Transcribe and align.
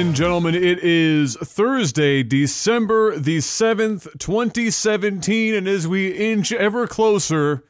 And 0.00 0.16
gentlemen. 0.16 0.54
It 0.54 0.78
is 0.78 1.36
Thursday, 1.36 2.22
December 2.22 3.18
the 3.18 3.36
7th, 3.36 4.18
2017, 4.18 5.54
and 5.54 5.68
as 5.68 5.86
we 5.86 6.12
inch 6.12 6.52
ever 6.52 6.86
closer 6.86 7.64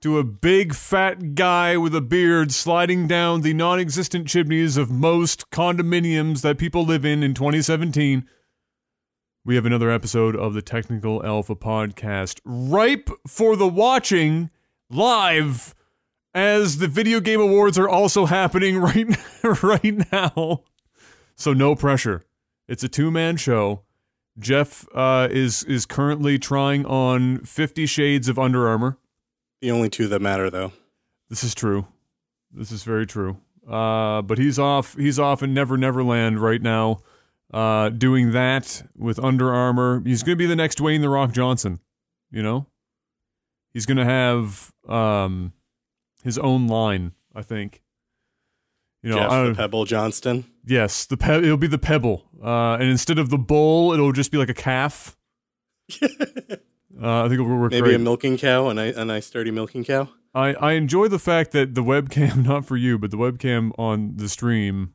to 0.00 0.18
a 0.20 0.22
big 0.22 0.72
fat 0.72 1.34
guy 1.34 1.76
with 1.76 1.92
a 1.96 2.00
beard 2.00 2.52
sliding 2.52 3.08
down 3.08 3.40
the 3.40 3.54
non 3.54 3.80
existent 3.80 4.28
chimneys 4.28 4.76
of 4.76 4.88
most 4.88 5.50
condominiums 5.50 6.42
that 6.42 6.58
people 6.58 6.84
live 6.84 7.04
in 7.04 7.24
in 7.24 7.34
2017, 7.34 8.24
we 9.44 9.56
have 9.56 9.66
another 9.66 9.90
episode 9.90 10.36
of 10.36 10.54
the 10.54 10.62
Technical 10.62 11.26
Alpha 11.26 11.56
Podcast, 11.56 12.40
ripe 12.44 13.10
for 13.26 13.56
the 13.56 13.66
watching 13.66 14.48
live 14.90 15.74
as 16.32 16.78
the 16.78 16.86
video 16.86 17.18
game 17.18 17.40
awards 17.40 17.76
are 17.76 17.88
also 17.88 18.26
happening 18.26 18.78
right 18.78 19.08
right 19.60 20.12
now. 20.12 20.62
So 21.36 21.52
no 21.52 21.74
pressure. 21.74 22.24
It's 22.68 22.84
a 22.84 22.88
two-man 22.88 23.36
show. 23.36 23.82
Jeff 24.38 24.86
uh, 24.94 25.28
is 25.30 25.62
is 25.64 25.86
currently 25.86 26.38
trying 26.38 26.84
on 26.86 27.38
50 27.40 27.86
shades 27.86 28.28
of 28.28 28.38
Under 28.38 28.66
Armour. 28.68 28.98
The 29.60 29.70
only 29.70 29.88
two 29.88 30.08
that 30.08 30.20
matter, 30.20 30.50
though. 30.50 30.72
This 31.30 31.44
is 31.44 31.54
true. 31.54 31.86
This 32.52 32.72
is 32.72 32.82
very 32.82 33.06
true. 33.06 33.38
Uh, 33.68 34.22
but 34.22 34.38
he's 34.38 34.58
off. 34.58 34.96
He's 34.96 35.18
off 35.18 35.42
in 35.42 35.54
Never 35.54 35.76
Never 35.76 36.02
Land 36.02 36.40
right 36.40 36.60
now, 36.60 36.98
uh, 37.52 37.90
doing 37.90 38.32
that 38.32 38.82
with 38.96 39.18
Under 39.18 39.54
Armour. 39.54 40.02
He's 40.04 40.22
going 40.22 40.36
to 40.36 40.42
be 40.42 40.46
the 40.46 40.56
next 40.56 40.78
Dwayne 40.78 41.00
the 41.00 41.08
Rock 41.08 41.32
Johnson. 41.32 41.80
You 42.30 42.42
know, 42.42 42.66
he's 43.72 43.86
going 43.86 43.98
to 43.98 44.04
have 44.04 44.72
um, 44.88 45.52
his 46.24 46.38
own 46.38 46.66
line. 46.66 47.12
I 47.34 47.42
think. 47.42 47.82
You 49.04 49.10
know, 49.10 49.16
Jeff 49.18 49.48
the 49.48 49.54
Pebble 49.54 49.84
Johnson. 49.84 50.46
Yes, 50.64 51.04
the 51.04 51.18
pe- 51.18 51.42
it'll 51.42 51.58
be 51.58 51.66
the 51.66 51.78
Pebble, 51.78 52.24
uh, 52.42 52.78
and 52.80 52.84
instead 52.84 53.18
of 53.18 53.28
the 53.28 53.36
bull, 53.36 53.92
it'll 53.92 54.12
just 54.12 54.32
be 54.32 54.38
like 54.38 54.48
a 54.48 54.54
calf. 54.54 55.14
uh, 56.02 56.06
I 56.98 57.28
think 57.28 57.34
it'll 57.34 57.58
work. 57.58 57.72
Maybe 57.72 57.82
great. 57.82 57.96
a 57.96 57.98
milking 57.98 58.38
cow, 58.38 58.68
and 58.68 58.80
a 58.80 59.04
nice 59.04 59.26
sturdy 59.26 59.50
milking 59.50 59.84
cow. 59.84 60.08
I, 60.34 60.54
I 60.54 60.72
enjoy 60.72 61.08
the 61.08 61.18
fact 61.18 61.52
that 61.52 61.74
the 61.74 61.82
webcam, 61.82 62.44
not 62.46 62.64
for 62.64 62.78
you, 62.78 62.98
but 62.98 63.10
the 63.10 63.18
webcam 63.18 63.72
on 63.78 64.16
the 64.16 64.28
stream. 64.30 64.94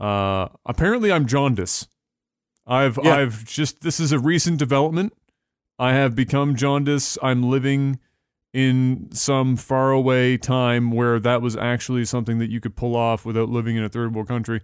Uh, 0.00 0.48
apparently 0.64 1.12
I'm 1.12 1.26
jaundice. 1.26 1.86
I've 2.66 2.98
yeah. 3.02 3.18
I've 3.18 3.44
just 3.44 3.82
this 3.82 4.00
is 4.00 4.12
a 4.12 4.18
recent 4.18 4.58
development. 4.58 5.12
I 5.78 5.92
have 5.92 6.16
become 6.16 6.56
jaundice. 6.56 7.18
I'm 7.22 7.42
living 7.42 8.00
in 8.54 9.08
some 9.10 9.56
faraway 9.56 10.36
time 10.36 10.92
where 10.92 11.18
that 11.18 11.42
was 11.42 11.56
actually 11.56 12.04
something 12.04 12.38
that 12.38 12.50
you 12.50 12.60
could 12.60 12.76
pull 12.76 12.94
off 12.94 13.26
without 13.26 13.48
living 13.48 13.76
in 13.76 13.82
a 13.82 13.88
third 13.88 14.14
world 14.14 14.28
country. 14.28 14.60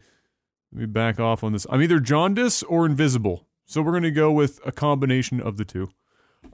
Let 0.72 0.80
me 0.80 0.86
back 0.86 1.18
off 1.18 1.42
on 1.42 1.52
this. 1.52 1.66
I'm 1.68 1.82
either 1.82 1.98
jaundice 1.98 2.62
or 2.62 2.86
invisible. 2.86 3.48
So 3.66 3.82
we're 3.82 3.90
going 3.90 4.04
to 4.04 4.12
go 4.12 4.30
with 4.30 4.60
a 4.64 4.70
combination 4.70 5.40
of 5.40 5.56
the 5.56 5.64
two. 5.64 5.90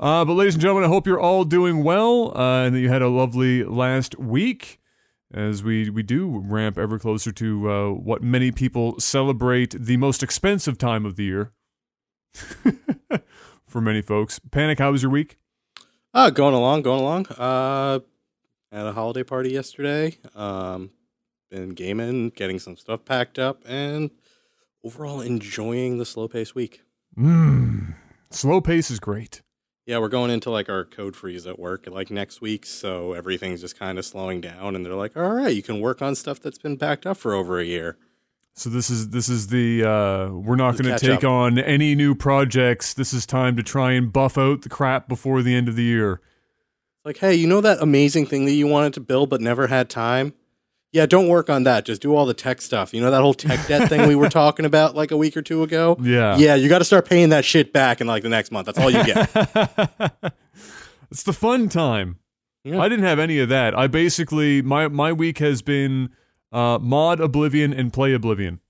Uh, 0.01 0.25
but, 0.25 0.33
ladies 0.33 0.55
and 0.55 0.62
gentlemen, 0.62 0.84
I 0.84 0.89
hope 0.89 1.07
you're 1.07 1.20
all 1.20 1.45
doing 1.45 1.85
well 1.85 2.36
uh, 2.36 2.64
and 2.64 2.74
that 2.74 2.80
you 2.80 2.89
had 2.89 3.02
a 3.02 3.08
lovely 3.08 3.63
last 3.64 4.18
week 4.18 4.80
as 5.33 5.63
we, 5.63 5.91
we 5.91 6.03
do 6.03 6.42
ramp 6.45 6.79
ever 6.79 6.98
closer 6.98 7.33
to 7.33 7.70
uh, 7.70 7.91
what 7.91 8.23
many 8.23 8.51
people 8.51 8.98
celebrate 8.98 9.74
the 9.79 9.98
most 9.98 10.23
expensive 10.23 10.79
time 10.79 11.05
of 11.05 11.17
the 11.17 11.24
year 11.24 11.53
for 13.67 13.80
many 13.80 14.01
folks. 14.01 14.39
Panic, 14.51 14.79
how 14.79 14.92
was 14.92 15.03
your 15.03 15.13
week? 15.13 15.36
Uh, 16.17 16.31
going 16.31 16.55
along, 16.55 16.81
going 16.81 16.99
along. 17.03 17.27
Uh, 17.27 18.01
at 18.73 18.87
a 18.87 18.93
holiday 18.93 19.23
party 19.23 19.51
yesterday. 19.51 20.17
Um, 20.35 20.89
been 21.51 21.75
gaming, 21.75 22.31
getting 22.31 22.59
some 22.59 22.79
stuff 22.79 23.05
packed 23.05 23.39
up, 23.39 23.61
and 23.67 24.09
overall 24.83 25.21
enjoying 25.21 25.99
the 25.99 26.07
slow 26.07 26.27
pace 26.27 26.55
week. 26.55 26.81
Mm, 27.19 27.97
slow 28.31 28.63
pace 28.63 28.91
is 28.91 28.99
great. 28.99 29.43
Yeah, 29.85 29.99
we're 29.99 30.09
going 30.09 30.31
into 30.31 30.49
like 30.49 30.71
our 30.71 30.87
code 30.87 31.17
freeze 31.17 31.47
at 31.47 31.59
work 31.59 31.87
like 31.87 32.11
next 32.11 32.41
week, 32.41 32.65
so 32.65 33.13
everything's 33.13 33.61
just 33.61 33.79
kind 33.79 33.98
of 33.98 34.07
slowing 34.07 34.41
down, 34.41 34.75
and 34.75 34.87
they're 34.87 34.95
like, 34.95 35.19
"All 35.19 35.35
right, 35.35 35.55
you 35.55 35.63
can 35.63 35.81
work 35.81 36.01
on 36.01 36.15
stuff 36.15 36.41
that's 36.41 36.57
been 36.57 36.77
backed 36.77 37.05
up 37.05 37.19
for 37.19 37.35
over 37.35 37.61
a 37.61 37.65
year." 37.65 37.98
So 38.58 38.70
this 38.70 38.89
is 38.89 39.11
this 39.11 39.28
is 39.28 39.48
the 39.48 39.84
uh, 39.84 40.28
we're 40.30 40.56
not 40.56 40.78
going 40.78 40.96
to 40.96 40.98
take 40.98 41.24
up. 41.24 41.30
on 41.30 41.58
any 41.58 41.94
new 41.94 42.14
projects. 42.14 42.94
This 42.94 43.12
is 43.12 43.27
time 43.27 43.55
to 43.56 43.62
try 43.62 43.92
and 43.92 44.11
buff 44.11 44.39
out 44.39 44.62
the 44.62 44.70
crap 44.70 45.08
before 45.08 45.42
the 45.42 45.55
end 45.55 45.68
of 45.68 45.77
the 45.77 45.83
year. 45.83 46.22
Like, 47.05 47.18
hey, 47.18 47.34
you 47.34 47.46
know 47.46 47.61
that 47.61 47.83
amazing 47.83 48.24
thing 48.24 48.46
that 48.46 48.52
you 48.52 48.67
wanted 48.67 48.94
to 48.94 49.00
build 49.00 49.28
but 49.28 49.42
never 49.42 49.67
had 49.67 49.90
time? 49.90 50.33
Yeah, 50.90 51.05
don't 51.05 51.28
work 51.28 51.50
on 51.50 51.64
that. 51.64 51.84
Just 51.84 52.00
do 52.00 52.17
all 52.17 52.24
the 52.24 52.33
tech 52.33 52.62
stuff. 52.62 52.94
You 52.94 53.02
know 53.02 53.11
that 53.11 53.20
whole 53.20 53.34
tech 53.34 53.67
debt 53.67 53.90
thing 53.90 54.08
we 54.08 54.14
were 54.14 54.28
talking 54.30 54.64
about 54.64 54.94
like 54.94 55.11
a 55.11 55.18
week 55.18 55.36
or 55.36 55.42
two 55.42 55.62
ago? 55.62 55.98
Yeah. 56.00 56.38
Yeah, 56.38 56.55
you 56.55 56.70
got 56.70 56.78
to 56.78 56.84
start 56.86 57.06
paying 57.06 57.28
that 57.28 57.44
shit 57.44 57.74
back 57.74 58.00
in 58.00 58.06
like 58.06 58.23
the 58.23 58.30
next 58.30 58.50
month. 58.50 58.64
That's 58.64 58.78
all 58.78 58.90
you 58.90 59.05
get. 59.05 59.30
it's 61.11 61.24
the 61.24 61.34
fun 61.34 61.68
time. 61.68 62.20
Yeah. 62.64 62.80
I 62.80 62.88
didn't 62.88 63.05
have 63.05 63.18
any 63.18 63.38
of 63.38 63.50
that. 63.50 63.78
I 63.78 63.86
basically 63.86 64.62
my 64.62 64.88
my 64.88 65.12
week 65.12 65.38
has 65.38 65.61
been 65.61 66.08
uh, 66.56 66.78
mod 66.78 67.20
Oblivion 67.20 67.74
and 67.74 67.92
play 67.92 68.14
Oblivion. 68.14 68.61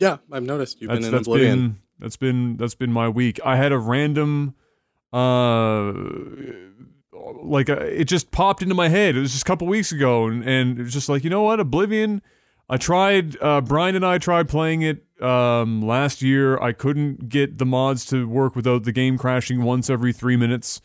Yeah, 0.00 0.18
I've 0.32 0.42
noticed 0.42 0.80
you've 0.80 0.90
that's, 0.90 1.06
been 1.06 1.14
in 1.14 1.20
Oblivion. 1.20 1.58
Been, 1.58 1.78
that's 2.00 2.16
been 2.16 2.56
that's 2.56 2.74
been 2.74 2.92
my 2.92 3.08
week. 3.08 3.38
I 3.44 3.56
had 3.56 3.70
a 3.70 3.78
random, 3.78 4.54
uh, 5.12 5.92
like 7.42 7.68
a, 7.68 7.80
uh, 7.80 7.84
it 7.84 8.04
just 8.04 8.32
popped 8.32 8.62
into 8.62 8.74
my 8.74 8.88
head. 8.88 9.16
It 9.16 9.20
was 9.20 9.30
just 9.30 9.42
a 9.42 9.46
couple 9.46 9.68
weeks 9.68 9.92
ago, 9.92 10.26
and, 10.26 10.42
and 10.44 10.80
it 10.80 10.82
was 10.82 10.92
just 10.92 11.08
like 11.08 11.22
you 11.22 11.30
know 11.30 11.42
what, 11.42 11.60
Oblivion. 11.60 12.22
I 12.68 12.76
tried. 12.76 13.40
Uh, 13.40 13.60
Brian 13.60 13.94
and 13.94 14.04
I 14.04 14.18
tried 14.18 14.48
playing 14.48 14.82
it 14.82 15.04
um, 15.22 15.80
last 15.80 16.20
year. 16.20 16.60
I 16.60 16.72
couldn't 16.72 17.28
get 17.28 17.58
the 17.58 17.64
mods 17.64 18.04
to 18.06 18.28
work 18.28 18.56
without 18.56 18.82
the 18.82 18.92
game 18.92 19.16
crashing 19.16 19.62
once 19.62 19.88
every 19.88 20.12
three 20.12 20.36
minutes. 20.36 20.82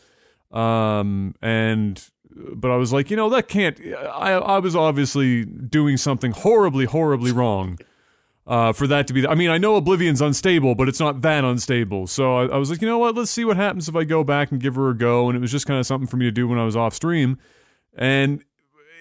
Um, 0.51 1.35
and 1.41 2.01
but 2.35 2.71
I 2.71 2.75
was 2.75 2.93
like, 2.93 3.09
you 3.09 3.17
know, 3.17 3.29
that 3.29 3.47
can't. 3.47 3.79
I 3.95 4.33
I 4.33 4.59
was 4.59 4.75
obviously 4.75 5.45
doing 5.45 5.97
something 5.97 6.31
horribly, 6.31 6.85
horribly 6.85 7.31
wrong. 7.31 7.79
Uh, 8.45 8.73
for 8.73 8.87
that 8.87 9.07
to 9.07 9.13
be, 9.13 9.21
the, 9.21 9.29
I 9.29 9.35
mean, 9.35 9.49
I 9.49 9.57
know 9.57 9.79
Oblivion's 9.79 10.19
unstable, 10.19 10.75
but 10.75 10.89
it's 10.89 10.99
not 10.99 11.21
that 11.21 11.45
unstable. 11.45 12.07
So 12.07 12.35
I, 12.35 12.47
I, 12.47 12.57
was 12.57 12.69
like, 12.69 12.81
you 12.81 12.87
know 12.89 12.97
what? 12.97 13.15
Let's 13.15 13.31
see 13.31 13.45
what 13.45 13.55
happens 13.55 13.87
if 13.87 13.95
I 13.95 14.03
go 14.03 14.21
back 14.25 14.51
and 14.51 14.59
give 14.59 14.75
her 14.75 14.89
a 14.89 14.97
go. 14.97 15.29
And 15.29 15.37
it 15.37 15.39
was 15.39 15.49
just 15.49 15.65
kind 15.65 15.79
of 15.79 15.85
something 15.85 16.07
for 16.07 16.17
me 16.17 16.25
to 16.25 16.31
do 16.31 16.45
when 16.45 16.59
I 16.59 16.65
was 16.65 16.75
off 16.75 16.93
stream, 16.93 17.37
and 17.95 18.43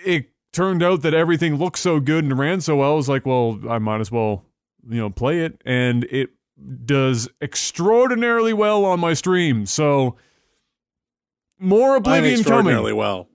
it 0.04 0.30
turned 0.52 0.82
out 0.82 1.02
that 1.02 1.14
everything 1.14 1.56
looked 1.56 1.78
so 1.78 1.98
good 1.98 2.22
and 2.22 2.38
ran 2.38 2.60
so 2.60 2.76
well. 2.76 2.92
I 2.92 2.94
was 2.94 3.08
like, 3.08 3.26
well, 3.26 3.58
I 3.68 3.78
might 3.78 4.00
as 4.00 4.12
well, 4.12 4.44
you 4.88 4.98
know, 4.98 5.10
play 5.10 5.40
it, 5.40 5.60
and 5.64 6.04
it 6.04 6.30
does 6.84 7.28
extraordinarily 7.40 8.52
well 8.52 8.84
on 8.84 9.00
my 9.00 9.14
stream. 9.14 9.66
So 9.66 10.16
more 11.62 11.96
Oblivion 11.96 12.34
extraordinarily 12.40 12.90
coming. 12.90 12.96
well. 12.96 13.28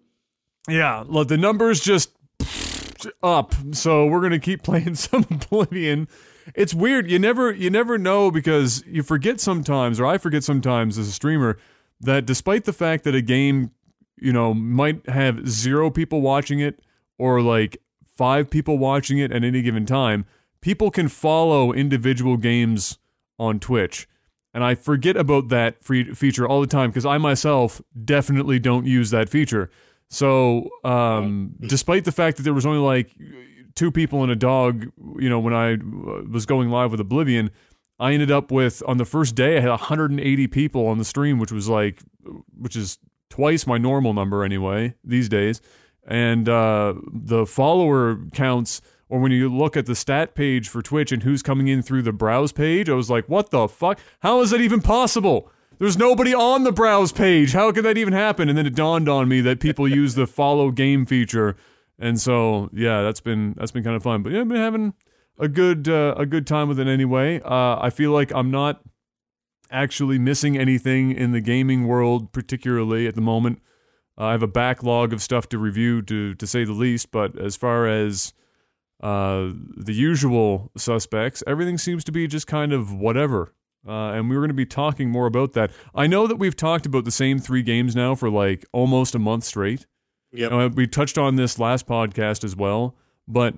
Yeah, 0.70 1.04
look, 1.08 1.30
the 1.30 1.38
numbers 1.38 1.80
just 1.80 2.12
up. 3.24 3.54
So 3.72 4.06
we're 4.06 4.22
gonna 4.22 4.40
keep 4.40 4.64
playing 4.64 4.96
some 4.96 5.26
Oblivion. 5.30 6.08
It's 6.56 6.74
weird. 6.74 7.10
You 7.10 7.20
never 7.20 7.52
you 7.52 7.70
never 7.70 7.98
know 7.98 8.32
because 8.32 8.84
you 8.86 9.04
forget 9.04 9.40
sometimes, 9.40 10.00
or 10.00 10.06
I 10.06 10.18
forget 10.18 10.44
sometimes 10.44 10.98
as 10.98 11.08
a 11.08 11.12
streamer 11.12 11.58
that 12.00 12.26
despite 12.26 12.66
the 12.66 12.74
fact 12.74 13.04
that 13.06 13.16
a 13.16 13.22
game, 13.22 13.72
you 14.18 14.32
know, 14.32 14.54
might 14.54 15.08
have 15.10 15.48
zero 15.50 15.90
people 15.90 16.22
watching 16.22 16.60
it 16.60 16.80
or 17.18 17.42
like 17.42 17.78
five 18.06 18.50
people 18.50 18.78
watching 18.78 19.18
it 19.18 19.32
at 19.32 19.44
any 19.44 19.62
given 19.62 19.86
time, 19.86 20.26
people 20.62 20.92
can 20.92 21.08
follow 21.08 21.74
individual 21.74 22.38
games 22.38 22.98
on 23.40 23.60
Twitch. 23.60 24.08
And 24.58 24.64
I 24.64 24.74
forget 24.74 25.16
about 25.16 25.50
that 25.50 25.84
free 25.84 26.16
feature 26.16 26.48
all 26.48 26.62
the 26.62 26.66
time 26.66 26.90
because 26.90 27.06
I 27.06 27.20
myself 27.20 27.80
definitely 28.04 28.58
don't 28.58 28.88
use 28.88 29.12
that 29.12 29.30
feature. 29.30 29.70
So, 30.10 30.72
um, 30.84 31.54
despite 31.62 32.06
the 32.06 32.12
fact 32.12 32.38
that 32.38 32.44
there 32.44 32.56
was 32.56 32.66
only 32.66 32.80
like 32.80 33.16
two 33.76 33.92
people 33.92 34.24
and 34.24 34.32
a 34.32 34.36
dog, 34.36 34.88
you 35.20 35.30
know, 35.30 35.38
when 35.38 35.54
I 35.54 35.74
uh, 35.74 36.24
was 36.28 36.48
going 36.48 36.72
live 36.72 36.90
with 36.90 37.00
Oblivion, 37.00 37.52
I 38.00 38.14
ended 38.14 38.32
up 38.32 38.50
with 38.50 38.82
on 38.88 38.98
the 38.98 39.06
first 39.06 39.36
day 39.36 39.58
I 39.58 39.60
had 39.60 39.70
180 39.70 40.48
people 40.48 40.88
on 40.88 40.98
the 40.98 41.06
stream, 41.06 41.38
which 41.38 41.52
was 41.52 41.70
like, 41.70 42.02
which 42.60 42.76
is 42.76 42.98
twice 43.30 43.68
my 43.68 43.78
normal 43.78 44.16
number 44.16 44.44
anyway 44.44 44.96
these 45.04 45.30
days. 45.30 45.62
And 46.08 46.50
uh, 46.50 46.96
the 47.14 47.46
follower 47.46 48.18
counts 48.34 48.82
or 49.10 49.20
when 49.20 49.32
you 49.32 49.50
look 49.50 49.78
at 49.78 49.86
the 49.86 49.96
stat 49.96 50.36
page 50.36 50.68
for 50.68 50.82
Twitch 50.82 51.12
and 51.12 51.24
who's 51.24 51.42
coming 51.42 51.68
in 51.68 51.82
through 51.82 52.02
the 52.02 52.12
browse 52.12 52.52
page, 52.52 52.90
I 52.90 52.94
was 52.94 53.10
like, 53.10 53.30
what 53.30 53.52
the 53.52 53.68
fuck? 53.68 54.00
How 54.20 54.42
is 54.42 54.50
that 54.52 54.62
even 54.62 54.82
possible? 54.82 55.52
There's 55.80 55.98
nobody 55.98 56.34
on 56.34 56.64
the 56.64 56.72
browse 56.72 57.12
page. 57.12 57.54
How 57.54 57.72
could 57.72 57.86
that 57.86 57.98
even 57.98 58.14
happen? 58.14 58.50
And 58.50 58.58
then 58.58 58.66
it 58.66 58.76
dawned 58.76 59.08
on 59.08 59.28
me 59.28 59.42
that 59.42 59.60
people 59.60 59.88
use 59.88 60.16
the 60.16 60.26
follow 60.26 60.72
game 60.72 61.06
feature. 61.06 61.56
And 62.00 62.20
so, 62.20 62.70
yeah, 62.74 63.02
that's 63.04 63.22
been 63.22 63.54
that's 63.58 63.72
been 63.72 63.84
kind 63.84 63.96
of 63.96 64.04
fun. 64.04 64.24
But 64.24 64.34
yeah, 64.34 64.42
I've 64.42 64.48
been 64.48 64.58
having 64.58 64.94
a 65.40 65.48
good 65.48 65.88
uh, 65.88 66.16
a 66.18 66.26
good 66.26 66.48
time 66.48 66.68
with 66.68 66.80
it 66.80 66.88
anyway. 66.88 67.42
Uh, 67.42 67.80
I 67.80 67.90
feel 67.92 68.12
like 68.12 68.34
I'm 68.34 68.52
not 68.52 68.82
actually 69.70 70.18
missing 70.18 70.58
anything 70.58 71.12
in 71.12 71.32
the 71.32 71.42
gaming 71.42 71.88
world, 71.88 72.32
particularly 72.32 73.08
at 73.08 73.16
the 73.16 73.22
moment. 73.22 73.62
Uh, 74.18 74.26
I 74.26 74.32
have 74.32 74.44
a 74.44 74.48
backlog 74.48 75.14
of 75.14 75.22
stuff 75.22 75.48
to 75.50 75.58
review, 75.58 76.02
to 76.04 76.34
to 76.36 76.48
say 76.48 76.64
the 76.64 76.74
least. 76.74 77.12
But 77.12 77.38
as 77.40 77.56
far 77.56 77.88
as 77.88 78.34
uh, 79.02 79.50
the 79.76 79.94
usual 79.94 80.72
suspects. 80.78 81.44
Everything 81.46 81.78
seems 81.78 82.04
to 82.06 82.12
be 82.12 82.28
just 82.28 82.48
kind 82.48 82.74
of 82.74 82.94
whatever. 82.94 83.54
Uh, 83.88 84.12
and 84.12 84.30
we 84.30 84.36
were 84.36 84.42
going 84.42 84.50
to 84.50 84.54
be 84.54 84.66
talking 84.66 85.10
more 85.10 85.28
about 85.28 85.54
that. 85.54 85.72
I 85.96 86.08
know 86.08 86.28
that 86.28 86.38
we've 86.38 86.56
talked 86.56 86.86
about 86.86 87.06
the 87.06 87.12
same 87.12 87.40
three 87.40 87.62
games 87.62 87.96
now 87.96 88.16
for 88.16 88.30
like 88.30 88.66
almost 88.74 89.16
a 89.16 89.20
month 89.20 89.46
straight. 89.46 89.86
Yep. 90.34 90.52
Uh, 90.52 90.70
we 90.74 90.88
touched 90.88 91.18
on 91.18 91.36
this 91.36 91.58
last 91.58 91.88
podcast 91.88 92.44
as 92.44 92.56
well. 92.56 92.96
But 93.28 93.56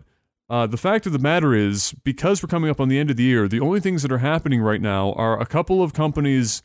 uh, 0.49 0.67
the 0.67 0.77
fact 0.77 1.05
of 1.05 1.13
the 1.13 1.19
matter 1.19 1.53
is, 1.53 1.93
because 2.03 2.43
we're 2.43 2.47
coming 2.47 2.69
up 2.69 2.79
on 2.79 2.89
the 2.89 2.99
end 2.99 3.09
of 3.09 3.17
the 3.17 3.23
year, 3.23 3.47
the 3.47 3.59
only 3.59 3.79
things 3.79 4.01
that 4.03 4.11
are 4.11 4.19
happening 4.19 4.61
right 4.61 4.81
now 4.81 5.13
are 5.13 5.39
a 5.39 5.45
couple 5.45 5.81
of 5.81 5.93
companies 5.93 6.61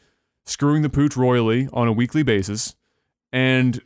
screwing 0.47 0.83
the 0.83 0.91
pooch 0.91 1.17
royally 1.17 1.69
on 1.73 1.89
a 1.89 1.93
weekly 1.93 2.23
basis 2.23 2.75
and 3.33 3.81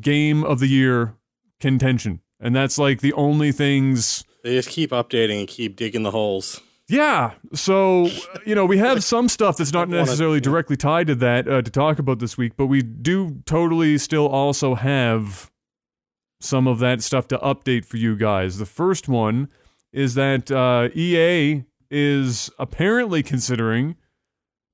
game 0.00 0.44
of 0.44 0.60
the 0.60 0.66
year 0.66 1.14
contention. 1.58 2.20
And 2.40 2.56
that's 2.56 2.78
like 2.78 3.00
the 3.00 3.12
only 3.12 3.52
things. 3.52 4.24
They 4.42 4.54
just 4.54 4.70
keep 4.70 4.90
updating 4.90 5.40
and 5.40 5.48
keep 5.48 5.76
digging 5.76 6.02
the 6.02 6.10
holes. 6.10 6.60
Yeah. 6.88 7.34
So, 7.52 8.08
you 8.44 8.54
know, 8.54 8.64
we 8.66 8.78
have 8.78 9.04
some 9.14 9.28
stuff 9.28 9.56
that's 9.58 9.72
not 9.72 9.82
I 9.82 9.84
wanna- 9.90 9.98
necessarily 10.00 10.38
yeah. 10.38 10.42
directly 10.42 10.76
tied 10.76 11.06
to 11.08 11.14
that 11.16 11.46
uh, 11.46 11.62
to 11.62 11.70
talk 11.70 11.98
about 11.98 12.18
this 12.18 12.36
week, 12.36 12.54
but 12.56 12.66
we 12.66 12.82
do 12.82 13.42
totally 13.46 13.96
still 13.98 14.26
also 14.26 14.74
have 14.74 15.50
some 16.40 16.66
of 16.66 16.78
that 16.78 17.02
stuff 17.02 17.28
to 17.28 17.38
update 17.38 17.84
for 17.84 17.98
you 17.98 18.16
guys. 18.16 18.58
The 18.58 18.66
first 18.66 19.08
one 19.08 19.48
is 19.92 20.14
that 20.14 20.50
uh, 20.50 20.88
EA 20.94 21.64
is 21.90 22.50
apparently 22.58 23.22
considering 23.22 23.96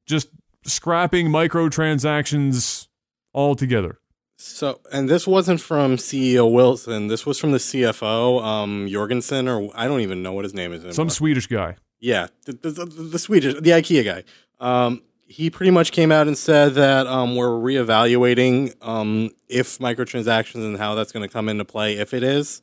just 0.07 0.29
scrapping 0.65 1.29
microtransactions 1.29 2.87
altogether. 3.35 3.99
So, 4.47 4.81
and 4.93 5.09
this 5.09 5.27
wasn't 5.27 5.61
from 5.61 5.97
CEO 5.97 6.51
Wilson. 6.51 7.09
This 7.09 7.27
was 7.27 7.39
from 7.39 7.53
the 7.53 7.59
CFO, 7.59 8.43
um, 8.43 8.89
Jorgensen, 8.89 9.49
or 9.49 9.71
I 9.75 9.87
don't 9.87 10.01
even 10.01 10.23
know 10.23 10.33
what 10.33 10.45
his 10.45 10.55
name 10.55 10.73
is. 10.73 10.95
Some. 10.95 11.11
Swedish 11.11 11.47
guy. 11.47 11.77
Yeah, 11.99 12.29
the, 12.45 12.53
the, 12.53 12.71
the, 12.71 12.85
the 12.85 13.19
Swedish, 13.19 13.55
the 13.55 13.71
IKEA 13.71 14.05
guy. 14.05 14.25
Um, 14.61 15.03
he 15.27 15.51
pretty 15.51 15.73
much 15.73 15.93
came 15.93 16.13
out 16.13 16.29
and 16.29 16.39
said 16.39 16.75
that 16.75 17.07
um, 17.07 17.37
we're 17.37 17.49
reevaluating 17.49 18.75
um, 18.87 19.31
if 19.49 19.79
microtransactions 19.79 20.65
and 20.65 20.79
how 20.79 20.95
that's 20.95 21.13
going 21.13 21.27
to 21.27 21.33
come 21.33 21.49
into 21.49 21.65
play. 21.65 21.97
If 21.97 22.15
it 22.15 22.23
is, 22.23 22.63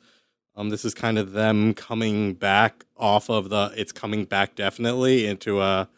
um, 0.56 0.70
this 0.70 0.84
is 0.84 0.94
kind 0.94 1.18
of 1.18 1.32
them 1.32 1.74
coming 1.74 2.34
back 2.34 2.84
off 2.96 3.28
of 3.28 3.50
the 3.50 3.72
it's 3.76 3.92
coming 3.92 4.24
back 4.24 4.54
definitely 4.54 5.26
into 5.26 5.60
a 5.60 5.88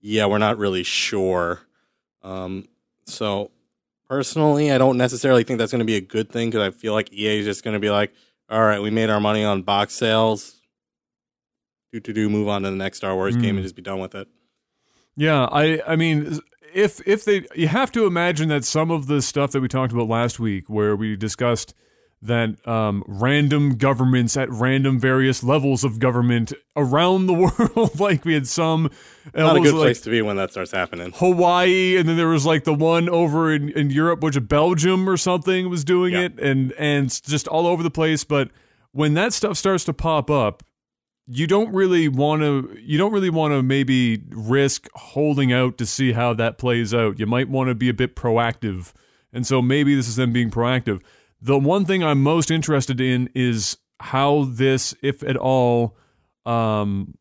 yeah, 0.00 0.26
we're 0.26 0.38
not 0.38 0.56
really 0.56 0.82
sure. 0.82 1.60
Um, 2.22 2.66
so 3.04 3.50
personally, 4.08 4.70
I 4.72 4.78
don't 4.78 4.96
necessarily 4.96 5.44
think 5.44 5.58
that's 5.58 5.72
going 5.72 5.80
to 5.80 5.84
be 5.86 5.96
a 5.96 6.00
good 6.00 6.30
thing 6.30 6.50
because 6.50 6.66
I 6.66 6.70
feel 6.76 6.92
like 6.92 7.12
EA 7.12 7.38
is 7.40 7.44
just 7.46 7.64
going 7.64 7.74
to 7.74 7.80
be 7.80 7.90
like, 7.90 8.12
all 8.48 8.62
right, 8.62 8.80
we 8.80 8.90
made 8.90 9.10
our 9.10 9.20
money 9.20 9.44
on 9.44 9.62
box 9.62 9.94
sales 9.94 10.60
do 11.92 12.00
to 12.00 12.12
do 12.12 12.28
move 12.28 12.48
on 12.48 12.62
to 12.62 12.70
the 12.70 12.76
next 12.76 12.98
Star 12.98 13.14
Wars 13.14 13.36
game 13.36 13.54
Mm. 13.54 13.58
and 13.58 13.62
just 13.62 13.76
be 13.76 13.82
done 13.82 14.00
with 14.00 14.14
it. 14.14 14.28
Yeah, 15.16 15.44
I 15.50 15.80
I 15.86 15.96
mean 15.96 16.40
if 16.74 17.00
if 17.06 17.24
they 17.24 17.46
you 17.54 17.68
have 17.68 17.90
to 17.92 18.06
imagine 18.06 18.48
that 18.50 18.64
some 18.64 18.90
of 18.90 19.06
the 19.06 19.22
stuff 19.22 19.52
that 19.52 19.60
we 19.60 19.68
talked 19.68 19.92
about 19.92 20.08
last 20.08 20.38
week 20.38 20.68
where 20.68 20.94
we 20.96 21.16
discussed 21.16 21.74
that 22.22 22.66
um, 22.66 23.04
random 23.06 23.76
governments 23.76 24.36
at 24.36 24.50
random 24.50 24.98
various 24.98 25.44
levels 25.44 25.84
of 25.84 25.98
government 25.98 26.52
around 26.74 27.26
the 27.26 27.32
world 27.76 28.00
like 28.00 28.24
we 28.24 28.34
had 28.34 28.46
some 28.46 28.90
Not 29.34 29.56
a 29.56 29.60
good 29.60 29.74
like 29.74 29.82
place 29.82 30.00
to 30.02 30.10
be 30.10 30.22
when 30.22 30.36
that 30.36 30.50
starts 30.50 30.72
happening. 30.72 31.12
Hawaii 31.14 31.96
and 31.96 32.08
then 32.08 32.16
there 32.16 32.28
was 32.28 32.46
like 32.46 32.64
the 32.64 32.74
one 32.74 33.08
over 33.08 33.52
in, 33.52 33.68
in 33.70 33.90
Europe 33.90 34.22
which 34.22 34.36
Belgium 34.48 35.08
or 35.08 35.16
something 35.16 35.68
was 35.68 35.84
doing 35.84 36.14
Yeah. 36.14 36.20
it 36.22 36.40
and 36.40 36.72
and 36.72 37.08
just 37.24 37.46
all 37.46 37.66
over 37.66 37.82
the 37.82 37.90
place 37.90 38.24
but 38.24 38.50
when 38.92 39.14
that 39.14 39.32
stuff 39.34 39.56
starts 39.58 39.84
to 39.84 39.92
pop 39.92 40.30
up 40.30 40.62
you 41.28 41.46
don't 41.46 41.72
really 41.74 42.08
want 42.08 42.40
to 42.42 42.76
you 42.80 42.96
don't 42.96 43.12
really 43.12 43.30
want 43.30 43.52
to 43.52 43.62
maybe 43.62 44.22
risk 44.30 44.88
holding 44.94 45.52
out 45.52 45.76
to 45.76 45.84
see 45.84 46.12
how 46.12 46.32
that 46.32 46.56
plays 46.56 46.94
out 46.94 47.18
you 47.18 47.26
might 47.26 47.48
want 47.48 47.68
to 47.68 47.74
be 47.74 47.88
a 47.90 47.94
bit 47.94 48.16
proactive 48.16 48.92
and 49.32 49.46
so 49.46 49.60
maybe 49.60 49.94
this 49.94 50.08
is 50.08 50.16
them 50.16 50.32
being 50.32 50.50
proactive 50.50 51.00
the 51.40 51.58
one 51.58 51.84
thing 51.84 52.02
i'm 52.02 52.22
most 52.22 52.50
interested 52.50 53.00
in 53.00 53.28
is 53.34 53.76
how 54.00 54.44
this 54.48 54.94
if 55.02 55.22
at 55.22 55.36
all 55.36 55.96
um 56.44 57.14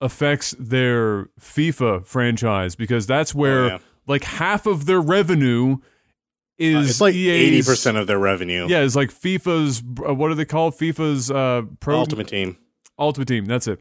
affects 0.00 0.54
their 0.58 1.26
fifa 1.40 2.04
franchise 2.04 2.74
because 2.76 3.06
that's 3.06 3.34
where 3.34 3.64
Oh, 3.64 3.66
yeah. 3.68 3.78
like 4.06 4.24
half 4.24 4.66
of 4.66 4.86
their 4.86 5.00
revenue 5.00 5.78
is 6.58 6.76
Uh, 6.76 6.88
it's 6.88 7.00
like 7.00 7.14
eighty 7.14 7.62
percent 7.62 7.96
of 7.96 8.06
their 8.06 8.18
revenue. 8.18 8.66
yeah, 8.68 8.80
it's 8.80 8.96
like 8.96 9.10
FIFA's. 9.10 9.82
Uh, 10.06 10.14
what 10.14 10.30
are 10.30 10.34
they 10.34 10.44
called? 10.46 10.74
FIFA's 10.74 11.30
uh, 11.30 11.62
pro 11.80 11.96
Ultimate 11.98 12.28
Team. 12.28 12.56
Ultimate 12.98 13.28
Team. 13.28 13.44
That's 13.44 13.66
it. 13.68 13.80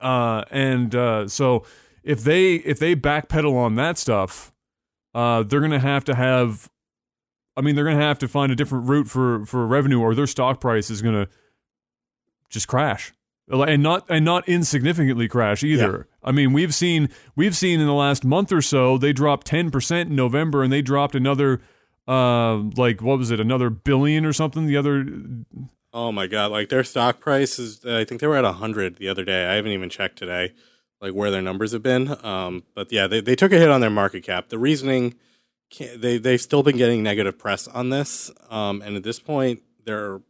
Uh, 0.00 0.42
and 0.50 0.92
uh, 0.94 1.28
so 1.28 1.64
if 2.02 2.22
they 2.24 2.54
if 2.56 2.78
they 2.80 2.96
backpedal 2.96 3.54
on 3.54 3.76
that 3.76 3.96
stuff, 3.96 4.52
uh, 5.14 5.44
they're 5.44 5.60
gonna 5.60 5.78
have 5.78 6.04
to 6.06 6.14
have. 6.16 6.68
I 7.56 7.60
mean, 7.60 7.74
they're 7.74 7.84
gonna 7.84 7.96
have 7.96 8.18
to 8.20 8.28
find 8.28 8.50
a 8.50 8.56
different 8.56 8.88
route 8.88 9.08
for 9.08 9.44
for 9.46 9.66
revenue, 9.66 10.00
or 10.00 10.14
their 10.14 10.26
stock 10.26 10.60
price 10.60 10.90
is 10.90 11.02
gonna 11.02 11.28
just 12.50 12.68
crash, 12.68 13.12
and 13.48 13.82
not 13.82 14.06
and 14.08 14.24
not 14.24 14.48
insignificantly 14.48 15.28
crash 15.28 15.62
either. 15.62 16.08
I 16.22 16.32
mean, 16.32 16.52
we've 16.52 16.74
seen 16.74 17.08
we've 17.36 17.56
seen 17.56 17.80
in 17.80 17.86
the 17.86 17.92
last 17.92 18.24
month 18.24 18.52
or 18.52 18.62
so 18.62 18.98
they 18.98 19.12
dropped 19.12 19.46
ten 19.46 19.70
percent 19.70 20.10
in 20.10 20.16
November, 20.16 20.62
and 20.62 20.72
they 20.72 20.82
dropped 20.82 21.14
another. 21.14 21.60
Uh, 22.06 22.56
like 22.76 23.00
what 23.00 23.18
was 23.18 23.30
it? 23.30 23.40
Another 23.40 23.70
billion 23.70 24.26
or 24.26 24.32
something. 24.34 24.66
The 24.66 24.76
other 24.76 25.06
Oh 25.96 26.10
my 26.10 26.26
god! 26.26 26.50
Like 26.50 26.70
their 26.70 26.82
stock 26.82 27.20
price 27.20 27.56
is. 27.56 27.84
I 27.86 28.04
think 28.04 28.20
they 28.20 28.26
were 28.26 28.36
at 28.36 28.44
hundred 28.44 28.96
the 28.96 29.08
other 29.08 29.24
day. 29.24 29.46
I 29.46 29.54
haven't 29.54 29.70
even 29.70 29.88
checked 29.88 30.18
today, 30.18 30.52
like 31.00 31.12
where 31.12 31.30
their 31.30 31.40
numbers 31.40 31.70
have 31.70 31.84
been. 31.84 32.16
Um, 32.26 32.64
but 32.74 32.90
yeah, 32.90 33.06
they 33.06 33.20
they 33.20 33.36
took 33.36 33.52
a 33.52 33.58
hit 33.58 33.70
on 33.70 33.80
their 33.80 33.90
market 33.90 34.24
cap. 34.24 34.48
The 34.48 34.58
reasoning, 34.58 35.14
they 35.96 36.18
they've 36.18 36.40
still 36.40 36.62
been 36.62 36.76
getting 36.76 37.02
negative 37.02 37.38
press 37.38 37.66
on 37.68 37.90
this. 37.90 38.30
Um, 38.50 38.82
and 38.82 38.96
at 38.96 39.02
this 39.02 39.18
point, 39.18 39.62
there 39.84 40.20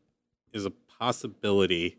is 0.53 0.65
a 0.65 0.71
possibility 0.99 1.99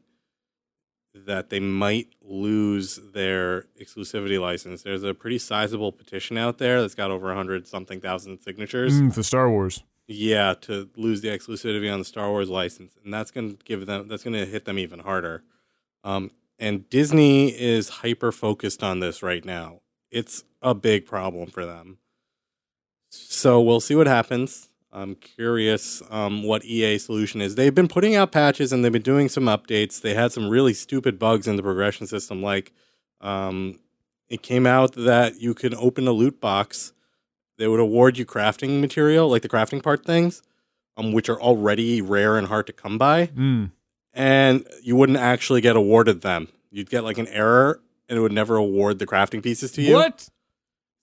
that 1.14 1.50
they 1.50 1.60
might 1.60 2.10
lose 2.22 3.00
their 3.14 3.66
exclusivity 3.80 4.40
license. 4.40 4.84
There's 4.84 5.04
a 5.04 5.14
pretty 5.14 5.38
sizable 5.38 5.92
petition 5.92 6.38
out 6.38 6.58
there 6.58 6.82
that's 6.82 6.96
got 6.96 7.12
over 7.12 7.34
hundred 7.34 7.68
something 7.68 8.02
thousand 8.02 8.40
signatures. 8.42 9.00
mm, 9.00 9.14
for 9.14 9.24
Star 9.24 9.50
Wars. 9.50 9.84
Yeah, 10.08 10.54
to 10.62 10.90
lose 10.96 11.22
the 11.22 11.30
exclusivity 11.30 11.92
on 11.92 12.00
the 12.00 12.06
Star 12.06 12.30
Wars 12.30 12.50
license, 12.50 12.96
and 13.04 13.14
that's 13.14 13.32
going 13.32 13.58
to 13.58 13.64
give 13.64 13.86
them 13.86 14.08
that's 14.08 14.24
going 14.24 14.34
to 14.34 14.46
hit 14.46 14.66
them 14.66 14.78
even 14.78 15.00
harder. 15.00 15.44
Um, 16.04 16.32
and 16.60 16.90
Disney 16.90 17.50
is 17.50 17.90
hyper 17.90 18.32
focused 18.32 18.84
on 18.84 19.00
this 19.00 19.24
right 19.24 19.44
now. 19.44 19.82
It's 20.12 20.44
a 20.62 20.74
big 20.74 21.06
problem 21.06 21.50
for 21.50 21.66
them. 21.66 21.98
So 23.16 23.62
we'll 23.62 23.80
see 23.80 23.96
what 23.96 24.08
happens. 24.08 24.70
I'm 24.92 25.16
curious 25.16 26.02
um, 26.10 26.44
what 26.44 26.64
EA 26.64 26.98
solution 26.98 27.42
is. 27.42 27.56
They've 27.56 27.76
been 27.76 27.88
putting 27.90 28.16
out 28.16 28.32
patches 28.32 28.72
and 28.72 28.84
they've 28.84 28.92
been 28.92 29.02
doing 29.02 29.28
some 29.28 29.44
updates. 29.46 30.00
They 30.02 30.14
had 30.14 30.32
some 30.32 30.48
really 30.50 30.74
stupid 30.74 31.20
bugs 31.20 31.48
in 31.48 31.58
the 31.58 31.64
progression 31.64 32.08
system, 32.08 32.42
like 32.42 32.72
um, 33.22 33.80
it 34.30 34.42
came 34.42 34.66
out 34.66 34.94
that 34.94 35.42
you 35.42 35.54
can 35.54 35.76
open 35.76 36.08
a 36.08 36.12
loot 36.12 36.40
box 36.40 36.94
they 37.58 37.68
would 37.70 37.80
award 37.80 38.18
you 38.18 38.26
crafting 38.26 38.82
material, 38.82 39.30
like 39.30 39.42
the 39.42 39.48
crafting 39.48 39.82
part 39.82 40.04
things, 40.06 40.42
um, 40.98 41.14
which 41.14 41.30
are 41.30 41.40
already 41.42 42.02
rare 42.02 42.38
and 42.38 42.48
hard 42.48 42.68
to 42.68 42.74
come 42.74 42.98
by, 42.98 43.28
Mm. 43.28 43.72
and 44.14 44.68
you 44.84 44.96
wouldn't 44.98 45.18
actually 45.18 45.62
get 45.62 45.78
awarded 45.78 46.20
them. 46.22 46.50
You'd 46.70 46.90
get 46.90 47.06
like 47.06 47.18
an 47.18 47.28
error, 47.28 47.80
and 48.10 48.18
it 48.18 48.22
would 48.22 48.34
never 48.34 48.58
award 48.58 49.00
the 49.00 49.08
crafting 49.08 49.42
pieces 49.42 49.72
to 49.74 49.82
you. 49.82 49.94
What? 49.94 50.28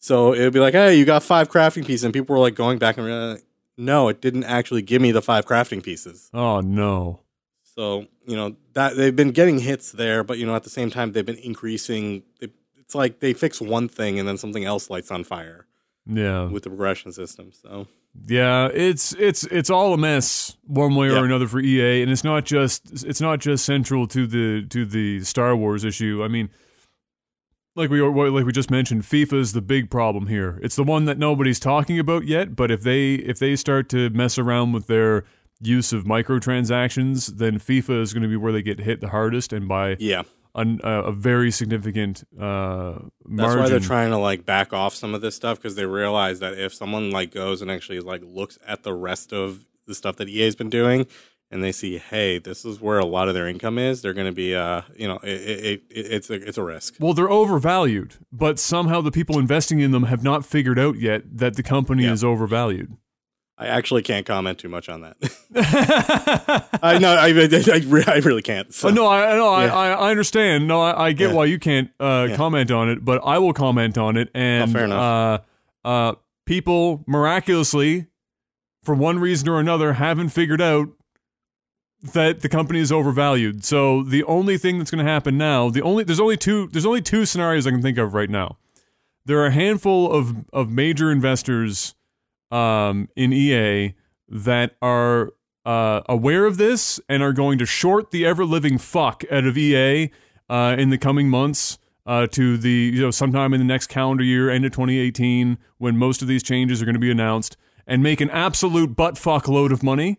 So 0.03 0.33
it 0.33 0.41
would 0.43 0.53
be 0.53 0.59
like, 0.59 0.75
hey, 0.75 0.97
you 0.97 1.05
got 1.05 1.23
five 1.23 1.49
crafting 1.49 1.87
pieces, 1.87 2.03
and 2.03 2.13
people 2.13 2.35
were 2.35 2.41
like 2.41 2.57
going 2.57 2.79
back 2.79 2.97
and 2.97 3.07
realizing, 3.07 3.45
no, 3.77 4.09
it 4.09 4.21
didn't 4.21 4.43
actually 4.43 4.83
give 4.83 5.01
me 5.01 5.13
the 5.13 5.23
five 5.23 5.47
crafting 5.47 5.81
pieces. 5.81 6.29
Oh 6.35 6.61
no. 6.61 7.21
So 7.77 8.07
you 8.27 8.37
know 8.37 8.57
that 8.75 8.97
they've 8.97 9.15
been 9.15 9.31
getting 9.31 9.61
hits 9.61 9.93
there, 9.93 10.25
but 10.25 10.39
you 10.39 10.45
know 10.47 10.57
at 10.57 10.65
the 10.65 10.71
same 10.71 10.91
time 10.91 11.13
they've 11.13 11.25
been 11.25 11.37
increasing. 11.39 12.25
It, 12.41 12.51
it's 12.79 12.97
like 12.97 13.21
they 13.21 13.33
fix 13.33 13.61
one 13.61 13.87
thing 13.89 14.19
and 14.19 14.27
then 14.29 14.37
something 14.39 14.65
else 14.65 14.91
lights 14.91 15.11
on 15.13 15.23
fire 15.25 15.67
Yeah. 16.05 16.47
with 16.47 16.65
the 16.65 16.69
progression 16.71 17.13
system. 17.13 17.53
So 17.53 17.87
Yeah, 18.27 18.69
it's 18.75 19.13
it's 19.15 19.45
it's 19.45 19.71
all 19.71 19.95
a 19.95 19.99
mess 19.99 20.57
one 20.67 20.97
way 20.97 21.11
or 21.11 21.25
another 21.25 21.47
for 21.47 21.61
EA, 21.61 22.03
and 22.03 22.11
it's 22.11 22.25
not 22.25 22.45
just 22.45 23.05
it's 23.07 23.21
not 23.21 23.39
just 23.39 23.65
central 23.65 24.09
to 24.09 24.27
the 24.27 24.67
to 24.69 24.85
the 24.85 25.21
Star 25.25 25.55
Wars 25.57 25.85
issue. 25.85 26.23
I 26.25 26.29
mean, 26.29 26.51
like 27.75 27.91
we 27.91 28.01
like 28.03 28.45
we 28.45 28.53
just 28.53 28.71
mentioned, 28.71 29.03
FIFA 29.03 29.35
is 29.35 29.53
the 29.53 29.63
big 29.63 29.91
problem 29.91 30.27
here. 30.27 30.59
It's 30.63 30.77
the 30.77 30.85
one 30.85 31.07
that 31.07 31.19
nobody's 31.19 31.59
talking 31.59 31.99
about 31.99 32.27
yet. 32.27 32.55
But 32.55 32.71
if 32.71 32.83
they 32.83 33.15
if 33.15 33.39
they 33.39 33.57
start 33.57 33.89
to 33.91 34.11
mess 34.11 34.39
around 34.39 34.73
with 34.73 34.87
their 34.87 35.25
use 35.61 35.93
of 35.93 36.05
microtransactions, 36.05 37.39
then 37.39 37.59
FIFA 37.59 38.03
is 38.03 38.13
going 38.13 38.23
to 38.23 38.29
be 38.29 38.37
where 38.37 38.53
they 38.53 38.63
get 38.63 38.81
hit 38.81 39.01
the 39.01 39.09
hardest, 39.09 39.53
and 39.53 39.69
by 39.69 39.97
yeah, 39.99 40.23
an, 40.55 40.81
a, 40.85 41.05
a 41.05 41.13
very 41.13 41.51
significant 41.51 42.25
uh, 42.39 42.99
That's 43.27 43.57
why 43.57 43.69
they're 43.69 43.81
trying 43.81 44.11
to 44.11 44.19
like 44.19 44.45
back 44.45 44.73
off 44.73 44.95
some 44.95 45.15
of 45.15 45.21
this 45.21 45.35
stuff 45.35 45.59
because 45.59 45.75
they 45.75 45.87
realize 45.87 46.41
that 46.41 46.59
if 46.59 46.75
someone 46.75 47.11
like 47.11 47.33
goes 47.33 47.63
and 47.63 47.71
actually 47.71 48.01
like 48.01 48.23
looks 48.25 48.59
at 48.67 48.83
the 48.83 48.93
rest 48.93 49.33
of 49.33 49.65
the 49.87 49.95
stuff 49.95 50.17
that 50.17 50.29
EA's 50.29 50.55
been 50.55 50.71
doing 50.71 51.07
and 51.53 51.63
they 51.63 51.71
see, 51.71 51.99
hey, 51.99 52.39
this 52.39 52.65
is 52.65 52.81
where 52.81 52.99
a 52.99 53.05
lot 53.05 53.29
of 53.29 53.35
their 53.35 53.47
income 53.47 53.79
is, 53.79 54.01
they're 54.03 54.15
going 54.15 54.27
to 54.27 54.33
be, 54.33 54.57
uh, 54.57 54.83
you 54.97 55.07
know, 55.07 55.17
it, 55.23 55.29
it, 55.29 55.65
it, 55.67 55.83
it's 55.91 56.31
a 56.31 56.35
it's 56.35 56.59
a 56.59 56.63
risk. 56.65 56.97
Well, 56.99 57.13
they're 57.15 57.31
overvalued, 57.31 58.17
but 58.33 58.59
somehow 58.59 59.01
the 59.03 59.13
people 59.13 59.39
investing 59.39 59.79
in 59.81 59.91
them 59.93 60.05
have 60.05 60.25
not 60.25 60.45
figured 60.47 60.79
out 60.79 60.97
yet 60.99 61.23
that 61.39 61.55
the 61.57 61.63
company 61.63 62.05
Yeah. 62.05 62.13
is 62.13 62.25
overvalued. 62.25 62.97
I 63.59 63.67
actually 63.67 64.03
can't 64.03 64.27
comment 64.27 64.59
too 64.59 64.69
much 64.71 64.89
on 64.89 65.03
that. 65.03 65.17
I 66.83 66.99
know, 66.99 67.13
I, 67.13 67.29
I, 67.29 68.15
I, 68.15 68.19
really 68.21 68.43
can't. 68.43 68.73
So. 68.75 68.89
Oh, 68.89 68.91
no, 68.91 69.07
I 69.09 69.35
know, 69.37 69.61
Yeah. 69.61 69.75
I, 69.77 69.89
I 69.91 70.11
understand. 70.11 70.67
No, 70.67 70.81
I, 70.81 71.07
I 71.09 71.13
get 71.13 71.29
Yeah. 71.31 71.35
why 71.37 71.45
you 71.45 71.59
can't 71.59 71.91
uh, 72.01 72.27
Yeah. 72.31 72.37
comment 72.37 72.71
on 72.71 72.89
it, 72.89 73.05
but 73.05 73.21
I 73.25 73.39
will 73.39 73.53
comment 73.53 73.99
on 73.99 74.17
it. 74.17 74.31
And 74.35 74.71
Oh, 74.71 74.73
fair 74.73 74.85
enough. 74.87 75.45
Uh, 75.85 75.89
uh, 75.89 76.15
people 76.47 77.05
miraculously, 77.07 78.07
for 78.83 78.95
one 78.95 79.19
reason 79.19 79.49
or 79.49 79.61
another, 79.61 79.93
haven't 79.93 80.31
figured 80.31 80.61
out 80.63 80.89
that 82.03 82.41
the 82.41 82.49
company 82.49 82.81
is 82.81 82.91
overvalued. 82.91 83.65
So 83.65 84.03
the 84.03 84.25
only 84.25 84.59
thing 84.59 84.79
that's 84.79 84.91
going 84.91 85.05
to 85.05 85.11
happen 85.11 85.39
now, 85.39 85.71
the 85.71 85.83
only 85.83 86.05
there's 86.05 86.21
only 86.21 86.37
two 86.37 86.69
there's 86.69 86.87
only 86.87 87.03
two 87.03 87.25
scenarios 87.25 87.67
I 87.67 87.71
can 87.71 87.83
think 87.83 87.99
of 87.99 88.15
right 88.15 88.31
now. 88.31 88.59
There 89.25 89.39
are 89.39 89.47
a 89.47 89.53
handful 89.53 90.11
of 90.13 90.45
of 90.53 90.71
major 90.71 91.11
investors 91.11 91.95
um, 92.51 93.09
in 93.17 93.33
EA 93.33 93.95
that 94.29 94.77
are 94.83 95.33
uh, 95.65 96.03
aware 96.09 96.45
of 96.45 96.57
this 96.57 97.01
and 97.09 97.23
are 97.23 97.33
going 97.33 97.59
to 97.59 97.67
short 97.67 98.11
the 98.11 98.27
ever 98.27 98.45
living 98.45 98.79
fuck 98.79 99.23
out 99.31 99.45
of 99.45 99.57
EA 99.57 100.11
uh, 100.51 100.75
in 100.77 100.91
the 100.91 100.99
coming 100.99 101.29
months 101.29 101.79
uh, 102.05 102.27
to 102.27 102.57
the 102.57 102.91
you 102.95 103.01
know 103.01 103.11
sometime 103.11 103.55
in 103.55 103.61
the 103.61 103.67
next 103.67 103.87
calendar 103.87 104.25
year, 104.25 104.51
end 104.51 104.65
of 104.65 104.73
2018, 104.73 105.59
when 105.79 105.97
most 105.97 106.21
of 106.23 106.29
these 106.29 106.43
changes 106.43 106.83
are 106.83 106.85
going 106.85 106.95
to 106.95 107.01
be 107.01 107.11
announced, 107.11 107.57
and 107.87 108.03
make 108.03 108.21
an 108.21 108.31
absolute 108.31 108.97
butt 108.97 109.17
fuck 109.17 109.47
load 109.47 109.71
of 109.71 109.83
money, 109.83 110.19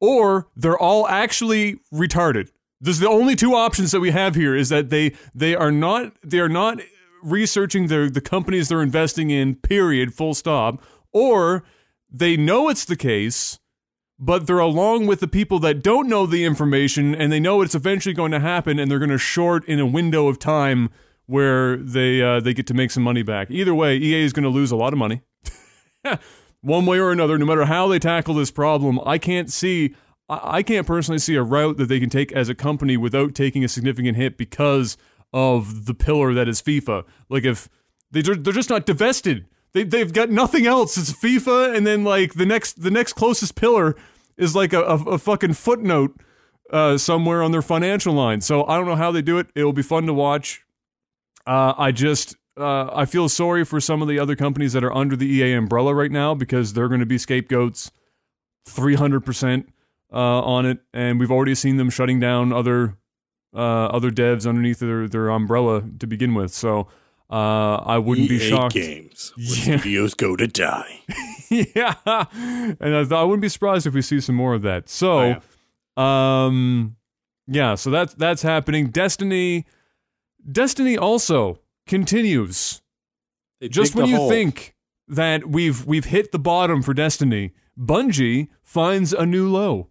or 0.00 0.48
they're 0.56 0.78
all 0.78 1.06
actually 1.08 1.76
retarded. 1.92 2.50
This 2.80 2.96
is 2.96 3.00
the 3.00 3.08
only 3.08 3.34
two 3.34 3.54
options 3.54 3.90
that 3.92 4.00
we 4.00 4.10
have 4.10 4.34
here 4.34 4.54
is 4.54 4.68
that 4.68 4.90
they 4.90 5.14
they 5.34 5.54
are 5.54 5.72
not 5.72 6.12
they 6.22 6.38
are 6.38 6.48
not 6.48 6.78
researching 7.22 7.86
the 7.86 8.10
the 8.12 8.20
companies 8.20 8.68
they're 8.68 8.82
investing 8.82 9.30
in 9.30 9.54
period 9.56 10.12
full 10.12 10.34
stop 10.34 10.82
or 11.12 11.64
they 12.10 12.36
know 12.36 12.68
it's 12.68 12.84
the 12.84 12.96
case 12.96 13.58
but 14.18 14.46
they're 14.46 14.58
along 14.58 15.06
with 15.06 15.20
the 15.20 15.28
people 15.28 15.58
that 15.58 15.82
don't 15.82 16.08
know 16.08 16.26
the 16.26 16.44
information 16.44 17.14
and 17.14 17.32
they 17.32 17.40
know 17.40 17.62
it's 17.62 17.74
eventually 17.74 18.14
going 18.14 18.32
to 18.32 18.40
happen 18.40 18.78
and 18.78 18.90
they're 18.90 18.98
going 18.98 19.10
to 19.10 19.18
short 19.18 19.64
in 19.66 19.78
a 19.78 19.86
window 19.86 20.28
of 20.28 20.38
time 20.38 20.90
where 21.26 21.76
they 21.76 22.22
uh, 22.22 22.40
they 22.40 22.54
get 22.54 22.66
to 22.68 22.74
make 22.74 22.90
some 22.90 23.02
money 23.02 23.22
back. 23.22 23.50
Either 23.50 23.74
way, 23.74 23.96
EA 23.96 24.22
is 24.22 24.32
going 24.32 24.44
to 24.44 24.48
lose 24.48 24.70
a 24.70 24.76
lot 24.76 24.92
of 24.92 24.98
money. 24.98 25.22
One 26.60 26.86
way 26.86 26.98
or 26.98 27.12
another, 27.12 27.38
no 27.38 27.46
matter 27.46 27.66
how 27.66 27.86
they 27.86 27.98
tackle 27.98 28.34
this 28.34 28.50
problem, 28.50 29.00
I 29.04 29.18
can't 29.18 29.50
see 29.50 29.94
I 30.28 30.62
can't 30.64 30.86
personally 30.86 31.20
see 31.20 31.36
a 31.36 31.42
route 31.42 31.76
that 31.76 31.86
they 31.88 32.00
can 32.00 32.10
take 32.10 32.32
as 32.32 32.48
a 32.48 32.54
company 32.54 32.96
without 32.96 33.34
taking 33.34 33.62
a 33.62 33.68
significant 33.68 34.16
hit 34.16 34.36
because 34.36 34.96
of 35.32 35.86
the 35.86 35.94
pillar 35.94 36.34
that 36.34 36.48
is 36.48 36.60
FIFA. 36.60 37.04
Like 37.28 37.44
if 37.44 37.68
they 38.10 38.22
they're 38.22 38.52
just 38.52 38.70
not 38.70 38.86
divested. 38.86 39.46
They 39.72 39.84
they've 39.84 40.12
got 40.12 40.30
nothing 40.30 40.66
else. 40.66 40.96
It's 40.96 41.12
FIFA, 41.12 41.76
and 41.76 41.86
then 41.86 42.02
like 42.02 42.34
the 42.34 42.46
next 42.46 42.82
the 42.82 42.90
next 42.90 43.12
closest 43.12 43.54
pillar 43.54 43.94
is 44.36 44.56
like 44.56 44.72
a, 44.72 44.82
a, 44.82 44.94
a 45.04 45.18
fucking 45.18 45.54
footnote 45.54 46.18
uh, 46.72 46.98
somewhere 46.98 47.42
on 47.42 47.52
their 47.52 47.62
financial 47.62 48.14
line. 48.14 48.40
So 48.40 48.64
I 48.66 48.76
don't 48.76 48.86
know 48.86 48.96
how 48.96 49.12
they 49.12 49.22
do 49.22 49.38
it. 49.38 49.48
It 49.54 49.64
will 49.64 49.72
be 49.72 49.82
fun 49.82 50.06
to 50.06 50.14
watch. 50.14 50.64
Uh, 51.46 51.74
I 51.76 51.92
just 51.92 52.36
uh, 52.58 52.90
I 52.94 53.04
feel 53.04 53.28
sorry 53.28 53.64
for 53.64 53.80
some 53.80 54.02
of 54.02 54.08
the 54.08 54.18
other 54.18 54.36
companies 54.36 54.72
that 54.72 54.82
are 54.84 54.92
under 54.94 55.16
the 55.16 55.26
EA 55.26 55.52
umbrella 55.54 55.94
right 55.94 56.10
now 56.10 56.34
because 56.34 56.72
they're 56.72 56.88
going 56.88 57.00
to 57.00 57.06
be 57.06 57.18
scapegoats, 57.18 57.90
three 58.66 58.94
hundred 58.94 59.24
percent 59.24 59.72
uh, 60.12 60.40
on 60.42 60.66
it, 60.66 60.78
and 60.94 61.20
we've 61.20 61.30
already 61.30 61.54
seen 61.54 61.76
them 61.76 61.90
shutting 61.90 62.18
down 62.20 62.52
other 62.52 62.96
uh, 63.54 63.86
other 63.86 64.10
devs 64.10 64.46
underneath 64.48 64.78
their 64.80 65.08
their 65.08 65.28
umbrella 65.28 65.82
to 65.98 66.06
begin 66.06 66.34
with. 66.34 66.52
So 66.52 66.88
uh, 67.30 67.76
I 67.76 67.98
wouldn't 67.98 68.28
be 68.28 68.36
EA 68.36 68.48
shocked. 68.50 68.74
games 68.74 69.32
Yeah. 69.36 69.78
studios 69.78 70.14
go 70.14 70.36
to 70.36 70.46
die. 70.46 71.00
yeah, 71.50 71.94
and 72.04 72.96
I, 72.96 73.04
I 73.16 73.22
wouldn't 73.24 73.42
be 73.42 73.48
surprised 73.48 73.86
if 73.86 73.94
we 73.94 74.02
see 74.02 74.20
some 74.20 74.34
more 74.34 74.54
of 74.54 74.62
that. 74.62 74.88
So, 74.88 75.40
Oh, 75.96 76.02
um, 76.02 76.96
yeah, 77.46 77.74
so 77.74 77.90
that's 77.90 78.14
that's 78.14 78.42
happening. 78.42 78.88
Destiny, 78.90 79.64
Destiny 80.50 80.96
also 80.98 81.58
continues. 81.86 82.82
They 83.60 83.68
Just 83.68 83.94
when 83.94 84.06
you 84.06 84.16
hole. 84.16 84.28
think 84.28 84.74
that 85.08 85.48
we've 85.48 85.84
we've 85.86 86.06
hit 86.06 86.32
the 86.32 86.38
bottom 86.38 86.82
for 86.82 86.92
Destiny, 86.92 87.52
Bungie 87.78 88.48
finds 88.62 89.12
a 89.12 89.24
new 89.24 89.48
low. 89.48 89.90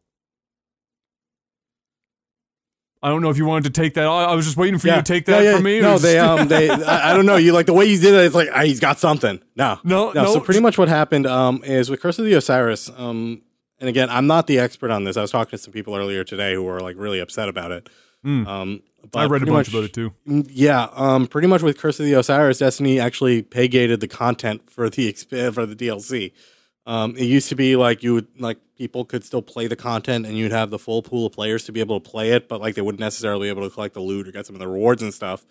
I 3.02 3.10
don't 3.10 3.22
know 3.22 3.30
if 3.30 3.38
you 3.38 3.46
wanted 3.46 3.66
to 3.66 3.82
take 3.82 3.94
that. 3.96 4.08
I 4.08 4.26
I 4.26 4.36
was 4.36 4.46
just 4.46 4.58
waiting 4.58 4.80
for 4.80 4.88
you 4.88 4.96
to 4.96 5.04
take 5.04 5.26
that 5.26 5.44
yeah, 5.44 5.50
yeah. 5.52 5.56
from 5.56 5.64
me. 5.64 5.80
No, 5.80 5.98
they 5.98 6.18
um 6.28 6.48
they 6.48 6.70
I, 6.70 7.12
I 7.12 7.14
don't 7.14 7.26
know. 7.26 7.36
You 7.36 7.54
like 7.54 7.68
the 7.68 7.74
way 7.74 7.86
you 7.86 8.00
did 8.00 8.14
it. 8.14 8.26
It's 8.26 8.36
like 8.36 8.50
ah, 8.54 8.62
he's 8.62 8.80
got 8.80 9.00
something. 9.00 9.42
No, 9.56 9.80
No, 9.84 10.12
no. 10.12 10.34
So 10.34 10.40
pretty 10.40 10.60
much 10.60 10.78
what 10.78 10.88
happened 10.88 11.28
um 11.28 11.64
is 11.64 11.90
with 11.90 12.02
Curse 12.02 12.20
of 12.20 12.26
the 12.26 12.34
Osiris. 12.34 12.90
Um, 12.98 13.44
and 13.80 13.90
again, 13.90 14.10
I'm 14.10 14.26
not 14.26 14.48
the 14.48 14.58
expert 14.58 14.90
on 14.90 15.04
this. 15.04 15.18
I 15.18 15.22
was 15.22 15.32
talking 15.32 15.52
to 15.52 15.58
some 15.58 15.74
people 15.74 15.96
earlier 15.96 16.24
today 16.24 16.54
who 16.54 16.64
were 16.64 16.80
like 16.80 16.96
really 16.98 17.20
upset 17.20 17.50
about 17.50 17.72
it. 17.72 17.90
Mm. 18.26 18.48
Um, 18.48 18.82
I 19.14 19.26
read 19.26 19.44
a 19.44 19.46
bunch 19.46 19.68
much- 19.68 19.70
about 19.70 19.84
it 19.84 19.94
too. 19.94 20.14
Yeah, 20.26 20.88
um, 20.94 21.28
pretty 21.28 21.48
much 21.48 21.62
with 21.62 21.78
Curse 21.78 22.00
of 22.00 22.06
the 22.06 22.14
Osiris, 22.14 22.60
Destiny 22.60 23.00
actually 23.00 23.42
pay 23.42 23.68
gated 23.68 24.00
the 24.00 24.08
content 24.08 24.70
for 24.70 24.90
the 24.90 25.12
for 25.12 25.66
the 25.66 25.76
DLC. 25.76 26.32
Um, 26.88 27.16
it 27.18 27.24
used 27.26 27.50
to 27.50 27.56
be 27.56 27.76
like 27.76 28.04
you 28.04 28.14
would 28.14 28.28
like 28.40 28.58
people 28.78 29.06
could 29.06 29.24
still 29.24 29.42
play 29.42 29.68
the 29.68 29.76
content 29.76 30.26
and 30.26 30.38
you'd 30.38 30.52
have 30.52 30.70
the 30.70 30.78
full 30.80 31.02
pool 31.02 31.26
of 31.26 31.34
players 31.34 31.64
to 31.66 31.72
be 31.72 31.80
able 31.80 32.00
to 32.00 32.10
play 32.10 32.32
it, 32.32 32.48
but 32.48 32.62
like 32.62 32.76
they 32.76 32.82
wouldn't 32.82 33.00
necessarily 33.00 33.46
be 33.48 33.50
able 33.50 33.68
to 33.68 33.74
collect 33.74 33.94
the 33.94 34.02
loot 34.02 34.28
or 34.28 34.32
get 34.32 34.46
some 34.46 34.56
of 34.56 34.60
the 34.60 34.68
rewards 34.68 35.02
and 35.02 35.14
stuff. 35.14 35.46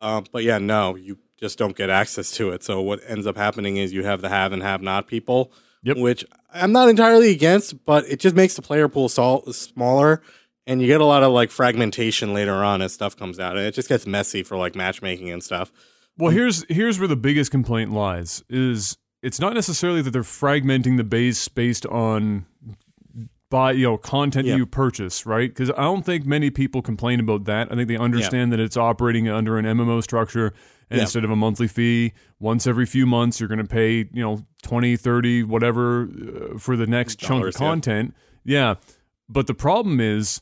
Um, 0.00 0.24
but 0.32 0.44
yeah, 0.44 0.58
no, 0.58 0.94
you 0.94 1.18
just 1.36 1.58
don't 1.58 1.76
get 1.76 1.90
access 1.90 2.30
to 2.32 2.50
it. 2.50 2.62
So 2.62 2.80
what 2.80 3.00
ends 3.06 3.26
up 3.26 3.36
happening 3.36 3.76
is 3.76 3.92
you 3.92 4.04
have 4.04 4.20
the 4.22 4.28
have 4.28 4.52
and 4.52 4.62
have 4.62 4.80
not 4.80 5.06
people, 5.08 5.52
Yep. 5.82 5.96
which 5.98 6.24
I'm 6.54 6.72
not 6.72 6.88
entirely 6.88 7.30
against, 7.32 7.84
but 7.84 8.04
it 8.08 8.18
just 8.20 8.34
makes 8.36 8.54
the 8.54 8.62
player 8.62 8.88
pool 8.88 9.08
sol- 9.08 9.42
smaller 9.52 10.22
and 10.68 10.80
you 10.80 10.86
get 10.86 11.00
a 11.00 11.04
lot 11.04 11.24
of 11.24 11.32
like 11.32 11.50
fragmentation 11.50 12.32
later 12.32 12.54
on 12.62 12.80
as 12.82 12.92
stuff 12.92 13.16
comes 13.16 13.40
out 13.40 13.56
and 13.56 13.66
it 13.66 13.74
just 13.74 13.88
gets 13.88 14.06
messy 14.06 14.44
for 14.44 14.56
like 14.56 14.76
matchmaking 14.76 15.30
and 15.30 15.42
stuff 15.42 15.72
Well, 16.16 16.30
here's 16.30 16.64
here's 16.68 16.98
where 17.00 17.08
the 17.08 17.16
biggest 17.16 17.50
complaint 17.50 17.92
lies: 17.92 18.44
is 18.48 18.96
it's 19.22 19.40
not 19.40 19.54
necessarily 19.54 20.02
that 20.02 20.10
they're 20.12 20.22
fragmenting 20.22 20.96
the 20.96 21.04
base 21.04 21.48
based 21.48 21.84
on 21.86 22.46
by 23.50 23.72
you 23.72 23.84
know 23.84 23.96
content 23.96 24.46
Yeah. 24.46 24.56
you 24.56 24.66
purchase, 24.66 25.24
right? 25.24 25.48
Because 25.48 25.70
I 25.70 25.82
don't 25.82 26.04
think 26.04 26.26
many 26.26 26.50
people 26.50 26.82
complain 26.82 27.18
about 27.20 27.44
that. 27.44 27.72
I 27.72 27.74
think 27.76 27.88
they 27.88 27.96
understand 27.96 28.52
that 28.52 28.60
it's 28.60 28.76
operating 28.76 29.28
under 29.28 29.58
an 29.58 29.64
MMO 29.64 30.02
structure. 30.02 30.52
And 30.90 30.96
Yeah. 30.98 31.02
instead 31.02 31.24
of 31.24 31.30
a 31.30 31.36
monthly 31.36 31.68
fee, 31.68 32.12
once 32.38 32.66
every 32.66 32.86
few 32.86 33.04
months, 33.06 33.40
you're 33.40 33.48
going 33.48 33.58
to 33.58 33.64
pay, 33.64 34.08
you 34.10 34.22
know, 34.22 34.44
20, 34.62 34.96
30, 34.96 35.42
whatever 35.42 36.08
uh, 36.54 36.58
for 36.58 36.76
the 36.76 36.86
next 36.86 37.18
chunk 37.18 37.32
of 37.46 37.52
Dollars, 37.52 37.56
content. 37.56 38.14
Yeah. 38.44 38.76
But 39.28 39.46
the 39.48 39.54
problem 39.54 40.00
is 40.00 40.40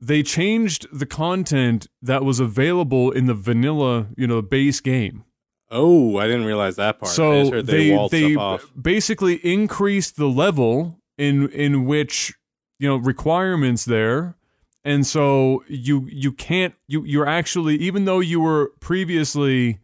they 0.00 0.22
changed 0.22 0.86
the 0.92 1.06
content 1.06 1.88
that 2.00 2.24
was 2.24 2.40
available 2.40 3.10
in 3.10 3.26
the 3.26 3.34
vanilla, 3.34 4.08
you 4.16 4.26
know, 4.26 4.40
base 4.42 4.80
game. 4.80 5.24
oh 5.70 6.16
i 6.16 6.26
didn't 6.26 6.44
realize 6.44 6.76
that 6.76 6.98
part 6.98 7.10
I 7.10 7.14
So 7.14 7.62
they, 7.62 7.90
they 7.90 8.08
they 8.10 8.58
basically 8.80 9.34
increased 9.44 10.16
the 10.16 10.28
level 10.28 10.98
in 11.18 11.48
in 11.50 11.84
which 11.84 12.34
you 12.78 12.88
know 12.88 12.96
requirements 12.96 13.84
there, 13.84 14.36
and 14.84 15.06
so 15.06 15.64
you 15.68 16.08
you 16.10 16.32
can't 16.32 16.74
you 16.86 17.04
you're 17.04 17.28
actually 17.28 17.76
even 17.76 18.04
though 18.04 18.20
you 18.20 18.40
were 18.40 18.72
previously 18.80 19.80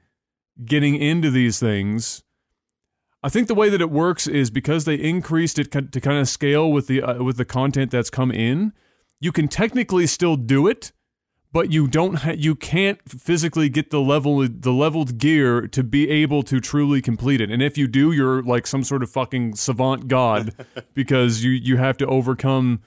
getting 0.65 0.95
into 0.97 1.31
these 1.31 1.59
things. 1.59 2.23
I 3.23 3.31
think 3.31 3.49
the 3.49 3.55
way 3.55 3.71
that 3.71 3.81
it 3.81 3.91
works 3.91 4.27
is 4.27 4.51
because 4.51 4.85
they 4.85 4.97
increased 4.97 5.59
it 5.59 5.73
to 5.73 6.01
kind 6.01 6.19
of 6.19 6.29
scale 6.29 6.71
with 6.71 6.87
the 6.87 7.03
uh, 7.03 7.23
with 7.23 7.37
the 7.37 7.45
content 7.45 7.91
that's 7.91 8.11
come 8.11 8.31
in. 8.31 8.73
You 9.25 9.33
can 9.33 9.49
technically 9.49 10.07
still 10.07 10.37
do 10.37 10.67
it, 10.67 10.93
but 11.51 11.73
you 11.73 11.87
don't 11.87 12.17
ha- 12.17 12.35
you 12.37 12.55
can't 12.55 13.01
physically 13.09 13.71
get 13.71 13.89
the 13.89 14.03
level 14.03 14.47
the 14.47 14.71
leveled 14.71 15.17
gear 15.17 15.67
to 15.67 15.83
be 15.83 16.11
able 16.11 16.43
to 16.43 16.61
truly 16.61 17.01
complete 17.01 17.41
it. 17.41 17.51
And 17.51 17.63
if 17.63 17.79
you 17.79 17.89
do, 17.89 18.13
you're 18.13 18.43
like 18.43 18.67
some 18.67 18.85
sort 18.85 19.03
of 19.03 19.11
fucking 19.11 19.55
savant 19.55 20.09
god 20.09 20.53
because 20.95 21.43
you 21.43 21.53
you 21.53 21.79
have 21.79 21.97
to 21.97 22.07
overcome 22.07 22.83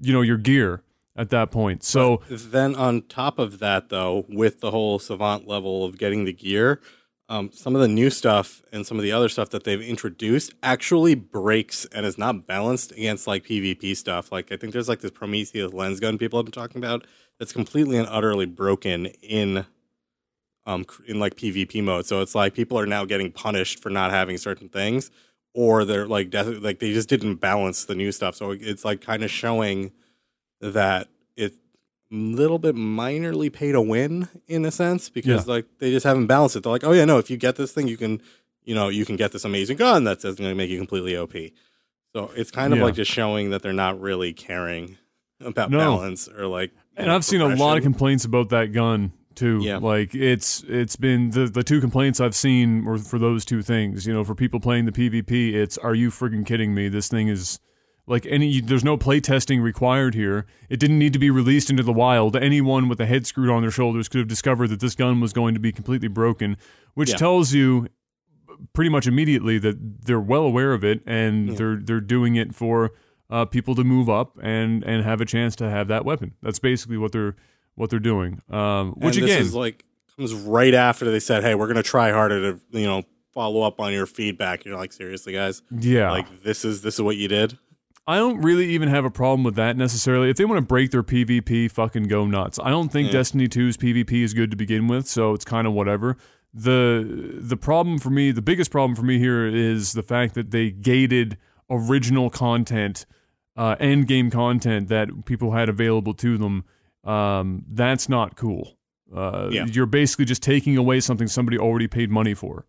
you 0.00 0.12
know 0.12 0.20
your 0.20 0.36
gear 0.36 0.82
at 1.14 1.30
that 1.30 1.52
point. 1.52 1.84
So 1.84 2.22
then 2.28 2.74
on 2.74 3.02
top 3.02 3.38
of 3.38 3.60
that 3.60 3.88
though 3.88 4.26
with 4.28 4.58
the 4.58 4.72
whole 4.72 4.98
savant 4.98 5.46
level 5.46 5.84
of 5.84 5.96
getting 5.96 6.24
the 6.24 6.32
gear 6.32 6.80
um, 7.28 7.50
some 7.52 7.74
of 7.74 7.82
the 7.82 7.88
new 7.88 8.08
stuff 8.08 8.62
and 8.72 8.86
some 8.86 8.96
of 8.96 9.02
the 9.02 9.12
other 9.12 9.28
stuff 9.28 9.50
that 9.50 9.64
they've 9.64 9.82
introduced 9.82 10.54
actually 10.62 11.14
breaks 11.14 11.84
and 11.86 12.06
is 12.06 12.16
not 12.16 12.46
balanced 12.46 12.92
against 12.92 13.26
like 13.26 13.44
PvP 13.44 13.96
stuff. 13.96 14.32
Like 14.32 14.50
I 14.50 14.56
think 14.56 14.72
there's 14.72 14.88
like 14.88 15.00
this 15.00 15.10
Prometheus 15.10 15.72
lens 15.72 16.00
gun 16.00 16.16
people 16.16 16.38
have 16.38 16.46
been 16.46 16.52
talking 16.52 16.82
about 16.82 17.06
that's 17.38 17.52
completely 17.52 17.98
and 17.98 18.08
utterly 18.08 18.46
broken 18.46 19.06
in 19.22 19.66
um 20.64 20.86
in 21.06 21.20
like 21.20 21.34
PvP 21.34 21.84
mode. 21.84 22.06
So 22.06 22.22
it's 22.22 22.34
like 22.34 22.54
people 22.54 22.78
are 22.78 22.86
now 22.86 23.04
getting 23.04 23.30
punished 23.30 23.82
for 23.82 23.90
not 23.90 24.10
having 24.10 24.38
certain 24.38 24.70
things 24.70 25.10
or 25.54 25.84
they're 25.84 26.06
like 26.06 26.32
like 26.32 26.78
they 26.78 26.92
just 26.92 27.08
didn't 27.10 27.36
balance 27.36 27.84
the 27.84 27.94
new 27.94 28.10
stuff. 28.10 28.36
So 28.36 28.52
it's 28.52 28.84
like 28.86 29.02
kind 29.02 29.22
of 29.22 29.30
showing 29.30 29.92
that 30.60 31.08
it's 31.36 31.56
a 31.56 31.67
little 32.10 32.58
bit 32.58 32.74
minorly 32.74 33.52
pay 33.52 33.72
to 33.72 33.80
win 33.80 34.28
in 34.46 34.64
a 34.64 34.70
sense 34.70 35.10
because 35.10 35.46
like 35.46 35.66
they 35.78 35.90
just 35.90 36.04
haven't 36.04 36.26
balanced 36.26 36.56
it. 36.56 36.62
They're 36.62 36.72
like, 36.72 36.84
oh 36.84 36.92
yeah, 36.92 37.04
no, 37.04 37.18
if 37.18 37.30
you 37.30 37.36
get 37.36 37.56
this 37.56 37.72
thing, 37.72 37.86
you 37.88 37.96
can 37.96 38.22
you 38.64 38.74
know 38.74 38.88
you 38.88 39.04
can 39.04 39.16
get 39.16 39.32
this 39.32 39.44
amazing 39.44 39.76
gun 39.76 40.04
that's 40.04 40.22
going 40.24 40.36
to 40.36 40.54
make 40.54 40.70
you 40.70 40.78
completely 40.78 41.16
OP. 41.16 41.34
So 42.14 42.30
it's 42.34 42.50
kind 42.50 42.72
of 42.72 42.78
Yeah. 42.78 42.86
like 42.86 42.94
just 42.94 43.10
showing 43.10 43.50
that 43.50 43.62
they're 43.62 43.72
not 43.72 44.00
really 44.00 44.32
caring 44.32 44.96
about 45.40 45.70
No. 45.70 45.78
balance 45.78 46.28
or 46.28 46.46
like. 46.46 46.72
And 46.96 47.06
know, 47.08 47.14
I've 47.14 47.24
seen 47.24 47.40
a 47.40 47.54
lot 47.54 47.76
of 47.76 47.82
complaints 47.82 48.24
about 48.24 48.48
that 48.48 48.72
gun 48.72 49.12
too. 49.34 49.60
Yeah. 49.62 49.76
Like 49.76 50.14
it's 50.14 50.64
it's 50.66 50.96
been 50.96 51.30
the 51.30 51.46
the 51.46 51.62
two 51.62 51.80
complaints 51.80 52.20
I've 52.20 52.34
seen 52.34 52.84
were 52.84 52.98
for 52.98 53.18
those 53.18 53.44
two 53.44 53.62
things. 53.62 54.06
You 54.06 54.14
know, 54.14 54.24
for 54.24 54.34
people 54.34 54.58
playing 54.60 54.86
the 54.86 54.92
PvP, 54.92 55.52
it's 55.54 55.76
are 55.78 55.94
you 55.94 56.10
friggin' 56.10 56.44
kidding 56.46 56.74
me? 56.74 56.88
This 56.88 57.08
thing 57.08 57.28
is 57.28 57.60
like 58.08 58.26
any 58.26 58.60
there's 58.60 58.84
no 58.84 58.96
play 58.96 59.20
testing 59.20 59.60
required 59.60 60.14
here. 60.14 60.46
It 60.68 60.80
didn't 60.80 60.98
need 60.98 61.12
to 61.12 61.18
be 61.18 61.30
released 61.30 61.70
into 61.70 61.82
the 61.82 61.92
wild. 61.92 62.34
Anyone 62.36 62.88
with 62.88 63.00
a 63.00 63.06
head 63.06 63.26
screwed 63.26 63.50
on 63.50 63.62
their 63.62 63.70
shoulders 63.70 64.08
could 64.08 64.18
have 64.18 64.28
discovered 64.28 64.68
that 64.68 64.80
this 64.80 64.94
gun 64.94 65.20
was 65.20 65.32
going 65.32 65.54
to 65.54 65.60
be 65.60 65.72
completely 65.72 66.08
broken, 66.08 66.56
which 66.94 67.10
Yeah. 67.10 67.16
tells 67.16 67.52
you 67.52 67.88
pretty 68.72 68.88
much 68.90 69.06
immediately 69.06 69.58
that 69.58 69.76
they're 70.04 70.18
well 70.20 70.42
aware 70.42 70.72
of 70.72 70.82
it 70.84 71.00
and 71.06 71.48
Yeah. 71.50 71.54
they're 71.54 71.76
they're 71.76 72.00
doing 72.00 72.36
it 72.36 72.54
for 72.54 72.90
uh, 73.30 73.44
people 73.44 73.74
to 73.74 73.84
move 73.84 74.08
up 74.08 74.36
and 74.42 74.82
and 74.84 75.04
have 75.04 75.20
a 75.20 75.24
chance 75.26 75.54
to 75.56 75.68
have 75.68 75.88
that 75.88 76.04
weapon. 76.04 76.34
That's 76.42 76.58
basically 76.58 76.96
what 76.96 77.12
they're 77.12 77.36
what 77.74 77.90
they're 77.90 77.98
doing. 78.00 78.40
Um, 78.50 78.92
which 78.92 79.16
again, 79.18 79.40
is 79.40 79.54
like 79.54 79.84
comes 80.16 80.34
right 80.34 80.74
after 80.74 81.10
they 81.10 81.20
said, 81.20 81.42
"Hey, 81.44 81.54
we're 81.54 81.68
gonna 81.68 81.82
try 81.82 82.10
harder 82.10 82.52
to 82.52 82.60
you 82.72 82.86
know 82.86 83.02
follow 83.34 83.62
up 83.62 83.80
on 83.80 83.92
your 83.92 84.06
feedback." 84.06 84.64
You're 84.64 84.76
like, 84.78 84.92
seriously, 84.92 85.32
guys, 85.34 85.62
yeah, 85.70 86.10
like 86.10 86.42
this 86.42 86.64
is 86.64 86.80
this 86.82 86.94
is 86.94 87.02
what 87.02 87.16
you 87.16 87.28
did. 87.28 87.58
I 88.08 88.16
don't 88.16 88.40
really 88.40 88.70
even 88.70 88.88
have 88.88 89.04
a 89.04 89.10
problem 89.10 89.44
with 89.44 89.54
that 89.56 89.76
necessarily. 89.76 90.30
If 90.30 90.38
they 90.38 90.46
want 90.46 90.56
to 90.56 90.66
break 90.66 90.90
their 90.92 91.02
PvP, 91.02 91.70
fucking 91.70 92.04
go 92.04 92.24
nuts. 92.26 92.58
I 92.62 92.70
don't 92.70 92.90
think 92.90 93.08
Yeah. 93.08 93.18
Destiny 93.18 93.48
2's 93.48 93.76
PvP 93.76 94.22
is 94.22 94.32
good 94.32 94.50
to 94.50 94.56
begin 94.56 94.88
with, 94.88 95.06
so 95.06 95.34
it's 95.34 95.44
kind 95.44 95.66
of 95.66 95.74
whatever. 95.74 96.16
The 96.54 97.36
the 97.38 97.56
problem 97.58 97.98
for 97.98 98.08
me, 98.08 98.30
the 98.30 98.40
biggest 98.40 98.70
problem 98.70 98.96
for 98.96 99.02
me 99.02 99.18
here 99.18 99.46
is 99.46 99.92
the 99.92 100.02
fact 100.02 100.34
that 100.34 100.50
they 100.52 100.70
gated 100.70 101.36
original 101.68 102.30
content, 102.30 103.04
uh, 103.56 103.76
end 103.78 104.08
game 104.08 104.30
content 104.30 104.88
that 104.88 105.26
people 105.26 105.52
had 105.52 105.68
available 105.68 106.14
to 106.14 106.38
them. 106.38 106.64
Um, 107.04 107.64
that's 107.70 108.08
not 108.08 108.36
cool. 108.36 108.78
Uh, 109.14 109.50
Yeah. 109.52 109.66
You're 109.66 109.84
basically 109.86 110.24
just 110.24 110.42
taking 110.42 110.78
away 110.78 111.00
something 111.00 111.28
somebody 111.28 111.58
already 111.58 111.88
paid 111.88 112.10
money 112.10 112.32
for. 112.32 112.64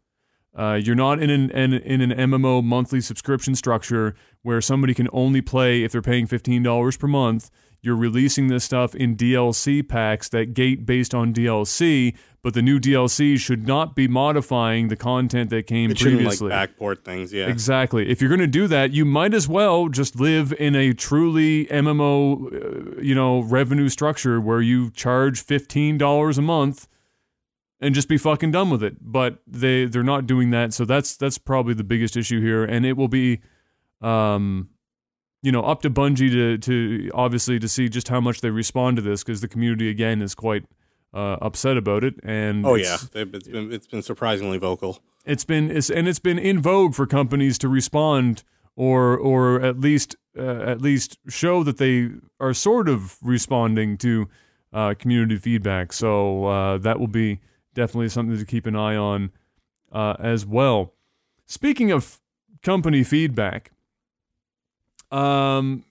Uh, 0.60 0.76
you're 0.76 0.94
not 0.94 1.24
in 1.24 1.30
an, 1.30 1.50
in, 1.52 1.74
in 1.74 2.02
an 2.02 2.32
MMO 2.32 2.62
monthly 2.62 3.00
subscription 3.00 3.56
structure 3.56 4.14
where 4.42 4.60
somebody 4.60 4.94
can 4.94 5.08
only 5.14 5.40
play 5.42 5.84
if 5.84 5.94
they're 5.94 6.02
paying 6.02 6.28
$15 6.28 7.00
per 7.00 7.08
month. 7.08 7.50
You're 7.82 7.96
releasing 7.96 8.48
this 8.48 8.66
stuff 8.66 8.94
in 8.94 9.16
DLC 9.16 9.88
packs 9.88 10.28
that 10.30 10.54
gate 10.54 10.86
based 10.86 11.16
on 11.16 11.34
DLC, 11.34 12.14
but 12.42 12.54
the 12.54 12.62
new 12.62 12.78
DLC 12.78 13.40
should 13.40 13.66
not 13.66 13.96
be 13.96 14.06
modifying 14.06 14.90
the 14.90 14.98
content 14.98 15.50
that 15.52 15.66
came 15.66 15.92
It 15.92 15.98
shouldn't 15.98 16.24
like 16.24 16.38
previously. 16.40 16.50
backport 16.52 17.06
things. 17.06 17.32
Yeah, 17.32 17.48
Exactly. 17.48 18.10
If 18.10 18.20
you're 18.20 18.28
going 18.28 18.42
to 18.42 18.48
do 18.48 18.68
that, 18.68 18.92
you 18.92 19.06
might 19.06 19.34
as 19.34 19.48
well 19.48 19.88
just 19.88 20.20
live 20.20 20.52
in 20.60 20.76
a 20.76 20.92
truly 20.94 21.68
MMO, 21.68 22.98
uh, 22.98 23.02
you 23.02 23.16
know, 23.16 23.40
revenue 23.44 23.88
structure 23.88 24.42
where 24.42 24.62
you 24.62 24.92
charge 24.92 25.42
fifteen 25.42 25.98
dollars 25.98 26.38
a 26.38 26.42
month 26.42 26.86
and 27.82 27.96
just 27.96 28.10
be 28.10 28.18
fucking 28.18 28.52
done 28.52 28.70
with 28.70 28.84
it. 28.84 28.98
But 29.02 29.40
they 29.48 29.86
they're 29.86 30.04
not 30.04 30.28
doing 30.28 30.52
that, 30.52 30.74
so 30.74 30.86
that's 30.86 31.16
that's 31.18 31.38
probably 31.38 31.74
the 31.74 31.84
biggest 31.84 32.18
issue 32.18 32.42
here, 32.42 32.64
and 32.64 32.86
it 32.86 32.98
will 32.98 33.08
be, 33.08 33.40
um, 34.02 34.70
you 35.42 35.52
know, 35.52 35.64
up 35.64 35.82
to 35.84 35.90
Bungie 35.90 36.32
to 36.32 36.58
to 36.58 37.12
obviously 37.14 37.60
to 37.60 37.68
see 37.68 37.90
just 37.90 38.08
how 38.10 38.20
much 38.22 38.42
they 38.42 38.50
respond 38.50 38.98
to 38.98 39.02
this 39.02 39.24
because 39.24 39.42
the 39.42 39.48
community 39.48 39.90
again 39.90 40.22
is 40.22 40.36
quite 40.36 40.66
uh, 41.14 41.38
upset 41.42 41.78
about 41.78 42.04
it, 42.04 42.16
and 42.24 42.66
Oh 42.66 42.76
yeah, 42.76 42.98
it's 43.14 43.48
been 43.48 43.72
it's 43.72 43.88
been 43.88 44.02
surprisingly 44.02 44.58
vocal. 44.58 45.02
it's 45.26 45.46
been 45.46 45.72
it's, 45.72 45.90
and 45.90 46.08
it's 46.08 46.20
been 46.20 46.40
in 46.40 46.62
vogue 46.62 46.94
for 46.96 47.06
companies 47.08 47.58
to 47.60 47.68
respond 47.70 48.44
or 48.76 49.18
or 49.18 49.62
at 49.62 49.80
least 49.80 50.16
uh, 50.38 50.62
at 50.62 50.82
least 50.82 51.18
show 51.28 51.64
that 51.64 51.78
they 51.78 52.10
are 52.40 52.54
sort 52.54 52.88
of 52.88 53.18
responding 53.22 53.98
to 53.98 54.30
uh, 54.72 54.94
community 55.00 55.36
feedback. 55.38 55.92
So 55.92 56.46
uh, 56.46 56.78
that 56.80 57.00
will 57.00 57.08
be 57.08 57.40
definitely 57.74 58.10
something 58.10 58.38
to 58.38 58.46
keep 58.46 58.66
an 58.66 58.76
eye 58.76 58.96
on 58.96 59.32
uh, 59.92 60.16
as 60.20 60.46
well. 60.46 60.94
Speaking 61.46 61.92
of 61.92 62.20
company 62.64 63.04
feedback, 63.04 63.72
um, 65.12 65.84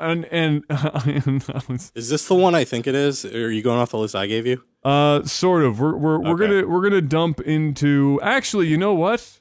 and 0.00 0.24
and, 0.26 0.64
and 0.70 1.90
Is 1.94 2.08
this 2.08 2.26
the 2.28 2.34
one 2.34 2.54
I 2.54 2.64
think 2.64 2.86
it 2.86 2.94
is? 2.94 3.24
Are 3.24 3.50
you 3.50 3.62
going 3.62 3.78
off 3.78 3.90
the 3.90 3.98
list 3.98 4.14
I 4.14 4.26
gave 4.26 4.46
you? 4.46 4.62
Uh, 4.84 5.22
sort 5.24 5.64
of. 5.64 5.80
We're 5.80 5.96
we're 5.96 6.18
we're 6.20 6.30
Okay. 6.30 6.46
gonna 6.46 6.66
we're 6.68 6.82
gonna 6.82 7.02
dump 7.02 7.40
into. 7.40 8.18
Actually, 8.22 8.68
you 8.68 8.78
know 8.78 8.94
what? 8.94 9.40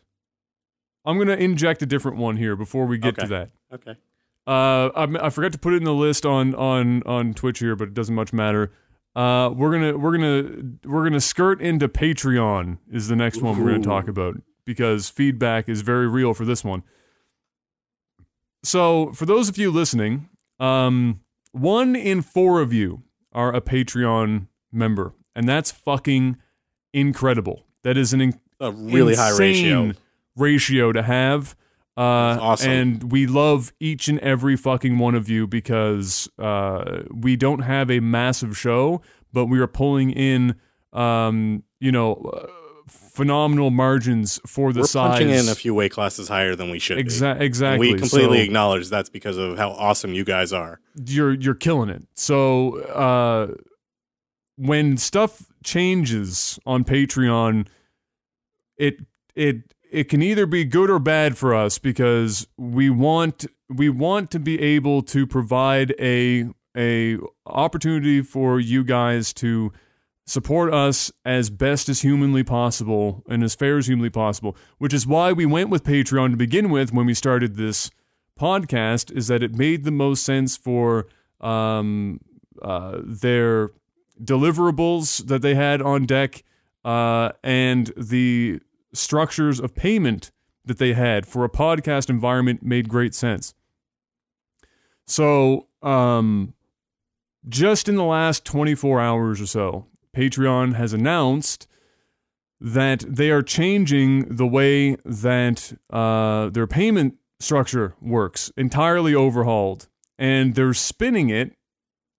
I'm 1.06 1.18
gonna 1.18 1.36
inject 1.36 1.82
a 1.82 1.86
different 1.86 2.18
one 2.18 2.38
here 2.38 2.56
before 2.56 2.86
we 2.86 2.98
get 2.98 3.16
to 3.16 3.22
Okay. 3.22 3.30
that. 3.30 3.50
Okay. 3.74 3.96
Uh, 4.46 4.90
I, 4.96 5.28
I 5.28 5.30
forgot 5.30 5.52
to 5.52 5.58
put 5.60 5.74
it 5.74 5.78
in 5.78 5.84
the 5.84 5.94
list 5.94 6.26
on 6.26 6.56
on 6.56 7.04
on 7.04 7.34
Twitch 7.34 7.60
here, 7.60 7.76
but 7.76 7.90
it 7.90 7.94
doesn't 7.94 8.16
much 8.16 8.34
matter. 8.34 8.72
Uh, 9.18 9.50
we're 9.50 9.72
gonna 9.72 9.98
we're 9.98 10.16
gonna 10.16 10.44
we're 10.86 11.04
gonna 11.04 11.20
skirt 11.20 11.60
into 11.60 11.90
Patreon 11.90 12.78
is 12.92 13.08
the 13.08 13.16
next 13.16 13.42
one 13.42 13.58
we're 13.58 13.72
gonna 13.72 13.84
talk 13.84 14.08
about 14.08 14.36
because 14.64 15.10
feedback 15.10 15.68
is 15.68 15.82
very 15.82 16.08
real 16.08 16.36
for 16.36 16.46
this 16.46 16.64
one. 16.64 16.84
So, 18.64 19.12
for 19.14 19.26
those 19.26 19.50
of 19.50 19.58
you 19.58 19.72
listening, 19.72 20.30
um, 20.60 21.22
one 21.52 21.96
in 21.96 22.22
four 22.22 22.62
of 22.62 22.72
you 22.72 23.02
are 23.34 23.52
a 23.56 23.60
Patreon 23.60 24.46
member, 24.72 25.14
and 25.36 25.50
that's 25.50 25.72
fucking 25.72 26.38
incredible. 26.94 27.66
That 27.84 27.98
is 27.98 28.14
an 28.14 28.22
in- 28.22 28.40
A 28.60 28.72
really 28.72 29.16
high 29.16 29.36
ratio. 29.36 29.94
ratio 30.36 30.92
to 30.92 31.02
have. 31.02 31.56
Uh, 31.98 32.38
awesome. 32.40 32.72
And 32.72 33.12
we 33.12 33.26
love 33.26 33.74
each 33.80 34.08
and 34.08 34.20
every 34.20 34.56
fucking 34.56 35.00
one 35.00 35.16
of 35.16 35.28
you 35.30 35.48
because 35.48 36.30
uh, 36.38 37.04
we 37.12 37.36
don't 37.36 37.60
have 37.62 37.90
a 37.90 38.00
massive 38.00 38.56
show, 38.58 39.02
but 39.34 39.46
we 39.48 39.60
are 39.60 39.68
pulling 39.68 40.12
in, 40.12 40.56
um, 40.94 41.64
you 41.80 41.92
know, 41.92 42.14
uh, 42.14 42.46
phenomenal 42.88 43.72
margins 43.72 44.40
for 44.46 44.72
the 44.72 44.82
We're 44.82 44.86
size. 44.88 45.10
punching 45.20 45.30
in 45.30 45.50
a 45.50 45.56
few 45.56 45.74
weight 45.74 45.92
classes 45.92 46.28
higher 46.30 46.56
than 46.56 46.70
we 46.70 46.78
should 46.80 46.98
be. 46.98 47.04
Exa- 47.04 47.32
And 47.34 47.42
exactly. 47.42 47.94
We 47.94 48.00
completely 48.00 48.38
So- 48.38 48.44
acknowledge 48.44 48.90
that's 48.90 49.10
because 49.10 49.38
of 49.38 49.58
how 49.58 49.72
awesome 49.72 50.14
you 50.14 50.24
guys 50.24 50.54
are. 50.54 50.80
you're 51.06 51.34
you're 51.34 51.56
killing 51.56 51.90
it. 51.90 52.04
So 52.16 52.80
uh, 52.82 53.56
when 54.56 54.98
stuff 54.98 55.48
changes 55.64 56.60
on 56.66 56.84
Patreon, 56.84 57.68
it 58.78 59.00
it 59.36 59.74
it 59.92 60.10
can 60.10 60.22
either 60.22 60.46
be 60.46 60.66
good 60.66 60.90
or 60.90 61.00
bad 61.00 61.38
for 61.38 61.54
us 61.56 61.78
because 61.78 62.48
we 62.58 62.90
want 62.90 63.46
we 63.70 63.90
want 63.90 64.32
to 64.32 64.40
be 64.40 64.62
able 64.62 65.02
to 65.02 65.26
provide 65.28 65.94
a 66.00 66.46
a 66.76 67.18
opportunity 67.46 68.22
for 68.22 68.60
you 68.60 68.84
guys 68.84 69.34
to 69.34 69.72
support 70.26 70.74
us 70.74 71.12
as 71.26 71.50
best 71.50 71.88
as 71.90 72.02
humanly 72.02 72.44
possible 72.44 73.24
and 73.30 73.44
as 73.44 73.56
fair 73.56 73.78
as 73.78 73.88
humanly 73.88 74.10
possible 74.10 74.56
which 74.78 74.94
is 74.94 75.08
why 75.08 75.32
we 75.32 75.46
went 75.46 75.70
with 75.70 75.84
patreon 75.84 76.32
to 76.32 76.38
begin 76.38 76.70
with 76.70 76.94
when 76.94 77.06
we 77.06 77.14
started 77.14 77.56
this 77.56 77.90
podcast 78.40 79.12
is 79.16 79.28
that 79.28 79.42
it 79.42 79.56
made 79.56 79.84
the 79.84 79.92
most 79.92 80.24
sense 80.24 80.56
for 80.56 81.08
um, 81.42 82.20
uh, 82.62 83.00
their 83.04 83.72
deliverables 84.22 85.26
that 85.28 85.42
they 85.42 85.56
had 85.56 85.82
on 85.82 86.06
deck 86.06 86.44
uh, 86.84 87.32
and 87.44 87.92
the 87.98 88.60
structures 88.98 89.60
of 89.60 89.76
payment 89.76 90.32
that 90.66 90.78
they 90.78 90.94
had 90.94 91.26
for 91.26 91.44
a 91.44 91.50
podcast 91.50 92.10
environment 92.10 92.64
made 92.64 92.90
great 92.90 93.16
sense. 93.16 93.54
So, 95.06 95.68
um, 95.82 96.54
just 97.48 97.88
in 97.88 97.96
the 97.96 98.04
last 98.04 98.44
24 98.44 99.00
hours 99.00 99.40
or 99.40 99.46
so, 99.46 99.88
Patreon 100.16 100.76
has 100.76 100.92
announced 100.92 101.68
that 102.60 103.06
they 103.08 103.30
are 103.30 103.44
changing 103.44 104.36
the 104.36 104.48
way 104.48 104.96
that 105.06 105.74
uh, 105.90 106.50
their 106.50 106.68
payment 106.68 107.16
structure 107.40 107.96
works, 108.02 108.52
entirely 108.58 109.14
overhauled, 109.14 109.88
and 110.18 110.56
they're 110.56 110.74
spinning 110.74 111.30
it 111.30 111.54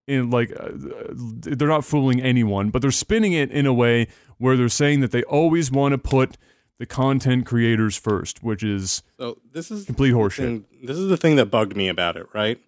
in 0.07 0.31
like 0.31 0.53
uh, 0.59 0.71
they're 0.73 1.69
not 1.69 1.85
fooling 1.85 2.23
anyone, 2.23 2.71
but 2.71 2.81
they're 2.81 2.91
spinning 2.91 3.33
it 3.33 3.51
in 3.51 3.67
a 3.67 3.75
way 3.75 4.09
where 4.39 4.57
they're 4.57 4.69
saying 4.69 5.01
that 5.01 5.11
they 5.11 5.23
always 5.25 5.71
want 5.71 5.93
to 5.93 5.99
put 5.99 6.39
the 6.79 6.87
content 6.87 7.47
creators 7.47 7.97
first, 7.97 8.43
which 8.43 8.63
is 8.63 9.03
So 9.19 9.39
this 9.53 9.71
is 9.71 9.85
complete 9.85 10.13
horseshit. 10.13 10.65
this 10.83 10.97
is 10.97 11.09
the 11.09 11.17
thing 11.17 11.37
that 11.37 11.47
bugged 11.47 11.77
me 11.77 11.89
about 11.89 12.17
it, 12.17 12.27
right? 12.35 12.61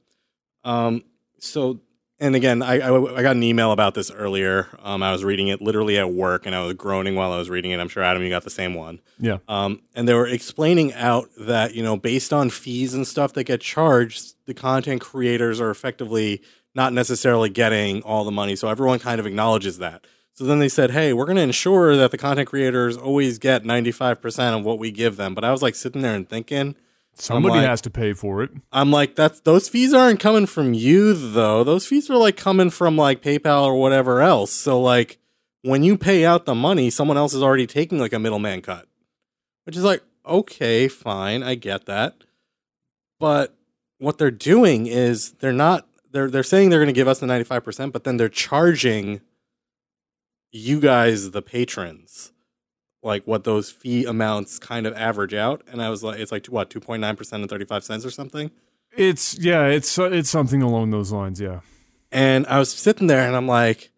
Um, 0.65 1.05
so 1.39 1.81
and 2.23 2.37
again, 2.37 2.63
I, 2.63 2.81
I, 2.81 3.17
I 3.17 3.23
got 3.23 3.37
an 3.37 3.43
email 3.43 3.73
about 3.73 3.95
this 3.95 4.11
earlier. 4.11 4.69
Um, 4.83 5.03
I 5.03 5.11
was 5.11 5.25
reading 5.25 5.49
it 5.49 5.63
literally 5.63 5.97
at 5.99 6.13
work, 6.13 6.45
and 6.45 6.55
I 6.55 6.63
was 6.63 6.75
groaning 6.75 7.15
while 7.15 7.33
I 7.33 7.39
was 7.39 7.49
reading 7.49 7.71
it. 7.71 7.81
I'm 7.81 7.89
sure 7.89 8.03
Adam, 8.03 8.23
you 8.23 8.29
got 8.29 8.45
the 8.45 8.51
same 8.51 8.75
one. 8.75 9.01
Yeah. 9.19 9.39
Um, 9.49 9.81
and 9.95 10.07
they 10.07 10.13
were 10.13 10.27
explaining 10.29 10.93
out 10.93 11.31
that 11.39 11.75
you 11.75 11.83
know, 11.83 11.97
based 11.97 12.33
on 12.33 12.51
fees 12.51 12.93
and 12.93 13.07
stuff 13.07 13.33
that 13.33 13.45
get 13.45 13.63
charged, 13.63 14.35
the 14.45 14.53
content 14.53 15.01
creators 15.01 15.63
are 15.63 15.71
effectively 15.71 16.43
not 16.75 16.93
necessarily 16.93 17.49
getting 17.49 18.03
all 18.03 18.25
the 18.25 18.31
money. 18.31 18.55
So 18.55 18.69
everyone 18.69 18.99
kind 18.99 19.19
of 19.19 19.27
acknowledges 19.27 19.79
that. 19.79 20.07
So 20.41 20.47
then 20.47 20.59
they 20.59 20.71
said, 20.71 20.93
"Hey, 20.93 21.13
we're 21.13 21.27
going 21.27 21.37
to 21.37 21.43
ensure 21.43 21.95
that 21.99 22.13
the 22.13 22.17
content 22.17 22.49
creators 22.49 22.97
always 22.97 23.37
get 23.39 23.63
95% 23.63 24.59
of 24.59 24.65
what 24.65 24.79
we 24.79 24.91
give 24.91 25.19
them." 25.19 25.35
But 25.35 25.45
I 25.45 25.53
was 25.53 25.61
like 25.61 25.75
sitting 25.75 26.01
there 26.01 26.15
and 26.15 26.27
thinking 26.27 26.77
Somebody 27.13 27.57
like- 27.57 27.69
has 27.69 27.83
to 27.83 27.91
pay 27.91 28.15
for 28.15 28.43
it. 28.43 28.51
I'm 28.73 28.91
like, 28.91 29.17
that's 29.17 29.41
those 29.41 29.69
fees 29.69 29.93
aren't 29.93 30.19
coming 30.19 30.47
from 30.47 30.73
you 30.73 31.13
though. 31.13 31.63
Those 31.63 31.87
fees 31.87 32.09
are 32.09 32.17
like 32.17 32.39
coming 32.39 32.71
from 32.71 32.97
like 32.97 33.21
PayPal 33.21 33.65
or 33.65 33.79
whatever 33.79 34.23
else. 34.23 34.51
So 34.51 34.81
like 34.81 35.19
when 35.61 35.83
you 35.83 35.99
pay 35.99 36.25
out 36.25 36.47
the 36.47 36.55
money, 36.55 36.89
someone 36.89 37.19
else 37.19 37.35
is 37.35 37.43
already 37.43 37.67
taking 37.67 37.99
like 37.99 38.15
a 38.15 38.19
middleman 38.19 38.63
cut. 38.63 38.89
Which 39.65 39.77
is 39.77 39.85
like, 39.85 40.03
okay, 40.25 40.89
fine, 40.89 41.43
I 41.43 41.55
get 41.55 41.85
that. 41.85 42.15
But 43.19 43.55
what 43.99 44.17
they're 44.17 44.31
doing 44.31 44.87
is 44.87 45.33
they're 45.33 45.53
not 45.53 45.87
they're 46.13 46.31
they're 46.31 46.43
saying 46.43 46.71
they're 46.71 46.81
gonna 46.81 46.95
give 46.95 47.09
us 47.09 47.19
the 47.19 47.27
ninety 47.27 47.45
five 47.45 47.63
percent, 47.63 47.93
but 47.93 48.05
then 48.05 48.17
they're 48.17 48.31
charging 48.31 49.21
you 50.53 50.81
guys 50.81 51.31
the 51.31 51.43
patrons 51.43 52.33
like 53.03 53.25
what 53.27 53.45
those 53.45 53.71
fee 53.71 54.05
amounts 54.05 54.59
kind 54.59 54.87
of 54.87 54.95
average 54.97 55.33
out 55.35 55.63
and 55.71 55.81
i 55.83 55.89
was 55.89 56.03
like 56.03 56.19
it's 56.19 56.33
like 56.33 56.47
what 56.47 56.69
2.9% 56.71 57.33
and 57.33 57.49
35 57.49 57.85
cents 57.85 58.05
or 58.05 58.11
something 58.11 58.51
It's 58.97 59.39
yeah, 59.39 59.67
it's 59.67 59.97
it's 59.99 60.29
something 60.29 60.63
along 60.63 60.91
those 60.91 61.13
lines. 61.13 61.41
Yeah. 61.41 61.61
and 62.13 62.47
i 62.49 62.59
was 62.59 62.73
sitting 62.73 63.07
there 63.07 63.27
and 63.27 63.37
i'm 63.37 63.47
like 63.47 63.91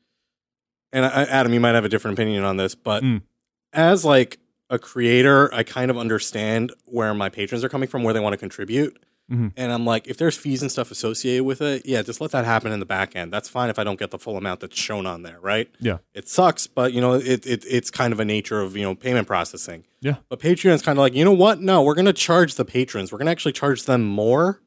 and 0.92 1.04
I, 1.06 1.24
adam 1.24 1.52
you 1.54 1.60
might 1.60 1.74
have 1.74 1.84
a 1.84 1.88
different 1.88 2.18
opinion 2.18 2.44
on 2.44 2.56
this 2.58 2.74
but 2.74 3.02
Mm. 3.02 3.22
as 3.72 4.04
like 4.04 4.38
a 4.70 4.78
creator 4.78 5.52
i 5.54 5.62
kind 5.62 5.90
of 5.90 5.96
understand 5.98 6.72
where 6.84 7.12
my 7.14 7.28
patrons 7.28 7.64
are 7.64 7.68
coming 7.68 7.88
from 7.88 8.02
where 8.02 8.12
they 8.14 8.20
want 8.20 8.34
to 8.34 8.38
contribute 8.38 9.02
Mhm. 9.30 9.52
and 9.56 9.70
i'm 9.72 9.87
like 9.87 10.08
if 10.08 10.16
there's 10.16 10.37
fees 10.37 10.62
and 10.62 10.70
stuff 10.70 10.90
associated 10.90 11.44
with 11.44 11.62
it 11.62 11.87
yeah 11.87 12.02
just 12.02 12.20
let 12.20 12.32
that 12.32 12.44
happen 12.44 12.72
in 12.72 12.80
the 12.80 12.87
back 12.87 13.14
end 13.14 13.32
that's 13.32 13.48
fine 13.48 13.70
if 13.70 13.78
i 13.78 13.85
don't 13.85 13.98
get 13.98 14.11
the 14.11 14.18
full 14.18 14.37
amount 14.37 14.61
that's 14.61 14.76
shown 14.78 15.06
on 15.06 15.22
there 15.22 15.38
right 15.40 15.70
Yeah. 15.80 15.98
it 16.12 16.28
sucks, 16.28 16.66
but 16.66 16.92
you 16.92 17.00
know, 17.00 17.14
it, 17.14 17.46
it 17.46 17.64
it's 17.68 17.90
kind 17.90 18.12
of 18.12 18.18
a 18.20 18.24
nature 18.24 18.61
of 18.61 18.76
you 18.76 18.82
know 18.82 18.94
payment 18.96 19.26
processing. 19.28 19.85
Yeah. 20.00 20.16
But 20.28 20.40
Patreon's 20.40 20.82
kind 20.82 20.98
of 20.98 21.00
like, 21.00 21.14
you 21.14 21.24
know 21.24 21.32
what? 21.32 21.61
No, 21.61 21.82
we're 21.82 21.94
gonna 21.94 22.12
charge 22.12 22.56
the 22.56 22.64
patrons. 22.64 23.12
We're 23.12 23.18
gonna 23.18 23.30
actually 23.30 23.52
charge 23.52 23.85
them 23.85 24.02
more. 24.04 24.61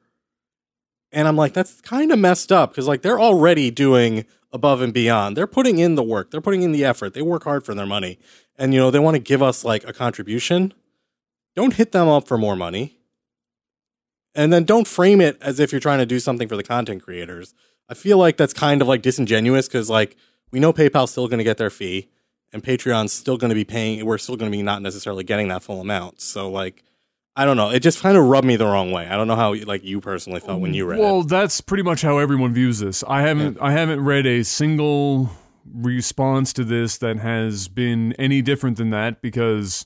And 1.11 1.27
I'm 1.27 1.35
like, 1.35 1.53
that's 1.53 1.81
kind 1.81 2.11
of 2.11 2.19
messed 2.19 2.51
up 2.51 2.71
because 2.71 2.87
like 2.87 3.01
they're 3.01 3.19
already 3.19 3.71
doing 3.71 4.25
above 4.51 4.81
and 4.81 4.93
beyond. 4.93 5.35
They're 5.37 5.47
putting 5.47 5.79
in 5.79 5.95
the 5.95 6.03
work. 6.03 6.31
They're 6.31 6.41
putting 6.41 6.61
in 6.63 6.71
the 6.71 6.83
effort. 6.85 7.13
They 7.13 7.21
work 7.21 7.43
hard 7.43 7.65
for 7.65 7.73
their 7.75 7.85
money, 7.85 8.17
and 8.57 8.73
you 8.73 8.79
know 8.79 8.89
they 8.91 8.99
want 8.99 9.15
to 9.15 9.19
give 9.21 9.41
us 9.43 9.63
like 9.65 9.85
a 9.87 9.93
contribution. 9.93 10.73
Don't 11.55 11.73
hit 11.73 11.91
them 11.91 12.07
up 12.07 12.27
for 12.27 12.37
more 12.37 12.55
money. 12.55 12.97
And 14.35 14.51
then 14.51 14.65
don't 14.65 14.87
frame 14.87 15.21
it 15.21 15.37
as 15.41 15.59
if 15.59 15.71
you're 15.71 15.81
trying 15.81 15.99
to 15.99 16.05
do 16.05 16.19
something 16.19 16.47
for 16.47 16.57
the 16.57 16.63
content 16.63 17.01
creators. 17.01 17.53
I 17.89 17.93
feel 17.93 18.17
like 18.17 18.37
that's 18.37 18.53
kind 18.53 18.81
of 18.81 18.87
like 18.87 19.01
disingenuous 19.01 19.67
because 19.67 19.89
like 19.89 20.17
we 20.51 20.59
know 20.59 20.73
PayPal's 20.73 21.11
still 21.11 21.27
going 21.27 21.37
to 21.37 21.43
get 21.43 21.57
their 21.57 21.69
fee, 21.69 22.09
and 22.51 22.63
Patreon's 22.63 23.13
still 23.13 23.37
going 23.37 23.49
to 23.49 23.55
be 23.55 23.63
paying. 23.63 24.05
We're 24.05 24.17
still 24.17 24.35
going 24.35 24.51
to 24.51 24.57
be 24.57 24.63
not 24.63 24.81
necessarily 24.81 25.23
getting 25.23 25.47
that 25.49 25.63
full 25.63 25.81
amount. 25.81 26.21
So 26.21 26.49
like, 26.49 26.83
I 27.35 27.45
don't 27.45 27.57
know. 27.57 27.69
It 27.69 27.81
just 27.81 28.01
kind 28.01 28.17
of 28.17 28.25
rubbed 28.25 28.47
me 28.47 28.55
the 28.55 28.65
wrong 28.65 28.91
way. 28.91 29.07
I 29.07 29.15
don't 29.15 29.27
know 29.27 29.35
how 29.35 29.53
like 29.53 29.83
you 29.83 30.01
personally 30.01 30.39
felt 30.39 30.61
when 30.61 30.73
you 30.73 30.85
read 30.85 30.99
well, 30.99 31.07
it. 31.07 31.11
Well, 31.11 31.23
that's 31.23 31.61
pretty 31.61 31.83
much 31.83 32.01
how 32.01 32.17
everyone 32.17 32.53
views 32.53 32.79
this. 32.79 33.03
I 33.07 33.21
haven't 33.21 33.57
I 33.61 33.71
haven't 33.71 34.03
read 34.03 34.25
a 34.25 34.43
single 34.43 35.31
response 35.73 36.53
to 36.53 36.63
this 36.63 36.97
that 36.97 37.17
has 37.17 37.67
been 37.67 38.13
any 38.13 38.41
different 38.41 38.77
than 38.77 38.91
that 38.91 39.21
because 39.21 39.85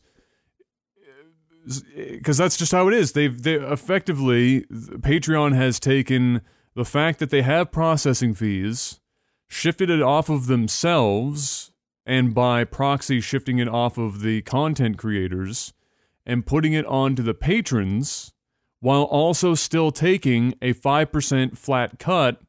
because 1.96 2.38
that's 2.38 2.58
just 2.58 2.72
how 2.72 2.88
it 2.88 2.94
is. 2.94 3.12
They've 3.12 3.42
they 3.42 3.56
effectively 3.56 4.62
Patreon 4.62 5.56
has 5.56 5.80
taken 5.80 6.42
the 6.76 6.86
fact 6.86 7.20
that 7.20 7.30
they 7.30 7.42
have 7.42 7.72
processing 7.72 8.34
fees, 8.34 9.00
shifted 9.48 9.90
it 9.90 10.02
off 10.02 10.30
of 10.30 10.48
themselves, 10.48 11.72
and 12.06 12.34
by 12.34 12.64
proxy 12.64 13.22
shifting 13.22 13.60
it 13.60 13.68
off 13.68 13.98
of 13.98 14.22
the 14.22 14.42
content 14.44 14.98
creators 14.98 15.74
and 16.26 16.46
putting 16.46 16.74
it 16.74 16.86
onto 16.86 17.24
the 17.24 17.34
patrons 17.34 18.34
while 18.80 19.04
also 19.04 19.56
still 19.56 19.92
taking 19.92 20.54
a 20.62 20.74
5% 20.74 21.58
flat 21.58 22.00
cut 22.00 22.42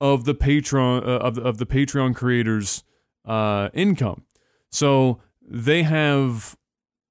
of 0.00 0.24
the 0.24 0.34
patron 0.34 1.02
uh, 1.04 1.18
of 1.18 1.34
the, 1.34 1.42
of 1.42 1.58
the 1.58 1.66
Patreon 1.66 2.14
creators 2.14 2.82
uh, 3.24 3.68
income. 3.74 4.24
So 4.70 5.20
they 5.42 5.82
have 5.82 6.56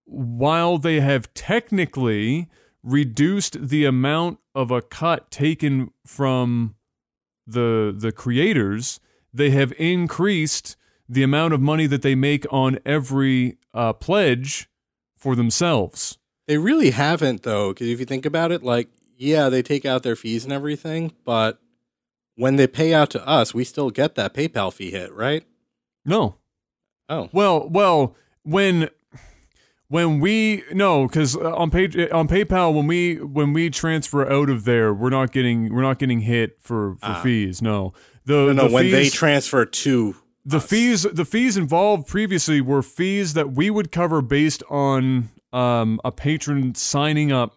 while 0.05 0.77
they 0.77 0.99
have 0.99 1.33
technically 1.33 2.47
reduced 2.83 3.69
the 3.69 3.85
amount 3.85 4.39
of 4.53 4.71
a 4.71 4.81
cut 4.81 5.29
taken 5.31 5.91
from 6.05 6.75
the 7.45 7.93
the 7.95 8.11
creators, 8.11 8.99
they 9.33 9.49
have 9.51 9.73
increased 9.77 10.75
the 11.07 11.23
amount 11.23 11.53
of 11.53 11.61
money 11.61 11.87
that 11.87 12.01
they 12.01 12.15
make 12.15 12.45
on 12.51 12.79
every 12.85 13.57
uh, 13.73 13.93
pledge 13.93 14.69
for 15.15 15.35
themselves. 15.35 16.17
They 16.47 16.57
really 16.57 16.91
haven't 16.91 17.43
though, 17.43 17.73
because 17.73 17.87
if 17.87 17.99
you 17.99 18.05
think 18.05 18.25
about 18.25 18.51
it, 18.51 18.63
like 18.63 18.89
yeah, 19.17 19.49
they 19.49 19.61
take 19.61 19.85
out 19.85 20.03
their 20.03 20.15
fees 20.15 20.43
and 20.43 20.53
everything, 20.53 21.13
but 21.23 21.59
when 22.35 22.57
they 22.57 22.67
pay 22.67 22.93
out 22.93 23.09
to 23.11 23.27
us, 23.27 23.53
we 23.53 23.63
still 23.63 23.89
get 23.89 24.15
that 24.15 24.33
PayPal 24.33 24.71
fee 24.73 24.91
hit, 24.91 25.11
right? 25.13 25.45
No, 26.03 26.35
Oh, 27.07 27.29
Well, 27.31 27.67
well, 27.69 28.15
when 28.43 28.89
when 29.87 30.19
we 30.19 30.63
no, 30.73 31.07
because 31.07 31.35
on 31.35 31.69
pay, 31.71 32.09
on 32.09 32.27
PayPal 32.27 32.73
when 32.73 32.87
we 32.87 33.15
when 33.17 33.53
we 33.53 33.69
transfer 33.69 34.29
out 34.31 34.49
of 34.49 34.65
there, 34.65 34.93
we're 34.93 35.09
not 35.09 35.31
getting 35.31 35.73
we're 35.73 35.81
not 35.81 35.99
getting 35.99 36.21
hit 36.21 36.57
for, 36.59 36.95
for 36.95 37.05
Ah. 37.05 37.21
fees. 37.21 37.61
No, 37.61 37.93
the 38.25 38.33
no, 38.33 38.51
no. 38.53 38.67
the 38.67 38.73
when 38.73 38.91
they 38.91 39.09
transfer 39.09 39.65
to 39.65 40.15
the 40.43 40.57
us. 40.57 40.65
fees 40.67 41.03
the 41.03 41.25
fees 41.25 41.55
involved 41.57 42.07
previously 42.07 42.61
were 42.61 42.81
fees 42.81 43.33
that 43.33 43.51
we 43.51 43.69
would 43.69 43.91
cover 43.91 44.21
based 44.21 44.63
on 44.69 45.29
um, 45.53 45.99
a 46.03 46.11
patron 46.11 46.73
signing 46.75 47.31
up 47.31 47.55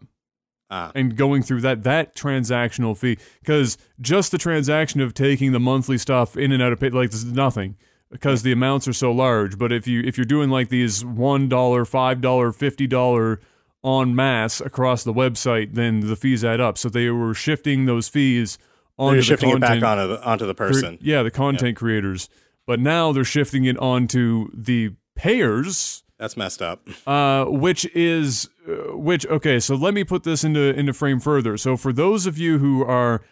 Ah. 0.70 0.92
and 0.94 1.16
going 1.16 1.42
through 1.42 1.62
that 1.62 1.82
that 1.84 2.14
transactional 2.14 2.94
fee 2.94 3.16
because 3.40 3.78
just 4.02 4.32
the 4.32 4.38
transaction 4.38 5.00
of 5.00 5.14
taking 5.14 5.52
the 5.52 5.58
monthly 5.60 5.96
stuff 5.96 6.36
in 6.36 6.52
and 6.52 6.62
out 6.62 6.74
of 6.74 6.78
pay 6.80 6.90
like 6.90 7.10
this 7.10 7.20
is 7.24 7.32
nothing 7.32 7.76
because 8.10 8.42
the 8.42 8.52
amounts 8.52 8.88
are 8.88 8.92
so 8.92 9.12
large. 9.12 9.58
But 9.58 9.72
if 9.72 9.86
you 9.86 10.02
if 10.02 10.16
you're 10.16 10.24
doing 10.24 10.50
like 10.50 10.68
these 10.68 11.04
one 11.04 11.48
dollar 11.48 11.84
five 11.84 12.20
dollar 12.20 12.52
fifty 12.52 12.86
dollar 12.86 13.40
en 13.84 14.14
masse 14.14 14.60
across 14.60 15.04
the 15.04 15.12
website 15.14 15.74
then 15.74 16.00
the 16.00 16.16
fees 16.16 16.44
add 16.44 16.60
up. 16.60 16.78
So 16.78 16.88
they 16.88 17.10
were 17.10 17.34
shifting 17.34 17.86
those 17.86 18.08
fees 18.08 18.58
onto 18.98 19.14
they're 19.14 19.20
the 19.20 19.24
shifting 19.26 19.50
it 19.50 19.60
back 19.60 19.82
onto 19.82 20.08
the, 20.08 20.24
onto 20.24 20.46
the 20.46 20.54
person. 20.54 20.98
yeah 21.00 21.22
the 21.22 21.30
content 21.30 21.76
creators. 21.76 22.28
But 22.66 22.80
now 22.80 23.12
they're 23.12 23.24
shifting 23.24 23.64
it 23.64 23.78
onto 23.78 24.50
the 24.52 24.94
payers. 25.14 26.02
That's 26.18 26.36
messed 26.36 26.60
up. 26.60 26.86
uh, 27.06 27.44
which 27.44 27.86
is 27.94 28.48
uh, 28.68 28.96
which 28.96 29.24
okay 29.26 29.60
so 29.60 29.74
let 29.76 29.94
me 29.94 30.02
put 30.02 30.24
this 30.24 30.42
into 30.44 30.74
into 30.74 30.92
frame 30.92 31.20
further. 31.20 31.56
So 31.56 31.76
for 31.76 31.92
those 31.92 32.26
of 32.26 32.36
you 32.38 32.58
who 32.58 32.84
are 32.84 33.22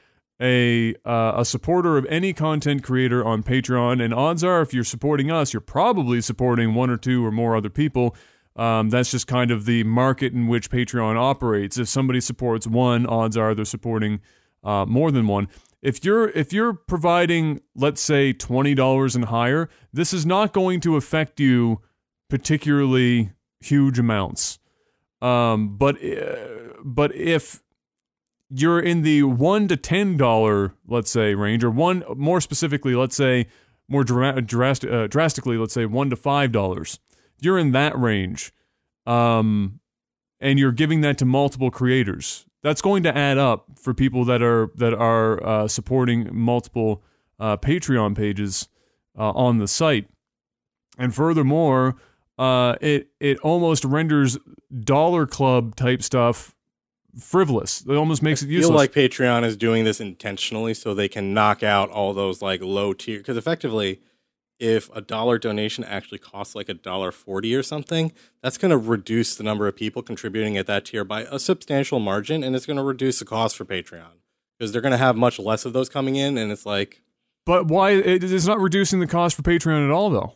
a 0.40 0.94
uh, 1.04 1.34
a 1.36 1.44
supporter 1.44 1.96
of 1.96 2.06
any 2.06 2.32
content 2.32 2.82
creator 2.82 3.24
on 3.24 3.42
patreon. 3.42 4.02
And 4.02 4.12
odds 4.12 4.44
are 4.44 4.60
if 4.60 4.74
you're 4.74 4.84
supporting 4.84 5.30
us 5.30 5.52
you're 5.52 5.60
probably 5.60 6.20
supporting 6.20 6.74
one 6.74 6.90
or 6.90 6.96
two 6.96 7.24
or 7.24 7.30
more 7.30 7.56
other 7.56 7.70
people. 7.70 8.14
Um, 8.54 8.88
that's 8.88 9.10
just 9.10 9.26
kind 9.26 9.50
of 9.50 9.66
the 9.66 9.84
market 9.84 10.32
in 10.32 10.46
which 10.46 10.70
patreon 10.70 11.16
operates. 11.16 11.76
If 11.78 11.88
somebody 11.88 12.20
supports 12.20 12.66
one 12.66 13.06
odds 13.06 13.36
are 13.36 13.54
they're 13.54 13.64
supporting 13.64 14.20
uh, 14.64 14.86
more 14.86 15.10
than 15.10 15.26
one. 15.26 15.48
If 15.82 16.04
you're 16.04 16.28
if 16.30 16.52
you're 16.52 16.72
providing 16.72 17.60
let's 17.74 18.00
say 18.00 18.32
$20 18.32 19.14
and 19.14 19.24
higher 19.26 19.68
this 19.92 20.12
is 20.12 20.26
not 20.26 20.52
going 20.52 20.80
to 20.80 20.96
affect 20.96 21.40
you 21.40 21.80
particularly 22.28 23.32
huge 23.60 23.98
amounts. 23.98 24.58
Um, 25.22 25.76
but 25.76 25.96
uh, 26.02 26.74
but 26.84 27.14
if 27.14 27.62
you're 28.48 28.80
in 28.80 29.02
the 29.02 29.22
one 29.24 29.68
to 29.68 29.76
ten 29.76 30.16
dollar, 30.16 30.74
let's 30.86 31.10
say 31.10 31.34
range, 31.34 31.64
or 31.64 31.70
one 31.70 32.04
more 32.16 32.40
specifically, 32.40 32.94
let's 32.94 33.16
say 33.16 33.46
more 33.88 34.04
dra- 34.04 34.40
drastic, 34.40 34.90
uh, 34.90 35.06
drastically, 35.06 35.56
let's 35.56 35.74
say 35.74 35.86
one 35.86 36.10
to 36.10 36.16
five 36.16 36.52
dollars, 36.52 36.98
you're 37.40 37.58
in 37.58 37.72
that 37.72 37.96
range, 37.98 38.52
um, 39.06 39.80
and 40.40 40.58
you're 40.58 40.72
giving 40.72 41.00
that 41.02 41.18
to 41.18 41.24
multiple 41.24 41.70
creators. 41.70 42.46
That's 42.62 42.80
going 42.80 43.04
to 43.04 43.16
add 43.16 43.38
up 43.38 43.66
for 43.76 43.94
people 43.94 44.24
that 44.24 44.42
are 44.42 44.70
that 44.76 44.94
are 44.94 45.44
uh, 45.44 45.68
supporting 45.68 46.28
multiple 46.32 47.02
uh, 47.38 47.56
Patreon 47.56 48.16
pages 48.16 48.68
uh, 49.16 49.30
on 49.30 49.58
the 49.58 49.68
site. 49.68 50.08
And 50.98 51.14
furthermore, 51.14 51.94
uh, 52.38 52.74
it 52.80 53.10
it 53.20 53.38
almost 53.38 53.84
renders 53.84 54.36
dollar 54.80 55.26
club 55.26 55.76
type 55.76 56.02
stuff 56.02 56.55
frivolous. 57.18 57.84
It 57.86 57.94
almost 57.94 58.22
makes 58.22 58.42
it 58.42 58.46
I 58.46 58.60
feel 58.60 58.70
like 58.70 58.92
Patreon 58.92 59.44
is 59.44 59.56
doing 59.56 59.84
this 59.84 60.00
intentionally 60.00 60.74
so 60.74 60.94
they 60.94 61.08
can 61.08 61.34
knock 61.34 61.62
out 61.62 61.90
all 61.90 62.12
those 62.12 62.42
like 62.42 62.62
low 62.62 62.92
tier 62.92 63.18
because 63.18 63.36
effectively 63.36 64.00
if 64.58 64.88
a 64.96 65.02
dollar 65.02 65.38
donation 65.38 65.84
actually 65.84 66.18
costs 66.18 66.54
like 66.54 66.68
a 66.68 66.74
dollar 66.74 67.12
40 67.12 67.54
or 67.54 67.62
something 67.62 68.12
that's 68.42 68.56
going 68.56 68.70
to 68.70 68.78
reduce 68.78 69.34
the 69.34 69.44
number 69.44 69.66
of 69.68 69.76
people 69.76 70.02
contributing 70.02 70.56
at 70.56 70.66
that 70.66 70.86
tier 70.86 71.04
by 71.04 71.22
a 71.22 71.38
substantial 71.38 71.98
margin 71.98 72.42
and 72.42 72.56
it's 72.56 72.64
going 72.66 72.78
to 72.78 72.82
reduce 72.82 73.18
the 73.18 73.24
cost 73.26 73.56
for 73.56 73.66
Patreon 73.66 74.20
because 74.58 74.72
they're 74.72 74.80
going 74.80 74.92
to 74.92 74.98
have 74.98 75.16
much 75.16 75.38
less 75.38 75.64
of 75.64 75.72
those 75.72 75.88
coming 75.88 76.16
in 76.16 76.38
and 76.38 76.50
it's 76.50 76.64
like 76.64 77.02
but 77.46 77.68
why 77.68 77.92
it 77.92 78.24
is 78.24 78.46
not 78.46 78.58
reducing 78.60 78.98
the 78.98 79.06
cost 79.06 79.36
for 79.36 79.42
Patreon 79.42 79.86
at 79.86 79.92
all 79.92 80.10
though? 80.10 80.34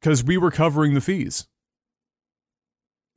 Because 0.00 0.24
we 0.24 0.38
were 0.38 0.50
covering 0.50 0.94
the 0.94 1.00
fees. 1.00 1.46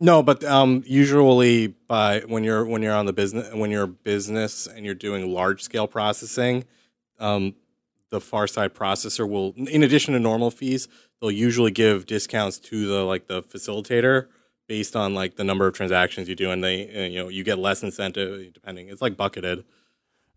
No, 0.04 0.24
but 0.24 0.44
um, 0.44 0.84
usually 0.88 1.68
by 1.68 2.22
when 2.22 2.44
you're 2.44 2.66
when 2.66 2.82
you're 2.82 2.96
on 2.96 3.06
the 3.06 3.14
business 3.14 3.54
when 3.54 3.70
you're 3.70 3.84
a 3.84 3.88
business 3.88 4.66
and 4.66 4.84
you're 4.84 4.96
doing 4.96 5.32
large 5.32 5.62
scale 5.62 5.88
processing, 5.88 6.66
um, 7.20 7.54
the 8.10 8.20
far 8.20 8.48
side 8.48 8.74
processor 8.74 9.30
will, 9.30 9.54
in 9.56 9.84
addition 9.84 10.16
to 10.16 10.20
normal 10.20 10.50
fees, 10.50 10.88
they'll 11.22 11.30
usually 11.30 11.70
give 11.70 12.08
discounts 12.08 12.58
to 12.58 12.88
the 12.88 13.04
like 13.04 13.28
the 13.28 13.44
facilitator 13.44 14.28
based 14.68 14.96
on 14.96 15.14
like 15.14 15.36
the 15.36 15.44
number 15.44 15.68
of 15.68 15.76
transactions 15.76 16.28
you 16.28 16.34
do, 16.36 16.50
and 16.50 16.64
they 16.64 16.88
and, 16.88 17.14
you 17.14 17.22
know 17.22 17.30
you 17.30 17.44
get 17.44 17.60
less 17.60 17.84
incentive 17.84 18.52
depending. 18.54 18.90
It's 18.90 19.04
like 19.04 19.16
bucketed. 19.16 19.66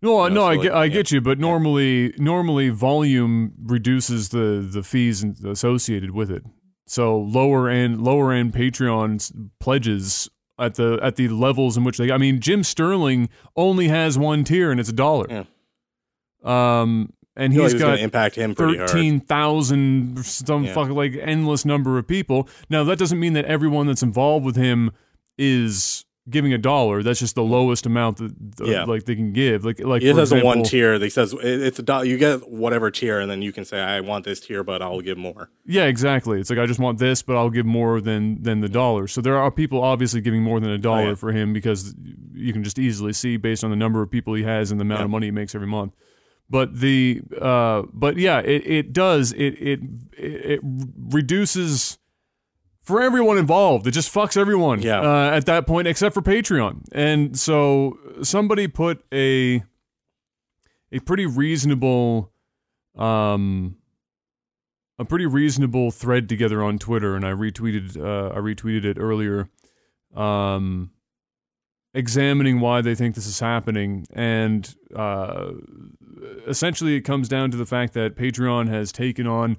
No, 0.03 0.25
You 0.25 0.29
know, 0.29 0.35
no, 0.35 0.41
so 0.41 0.45
I 0.45 0.53
like, 0.53 0.61
get, 0.61 0.73
I 0.73 0.83
yeah. 0.83 0.93
get 0.93 1.11
you, 1.11 1.21
but 1.21 1.39
normally, 1.39 2.13
normally 2.19 2.69
volume 2.69 3.53
reduces 3.63 4.29
the 4.29 4.67
the 4.71 4.83
fees 4.83 5.23
associated 5.43 6.11
with 6.11 6.29
it. 6.29 6.43
So 6.87 7.17
lower 7.17 7.67
end, 7.69 8.01
lower 8.01 8.31
end 8.31 8.53
Patreon 8.53 9.49
pledges 9.59 10.29
at 10.59 10.75
the 10.75 10.99
at 11.01 11.15
the 11.15 11.27
levels 11.29 11.77
in 11.77 11.83
which 11.83 11.97
they. 11.97 12.11
I 12.11 12.17
mean, 12.17 12.39
Jim 12.39 12.63
Sterling 12.63 13.29
only 13.55 13.87
has 13.87 14.17
one 14.17 14.43
tier, 14.43 14.71
and 14.71 14.79
it's 14.79 14.89
a 14.89 14.93
dollar. 14.93 15.25
Yeah. 15.29 15.43
Um, 16.43 17.11
and 17.35 17.51
I 17.51 17.55
feel 17.55 17.63
like 17.63 17.71
he's 17.73 17.81
going 17.81 17.91
got 17.93 17.97
to 17.97 18.03
impact 18.03 18.35
him 18.35 18.55
thirteen 18.55 19.19
thousand 19.19 20.23
some 20.25 20.63
Yeah. 20.65 20.73
fucking 20.73 20.95
like 20.95 21.15
endless 21.19 21.65
number 21.65 21.97
of 21.97 22.07
people. 22.07 22.47
Now 22.69 22.83
that 22.85 22.99
doesn't 22.99 23.19
mean 23.19 23.33
that 23.33 23.45
everyone 23.45 23.87
that's 23.87 24.03
involved 24.03 24.45
with 24.45 24.55
him 24.55 24.91
is 25.37 26.04
giving 26.27 26.51
a 26.53 26.57
dollar. 26.57 27.03
That's 27.03 27.19
just 27.19 27.35
the 27.35 27.43
lowest 27.43 27.85
amount 27.85 28.17
that 28.17 28.33
uh, 28.61 28.65
Yeah. 28.65 28.83
like 28.85 29.05
they 29.05 29.15
can 29.15 29.31
give. 29.31 29.63
Like 29.63 29.79
like 29.79 30.01
It 30.01 30.15
has 30.15 30.31
a 30.31 30.39
one 30.43 30.63
tier. 30.63 30.97
They 30.97 31.09
says 31.09 31.33
it- 31.33 31.39
it's 31.61 31.77
a 31.77 31.83
dollar. 31.83 32.05
You 32.05 32.17
get 32.17 32.49
whatever 32.49 32.89
tier, 32.89 33.19
and 33.19 33.29
then 33.29 33.41
you 33.43 33.51
can 33.51 33.63
say, 33.63 33.79
"I 33.79 33.99
want 33.99 34.25
this 34.25 34.39
tier, 34.39 34.63
but 34.63 34.81
I'll 34.81 35.01
give 35.01 35.17
more." 35.19 35.49
Yeah, 35.65 35.85
exactly. 35.85 36.39
It's 36.39 36.49
like 36.49 36.57
I 36.59 36.65
just 36.65 36.79
want 36.79 36.97
this, 36.97 37.21
but 37.21 37.35
I'll 37.35 37.51
give 37.51 37.65
more 37.67 38.01
than 38.01 38.41
than 38.41 38.61
the 38.61 38.69
dollar. 38.69 39.07
So 39.07 39.21
there 39.21 39.37
are 39.37 39.51
people 39.51 39.83
obviously 39.83 40.19
giving 40.21 40.41
more 40.41 40.59
than 40.59 40.71
a 40.71 40.77
dollar 40.79 41.01
Oh, 41.01 41.07
yeah. 41.09 41.15
for 41.15 41.31
him 41.31 41.53
because 41.53 41.93
you 42.33 42.53
can 42.53 42.63
just 42.63 42.79
easily 42.79 43.13
see 43.13 43.37
based 43.37 43.63
on 43.63 43.69
the 43.69 43.75
number 43.75 44.01
of 44.01 44.09
people 44.09 44.33
he 44.33 44.43
has 44.43 44.71
and 44.71 44.79
the 44.79 44.83
amount 44.83 45.01
Yeah. 45.01 45.05
of 45.05 45.11
money 45.11 45.27
he 45.27 45.31
makes 45.31 45.53
every 45.55 45.67
month. 45.67 45.93
But 46.49 46.79
the 46.79 47.21
uh, 47.41 47.83
but 47.93 48.17
yeah, 48.17 48.39
it, 48.39 48.65
it 48.67 48.93
does 48.93 49.31
it 49.33 49.55
it 49.61 49.79
it 50.17 50.59
reduces 51.15 51.97
for 52.85 53.01
everyone 53.01 53.37
involved. 53.37 53.87
It 53.87 53.91
just 53.91 54.13
fucks 54.13 54.37
everyone. 54.37 54.81
Yeah. 54.81 55.01
Uh, 55.01 55.31
at 55.31 55.45
that 55.47 55.67
point, 55.67 55.87
except 55.87 56.13
for 56.13 56.21
Patreon. 56.21 56.83
And 56.91 57.37
so 57.37 57.97
somebody 58.21 58.67
put 58.67 59.03
a 59.13 59.63
a 60.91 60.99
pretty 60.99 61.25
reasonable 61.25 62.31
um 62.95 63.75
a 64.97 65.03
pretty 65.03 65.25
reasonable 65.25 65.91
thread 65.91 66.29
together 66.29 66.63
on 66.63 66.79
Twitter, 66.79 67.15
and 67.15 67.25
I 67.25 67.31
retweeted 67.31 67.97
uh, 67.97 68.33
I 68.33 68.39
retweeted 68.39 68.85
it 68.85 68.97
earlier, 68.97 69.49
um, 70.15 70.91
examining 71.93 72.61
why 72.61 72.81
they 72.81 72.95
think 72.95 73.15
this 73.15 73.27
is 73.27 73.39
happening, 73.39 74.05
and 74.13 74.73
uh, 74.95 75.51
essentially 76.47 76.95
it 76.95 77.01
comes 77.01 77.27
down 77.27 77.51
to 77.51 77.57
the 77.57 77.65
fact 77.65 77.93
that 77.93 78.15
Patreon 78.15 78.69
has 78.69 78.93
taken 78.93 79.27
on, 79.27 79.57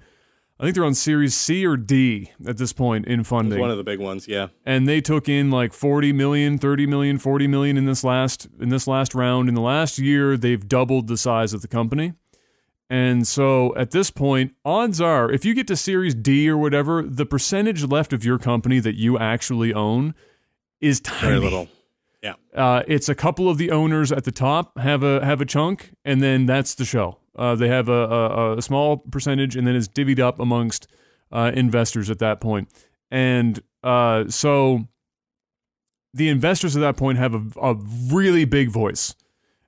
I 0.58 0.64
think 0.64 0.74
they're 0.74 0.84
on 0.84 0.94
Series 0.94 1.34
C 1.34 1.66
or 1.66 1.76
D 1.76 2.32
at 2.46 2.56
this 2.56 2.72
point 2.72 3.06
in 3.06 3.20
It's 3.20 3.28
funding, 3.28 3.60
one 3.60 3.70
of 3.70 3.76
the 3.76 3.84
big 3.84 4.00
ones. 4.00 4.26
Yeah. 4.26 4.48
and 4.64 4.88
they 4.88 5.00
took 5.00 5.28
in 5.28 5.50
like 5.50 5.72
40 5.72 6.12
million 6.12 6.58
30 6.58 6.86
million 6.86 7.18
40 7.18 7.46
million 7.46 7.76
in 7.76 7.84
this 7.84 8.02
last 8.02 8.48
in 8.58 8.70
this 8.70 8.86
last 8.86 9.14
round 9.14 9.48
in 9.48 9.54
the 9.54 9.60
last 9.60 9.98
year 9.98 10.36
they've 10.36 10.66
doubled 10.66 11.08
the 11.08 11.16
size 11.18 11.52
of 11.52 11.60
the 11.62 11.68
company 11.68 12.14
and 12.88 13.26
so 13.26 13.74
at 13.76 13.90
this 13.90 14.10
point 14.10 14.54
odds 14.64 15.00
are 15.00 15.30
if 15.30 15.44
you 15.44 15.52
get 15.54 15.66
to 15.66 15.76
series 15.76 16.14
d 16.14 16.48
or 16.48 16.56
whatever 16.56 17.02
the 17.02 17.26
percentage 17.26 17.84
left 17.84 18.12
of 18.12 18.24
your 18.24 18.38
company 18.38 18.78
that 18.80 18.94
you 18.94 19.18
actually 19.18 19.74
own 19.74 20.14
is 20.80 21.00
tiny 21.00 21.20
Very 21.32 21.38
little. 21.40 21.68
Yeah. 22.22 22.34
uh, 22.54 22.82
it's 22.88 23.08
a 23.08 23.14
couple 23.14 23.48
of 23.48 23.56
the 23.58 23.70
owners 23.70 24.10
at 24.10 24.24
the 24.24 24.32
top 24.32 24.78
have 24.78 25.02
a 25.04 25.24
have 25.24 25.40
a 25.40 25.44
chunk, 25.44 25.92
and 26.04 26.20
then 26.20 26.44
that's 26.44 26.74
the 26.74 26.84
show. 26.84 27.18
Uh, 27.36 27.54
they 27.54 27.68
have 27.68 27.88
a, 27.88 27.92
a, 27.92 28.56
a 28.56 28.62
small 28.62 28.96
percentage, 28.98 29.56
and 29.56 29.66
then 29.66 29.76
it's 29.76 29.88
divvied 29.88 30.18
up 30.18 30.40
amongst 30.40 30.88
uh, 31.30 31.52
investors 31.54 32.10
at 32.10 32.18
that 32.18 32.40
point. 32.40 32.68
And 33.10 33.60
uh, 33.82 34.28
so 34.28 34.88
the 36.14 36.28
investors 36.28 36.76
at 36.76 36.80
that 36.80 36.96
point 36.96 37.18
have 37.18 37.34
a, 37.34 37.42
a 37.60 37.74
really 38.10 38.44
big 38.44 38.70
voice, 38.70 39.14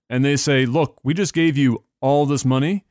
and 0.09 0.25
they 0.25 0.37
say, 0.37 0.67
"Look, 0.67 0.99
we 1.05 1.15
just 1.15 1.35
gave 1.35 1.57
you 1.57 1.85
all 2.01 2.27
this 2.27 2.45
money." 2.45 2.85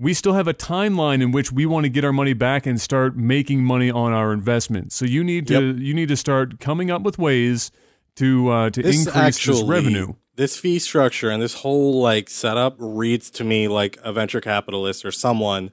We 0.00 0.14
still 0.14 0.34
have 0.34 0.46
a 0.46 0.54
timeline 0.54 1.20
in 1.22 1.32
which 1.32 1.50
we 1.50 1.66
want 1.66 1.82
to 1.82 1.90
get 1.90 2.04
our 2.04 2.12
money 2.12 2.32
back 2.32 2.66
and 2.66 2.80
start 2.80 3.16
making 3.16 3.64
money 3.64 3.90
on 3.90 4.12
our 4.12 4.32
investment. 4.32 4.92
So 4.92 5.04
you 5.04 5.24
need 5.24 5.48
to 5.48 5.74
you 5.76 5.92
need 5.92 6.08
to 6.08 6.16
start 6.16 6.60
coming 6.60 6.88
up 6.88 7.02
with 7.02 7.18
ways 7.18 7.72
to 8.16 8.48
uh, 8.48 8.70
to 8.70 8.82
This 8.82 9.06
increase 9.06 9.16
actually, 9.16 9.60
this 9.60 9.68
revenue. 9.68 10.14
This 10.38 10.56
fee 10.56 10.78
structure 10.78 11.30
and 11.30 11.42
this 11.42 11.54
whole 11.54 12.00
like 12.00 12.30
setup 12.30 12.76
reads 12.78 13.28
to 13.28 13.42
me 13.42 13.66
like 13.66 13.98
a 14.04 14.12
venture 14.12 14.40
capitalist 14.40 15.04
or 15.04 15.10
someone 15.10 15.72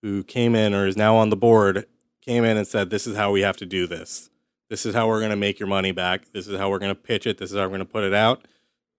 who 0.00 0.22
came 0.22 0.54
in 0.54 0.72
or 0.72 0.86
is 0.86 0.96
now 0.96 1.16
on 1.16 1.28
the 1.28 1.36
board 1.36 1.86
came 2.20 2.44
in 2.44 2.56
and 2.56 2.68
said, 2.68 2.88
"This 2.88 3.04
is 3.08 3.16
how 3.16 3.32
we 3.32 3.40
have 3.40 3.56
to 3.56 3.66
do 3.66 3.88
this. 3.88 4.30
This 4.70 4.86
is 4.86 4.94
how 4.94 5.08
we're 5.08 5.18
going 5.18 5.30
to 5.30 5.36
make 5.36 5.58
your 5.58 5.66
money 5.66 5.90
back. 5.90 6.32
This 6.32 6.46
is 6.46 6.56
how 6.56 6.70
we're 6.70 6.78
going 6.78 6.94
to 6.94 7.00
pitch 7.00 7.26
it. 7.26 7.38
This 7.38 7.50
is 7.50 7.56
how 7.56 7.64
we're 7.64 7.70
going 7.70 7.80
to 7.80 7.84
put 7.84 8.04
it 8.04 8.14
out. 8.14 8.46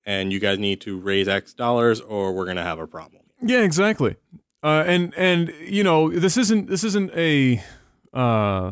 And 0.05 0.33
you 0.33 0.39
guys 0.39 0.59
need 0.59 0.81
to 0.81 0.99
raise 0.99 1.29
X 1.29 1.53
dollars, 1.53 2.01
or 2.01 2.33
we're 2.33 2.45
going 2.45 2.57
to 2.57 2.63
have 2.63 2.79
a 2.79 2.87
problem." 2.87 3.23
Yeah, 3.41 3.61
exactly. 3.61 4.17
Uh, 4.61 4.83
and 4.85 5.13
and 5.15 5.53
you 5.61 5.85
know 5.85 6.09
this 6.09 6.35
isn't 6.35 6.67
this 6.67 6.83
isn't 6.83 7.11
a 7.15 7.63
uh, 8.13 8.71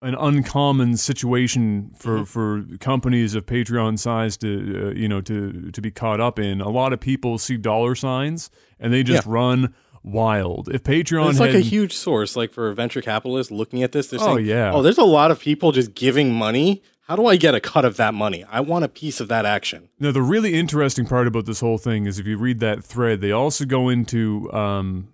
an 0.00 0.14
uncommon 0.14 0.96
situation 0.96 1.90
for, 1.96 2.24
for 2.24 2.64
companies 2.78 3.34
of 3.34 3.46
Patreon 3.46 3.98
size 3.98 4.36
to 4.38 4.88
uh, 4.88 4.90
you 4.94 5.08
know 5.08 5.20
to 5.22 5.70
to 5.72 5.80
be 5.80 5.90
caught 5.90 6.20
up 6.20 6.38
in. 6.38 6.60
A 6.60 6.68
lot 6.68 6.92
of 6.92 7.00
people 7.00 7.38
see 7.38 7.56
dollar 7.56 7.94
signs 7.94 8.50
and 8.78 8.92
they 8.92 9.02
just 9.02 9.26
run 9.26 9.74
wild. 10.04 10.68
If 10.72 10.84
Patreon 10.84 11.30
It's 11.30 11.40
like 11.40 11.54
a 11.54 11.60
huge 11.60 11.92
source, 11.92 12.36
like 12.36 12.52
for 12.52 12.72
venture 12.72 13.02
capitalists 13.02 13.50
looking 13.50 13.82
at 13.82 13.92
this. 13.92 14.08
They're 14.08 14.20
Oh, 14.22 14.36
saying, 14.36 14.46
yeah. 14.46 14.72
oh, 14.72 14.82
there's 14.82 14.98
a 14.98 15.04
lot 15.04 15.30
of 15.30 15.40
people 15.40 15.72
just 15.72 15.94
giving 15.94 16.32
money. 16.32 16.82
How 17.02 17.16
do 17.16 17.26
I 17.26 17.36
get 17.36 17.54
a 17.54 17.60
cut 17.60 17.84
of 17.86 17.96
that 17.96 18.12
money? 18.14 18.44
I 18.50 18.60
want 18.60 18.84
a 18.84 18.88
piece 18.88 19.18
of 19.18 19.28
that 19.28 19.46
action." 19.46 19.88
Now, 19.98 20.12
the 20.12 20.22
really 20.22 20.54
interesting 20.54 21.06
part 21.06 21.26
about 21.26 21.46
this 21.46 21.60
whole 21.60 21.78
thing 21.78 22.06
is 22.06 22.18
if 22.18 22.26
you 22.26 22.36
read 22.38 22.60
that 22.60 22.84
thread, 22.84 23.20
they 23.22 23.32
also 23.32 23.64
go 23.64 23.88
into 23.88 24.52
um, 24.52 25.08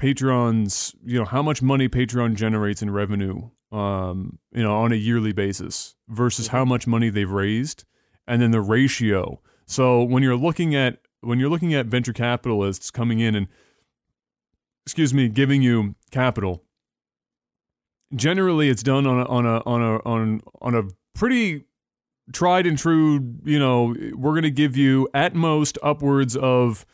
Patreon's, 0.00 0.94
you 1.04 1.18
know, 1.18 1.24
how 1.24 1.42
much 1.42 1.62
money 1.62 1.88
Patreon 1.88 2.34
generates 2.34 2.82
in 2.82 2.90
revenue, 2.90 3.50
um, 3.72 4.38
you 4.52 4.62
know, 4.62 4.76
on 4.76 4.92
a 4.92 4.96
yearly 4.96 5.32
basis 5.32 5.94
versus 6.08 6.48
how 6.48 6.64
much 6.64 6.86
money 6.86 7.08
they've 7.08 7.30
raised, 7.30 7.84
and 8.26 8.42
then 8.42 8.50
the 8.50 8.60
ratio. 8.60 9.40
So 9.66 10.02
when 10.02 10.22
you're 10.22 10.36
looking 10.36 10.74
at 10.74 10.98
when 11.22 11.40
you're 11.40 11.50
looking 11.50 11.74
at 11.74 11.86
venture 11.86 12.12
capitalists 12.12 12.90
coming 12.90 13.20
in 13.20 13.34
and, 13.34 13.48
excuse 14.84 15.12
me, 15.12 15.28
giving 15.28 15.62
you 15.62 15.94
capital, 16.10 16.62
generally 18.14 18.68
it's 18.68 18.82
done 18.82 19.06
on 19.06 19.20
a 19.20 19.24
on 19.24 19.46
a 19.46 19.62
on 19.66 19.82
a 19.82 19.96
on 20.04 20.40
on 20.60 20.74
a 20.74 20.82
pretty 21.14 21.64
tried 22.32 22.66
and 22.66 22.76
true, 22.76 23.36
you 23.44 23.58
know, 23.58 23.94
we're 24.14 24.32
going 24.32 24.42
to 24.42 24.50
give 24.50 24.76
you 24.76 25.08
at 25.14 25.34
most 25.34 25.78
upwards 25.82 26.36
of 26.36 26.84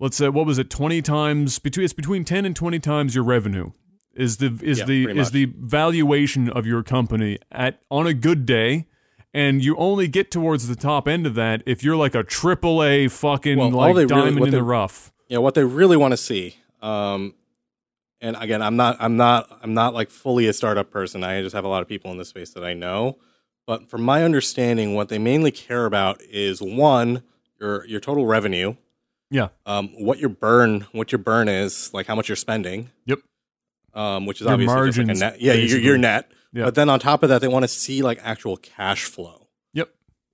let's 0.00 0.16
say 0.16 0.28
what 0.28 0.46
was 0.46 0.58
it 0.58 0.68
20 0.70 1.00
times 1.02 1.58
between 1.60 1.84
it's 1.84 1.92
between 1.92 2.24
10 2.24 2.44
and 2.44 2.56
20 2.56 2.78
times 2.80 3.14
your 3.14 3.22
revenue 3.22 3.70
is 4.14 4.38
the 4.38 4.58
is 4.62 4.80
Yeah, 4.80 4.84
the 4.86 5.04
is 5.10 5.30
the 5.30 5.44
valuation 5.56 6.50
of 6.50 6.66
your 6.66 6.82
company 6.82 7.38
at 7.52 7.80
on 7.90 8.06
a 8.08 8.14
good 8.14 8.44
day 8.46 8.86
and 9.32 9.62
you 9.64 9.76
only 9.76 10.08
get 10.08 10.30
towards 10.32 10.66
the 10.66 10.74
top 10.74 11.06
end 11.06 11.24
of 11.26 11.34
that 11.36 11.62
if 11.64 11.84
you're 11.84 11.96
like 11.96 12.16
a 12.16 12.24
triple 12.24 12.82
A 12.82 13.06
fucking 13.06 13.58
Well, 13.58 13.70
like 13.70 13.94
they 13.94 14.06
really- 14.06 14.06
diamond 14.08 14.38
in 14.38 14.44
they- 14.44 14.50
the 14.58 14.62
rough. 14.64 15.12
Yeah, 15.28 15.38
what 15.38 15.54
they 15.54 15.62
really 15.62 15.96
want 15.96 16.10
to 16.10 16.16
see. 16.16 16.56
Um, 16.82 17.34
and 18.20 18.36
again, 18.40 18.60
I'm 18.62 18.74
not, 18.74 18.96
I'm 18.98 19.16
not, 19.16 19.48
I'm 19.62 19.72
not 19.74 19.94
like 19.94 20.10
fully 20.10 20.48
a 20.48 20.52
startup 20.52 20.90
person. 20.90 21.22
I 21.22 21.40
just 21.40 21.54
have 21.54 21.64
a 21.64 21.68
lot 21.68 21.82
of 21.82 21.88
people 21.88 22.10
in 22.10 22.18
this 22.18 22.28
space 22.30 22.50
that 22.54 22.64
I 22.64 22.74
know. 22.74 23.18
But 23.64 23.88
from 23.88 24.02
my 24.02 24.24
understanding, 24.24 24.94
what 24.96 25.08
they 25.08 25.18
mainly 25.18 25.52
care 25.52 25.86
about 25.86 26.20
is 26.22 26.60
one, 26.60 27.22
your 27.60 27.86
your 27.86 28.00
total 28.00 28.26
revenue, 28.26 28.74
Yeah. 29.30 29.48
um, 29.66 29.88
what 29.98 30.18
your 30.18 30.28
burn, 30.30 30.86
what 30.92 31.12
your 31.12 31.18
burn 31.20 31.48
is, 31.48 31.92
like 31.94 32.06
how 32.06 32.14
much 32.14 32.28
you're 32.28 32.36
spending. 32.36 32.90
Yep. 33.06 33.20
Um, 33.94 34.26
which 34.26 34.40
is 34.40 34.44
Your 34.44 34.52
obviously 34.54 34.86
just 34.86 34.98
like 34.98 35.16
a 35.16 35.18
net. 35.18 35.40
Yeah, 35.40 35.52
your, 35.54 35.78
your 35.80 35.98
net. 35.98 36.30
Yeah. 36.52 36.64
But 36.64 36.74
then 36.74 36.88
on 36.88 37.00
top 37.00 37.22
of 37.22 37.28
that, 37.28 37.40
they 37.40 37.48
want 37.48 37.62
to 37.64 37.68
see 37.68 38.02
like 38.02 38.18
actual 38.22 38.56
cash 38.56 39.04
flow 39.04 39.48
Yep. 39.72 39.90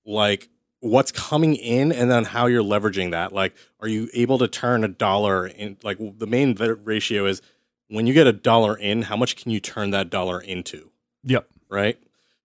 like 0.07 0.49
what's 0.81 1.11
coming 1.11 1.55
in 1.57 1.91
and 1.93 2.11
then 2.11 2.25
how 2.25 2.47
you're 2.47 2.63
leveraging 2.63 3.11
that. 3.13 3.33
Like, 3.33 3.55
are 3.81 3.89
you 3.89 4.09
able 4.15 4.39
to 4.39 4.47
turn 4.49 4.85
a 4.85 4.89
dollar 4.89 5.47
in? 5.47 5.79
Like, 5.83 5.99
the 5.99 6.27
main 6.27 6.55
ratio 6.55 7.27
is 7.27 7.41
when 7.89 8.07
you 8.07 8.15
get 8.15 8.27
a 8.27 8.33
dollar 8.33 8.77
in, 8.77 9.03
how 9.03 9.17
much 9.17 9.37
can 9.37 9.51
you 9.51 9.59
turn 9.61 9.91
that 9.91 10.11
dollar 10.11 10.41
into? 10.41 10.91
Yep. 11.25 11.49
Right. 11.69 11.99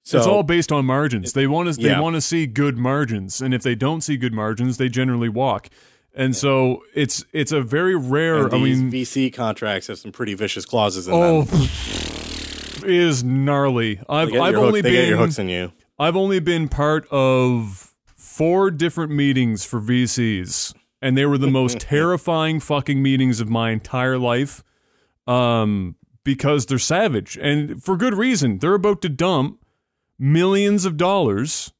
So 0.04 0.18
it's 0.18 0.26
all 0.28 0.42
based 0.44 0.72
on 0.72 0.86
margins. 0.86 1.34
They 1.34 1.46
want 1.46 1.72
to 1.72 1.80
they 1.80 1.90
Yeah. 1.90 2.00
want 2.00 2.16
to 2.16 2.22
see 2.22 2.48
good 2.48 2.78
margins, 2.78 3.40
and 3.42 3.54
if 3.54 3.62
they 3.62 3.76
don't 3.76 4.02
see 4.02 4.18
good 4.18 4.34
margins, 4.34 4.78
they 4.78 4.90
generally 4.90 5.30
walk. 5.30 5.70
And 6.14 6.36
so 6.36 6.84
it's 6.94 7.24
it's 7.32 7.52
a 7.52 7.62
very 7.62 7.96
rare. 7.96 8.46
and 8.46 8.54
I 8.54 8.58
mean, 8.58 8.92
VC 8.92 9.34
contracts 9.34 9.88
have 9.88 9.98
some 9.98 10.12
pretty 10.12 10.34
vicious 10.34 10.66
clauses 10.66 11.08
in 11.08 11.14
oh, 11.14 11.44
them. 11.44 12.90
is 12.90 13.24
gnarly. 13.24 14.00
I've 14.10 14.34
I've 14.34 14.56
hook- 14.56 14.64
only 14.64 14.82
get 14.82 14.92
your 14.94 15.18
been 15.18 15.18
hooks 15.18 15.40
in 15.40 15.50
you. 15.50 15.72
I've 15.98 16.18
only 16.18 16.40
been 16.40 16.68
part 16.68 17.08
of 17.12 17.94
four 18.06 18.72
different 18.72 19.12
meetings 19.12 19.64
for 19.64 19.80
VCs, 19.80 20.74
and 21.02 21.18
they 21.18 21.26
were 21.26 21.38
the 21.38 21.50
most 21.50 21.80
terrifying 21.80 22.60
fucking 22.60 23.02
meetings 23.02 23.40
of 23.40 23.50
my 23.50 23.72
entire 23.72 24.18
life. 24.18 24.64
Um, 25.28 25.96
because 26.24 26.66
they're 26.66 26.78
savage, 26.80 27.38
and 27.38 27.82
for 27.82 27.96
good 27.96 28.14
reason. 28.16 28.60
They're 28.60 28.76
about 28.76 29.02
to 29.04 29.10
dump 29.10 29.64
millions 30.20 30.86
of 30.86 30.98
dollars 30.98 31.72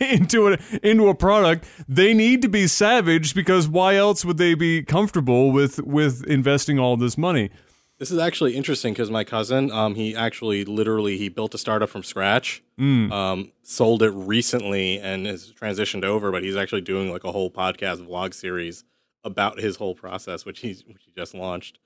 into 0.10 0.48
a 0.52 0.58
into 0.82 1.08
a 1.08 1.14
product. 1.14 1.66
They 1.88 2.14
need 2.14 2.42
to 2.42 2.48
be 2.48 2.66
savage 2.66 3.34
because 3.34 3.68
why 3.68 3.96
else 3.96 4.24
would 4.24 4.38
they 4.38 4.54
be 4.54 4.82
comfortable 4.82 5.50
with 5.52 5.78
with 5.82 6.24
investing 6.26 6.78
all 6.78 6.96
this 6.96 7.16
money? 7.18 7.50
This 7.98 8.12
is 8.12 8.18
actually 8.20 8.54
interesting 8.56 8.92
because 8.92 9.10
my 9.10 9.24
cousin, 9.24 9.72
um, 9.72 9.96
he 9.96 10.14
actually 10.14 10.64
literally 10.64 11.18
he 11.18 11.28
built 11.28 11.52
a 11.54 11.58
startup 11.58 11.88
from 11.88 12.04
scratch, 12.04 12.62
Mm. 12.78 13.10
um, 13.10 13.50
sold 13.64 14.04
it 14.04 14.10
recently, 14.12 15.00
and 15.00 15.26
has 15.26 15.52
transitioned 15.52 16.04
over. 16.04 16.30
But 16.30 16.44
he's 16.44 16.54
actually 16.54 16.82
doing 16.82 17.10
like 17.10 17.24
a 17.24 17.32
whole 17.32 17.50
podcast 17.50 18.06
vlog 18.06 18.34
series 18.34 18.84
about 19.24 19.58
his 19.58 19.76
whole 19.76 19.96
process, 19.96 20.44
which 20.44 20.60
he's 20.60 20.84
which 20.86 21.02
he 21.06 21.12
just 21.16 21.34
launched. 21.34 21.80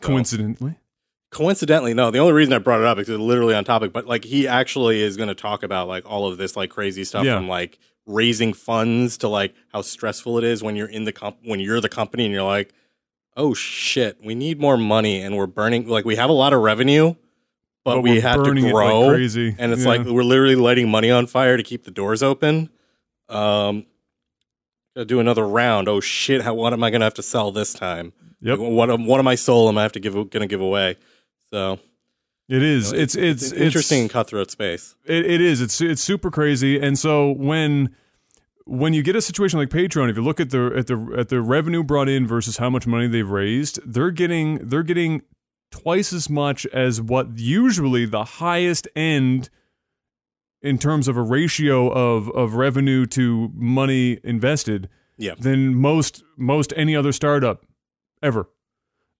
So- 0.00 0.08
Coincidentally, 0.08 0.74
coincidentally, 1.32 1.94
no. 1.94 2.10
The 2.12 2.18
only 2.20 2.32
reason 2.32 2.52
I 2.54 2.58
brought 2.58 2.80
it 2.80 2.86
up 2.86 2.98
is 2.98 3.08
it's 3.08 3.18
literally 3.18 3.54
on 3.54 3.64
topic. 3.64 3.92
But 3.92 4.06
like 4.06 4.24
he 4.24 4.46
actually 4.46 5.02
is 5.02 5.16
going 5.16 5.28
to 5.28 5.34
talk 5.34 5.62
about 5.64 5.88
like 5.88 6.08
all 6.08 6.26
of 6.30 6.38
this 6.38 6.56
like 6.56 6.70
crazy 6.70 7.02
stuff 7.04 7.24
Yeah. 7.24 7.36
from 7.36 7.48
like 7.48 7.78
raising 8.06 8.52
funds 8.52 9.16
to 9.18 9.28
like 9.28 9.54
how 9.72 9.80
stressful 9.82 10.38
it 10.38 10.44
is 10.44 10.62
when 10.62 10.76
you're 10.76 10.88
in 10.88 11.04
the 11.04 11.12
comp 11.12 11.36
when 11.44 11.58
you're 11.60 11.80
the 11.80 11.88
company 11.88 12.24
and 12.24 12.32
you're 12.32 12.42
like, 12.42 12.72
oh 13.36 13.54
shit, 13.54 14.18
we 14.24 14.34
need 14.34 14.60
more 14.60 14.76
money 14.76 15.20
and 15.22 15.36
we're 15.36 15.46
burning 15.46 15.88
like 15.88 16.04
we 16.04 16.16
have 16.16 16.30
a 16.30 16.34
lot 16.34 16.52
of 16.52 16.60
revenue, 16.60 17.14
but, 17.84 18.02
we 18.02 18.10
we're 18.12 18.20
had 18.22 18.36
to 18.44 18.50
it 18.50 18.54
like 18.62 18.72
grow 18.72 19.08
crazy. 19.08 19.54
and 19.58 19.72
it's 19.72 19.82
Yeah. 19.82 19.88
like 19.88 20.04
we're 20.04 20.22
literally 20.24 20.54
lighting 20.56 20.88
money 20.90 21.10
on 21.10 21.26
fire 21.26 21.56
to 21.56 21.62
keep 21.62 21.84
the 21.84 21.90
doors 21.90 22.22
open. 22.22 22.68
Um, 23.28 23.86
gotta 24.94 25.06
do 25.06 25.20
another 25.20 25.46
round. 25.46 25.88
Oh 25.88 26.00
shit! 26.00 26.42
How 26.42 26.52
what 26.54 26.72
am 26.74 26.84
I 26.84 26.90
gonna 26.90 27.04
have 27.06 27.14
to 27.14 27.22
sell 27.22 27.50
this 27.52 27.72
time? 27.72 28.12
Yep. 28.42 28.58
Like, 28.58 28.68
what 28.70 29.00
what 29.00 29.18
of 29.20 29.24
my 29.24 29.34
soul 29.36 29.68
am 29.68 29.78
I 29.78 29.82
have 29.82 29.92
to 29.92 30.00
give 30.00 30.14
gonna 30.30 30.46
give 30.46 30.60
away? 30.60 30.96
So 31.52 31.78
it 32.48 32.62
is. 32.62 32.90
you 32.92 32.96
know, 32.98 33.02
it's 33.02 33.14
it's 33.14 33.52
an 33.52 33.58
interesting 33.58 34.08
cutthroat 34.08 34.50
space. 34.50 34.96
It, 35.04 35.24
it 35.26 35.40
is. 35.40 35.60
It's 35.60 35.80
it's 35.80 36.02
super 36.02 36.30
crazy. 36.30 36.80
And 36.80 36.98
so 36.98 37.30
when 37.32 37.94
when 38.64 38.94
you 38.94 39.02
get 39.02 39.16
a 39.16 39.20
situation 39.22 39.58
like 39.58 39.68
Patreon, 39.68 40.08
if 40.10 40.16
you 40.16 40.22
look 40.22 40.40
at 40.40 40.50
the 40.50 40.72
at 40.76 40.86
the 40.86 41.14
at 41.18 41.28
the 41.28 41.40
revenue 41.40 41.82
brought 41.82 42.08
in 42.08 42.26
versus 42.26 42.56
how 42.56 42.70
much 42.70 42.86
money 42.86 43.06
they've 43.06 43.28
raised, 43.28 43.80
they're 43.84 44.10
getting 44.10 44.66
they're 44.68 44.82
getting 44.82 45.22
twice 45.70 46.12
as 46.12 46.28
much 46.30 46.66
as 46.66 47.00
what 47.00 47.38
usually 47.38 48.04
the 48.06 48.24
highest 48.24 48.86
end 48.94 49.48
in 50.62 50.78
terms 50.78 51.08
of 51.08 51.16
a 51.16 51.22
ratio 51.22 51.88
of 51.90 52.28
of 52.30 52.54
revenue 52.54 53.04
to 53.06 53.50
money 53.54 54.18
invested 54.22 54.88
Yeah. 55.18 55.34
than 55.38 55.74
most 55.74 56.22
most 56.36 56.72
any 56.76 56.94
other 56.96 57.12
startup 57.12 57.64
ever. 58.22 58.48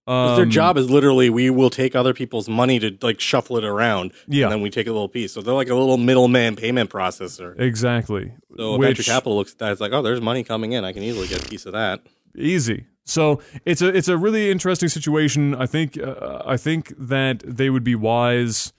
'Cause 0.07 0.37
their 0.37 0.45
Um, 0.47 0.51
job 0.51 0.77
is 0.77 0.91
literally 0.91 1.31
we 1.31 1.49
will 1.49 1.71
take 1.71 1.95
other 1.95 2.13
people's 2.13 2.49
money 2.49 2.81
to 2.81 2.97
like 3.03 3.21
shuffle 3.21 3.57
it 3.57 3.65
around, 3.65 4.13
Yeah. 4.27 4.47
and 4.47 4.53
then 4.53 4.61
we 4.61 4.69
take 4.69 4.87
a 4.89 4.93
little 4.93 5.09
piece. 5.09 5.33
So 5.33 5.41
they're 5.43 5.55
like 5.55 5.69
a 5.69 5.77
little 5.77 5.97
middleman 5.97 6.57
payment 6.57 6.91
processor. 6.91 7.59
exactly. 7.61 8.33
So 8.57 8.77
Which- 8.79 8.89
venture 8.89 9.03
capital 9.05 9.37
looks 9.37 9.53
at 9.53 9.59
that, 9.59 9.73
it's 9.73 9.81
like, 9.81 9.93
oh, 9.93 10.03
there's 10.03 10.21
money 10.21 10.43
coming 10.43 10.73
in. 10.73 10.85
I 10.85 10.93
can 10.93 11.03
easily 11.05 11.29
get 11.29 11.45
a 11.47 11.49
piece 11.49 11.67
of 11.67 11.73
that. 11.73 12.01
easy. 12.37 12.87
So 13.05 13.41
it's 13.67 13.83
a 13.83 13.89
it's 13.89 14.09
a 14.09 14.17
really 14.17 14.51
interesting 14.51 14.89
situation. 14.89 15.55
I 15.55 15.67
think 15.67 15.99
uh, 15.99 16.43
I 16.47 16.57
think 16.57 16.93
that 16.99 17.43
they 17.45 17.69
would 17.71 17.85
be 17.85 17.95
wise 17.95 18.73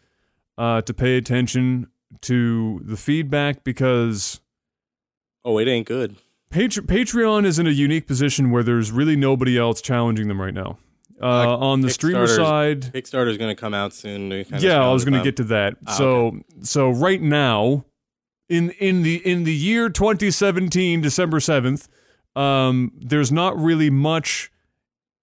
uh, 0.57 0.81
to 0.81 0.93
pay 0.93 1.17
attention 1.17 1.88
to 2.21 2.81
the 2.83 2.95
feedback 2.97 3.63
because 3.63 4.39
Oh, 5.45 5.57
it 5.57 5.67
ain't 5.67 5.88
good. 5.88 6.15
Patre- 6.49 6.81
Patreon 6.83 7.45
is 7.45 7.59
in 7.59 7.67
a 7.67 7.71
unique 7.71 8.07
position 8.07 8.49
where 8.51 8.63
there's 8.63 8.91
really 8.91 9.15
nobody 9.15 9.57
else 9.57 9.81
challenging 9.81 10.27
them 10.29 10.39
right 10.41 10.53
now. 10.53 10.77
Uh, 11.23 11.53
Uh, 11.53 11.57
on 11.57 11.79
the 11.81 11.89
streamer 11.89 12.27
side, 12.27 12.81
Kickstarter 12.93 13.29
is 13.29 13.38
going 13.38 13.55
to 13.55 13.59
come 13.59 13.73
out 13.73 13.93
soon. 13.93 14.29
yeah, 14.59 14.83
I 14.83 14.91
was 14.91 15.05
going 15.05 15.17
to 15.17 15.23
get 15.23 15.38
to 15.38 15.43
that. 15.45 15.75
Ah, 15.88 15.93
so 15.93 16.39
so 16.62 16.89
right 16.89 17.21
now, 17.21 17.86
in 18.49 18.71
in 18.71 19.03
the 19.03 19.25
in 19.25 19.45
the 19.45 19.53
year 19.53 19.89
2017, 19.89 20.99
December 21.01 21.39
7th, 21.39 21.88
um, 22.36 22.91
there's 22.99 23.31
not 23.31 23.57
really 23.57 23.89
much 23.89 24.51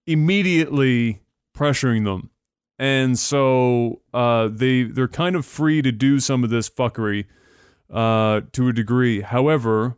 immediately 0.07 1.21
pressuring 1.55 2.03
them, 2.05 2.29
and 2.79 3.17
so 3.19 4.01
uh, 4.13 4.47
they 4.51 4.83
they're 4.83 5.07
kind 5.07 5.35
of 5.35 5.45
free 5.45 5.81
to 5.81 5.91
do 5.91 6.19
some 6.19 6.43
of 6.43 6.49
this 6.49 6.69
fuckery 6.69 7.25
uh, 7.91 8.41
to 8.53 8.67
a 8.67 8.73
degree. 8.73 9.21
However. 9.21 9.97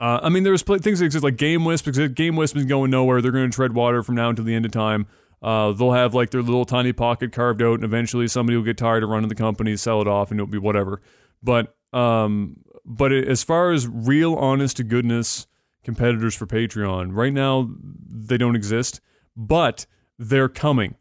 Uh, 0.00 0.20
I 0.22 0.28
mean, 0.28 0.44
there's 0.44 0.62
pl- 0.62 0.78
things 0.78 1.00
that 1.00 1.06
exist 1.06 1.24
like 1.24 1.36
GameWisp. 1.36 1.84
Because 1.84 1.98
GameWisp 2.10 2.56
is 2.56 2.64
going 2.64 2.90
nowhere. 2.90 3.20
They're 3.20 3.32
going 3.32 3.50
to 3.50 3.54
tread 3.54 3.74
water 3.74 4.02
from 4.02 4.14
now 4.14 4.30
until 4.30 4.44
the 4.44 4.54
end 4.54 4.64
of 4.64 4.72
time. 4.72 5.06
Uh, 5.40 5.72
they'll 5.72 5.92
have 5.92 6.14
like 6.14 6.30
their 6.30 6.42
little 6.42 6.64
tiny 6.64 6.92
pocket 6.92 7.32
carved 7.32 7.62
out, 7.62 7.74
and 7.74 7.84
eventually 7.84 8.26
somebody 8.26 8.56
will 8.56 8.64
get 8.64 8.76
tired 8.76 9.02
of 9.04 9.10
running 9.10 9.28
the 9.28 9.34
company, 9.34 9.76
sell 9.76 10.00
it 10.00 10.08
off, 10.08 10.30
and 10.30 10.40
it'll 10.40 10.50
be 10.50 10.58
whatever. 10.58 11.00
But 11.42 11.76
um, 11.92 12.56
but 12.84 13.12
it, 13.12 13.28
as 13.28 13.42
far 13.42 13.70
as 13.70 13.86
real, 13.86 14.34
honest 14.34 14.78
to 14.78 14.84
goodness 14.84 15.46
competitors 15.84 16.34
for 16.34 16.46
Patreon, 16.46 17.10
right 17.12 17.32
now 17.32 17.70
they 17.80 18.36
don't 18.36 18.56
exist, 18.56 19.00
but 19.36 19.86
they're 20.18 20.48
coming. 20.48 20.96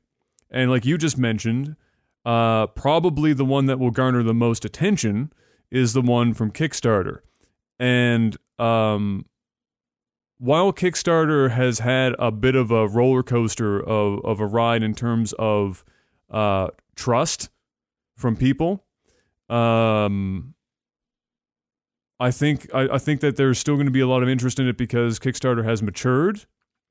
And 0.52 0.70
like 0.70 0.86
you 0.86 0.98
just 0.98 1.18
mentioned, 1.18 1.76
uh, 2.26 2.68
probably 2.68 3.34
the 3.34 3.46
one 3.46 3.66
that 3.66 3.80
will 3.80 3.92
garner 3.92 4.22
the 4.22 4.34
most 4.34 4.66
attention 4.66 5.34
is 5.72 5.94
the 5.94 6.02
one 6.02 6.34
from 6.34 6.52
Kickstarter. 6.52 7.20
And 7.80 8.38
um, 8.60 9.26
while 10.40 10.72
Kickstarter 10.72 11.52
has 11.52 11.80
had 11.80 12.14
a 12.20 12.32
bit 12.32 12.56
of 12.56 12.70
a 12.72 12.88
roller 12.88 13.24
coaster 13.24 13.80
of, 13.82 14.24
of 14.24 14.40
a 14.40 14.46
ride 14.46 14.84
in 14.84 14.94
terms 14.94 15.34
of 15.40 15.84
uh, 16.30 16.68
trust 16.96 17.50
from 18.16 18.36
people, 18.36 18.86
um, 19.50 20.54
I 22.20 22.32
think 22.32 22.68
I, 22.74 22.88
I 22.94 22.98
think 22.98 23.22
that 23.22 23.36
there's 23.38 23.60
still 23.60 23.76
going 23.76 23.86
to 23.88 23.92
be 23.92 24.00
a 24.00 24.08
lot 24.08 24.24
of 24.24 24.30
interest 24.30 24.60
in 24.60 24.68
it 24.68 24.78
because 24.78 25.20
Kickstarter 25.20 25.64
has 25.64 25.82
matured. 25.84 26.46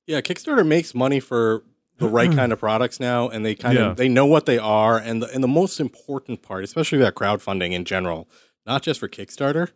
Yeah, 0.07 0.21
Kickstarter 0.21 0.67
makes 0.67 0.95
money 0.95 1.19
for 1.21 1.65
the 1.99 2.09
right 2.09 2.31
kind 2.31 2.53
of 2.53 2.59
products 2.61 3.01
now, 3.01 3.29
and 3.29 3.45
they 3.45 3.55
kind 3.55 3.77
Yeah. 3.79 3.91
of 3.91 3.97
they 3.97 4.09
know 4.09 4.27
what 4.27 4.47
they 4.47 4.59
are, 4.59 4.99
and 4.99 5.23
the 5.23 5.29
and 5.35 5.43
the 5.43 5.49
most 5.49 5.81
important 5.81 6.43
part, 6.43 6.63
especially 6.63 6.99
that 6.99 7.15
crowdfunding 7.15 7.73
in 7.73 7.85
general, 7.85 8.29
not 8.67 8.83
just 8.83 9.01
for 9.01 9.09
Kickstarter, 9.09 9.71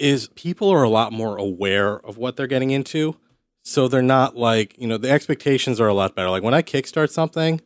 is 0.00 0.28
people 0.34 0.70
are 0.70 0.82
a 0.82 0.88
lot 0.88 1.12
more 1.12 1.36
aware 1.36 1.98
of 1.98 2.16
what 2.16 2.36
they're 2.36 2.46
getting 2.46 2.70
into, 2.70 3.16
so 3.62 3.86
they're 3.86 4.02
not 4.02 4.36
like 4.36 4.74
you 4.78 4.88
know 4.88 4.96
the 4.96 5.10
expectations 5.10 5.80
are 5.80 5.88
a 5.88 5.94
lot 5.94 6.14
better. 6.16 6.30
Like 6.30 6.42
when 6.42 6.54
I 6.54 6.62
kickstart 6.62 7.10
something, 7.10 7.60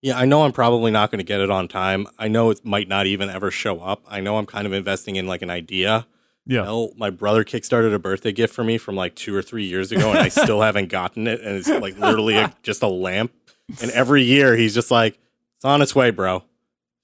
yeah, 0.00 0.18
I 0.18 0.24
know 0.24 0.42
I'm 0.44 0.52
probably 0.52 0.90
not 0.90 1.10
going 1.10 1.18
to 1.18 1.24
get 1.24 1.40
it 1.40 1.50
on 1.50 1.68
time. 1.68 2.06
I 2.18 2.28
know 2.28 2.50
it 2.50 2.64
might 2.64 2.88
not 2.88 3.06
even 3.06 3.30
ever 3.30 3.50
show 3.50 3.80
up. 3.80 4.02
I 4.08 4.20
know 4.20 4.38
I'm 4.38 4.46
kind 4.46 4.66
of 4.66 4.72
investing 4.72 5.16
in 5.16 5.26
like 5.26 5.42
an 5.42 5.50
idea. 5.50 6.06
Yeah. 6.46 6.64
Hell, 6.64 6.90
my 6.96 7.08
brother 7.10 7.42
kickstarted 7.44 7.94
a 7.94 7.98
birthday 7.98 8.32
gift 8.32 8.54
for 8.54 8.64
me 8.64 8.76
from 8.76 8.96
like 8.96 9.14
two 9.14 9.34
or 9.34 9.40
three 9.42 9.64
years 9.64 9.92
ago, 9.92 10.10
and 10.10 10.18
I 10.18 10.28
still 10.44 10.60
haven't 10.60 10.88
gotten 10.88 11.26
it. 11.26 11.40
And 11.40 11.56
it's 11.56 11.68
like 11.68 11.98
literally 11.98 12.36
a, 12.36 12.52
just 12.62 12.82
a 12.82 12.88
lamp. 12.88 13.32
And 13.80 13.90
every 13.92 14.22
year 14.22 14.56
he's 14.56 14.74
just 14.74 14.90
like, 14.90 15.18
"It's 15.56 15.64
on 15.64 15.80
its 15.80 15.94
way, 15.94 16.10
bro. 16.10 16.44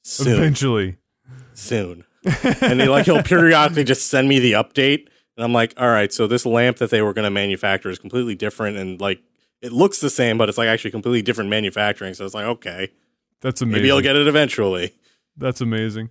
Soon, 0.02 0.34
Eventually. 0.34 0.96
soon." 1.54 2.04
And 2.24 2.80
he 2.80 2.88
like 2.88 3.06
he'll 3.06 3.22
periodically 3.22 3.84
just 3.84 4.08
send 4.08 4.28
me 4.28 4.38
the 4.38 4.52
update, 4.52 5.08
and 5.36 5.44
I'm 5.44 5.52
like, 5.52 5.74
"All 5.76 5.88
right, 5.88 6.12
so 6.12 6.26
this 6.26 6.44
lamp 6.44 6.76
that 6.78 6.90
they 6.90 7.00
were 7.02 7.12
going 7.14 7.24
to 7.24 7.30
manufacture 7.30 7.88
is 7.90 7.98
completely 7.98 8.34
different, 8.34 8.76
and 8.76 9.00
like 9.00 9.22
it 9.62 9.72
looks 9.72 10.00
the 10.00 10.10
same, 10.10 10.36
but 10.38 10.48
it's 10.48 10.58
like 10.58 10.68
actually 10.68 10.90
completely 10.90 11.22
different 11.22 11.50
manufacturing." 11.50 12.14
So 12.14 12.24
it's 12.24 12.34
like, 12.34 12.46
okay, 12.46 12.88
That's 13.40 13.62
amazing. 13.62 13.82
maybe 13.82 13.90
I'll 13.90 14.00
get 14.02 14.16
it 14.16 14.26
eventually. 14.26 14.92
That's 15.36 15.60
amazing. 15.60 16.10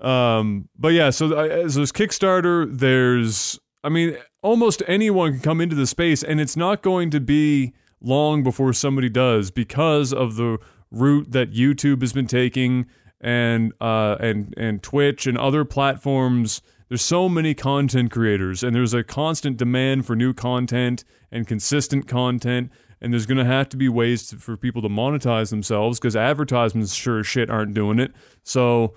Um, 0.00 0.68
but 0.78 0.88
yeah, 0.88 1.10
so, 1.10 1.32
uh, 1.32 1.68
so 1.68 1.76
there's 1.76 1.92
Kickstarter. 1.92 2.66
There's, 2.70 3.58
I 3.82 3.88
mean, 3.88 4.16
almost 4.42 4.82
anyone 4.86 5.32
can 5.32 5.40
come 5.40 5.60
into 5.60 5.76
the 5.76 5.86
space, 5.86 6.22
and 6.22 6.40
it's 6.40 6.56
not 6.56 6.82
going 6.82 7.10
to 7.10 7.20
be 7.20 7.72
long 8.00 8.42
before 8.42 8.72
somebody 8.72 9.08
does 9.08 9.50
because 9.50 10.12
of 10.12 10.36
the 10.36 10.58
route 10.90 11.30
that 11.30 11.52
YouTube 11.52 12.02
has 12.02 12.12
been 12.12 12.26
taking, 12.26 12.86
and 13.24 13.72
uh, 13.80 14.16
and 14.20 14.54
and 14.56 14.82
Twitch 14.82 15.26
and 15.26 15.36
other 15.36 15.64
platforms 15.64 16.62
there's 16.88 17.02
so 17.02 17.28
many 17.28 17.54
content 17.54 18.10
creators 18.12 18.62
and 18.62 18.76
there's 18.76 18.92
a 18.94 19.02
constant 19.02 19.56
demand 19.56 20.04
for 20.06 20.14
new 20.14 20.32
content 20.34 21.02
and 21.32 21.46
consistent 21.46 22.06
content 22.06 22.70
and 23.00 23.12
there's 23.12 23.26
going 23.26 23.38
to 23.38 23.44
have 23.44 23.68
to 23.70 23.76
be 23.76 23.88
ways 23.88 24.28
to, 24.28 24.36
for 24.36 24.56
people 24.56 24.82
to 24.82 24.88
monetize 24.88 25.48
themselves 25.50 25.98
because 25.98 26.14
advertisements 26.14 26.94
sure 26.94 27.20
as 27.20 27.26
shit 27.26 27.48
aren't 27.50 27.72
doing 27.74 27.98
it 27.98 28.12
so 28.42 28.94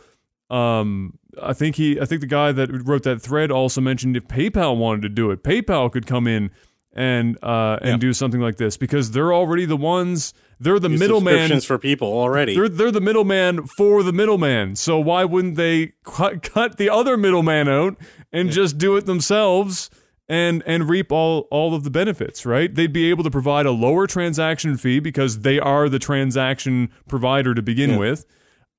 um, 0.50 1.18
I 1.42 1.54
think 1.54 1.76
he, 1.76 2.00
I 2.00 2.06
think 2.06 2.22
the 2.22 2.28
guy 2.28 2.52
that 2.54 2.70
wrote 2.86 3.04
that 3.04 3.22
thread 3.22 3.52
also 3.52 3.82
mentioned 3.82 4.16
if 4.16 4.28
PayPal 4.28 4.78
wanted 4.78 5.02
to 5.04 5.10
do 5.10 5.30
it, 5.32 5.44
PayPal 5.44 5.92
could 5.92 6.06
come 6.06 6.26
in 6.26 6.52
and 6.94 7.38
uh, 7.44 7.78
and 7.82 7.90
Yeah. 7.92 7.98
do 7.98 8.14
something 8.14 8.40
like 8.40 8.56
this 8.58 8.78
because 8.78 9.12
they're 9.12 9.34
already 9.34 9.66
the 9.66 9.76
ones, 9.78 10.34
they're 10.60 10.80
the 10.80 10.90
middleman. 10.90 11.60
for 11.62 11.78
people 11.78 12.08
already. 12.08 12.56
They're 12.56 12.70
they're 12.70 12.92
the 12.92 13.02
middleman 13.02 13.66
for 13.68 14.04
the 14.04 14.14
middleman. 14.14 14.76
So 14.76 15.00
why 15.00 15.24
wouldn't 15.26 15.56
they 15.56 15.94
cut, 16.04 16.42
cut 16.44 16.78
the 16.78 16.90
other 16.90 17.18
middleman 17.18 17.68
out 17.68 17.96
and 18.34 18.52
just 18.52 18.78
do 18.78 18.96
it 18.98 19.06
themselves 19.06 19.90
and 20.30 20.62
and 20.66 20.90
reap 20.90 21.12
all 21.12 21.48
all 21.52 21.74
of 21.74 21.84
the 21.84 21.90
benefits, 21.90 22.46
right? 22.46 22.74
They'd 22.74 22.92
be 22.92 23.10
able 23.10 23.24
to 23.24 23.32
provide 23.32 23.66
a 23.66 23.72
lower 23.72 24.08
transaction 24.08 24.78
fee 24.78 25.00
because 25.00 25.40
they 25.42 25.60
are 25.60 25.88
the 25.90 26.00
transaction 26.00 26.90
provider 27.08 27.54
to 27.54 27.62
begin 27.62 27.92
Yeah. 27.92 27.98
with. 27.98 28.26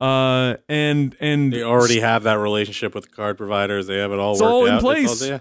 Uh 0.01 0.57
and 0.69 1.17
and 1.21 1.53
They 1.53 1.63
already 1.63 2.01
have 2.01 2.23
that 2.25 2.39
relationship 2.39 2.95
with 2.95 3.05
the 3.05 3.11
card 3.11 3.37
providers. 3.37 3.87
They 3.89 3.97
have 3.99 4.13
it 4.13 4.19
all 4.19 4.33
It's 4.33 4.41
worked 4.43 4.53
all 4.53 4.67
in 4.67 4.75
out. 4.75 4.81
Place. 4.81 5.27
yeah. 5.27 5.39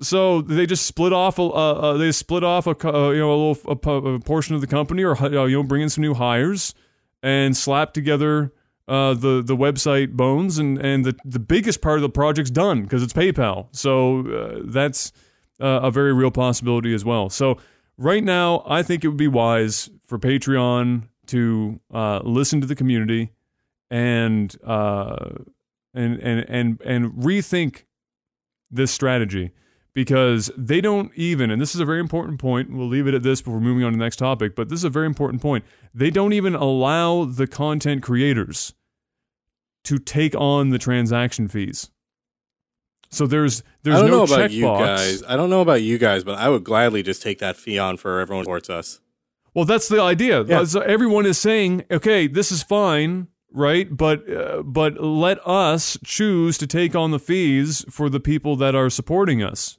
So 0.00 0.42
they 0.42 0.66
just 0.66 0.86
split 0.86 1.12
off 1.12 1.38
a 1.38 1.42
uh, 1.42 1.46
uh, 1.46 1.96
they 1.96 2.12
split 2.12 2.44
off 2.44 2.66
a 2.66 2.70
uh, 2.70 3.10
you 3.10 3.18
know 3.18 3.32
a 3.32 3.38
little 3.38 3.78
a, 3.84 4.14
a 4.14 4.20
portion 4.20 4.54
of 4.54 4.60
the 4.60 4.66
company 4.66 5.02
or 5.02 5.16
uh, 5.22 5.44
you 5.44 5.56
know 5.56 5.62
bring 5.62 5.82
in 5.82 5.90
some 5.90 6.02
new 6.02 6.14
hires 6.14 6.74
and 7.22 7.56
slap 7.56 7.94
together 7.94 8.52
uh, 8.88 9.14
the 9.14 9.42
the 9.42 9.56
website 9.56 10.12
bones 10.12 10.58
and 10.58 10.78
and 10.78 11.04
the 11.04 11.16
the 11.24 11.38
biggest 11.38 11.80
part 11.80 11.96
of 11.96 12.02
the 12.02 12.10
project's 12.10 12.50
done 12.50 12.82
because 12.82 13.02
it's 13.02 13.12
PayPal. 13.12 13.68
So 13.72 14.26
uh, 14.26 14.60
that's 14.64 15.12
a 15.58 15.90
very 15.90 16.12
real 16.12 16.30
possibility 16.30 16.92
as 16.92 17.04
well. 17.04 17.30
So 17.30 17.56
right 17.96 18.22
now 18.22 18.62
I 18.66 18.82
think 18.82 19.04
it 19.04 19.08
would 19.08 19.16
be 19.16 19.28
wise 19.28 19.88
for 20.04 20.18
Patreon 20.18 21.08
to 21.28 21.80
listen 22.22 22.60
to 22.60 22.66
the 22.66 22.74
community 22.74 23.32
and 23.90 24.54
and 24.62 25.46
and 25.94 26.44
and 26.48 26.80
and 26.82 27.12
rethink 27.12 27.84
this 28.70 28.90
strategy 28.90 29.52
because 29.96 30.50
they 30.58 30.82
don't 30.82 31.10
even, 31.14 31.50
and 31.50 31.58
this 31.58 31.74
is 31.74 31.80
a 31.80 31.84
very 31.86 32.00
important 32.00 32.38
point. 32.38 32.70
We'll 32.70 32.86
leave 32.86 33.06
it 33.06 33.14
at 33.14 33.22
this 33.22 33.40
before 33.40 33.60
moving 33.60 33.82
on 33.82 33.92
to 33.92 33.96
the 33.96 34.04
next 34.04 34.16
topic, 34.16 34.54
but 34.54 34.68
this 34.68 34.80
is 34.80 34.84
a 34.84 34.90
very 34.90 35.06
important 35.06 35.40
point. 35.40 35.64
They 35.94 36.10
don't 36.10 36.34
even 36.34 36.54
allow 36.54 37.24
the 37.24 37.46
content 37.46 38.02
creators 38.02 38.74
to 39.84 39.96
take 39.98 40.34
on 40.34 40.68
the 40.68 40.76
transaction 40.78 41.48
fees. 41.48 41.90
So 43.10 43.26
there's 43.26 43.62
there's 43.84 43.96
I 43.96 44.00
don't 44.02 44.10
no 44.10 44.18
know 44.18 44.34
about 44.34 44.50
you 44.50 44.66
checkbox. 44.66 44.78
guys. 44.78 45.22
I 45.26 45.34
don't 45.34 45.48
know 45.48 45.62
about 45.62 45.80
you 45.80 45.96
guys, 45.96 46.24
but 46.24 46.38
I 46.38 46.50
would 46.50 46.62
gladly 46.62 47.02
just 47.02 47.22
take 47.22 47.38
that 47.38 47.56
fee 47.56 47.78
on 47.78 47.96
for 47.96 48.20
everyone 48.20 48.42
who 48.42 48.48
supports 48.48 48.68
us. 48.68 49.00
Well, 49.54 49.64
that's 49.64 49.88
the 49.88 50.02
idea. 50.02 50.42
Yeah. 50.44 50.64
So 50.64 50.80
everyone 50.80 51.24
is 51.24 51.38
saying, 51.38 51.84
okay, 51.90 52.26
this 52.26 52.52
is 52.52 52.62
fine, 52.62 53.28
right? 53.50 53.96
But 53.96 54.30
uh, 54.30 54.62
but 54.62 55.00
let 55.02 55.38
us 55.48 55.96
choose 56.04 56.58
to 56.58 56.66
take 56.66 56.94
on 56.94 57.12
the 57.12 57.18
fees 57.18 57.82
for 57.88 58.10
the 58.10 58.20
people 58.20 58.56
that 58.56 58.74
are 58.74 58.90
supporting 58.90 59.42
us, 59.42 59.78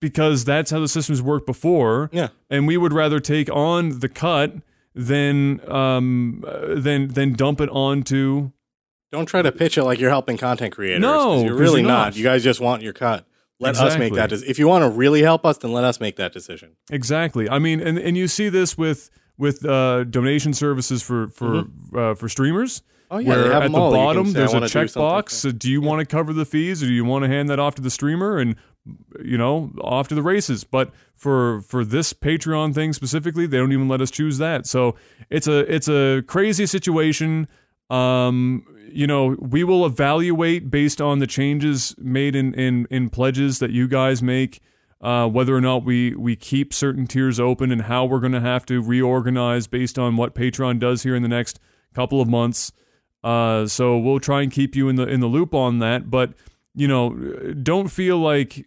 because 0.00 0.44
that's 0.44 0.70
how 0.70 0.80
the 0.80 0.88
systems 0.88 1.22
worked 1.22 1.46
before. 1.46 2.10
Yeah. 2.12 2.28
and 2.48 2.66
we 2.66 2.76
would 2.76 2.92
rather 2.92 3.20
take 3.20 3.50
on 3.50 4.00
the 4.00 4.08
cut 4.08 4.54
than 4.94 5.60
um 5.70 6.44
uh, 6.46 6.74
than 6.74 7.08
than 7.08 7.34
dump 7.34 7.60
it 7.60 7.68
onto. 7.70 8.50
Don't 9.12 9.26
try 9.26 9.42
to 9.42 9.52
pitch 9.52 9.76
it 9.76 9.84
like 9.84 9.98
you're 9.98 10.10
helping 10.10 10.36
content 10.36 10.74
creators. 10.74 11.00
No, 11.00 11.42
you're 11.44 11.54
really 11.54 11.80
you're 11.80 11.88
not. 11.88 12.04
not. 12.04 12.16
You 12.16 12.24
guys 12.24 12.42
just 12.44 12.60
want 12.60 12.82
your 12.82 12.92
cut. 12.92 13.26
Let 13.58 13.76
us 13.76 13.98
make 13.98 14.14
that. 14.14 14.30
Decision. 14.30 14.50
If 14.50 14.58
you 14.58 14.68
want 14.68 14.84
to 14.84 14.90
really 14.90 15.22
help 15.22 15.44
us, 15.44 15.58
then 15.58 15.72
let 15.72 15.84
us 15.84 16.00
make 16.00 16.16
that 16.16 16.32
decision. 16.32 16.76
Exactly. 16.90 17.48
I 17.48 17.58
mean, 17.58 17.80
and 17.80 17.98
and 17.98 18.16
you 18.16 18.26
see 18.26 18.48
this 18.48 18.78
with 18.78 19.10
with 19.36 19.64
uh, 19.64 20.04
donation 20.04 20.54
services 20.54 21.02
for 21.02 21.28
for 21.28 21.64
uh, 21.94 22.14
for 22.14 22.28
streamers. 22.28 22.82
Oh 23.10 23.18
yeah, 23.18 23.28
where 23.28 23.52
at 23.52 23.70
the 23.70 23.76
all. 23.76 23.92
Bottom 23.92 24.32
there's 24.32 24.54
a 24.54 24.60
checkbox. 24.60 25.30
So 25.30 25.50
do 25.50 25.70
you 25.70 25.80
want 25.80 26.00
to 26.00 26.06
cover 26.06 26.32
the 26.32 26.44
fees, 26.44 26.82
or 26.82 26.86
do 26.86 26.92
you 26.92 27.04
want 27.04 27.24
to 27.24 27.28
hand 27.28 27.50
that 27.50 27.58
off 27.58 27.74
to 27.74 27.82
the 27.82 27.90
streamer 27.90 28.38
and 28.38 28.54
you 29.22 29.36
know 29.38 29.72
off 29.80 30.08
to 30.08 30.14
the 30.14 30.22
races? 30.22 30.64
But 30.64 30.92
for 31.14 31.60
for 31.62 31.84
this 31.84 32.12
Patreon 32.12 32.74
thing 32.74 32.92
specifically, 32.92 33.46
they 33.46 33.58
don't 33.58 33.72
even 33.72 33.88
let 33.88 34.00
us 34.00 34.10
choose 34.10 34.38
that. 34.38 34.66
So 34.66 34.96
it's 35.28 35.46
a 35.46 35.58
it's 35.72 35.88
a 35.88 36.22
crazy 36.26 36.66
situation. 36.66 37.48
Um, 37.88 38.64
you 38.92 39.06
know, 39.06 39.36
we 39.38 39.64
will 39.64 39.84
evaluate 39.86 40.70
based 40.70 41.00
on 41.00 41.18
the 41.18 41.26
changes 41.26 41.94
made 41.98 42.34
in 42.34 42.54
in 42.54 42.86
in 42.90 43.10
pledges 43.10 43.58
that 43.58 43.70
you 43.70 43.88
guys 43.88 44.22
make. 44.22 44.60
Uh, 45.02 45.26
whether 45.26 45.56
or 45.56 45.62
not 45.62 45.82
we, 45.82 46.14
we 46.14 46.36
keep 46.36 46.74
certain 46.74 47.06
tiers 47.06 47.40
open 47.40 47.72
and 47.72 47.80
how 47.80 48.04
we're 48.04 48.20
going 48.20 48.34
to 48.34 48.40
have 48.40 48.66
to 48.66 48.82
reorganize 48.82 49.66
based 49.66 49.98
on 49.98 50.14
what 50.14 50.34
Patreon 50.34 50.78
does 50.78 51.04
here 51.04 51.16
in 51.16 51.22
the 51.22 51.28
next 51.28 51.58
couple 51.94 52.20
of 52.20 52.28
months. 52.28 52.70
Uh, 53.24 53.66
so 53.66 53.96
we'll 53.96 54.20
try 54.20 54.42
and 54.42 54.52
keep 54.52 54.76
you 54.76 54.88
in 54.88 54.96
the 54.96 55.06
in 55.06 55.20
the 55.20 55.26
loop 55.26 55.54
on 55.54 55.78
that. 55.78 56.10
But 56.10 56.34
you 56.74 56.88
know, 56.88 57.10
don't 57.62 57.88
feel 57.88 58.18
like 58.18 58.66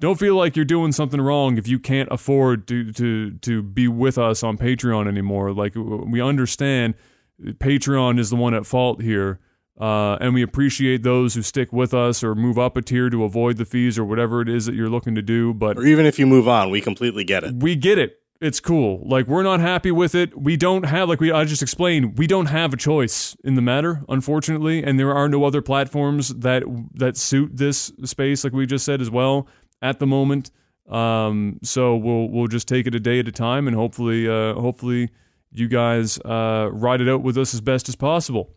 don't 0.00 0.18
feel 0.18 0.36
like 0.36 0.56
you're 0.56 0.64
doing 0.64 0.92
something 0.92 1.20
wrong 1.20 1.56
if 1.56 1.66
you 1.66 1.78
can't 1.78 2.08
afford 2.10 2.66
to 2.68 2.92
to 2.92 3.32
to 3.32 3.62
be 3.62 3.88
with 3.88 4.18
us 4.18 4.42
on 4.42 4.58
Patreon 4.58 5.08
anymore. 5.08 5.52
Like 5.52 5.74
we 5.74 6.20
understand, 6.20 6.94
Patreon 7.42 8.18
is 8.18 8.30
the 8.30 8.36
one 8.36 8.54
at 8.54 8.66
fault 8.66 9.02
here. 9.02 9.40
Uh, 9.78 10.16
and 10.22 10.32
we 10.32 10.40
appreciate 10.40 11.02
those 11.02 11.34
who 11.34 11.42
stick 11.42 11.70
with 11.70 11.92
us 11.92 12.24
or 12.24 12.34
move 12.34 12.58
up 12.58 12.78
a 12.78 12.82
tier 12.82 13.10
to 13.10 13.24
avoid 13.24 13.58
the 13.58 13.64
fees 13.66 13.98
or 13.98 14.06
whatever 14.06 14.40
it 14.40 14.48
is 14.48 14.64
that 14.64 14.74
you're 14.74 14.88
looking 14.88 15.14
to 15.14 15.20
do. 15.20 15.52
But 15.52 15.76
Or 15.76 15.84
even 15.84 16.06
if 16.06 16.18
you 16.18 16.26
move 16.26 16.48
on, 16.48 16.70
we 16.70 16.80
completely 16.80 17.24
get 17.24 17.44
it. 17.44 17.56
we 17.56 17.76
get 17.76 17.98
it. 17.98 18.18
It's 18.40 18.58
cool. 18.58 19.02
Like 19.06 19.26
we're 19.26 19.42
not 19.42 19.60
happy 19.60 19.90
with 19.90 20.14
it. 20.14 20.38
We 20.38 20.56
don't 20.56 20.84
have 20.84 21.10
like 21.10 21.20
we 21.20 21.30
I 21.30 21.44
just 21.44 21.62
explained, 21.62 22.16
we 22.16 22.26
don't 22.26 22.46
have 22.46 22.72
a 22.72 22.76
choice 22.78 23.36
in 23.44 23.54
the 23.54 23.62
matter, 23.62 24.02
unfortunately, 24.08 24.82
and 24.82 24.98
there 24.98 25.14
are 25.14 25.28
no 25.28 25.44
other 25.44 25.60
platforms 25.60 26.28
that 26.28 26.62
that 26.94 27.16
suit 27.18 27.56
this 27.56 27.92
space 28.04 28.44
like 28.44 28.54
we 28.54 28.66
just 28.66 28.84
said 28.84 29.00
as 29.02 29.10
well 29.10 29.46
at 29.82 29.98
the 29.98 30.06
moment. 30.06 30.50
Um 30.88 31.58
so 31.62 31.96
we'll 31.96 32.28
we'll 32.28 32.46
just 32.46 32.68
take 32.68 32.86
it 32.86 32.94
a 32.94 33.00
day 33.00 33.18
at 33.18 33.26
a 33.28 33.32
time 33.32 33.66
and 33.66 33.76
hopefully 33.76 34.28
uh 34.28 34.54
hopefully 34.54 35.10
you 35.50 35.66
guys 35.68 36.18
uh 36.20 36.68
ride 36.72 37.00
it 37.00 37.08
out 37.08 37.22
with 37.22 37.36
us 37.36 37.54
as 37.54 37.60
best 37.60 37.88
as 37.88 37.96
possible. 37.96 38.54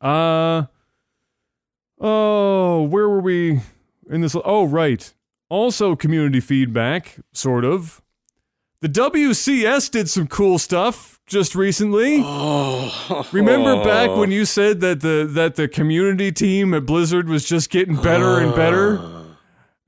Uh 0.00 0.64
Oh, 2.00 2.82
where 2.82 3.08
were 3.08 3.20
we 3.20 3.60
in 4.08 4.20
this 4.20 4.36
Oh, 4.44 4.64
right. 4.64 5.12
Also 5.48 5.96
community 5.96 6.40
feedback, 6.40 7.16
sort 7.32 7.64
of. 7.64 8.02
The 8.80 8.88
WCS 8.88 9.90
did 9.90 10.08
some 10.08 10.28
cool 10.28 10.58
stuff 10.58 11.18
just 11.26 11.56
recently. 11.56 12.20
Oh, 12.22 13.26
Remember 13.32 13.82
back 13.82 14.10
when 14.10 14.30
you 14.30 14.44
said 14.44 14.80
that 14.80 15.00
the 15.00 15.26
that 15.32 15.56
the 15.56 15.66
community 15.66 16.30
team 16.30 16.72
at 16.74 16.86
Blizzard 16.86 17.28
was 17.28 17.44
just 17.44 17.70
getting 17.70 17.96
better 17.96 18.38
and 18.38 18.54
better, 18.54 18.98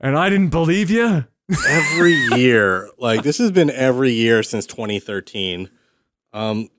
and 0.01 0.17
I 0.17 0.29
didn't 0.29 0.49
believe 0.49 0.89
you? 0.89 1.25
every 1.67 2.13
year. 2.35 2.89
Like 2.97 3.23
this 3.23 3.37
has 3.37 3.51
been 3.51 3.69
every 3.69 4.11
year 4.11 4.43
since 4.43 4.65
2013. 4.65 5.69
Um, 6.33 6.69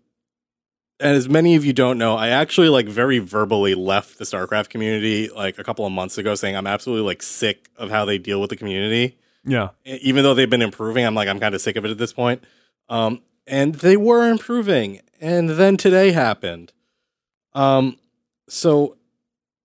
and 1.00 1.16
as 1.16 1.28
many 1.28 1.56
of 1.56 1.64
you 1.64 1.72
don't 1.72 1.98
know, 1.98 2.16
I 2.16 2.28
actually 2.28 2.68
like 2.68 2.86
very 2.86 3.18
verbally 3.18 3.74
left 3.74 4.18
the 4.18 4.24
StarCraft 4.24 4.68
community 4.68 5.28
like 5.28 5.58
a 5.58 5.64
couple 5.64 5.84
of 5.84 5.92
months 5.92 6.16
ago, 6.16 6.34
saying 6.34 6.56
I'm 6.56 6.66
absolutely 6.66 7.06
like 7.06 7.22
sick 7.22 7.68
of 7.76 7.90
how 7.90 8.04
they 8.04 8.18
deal 8.18 8.40
with 8.40 8.50
the 8.50 8.56
community. 8.56 9.18
Yeah. 9.44 9.70
Even 9.84 10.22
though 10.22 10.34
they've 10.34 10.48
been 10.48 10.62
improving, 10.62 11.04
I'm 11.04 11.14
like 11.14 11.28
I'm 11.28 11.40
kind 11.40 11.54
of 11.54 11.60
sick 11.60 11.76
of 11.76 11.84
it 11.84 11.90
at 11.90 11.98
this 11.98 12.12
point. 12.12 12.44
Um, 12.88 13.22
and 13.46 13.76
they 13.76 13.96
were 13.96 14.28
improving, 14.28 15.00
and 15.20 15.50
then 15.50 15.76
today 15.76 16.12
happened. 16.12 16.72
Um, 17.54 17.96
so 18.48 18.96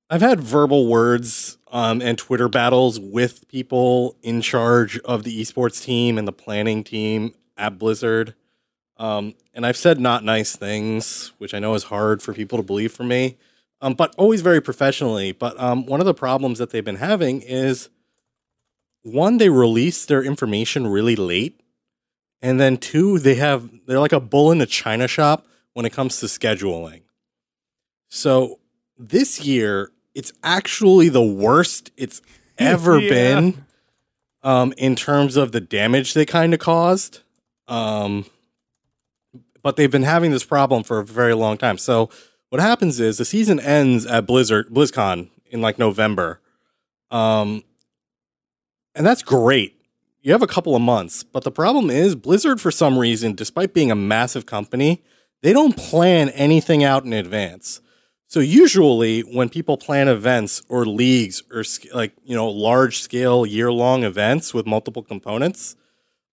I've 0.10 0.22
had 0.22 0.40
verbal 0.40 0.88
words 0.88 1.57
um, 1.72 2.02
and 2.02 2.18
Twitter 2.18 2.48
battles 2.48 3.00
with 3.00 3.48
people 3.48 4.16
in 4.22 4.42
charge 4.42 5.00
of 5.00 5.24
the 5.24 5.42
esports 5.42 5.84
team 5.84 6.18
and 6.18 6.28
the 6.28 6.32
planning 6.32 6.84
team 6.84 7.34
at 7.58 7.78
Blizzard. 7.78 8.34
Um, 8.98 9.36
and 9.54 9.66
I've 9.66 9.78
said 9.78 10.00
not 10.00 10.24
nice 10.24 10.56
things, 10.56 11.34
which 11.38 11.54
I 11.54 11.60
know 11.60 11.76
is 11.76 11.84
hard 11.84 12.22
for 12.22 12.34
people 12.34 12.58
to 12.58 12.64
believe 12.64 12.92
from 12.92 13.10
me, 13.10 13.38
um, 13.82 13.94
but 13.94 14.16
always 14.18 14.42
very 14.42 14.62
professionally. 14.62 15.32
But 15.32 15.60
um, 15.60 15.86
one 15.86 16.00
of 16.00 16.06
the 16.06 16.14
problems 16.14 16.58
that 16.60 16.72
they've 16.72 16.84
been 16.84 16.96
having 16.96 17.42
is 17.42 17.90
one, 19.04 19.38
they 19.38 19.50
release 19.50 20.06
their 20.06 20.24
information 20.24 20.88
really 20.88 21.16
late. 21.16 21.62
And 22.42 22.60
then 22.60 22.78
two, 22.78 23.20
they 23.20 23.36
have, 23.36 23.70
they're 23.86 24.00
like 24.00 24.12
a 24.14 24.20
bull 24.20 24.52
in 24.52 24.62
a 24.62 24.66
china 24.66 25.08
shop 25.08 25.46
when 25.74 25.86
it 25.86 25.94
comes 25.94 26.20
to 26.20 26.26
scheduling. 26.28 27.02
So 28.10 28.60
this 28.98 29.42
year, 29.42 29.92
it's 30.18 30.32
actually 30.44 31.10
the 31.10 31.22
worst 31.24 31.92
it's 31.96 32.22
ever 32.58 33.00
Yeah. 33.00 33.10
been 33.10 33.66
um, 34.44 34.74
in 34.78 34.96
terms 34.96 35.36
of 35.38 35.52
the 35.52 35.62
damage 35.62 36.14
they 36.14 36.26
kind 36.26 36.54
of 36.54 36.60
caused. 36.60 37.20
Um, 37.68 38.26
but 39.62 39.76
they've 39.76 39.92
been 39.92 40.04
having 40.04 40.32
this 40.32 40.44
problem 40.46 40.84
for 40.84 41.00
a 41.00 41.06
very 41.06 41.34
long 41.34 41.58
time. 41.58 41.78
So 41.78 42.10
what 42.50 42.62
happens 42.62 43.00
is 43.00 43.18
the 43.18 43.26
season 43.26 43.60
ends 43.60 44.06
at 44.06 44.26
Blizzard 44.26 44.70
BlizzCon 44.70 45.30
in 45.52 45.62
like 45.62 45.78
November. 45.78 46.40
Um, 47.12 47.64
and 48.96 49.06
that's 49.06 49.22
great. 49.22 49.76
You 50.22 50.32
have 50.32 50.42
a 50.42 50.48
couple 50.48 50.76
of 50.76 50.82
months, 50.82 51.24
but 51.24 51.44
the 51.44 51.52
problem 51.52 51.90
is 51.90 52.16
Blizzard, 52.16 52.60
for 52.60 52.72
some 52.72 52.98
reason, 52.98 53.36
despite 53.36 53.74
being 53.74 53.92
a 53.92 53.96
massive 53.96 54.46
company, 54.46 55.04
they 55.42 55.54
don't 55.54 55.78
plan 55.78 56.30
anything 56.30 56.84
out 56.84 57.06
in 57.06 57.14
advance. 57.14 57.82
So 58.30 58.42
usually, 58.42 59.22
when 59.22 59.48
people 59.48 59.78
plan 59.78 60.10
events 60.10 60.62
or 60.68 60.86
leagues 60.86 61.44
or 61.52 61.64
like 61.94 62.14
you 62.26 62.36
know 62.36 62.50
large 62.50 63.00
scale 63.00 63.46
year 63.46 63.72
long 63.72 64.04
events 64.04 64.54
with 64.54 64.66
multiple 64.66 65.02
components, 65.02 65.78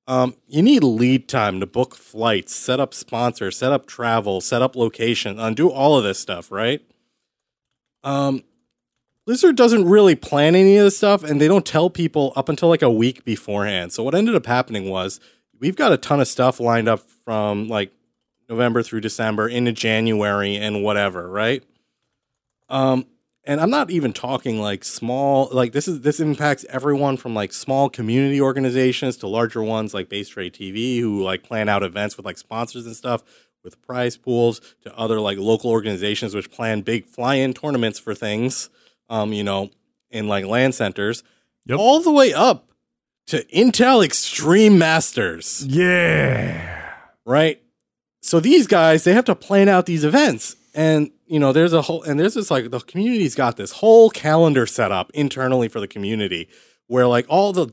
um, 0.09 0.35
you 0.49 0.61
need 0.61 0.83
lead 0.83 1.29
time 1.29 1.61
to 1.61 1.67
book 1.67 1.95
flights, 1.95 2.55
set 2.55 2.81
up 2.81 2.95
sponsors, 2.95 3.57
set 3.57 3.73
up 3.73 3.87
travel, 3.87 4.41
set 4.41 4.61
up 4.61 4.75
location, 4.75 5.39
undo 5.39 5.71
all 5.71 5.97
of 5.97 6.03
this 6.03 6.19
stuff, 6.19 6.51
right? 6.51 6.83
Um, 8.03 8.43
Blizzard 9.25 9.57
doesn't 9.57 9.87
really 9.87 10.17
plan 10.17 10.55
any 10.57 10.77
of 10.77 10.85
this 10.85 10.97
stuff, 10.97 11.23
and 11.23 11.41
they 11.41 11.49
don't 11.49 11.65
tell 11.65 11.89
people 11.89 12.33
up 12.35 12.49
until 12.49 12.69
like 12.69 12.83
a 12.83 12.91
week 12.91 13.25
beforehand. 13.25 13.93
So 13.93 14.03
what 14.03 14.17
ended 14.17 14.35
up 14.35 14.47
happening 14.47 14.91
was 14.91 15.21
we've 15.61 15.77
got 15.77 15.93
a 15.93 15.97
ton 15.97 16.21
of 16.21 16.27
stuff 16.29 16.59
lined 16.59 16.89
up 16.89 17.01
from 17.25 17.69
like 17.69 17.93
November 18.49 18.83
through 18.83 19.01
December 19.01 19.49
into 19.49 19.73
January 19.73 20.57
and 20.57 20.83
whatever, 20.83 21.29
right? 21.29 21.63
Um, 22.69 23.07
and 23.47 23.61
I'm 23.61 23.71
not 23.71 23.91
even 23.91 24.13
talking 24.13 24.59
like 24.61 24.85
small 24.85 25.49
like 25.53 25.73
this 25.73 25.87
is 25.87 26.01
this 26.01 26.19
impacts 26.19 26.65
everyone 26.71 27.17
from 27.19 27.35
like 27.35 27.53
small 27.53 27.91
community 27.91 28.41
organizations 28.41 29.19
to 29.19 29.27
larger 29.29 29.63
ones 29.63 29.93
like 29.93 30.09
BaseTradeTV 30.09 31.01
who 31.01 31.23
like 31.23 31.43
plan 31.43 31.69
out 31.69 31.83
events 31.83 32.17
with 32.17 32.25
like 32.25 32.39
sponsors 32.39 32.87
and 32.87 32.97
stuff 32.97 33.23
with 33.63 33.81
prize 33.83 34.17
pools 34.17 34.61
to 34.83 34.97
other 34.97 35.21
like 35.21 35.37
local 35.39 35.71
organizations 35.71 36.35
which 36.35 36.51
plan 36.51 36.81
big 36.81 37.05
fly-in 37.07 37.53
tournaments 37.53 37.99
for 37.99 38.15
things 38.15 38.71
um 39.11 39.33
you 39.35 39.45
know 39.45 39.69
in 40.11 40.27
like 40.27 40.47
LAN 40.47 40.73
centers 40.73 41.23
Yep. 41.67 41.79
all 41.79 42.01
the 42.01 42.13
way 42.13 42.33
up 42.33 42.71
to 43.27 43.43
Intel 43.55 44.03
Extreme 44.05 44.79
Masters 44.79 45.65
Yeah. 45.67 46.93
right? 47.27 47.61
So 48.23 48.41
these 48.41 48.67
guys, 48.67 49.05
they 49.05 49.13
have 49.13 49.25
to 49.27 49.35
plan 49.35 49.69
out 49.69 49.85
these 49.87 50.05
events. 50.05 50.57
And, 50.75 51.11
you 51.27 51.39
know, 51.39 51.53
there's 51.53 51.73
a 51.73 51.83
whole, 51.83 52.03
and 52.03 52.19
there's 52.19 52.35
this 52.35 52.51
like, 52.51 52.71
the 52.71 52.81
community's 52.81 53.35
got 53.35 53.57
this 53.57 53.73
whole 53.73 54.11
calendar 54.11 54.67
set 54.67 54.93
up 54.93 55.11
internally 55.15 55.69
for 55.69 55.81
the 55.81 55.89
community 55.89 56.49
where 56.87 57.07
like 57.07 57.27
all 57.29 57.53
the, 57.53 57.73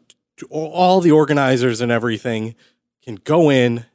all 0.50 1.02
the 1.02 1.12
organizers 1.12 1.82
and 1.82 1.92
everything 1.92 2.56
can 3.04 3.16
go 3.16 3.50
in 3.50 3.86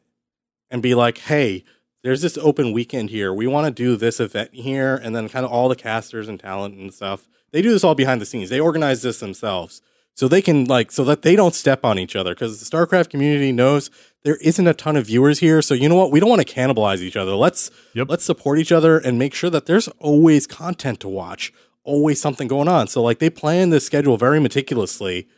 and 0.71 0.83
be 0.83 0.95
like, 0.95 1.19
hey, 1.19 1.65
there's 2.03 2.23
this 2.23 2.39
open 2.39 2.73
weekend 2.73 3.11
here. 3.11 3.33
We 3.33 3.47
want 3.47 3.67
to 3.67 3.73
do 3.73 3.97
this 3.97 4.21
event 4.21 4.55
here. 4.55 4.95
And 4.95 5.15
then 5.15 5.29
kind 5.29 5.45
of 5.45 5.53
all 5.53 5.69
the 5.69 5.77
casters 5.77 6.29
and 6.29 6.39
talent 6.39 6.77
and 6.77 6.93
stuff. 6.93 7.27
They 7.53 7.63
do 7.63 7.71
this 7.71 7.85
all 7.85 7.95
behind 7.95 8.21
the 8.21 8.27
scenes. 8.27 8.51
They 8.51 8.61
organize 8.61 9.03
this 9.03 9.21
themselves. 9.21 9.83
So 10.17 10.29
they 10.29 10.41
can 10.41 10.65
like, 10.65 10.91
so 10.91 11.05
that 11.05 11.21
they 11.21 11.37
don't 11.37 11.55
step 11.55 11.85
on 11.85 11.99
each 11.99 12.17
other 12.17 12.35
because 12.35 12.59
the 12.59 12.65
StarCraft 12.77 13.11
community 13.11 13.53
knows 13.53 13.91
there 14.25 14.37
isn't 14.37 14.67
a 14.67 14.73
ton 14.73 14.97
of 14.97 15.07
viewers 15.07 15.41
here. 15.41 15.61
So 15.61 15.75
you 15.75 15.91
know 15.91 15.95
what? 15.95 16.11
We 16.11 16.21
don't 16.21 16.31
want 16.31 16.47
to 16.47 16.53
cannibalize 16.53 17.01
each 17.01 17.17
other. 17.17 17.35
Let's 17.35 17.71
Yep. 17.93 18.07
let's 18.09 18.25
support 18.25 18.59
each 18.59 18.73
other 18.73 18.99
and 18.99 19.19
make 19.19 19.35
sure 19.35 19.51
that 19.51 19.67
there's 19.67 19.89
always 19.99 20.47
content 20.47 21.01
to 21.01 21.09
watch, 21.09 21.53
always 21.85 22.19
something 22.19 22.49
going 22.49 22.67
on. 22.67 22.89
So 22.89 23.03
like 23.03 23.19
they 23.19 23.29
plan 23.29 23.69
this 23.69 23.85
schedule 23.85 24.17
very 24.17 24.41
meticulously 24.41 25.29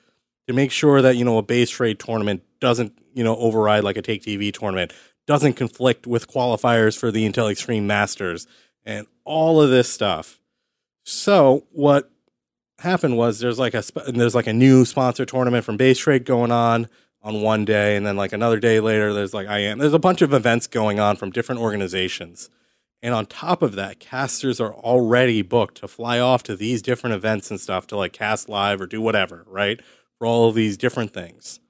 to 0.46 0.52
make 0.54 0.70
sure 0.70 1.02
that 1.02 1.16
you 1.16 1.24
know 1.24 1.38
a 1.38 1.42
base 1.42 1.70
trade 1.70 1.98
tournament 1.98 2.44
doesn't 2.60 2.92
you 3.14 3.24
know 3.24 3.36
override 3.36 3.82
like 3.82 3.96
a 3.96 4.02
TakeTV 4.02 4.52
tournament, 4.52 4.92
doesn't 5.26 5.54
conflict 5.54 6.06
with 6.06 6.28
qualifiers 6.28 6.96
for 6.96 7.10
the 7.10 7.28
Intel 7.28 7.50
Extreme 7.50 7.88
Masters, 7.88 8.46
and 8.84 9.08
all 9.24 9.60
of 9.60 9.70
this 9.70 9.92
stuff. 9.92 10.40
So 11.02 11.66
what 11.72 12.12
happened 12.80 13.16
was 13.16 13.40
there's 13.40 13.58
like 13.58 13.74
a 13.74 13.82
there's 14.08 14.34
like 14.34 14.46
a 14.46 14.52
new 14.52 14.84
sponsor 14.84 15.24
tournament 15.24 15.64
from 15.64 15.76
Base 15.76 15.98
Trade 15.98 16.24
going 16.24 16.52
on 16.52 16.88
on 17.22 17.42
one 17.42 17.64
day, 17.64 17.96
and 17.96 18.06
then 18.06 18.16
like 18.16 18.32
another 18.32 18.60
day 18.60 18.80
later, 18.80 19.12
there's 19.12 19.34
like 19.34 19.48
I 19.48 19.58
am 19.60 19.78
there's 19.78 19.94
a 19.94 19.98
bunch 19.98 20.22
of 20.22 20.32
events 20.32 20.66
going 20.66 21.00
on 21.00 21.16
from 21.16 21.30
different 21.30 21.60
organizations. 21.60 22.50
And 23.00 23.14
on 23.14 23.26
top 23.26 23.62
of 23.62 23.76
that, 23.76 24.00
casters 24.00 24.60
are 24.60 24.74
already 24.74 25.42
booked 25.42 25.76
to 25.78 25.88
fly 25.88 26.18
off 26.18 26.42
to 26.44 26.56
these 26.56 26.82
different 26.82 27.14
events 27.14 27.48
and 27.48 27.60
stuff 27.60 27.86
to 27.88 27.96
like 27.96 28.12
cast 28.12 28.48
live 28.48 28.80
or 28.80 28.86
do 28.86 29.00
whatever, 29.00 29.44
right? 29.46 29.80
For 30.18 30.26
all 30.26 30.48
of 30.48 30.56
these 30.56 30.76
different 30.76 31.12
things. 31.12 31.60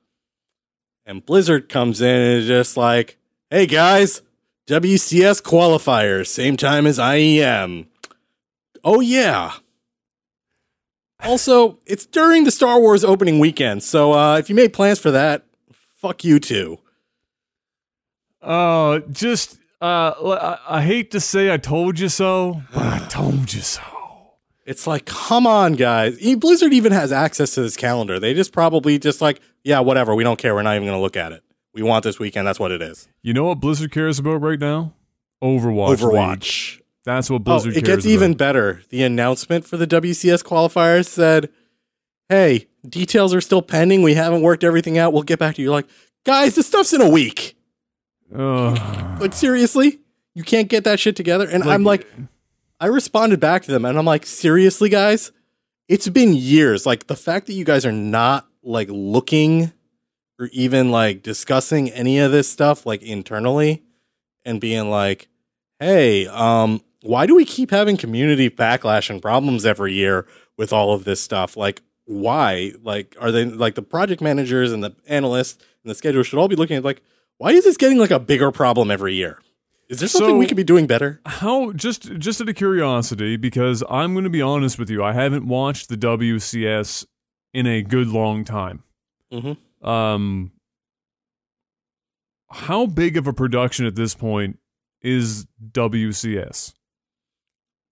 And 1.05 1.25
Blizzard 1.25 1.69
comes 1.69 2.01
in 2.01 2.09
and 2.09 2.39
is 2.41 2.47
just 2.47 2.79
like, 2.79 3.19
hey 3.51 3.67
guys, 3.67 4.23
WCS 4.69 5.43
qualifiers, 5.43 6.29
same 6.29 6.57
time 6.57 6.87
as 6.87 6.99
IEM. 6.99 7.87
Oh 8.83 9.01
yeah. 9.01 9.53
Also, 11.25 11.79
it's 11.87 12.07
during 12.07 12.45
the 12.45 12.51
Star 12.51 12.81
Wars 12.81 13.05
opening 13.05 13.39
weekend, 13.39 13.83
so 13.83 14.12
uh, 14.12 14.39
if 14.39 14.49
you 14.49 14.55
made 14.55 14.73
plans 14.73 14.99
for 14.99 15.11
that, 15.11 15.45
fuck 15.73 16.25
you 16.25 16.39
too. 16.39 16.79
Uh, 18.41 19.01
just 19.11 19.59
uh, 19.81 20.12
I, 20.16 20.79
I 20.79 20.83
hate 20.83 21.11
to 21.12 21.21
say 21.21 21.53
I 21.53 21.57
told 21.57 21.99
you 21.99 22.09
so, 22.09 22.62
but 22.73 22.83
I 22.83 22.99
told 23.09 23.53
you 23.53 23.61
so. 23.61 23.83
It's 24.64 24.87
like, 24.87 25.07
come 25.07 25.47
on, 25.47 25.75
guys. 25.75 26.19
Blizzard 26.37 26.75
even 26.75 26.93
has 26.93 27.11
access 27.11 27.53
to 27.55 27.62
this 27.62 27.75
calendar. 27.77 28.21
They 28.21 28.35
just 28.35 28.53
probably 28.53 28.99
just 28.99 29.23
like, 29.23 29.41
yeah, 29.64 29.81
whatever. 29.81 30.14
We 30.14 30.25
don't 30.25 30.39
care. 30.39 30.55
We're 30.55 30.61
not 30.62 30.77
even 30.77 30.87
going 30.87 30.99
to 30.99 31.01
look 31.01 31.16
at 31.16 31.33
it. 31.33 31.43
We 31.73 31.83
want 31.83 32.05
this 32.05 32.19
weekend. 32.19 32.47
That's 32.47 32.61
what 32.61 32.71
it 32.71 32.83
is. 32.83 33.09
You 33.23 33.33
know 33.33 33.45
what 33.45 33.61
Blizzard 33.61 33.93
cares 33.93 34.19
about 34.19 34.43
right 34.43 34.59
now? 34.59 34.93
Overwatch. 35.43 36.75
League. 36.77 36.85
That's 37.09 37.31
what 37.31 37.37
Oh, 37.37 37.39
Blizzard 37.39 37.75
it 37.75 37.87
cares 37.87 37.97
gets 37.97 38.07
even 38.07 38.35
better. 38.35 38.83
The 38.91 39.03
announcement 39.03 39.65
for 39.65 39.79
the 39.79 39.87
WCS 39.87 40.45
qualifiers 40.45 41.07
said, 41.07 41.49
hey, 42.29 42.69
details 42.87 43.33
are 43.33 43.41
still 43.41 43.63
pending. 43.63 44.03
We 44.03 44.13
haven't 44.13 44.43
worked 44.43 44.63
everything 44.63 44.99
out. 44.99 45.15
We'll 45.15 45.23
get 45.23 45.39
back 45.39 45.55
to 45.55 45.63
you. 45.63 45.71
Like, 45.71 45.87
guys, 46.27 46.55
this 46.55 46.67
stuff's 46.67 46.93
in 46.93 47.01
a 47.01 47.09
week. 47.09 47.57
Ugh. 48.35 49.21
Like, 49.23 49.33
seriously? 49.33 50.01
You 50.35 50.43
can't 50.43 50.69
get 50.69 50.85
that 50.85 51.01
shit 51.01 51.17
together? 51.17 51.49
And 51.49 51.65
I'm 51.65 51.83
like, 51.83 52.07
I 52.79 52.89
responded 52.89 53.41
back 53.41 53.63
to 53.63 53.73
them 53.73 53.87
and 53.87 53.99
I'm 53.99 54.05
like, 54.05 54.27
seriously, 54.27 54.91
guys? 54.91 55.33
It's 55.89 56.11
been 56.11 56.35
years. 56.35 56.85
Like 56.85 57.07
the 57.07 57.17
fact 57.17 57.47
that 57.47 57.55
you 57.55 57.65
guys 57.65 57.87
are 57.87 57.91
not 57.93 58.47
like 58.63 58.89
looking 58.91 59.73
or 60.39 60.51
even 60.53 60.91
like 60.91 61.23
discussing 61.23 61.91
any 61.91 62.19
of 62.19 62.33
this 62.33 62.51
stuff 62.51 62.85
like 62.85 63.01
internally 63.01 63.83
and 64.45 64.61
being 64.61 64.91
like, 64.91 65.29
hey, 65.81 66.27
um, 66.27 66.83
why 67.03 67.27
do 67.27 67.35
we 67.35 67.45
keep 67.45 67.71
having 67.71 67.97
community 67.97 68.51
backlash 68.51 69.09
and 69.11 69.23
problems 69.23 69.65
every 69.65 69.93
year 69.95 70.27
with 70.57 70.73
all 70.73 70.93
of 70.93 71.05
this 71.05 71.21
stuff? 71.21 71.57
Like, 71.57 71.83
why? 72.07 72.73
Like, 72.83 73.15
are 73.21 73.31
they 73.31 73.45
like 73.45 73.75
the 73.75 73.83
project 73.83 74.21
managers 74.21 74.73
and 74.73 74.83
the 74.83 74.95
analysts 75.07 75.63
and 75.85 75.91
the 75.91 75.95
schedule 75.95 76.23
should 76.23 76.39
all 76.39 76.49
be 76.49 76.57
looking 76.57 76.77
at 76.77 76.85
like, 76.85 77.03
why 77.37 77.51
is 77.53 77.65
this 77.65 77.77
getting 77.77 77.99
like 77.99 78.11
a 78.11 78.19
bigger 78.19 78.51
problem 78.51 78.91
every 78.91 79.15
year? 79.15 79.41
Is 79.89 80.01
there 80.01 80.09
something 80.09 80.31
So- 80.35 80.39
we 80.39 80.47
could 80.47 80.57
be 80.57 80.65
doing 80.65 80.87
better? 80.87 81.21
How 81.25 81.73
just 81.73 82.03
just 82.19 82.41
out 82.41 82.49
of 82.49 82.57
curiosity, 82.57 83.37
because 83.37 83.83
I'm 83.89 84.13
going 84.13 84.25
to 84.25 84.31
be 84.31 84.43
honest 84.43 84.79
with 84.79 84.91
you, 84.91 85.03
I 85.03 85.13
haven't 85.13 85.47
watched 85.47 85.89
the 85.89 85.97
WCS 85.97 87.07
in 87.55 87.67
a 87.67 87.83
good 87.83 88.09
long 88.09 88.45
time. 88.45 88.83
Mhm. 89.33 89.57
Um, 89.83 90.51
how 92.51 92.87
big 92.87 93.17
of 93.17 93.27
a 93.27 93.33
production 93.33 93.87
at 93.87 93.95
this 93.95 94.15
point 94.15 94.59
is 95.03 95.47
WCS? 95.73 96.75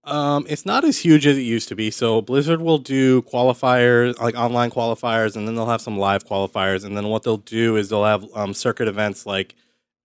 Um, 0.06 0.46
it's 0.48 0.64
not 0.64 0.84
as 0.84 0.98
huge 0.98 1.26
as 1.26 1.36
it 1.36 1.42
used 1.42 1.68
to 1.68 1.74
be. 1.76 1.90
So 1.90 2.22
Blizzard 2.22 2.60
will 2.62 2.78
do 2.78 3.22
qualifiers, 3.22 4.18
like 4.20 4.36
online 4.36 4.70
qualifiers, 4.70 5.36
and 5.36 5.46
then 5.46 5.56
they'll 5.56 5.66
have 5.66 5.80
some 5.80 5.98
live 5.98 6.24
qualifiers. 6.24 6.84
And 6.84 6.96
then 6.96 7.08
what 7.08 7.24
they'll 7.24 7.36
do 7.38 7.76
is 7.76 7.88
they'll 7.88 8.04
have 8.04 8.24
um, 8.34 8.54
circuit 8.54 8.86
events 8.88 9.26
like 9.26 9.54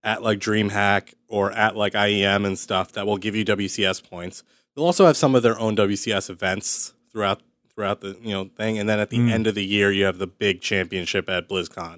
at 0.03 0.23
like 0.23 0.39
DreamHack 0.39 1.13
or 1.27 1.51
at 1.51 1.75
like 1.75 1.93
IEM 1.93 2.45
and 2.47 2.57
stuff 2.57 2.91
that 2.93 3.05
will 3.05 3.17
give 3.17 3.35
you 3.35 3.45
WCS 3.45 4.03
points. 4.09 4.43
They'll 4.75 4.85
also 4.85 5.05
have 5.05 5.17
some 5.17 5.35
of 5.35 5.43
their 5.43 5.59
own 5.59 5.75
WCS 5.75 6.29
events 6.29 6.93
throughout 7.11 7.41
throughout 7.75 8.01
the 8.01 8.17
you 8.21 8.31
know 8.31 8.49
thing. 8.57 8.79
And 8.79 8.89
then 8.89 8.99
at 8.99 9.11
the 9.11 9.17
Mm. 9.19 9.31
end 9.31 9.47
of 9.47 9.53
the 9.55 9.63
year, 9.63 9.91
you 9.91 10.05
have 10.05 10.17
the 10.17 10.27
big 10.27 10.61
championship 10.61 11.29
at 11.29 11.47
BlizzCon. 11.47 11.93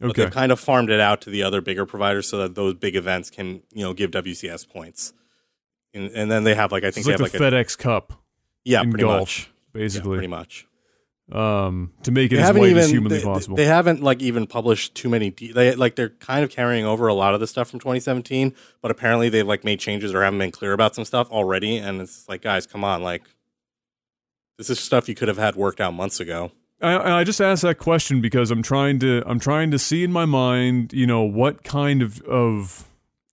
Okay. 0.00 0.08
But 0.08 0.16
they've 0.16 0.30
kind 0.30 0.50
of 0.50 0.58
farmed 0.58 0.90
it 0.90 1.00
out 1.00 1.20
to 1.22 1.30
the 1.30 1.42
other 1.42 1.60
bigger 1.60 1.84
providers 1.86 2.26
so 2.28 2.38
that 2.38 2.54
those 2.54 2.74
big 2.74 2.96
events 2.96 3.28
can 3.30 3.62
you 3.74 3.84
know 3.84 3.92
give 3.92 4.10
WCS 4.10 4.64
points. 4.68 5.12
And, 5.94 6.10
and 6.12 6.30
then 6.30 6.44
they 6.44 6.54
have 6.54 6.72
like 6.72 6.84
I 6.84 6.88
it's 6.88 6.94
think 6.96 7.06
like 7.06 7.18
they 7.18 7.24
the 7.38 7.44
have 7.44 7.52
like 7.52 7.52
a 7.54 7.64
FedEx 7.64 7.78
Cup, 7.78 8.12
yeah, 8.64 8.82
in 8.82 8.90
pretty 8.90 9.04
golf, 9.04 9.20
much. 9.20 9.50
Yeah, 9.74 9.80
basically, 9.80 10.16
pretty 10.16 10.28
much. 10.28 10.66
um, 11.30 11.92
to 12.02 12.10
make 12.10 12.32
it 12.32 12.36
They 12.36 12.42
as 12.42 12.54
white 12.54 12.70
even 12.70 12.78
as 12.78 12.90
humanly 12.90 13.18
they, 13.18 13.24
possible. 13.24 13.56
They 13.56 13.64
haven't 13.66 14.02
like 14.02 14.20
even 14.22 14.46
published 14.46 14.94
too 14.94 15.08
many. 15.08 15.30
De- 15.30 15.52
they 15.52 15.74
like 15.74 15.96
they're 15.96 16.10
kind 16.10 16.44
of 16.44 16.50
carrying 16.50 16.84
over 16.84 17.06
a 17.08 17.14
lot 17.14 17.34
of 17.34 17.40
the 17.40 17.46
stuff 17.46 17.70
from 17.70 17.78
2017, 17.80 18.54
but 18.80 18.90
apparently 18.90 19.28
they've 19.28 19.46
like 19.46 19.64
made 19.64 19.80
changes 19.80 20.12
or 20.14 20.22
haven't 20.22 20.38
been 20.38 20.50
clear 20.50 20.72
about 20.72 20.94
some 20.94 21.04
stuff 21.04 21.30
already. 21.30 21.76
And 21.78 22.00
it's 22.00 22.28
like, 22.28 22.42
guys, 22.42 22.66
come 22.66 22.84
on, 22.84 23.02
like 23.02 23.22
this 24.58 24.68
is 24.70 24.78
stuff 24.80 25.08
you 25.08 25.14
could 25.14 25.28
have 25.28 25.38
had 25.38 25.56
worked 25.56 25.80
out 25.80 25.94
months 25.94 26.20
ago. 26.20 26.52
I, 26.80 27.20
I 27.20 27.24
just 27.24 27.40
asked 27.40 27.62
that 27.62 27.78
question 27.78 28.20
because 28.20 28.50
I'm 28.50 28.62
trying 28.62 28.98
to 29.00 29.22
I'm 29.26 29.38
trying 29.38 29.70
to 29.70 29.78
see 29.78 30.04
in 30.04 30.12
my 30.12 30.24
mind, 30.24 30.92
you 30.92 31.06
know, 31.06 31.22
what 31.22 31.62
kind 31.64 32.02
of 32.02 32.20
of 32.22 32.88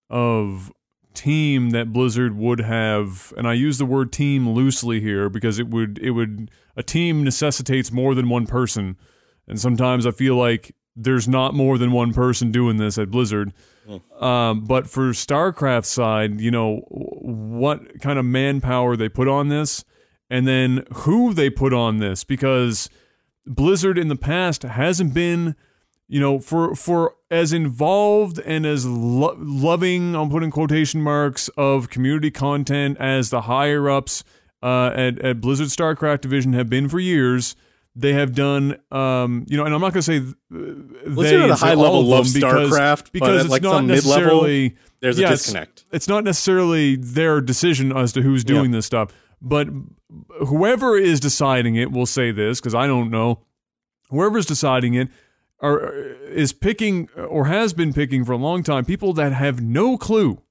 of 0.10 0.72
team 1.14 1.72
that 1.72 1.92
Blizzard 1.92 2.36
would 2.38 2.60
have, 2.60 3.34
and 3.38 3.48
I 3.48 3.54
use 3.54 3.78
the 3.78 3.86
word 3.86 4.12
team 4.12 4.50
loosely 4.50 5.02
here 5.02 5.30
because 5.30 5.60
it 5.60 5.68
would 5.68 6.00
it 6.00 6.12
would 6.12 6.52
a 6.76 6.84
team 6.84 7.24
necessitates 7.24 7.92
more 7.92 8.16
than 8.16 8.30
one 8.30 8.46
person, 8.46 8.98
and 9.48 9.60
sometimes 9.60 10.06
I 10.06 10.12
feel 10.12 10.36
like 10.36 10.76
there's 10.96 11.28
not 11.28 11.54
more 11.54 11.78
than 11.78 11.92
one 11.92 12.14
person 12.14 12.52
doing 12.52 12.78
this 12.78 12.98
at 12.98 13.10
Blizzard. 13.12 13.54
Um, 14.20 14.66
but 14.66 14.88
for 14.88 15.12
StarCraft 15.12 15.86
side, 15.86 16.40
you 16.40 16.52
know 16.52 16.84
what 16.90 18.02
kind 18.02 18.20
of 18.20 18.26
manpower 18.26 18.96
they 18.96 19.10
put 19.10 19.28
on 19.28 19.48
this, 19.48 19.84
and 20.30 20.48
then 20.48 20.86
who 20.94 21.34
they 21.34 21.50
put 21.50 21.74
on 21.74 21.98
this 21.98 22.24
because 22.24 22.90
Blizzard 23.48 23.98
in 23.98 24.08
the 24.08 24.16
past 24.16 24.62
hasn't 24.62 25.14
been, 25.14 25.56
you 26.10 26.20
know, 26.20 26.40
for 26.40 26.76
for 26.76 27.16
as 27.30 27.54
involved 27.54 28.40
and 28.40 28.66
as 28.66 28.86
lo- 28.86 29.38
loving, 29.38 30.16
I'm 30.16 30.30
putting 30.30 30.50
quotation 30.50 31.02
marks 31.02 31.50
of 31.50 31.90
community 31.90 32.32
content 32.32 32.98
as 33.00 33.30
the 33.30 33.42
higher 33.42 33.90
ups 33.90 34.24
uh, 34.64 34.92
at 34.96 35.20
at 35.20 35.40
Blizzard 35.40 35.68
StarCraft 35.68 36.22
division 36.22 36.54
have 36.54 36.70
been 36.70 36.90
for 36.90 37.00
years. 37.00 37.56
They 37.96 38.14
have 38.14 38.34
done, 38.34 38.80
um, 38.92 39.46
you 39.48 39.58
know, 39.58 39.66
and 39.66 39.74
I'm 39.74 39.82
not 39.82 39.94
going 39.94 40.02
to 40.02 40.04
say 40.04 40.20
th- 40.20 40.36
they 40.50 41.42
at 41.44 41.50
a 41.50 41.56
high 41.56 41.74
level 41.74 42.04
love 42.04 42.28
because, 42.34 42.72
StarCraft, 42.72 43.04
but 43.04 43.12
because 43.14 43.42
it's 43.42 43.52
like, 43.52 43.62
not 43.62 43.84
necessarily 43.84 44.78
There's 45.02 45.20
a 45.20 45.28
disconnect. 45.28 45.84
it's 45.92 46.08
not 46.08 46.24
necessarily 46.24 46.96
their 46.96 47.42
decision 47.42 47.96
as 47.96 48.14
to 48.14 48.22
who's 48.22 48.44
doing 48.44 48.72
this 48.72 48.86
stuff, 48.86 49.12
but 49.42 49.68
whoever 50.48 50.98
is 50.98 51.20
deciding 51.20 51.76
it 51.76 51.92
will 51.92 52.06
say 52.06 52.32
this 52.32 52.60
because 52.60 52.74
I 52.74 52.88
don't 52.88 53.12
know. 53.12 53.42
Whoever's 54.10 54.46
deciding 54.46 54.96
it 54.96 55.10
are 55.62 55.90
is 55.92 56.54
picking 56.54 57.10
or 57.16 57.46
has 57.46 57.74
been 57.74 57.94
picking 57.94 58.24
for 58.24 58.32
a 58.32 58.38
long 58.38 58.64
time 58.64 58.86
people 58.86 59.14
that 59.14 59.34
have 59.34 59.62
no 59.62 59.98
clue 59.98 60.42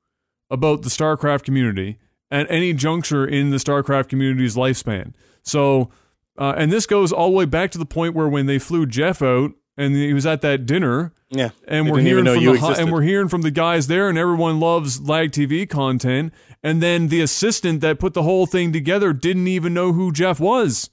about 0.51 0.83
the 0.83 0.89
StarCraft 0.89 1.45
community 1.45 1.99
at 2.31 2.51
any 2.51 2.73
juncture 2.73 3.27
in 3.27 3.51
the 3.51 3.57
StarCraft 3.57 4.09
community's 4.09 4.55
lifespan. 4.57 5.15
So, 5.43 5.91
uh, 6.39 6.55
and 6.57 6.71
this 6.71 6.87
goes 6.87 7.13
all 7.13 7.31
the 7.31 7.37
way 7.37 7.45
back 7.47 7.71
to 7.73 7.79
the 7.79 7.87
point 7.87 8.15
where 8.15 8.29
when 8.29 8.47
they 8.47 8.59
flew 8.59 8.87
Jeff 8.87 9.23
out 9.23 9.53
and 9.77 9.95
he 9.95 10.13
was 10.13 10.27
at 10.27 10.41
that 10.43 10.67
dinner, 10.67 11.13
Yeah, 11.31 11.51
and 11.67 11.91
we're 11.91 12.01
hearing 12.01 12.25
from 12.25 12.45
the 12.45 12.77
and 12.79 12.93
we're 12.93 13.03
hearing 13.03 13.29
from 13.29 13.43
the 13.43 13.51
guys 13.51 13.87
there, 13.87 14.09
and 14.09 14.19
everyone 14.19 14.61
loves 14.61 15.01
LagTV 15.01 15.69
content. 15.71 16.33
And 16.63 16.83
then 16.83 17.09
the 17.09 17.21
assistant 17.21 17.81
that 17.83 18.01
put 18.01 18.15
the 18.15 18.25
whole 18.25 18.47
thing 18.47 18.73
together 18.73 19.13
didn't 19.13 19.47
even 19.47 19.73
know 19.73 19.93
who 19.93 20.11
Jeff 20.11 20.41
was. 20.41 20.91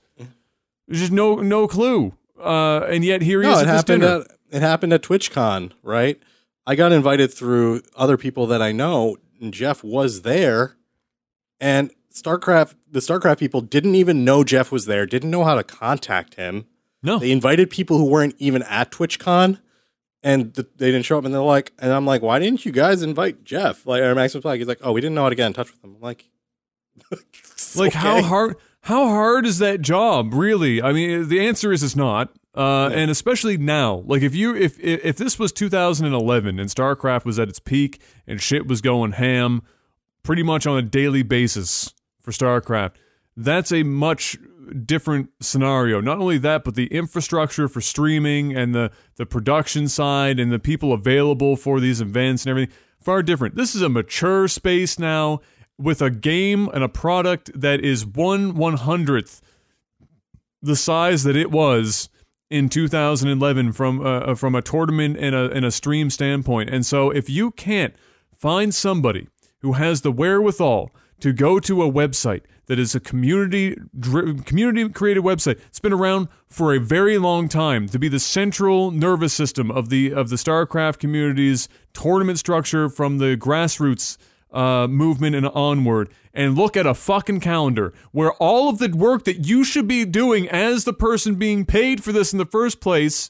There's 0.88 1.00
just 1.00 1.12
no 1.12 1.36
no 1.38 1.68
clue. 1.68 2.14
Uh, 2.40 2.80
and 2.90 3.04
yet 3.06 3.22
here 3.22 3.42
he 3.42 3.48
no, 3.48 3.56
is 3.56 3.62
it 3.62 3.62
at 3.62 3.66
this 3.68 3.76
happened 3.76 4.02
dinner. 4.02 4.22
at 4.22 4.56
it 4.56 4.62
happened 4.62 4.94
at 4.94 5.02
TwitchCon, 5.02 5.72
right? 5.84 6.22
I 6.68 6.76
got 6.76 6.92
invited 6.92 7.34
through 7.34 7.82
other 7.96 8.18
people 8.18 8.48
that 8.48 8.62
I 8.62 8.72
know, 8.72 9.18
and 9.42 9.54
Jeff 9.54 9.84
was 9.84 10.22
there, 10.24 10.76
and 11.60 11.92
StarCraft 12.14 12.76
the 12.90 13.00
StarCraft 13.00 13.40
people 13.40 13.62
didn't 13.62 13.96
even 13.96 14.24
know 14.26 14.44
Jeff 14.44 14.72
was 14.72 14.86
there, 14.86 15.06
didn't 15.06 15.32
know 15.32 15.44
how 15.44 15.56
to 15.56 15.64
contact 15.64 16.36
him. 16.36 16.66
no, 17.04 17.20
They 17.20 17.32
invited 17.32 17.70
people 17.70 17.98
who 17.98 18.06
weren't 18.06 18.36
even 18.38 18.64
at 18.64 18.92
TwitchCon, 18.92 19.60
and 20.24 20.54
th- 20.56 20.68
they 20.78 20.92
didn't 20.92 21.06
show 21.06 21.18
up. 21.18 21.26
And 21.26 21.34
they're 21.34 21.42
like, 21.42 21.72
and 21.80 21.92
I'm 21.92 22.06
like, 22.06 22.22
why 22.22 22.40
didn't 22.40 22.66
you 22.66 22.72
guys 22.72 23.02
invite 23.02 23.44
Jeff? 23.44 23.86
Like, 23.86 24.02
or 24.02 24.16
Maximus 24.16 24.44
Black. 24.44 24.58
He's 24.60 24.68
like, 24.68 24.80
oh, 24.82 24.92
we 24.92 25.02
didn't 25.02 25.16
know 25.16 25.24
how 25.24 25.30
to 25.30 25.36
get 25.36 25.48
in 25.48 25.54
touch 25.54 25.72
with 25.72 25.84
him. 25.84 25.96
I'm 25.96 26.02
like, 26.02 26.30
like 27.76 27.94
how 27.94 28.22
hard 28.22 28.56
how 28.86 29.08
hard 29.08 29.48
is 29.48 29.58
that 29.60 29.82
job 29.82 30.34
really? 30.34 30.82
I 30.82 30.92
mean 30.92 31.28
the 31.28 31.46
answer 31.46 31.72
is 31.72 31.84
it's 31.84 31.96
not. 31.96 32.32
Uh, 32.54 32.90
and 32.94 33.12
especially 33.12 33.58
now. 33.58 34.04
Like 34.06 34.22
if 34.22 34.34
you 34.34 34.56
if, 34.56 34.80
if 34.80 35.04
if 35.04 35.18
this 35.18 35.38
was 35.38 35.52
2011 35.52 36.60
and 36.60 36.70
starcraft 36.70 37.26
was 37.26 37.38
at 37.38 37.50
its 37.50 37.60
peak 37.60 38.02
and 38.26 38.40
shit 38.40 38.68
was 38.68 38.82
going 38.82 39.14
ham 39.14 39.64
pretty 40.24 40.44
much 40.44 40.66
on 40.66 40.78
a 40.78 40.82
daily 40.82 41.24
basis 41.24 41.94
for 42.22 42.32
starcraft 42.32 42.92
that's 43.38 43.72
a 43.72 43.84
much 43.84 44.38
different 44.86 45.30
scenario. 45.42 46.00
Not 46.00 46.20
only 46.20 46.38
that 46.40 46.64
but 46.64 46.76
the 46.76 46.88
infrastructure 46.88 47.68
for 47.68 47.82
streaming 47.82 48.56
and 48.56 48.74
the 48.74 48.92
the 49.16 49.26
production 49.26 49.88
side 49.88 50.40
and 50.40 50.52
the 50.52 50.60
people 50.60 50.94
available 50.94 51.56
for 51.56 51.80
these 51.80 52.02
events 52.02 52.46
and 52.46 52.52
everything 52.52 52.76
far 53.00 53.24
different. 53.24 53.56
This 53.56 53.76
is 53.76 53.82
a 53.82 53.90
mature 53.90 54.48
space 54.48 54.98
now 54.98 55.42
with 55.78 56.02
a 56.02 56.10
game 56.10 56.70
and 56.74 56.84
a 56.84 56.90
product 56.90 57.52
that 57.60 57.82
is 57.82 58.06
one 58.06 58.56
one 58.56 58.78
hundredth 58.78 59.42
the 60.62 60.76
size 60.76 61.24
that 61.24 61.36
it 61.36 61.52
was 61.52 62.10
in 62.50 62.70
2011 62.70 63.72
from 63.72 64.06
uh, 64.06 64.36
from 64.36 64.56
a 64.56 64.62
tournament 64.62 65.18
and 65.18 65.36
a 65.36 65.52
and 65.52 65.66
a 65.66 65.72
stream 65.72 66.10
standpoint. 66.10 66.70
And 66.70 66.86
so 66.86 67.10
if 67.12 67.30
you 67.30 67.52
can't 67.52 67.94
find 68.34 68.74
somebody 68.74 69.28
who 69.62 69.74
has 69.74 70.02
the 70.02 70.12
wherewithal 70.12 70.92
to 71.20 71.34
go 71.34 71.60
to 71.60 71.82
a 71.82 71.92
website 71.92 72.42
that 72.68 72.80
is 72.80 72.96
a 72.96 73.00
community 73.00 73.76
community 74.46 74.88
created 74.90 75.24
website. 75.24 75.60
It's 75.68 75.80
been 75.80 75.94
around 75.94 76.28
for 76.48 76.74
a 76.74 76.80
very 76.80 77.18
long 77.18 77.48
time 77.48 77.88
to 77.90 78.00
be 78.00 78.08
the 78.08 78.20
central 78.20 78.92
nervous 78.92 79.34
system 79.34 79.72
of 79.72 79.90
the 79.90 80.14
of 80.14 80.30
the 80.30 80.36
StarCraft 80.36 81.00
community's 81.00 81.70
tournament 81.94 82.40
structure 82.40 82.90
from 82.90 83.20
the 83.20 83.38
grassroots 83.38 84.18
uh, 84.56 84.88
movement 84.88 85.36
and 85.36 85.48
onward 85.48 86.10
and 86.34 86.56
look 86.56 86.76
at 86.78 86.86
a 86.86 86.94
fucking 86.94 87.40
calendar 87.40 87.94
where 88.12 88.32
all 88.34 88.70
of 88.70 88.80
the 88.80 88.90
work 88.90 89.26
that 89.26 89.46
you 89.46 89.64
should 89.64 89.88
be 89.88 90.06
doing 90.06 90.48
as 90.50 90.84
the 90.84 90.94
person 90.94 91.36
being 91.36 91.66
paid 91.66 92.04
for 92.04 92.12
this 92.12 92.32
in 92.32 92.40
the 92.40 92.46
first 92.46 92.80
place 92.80 93.30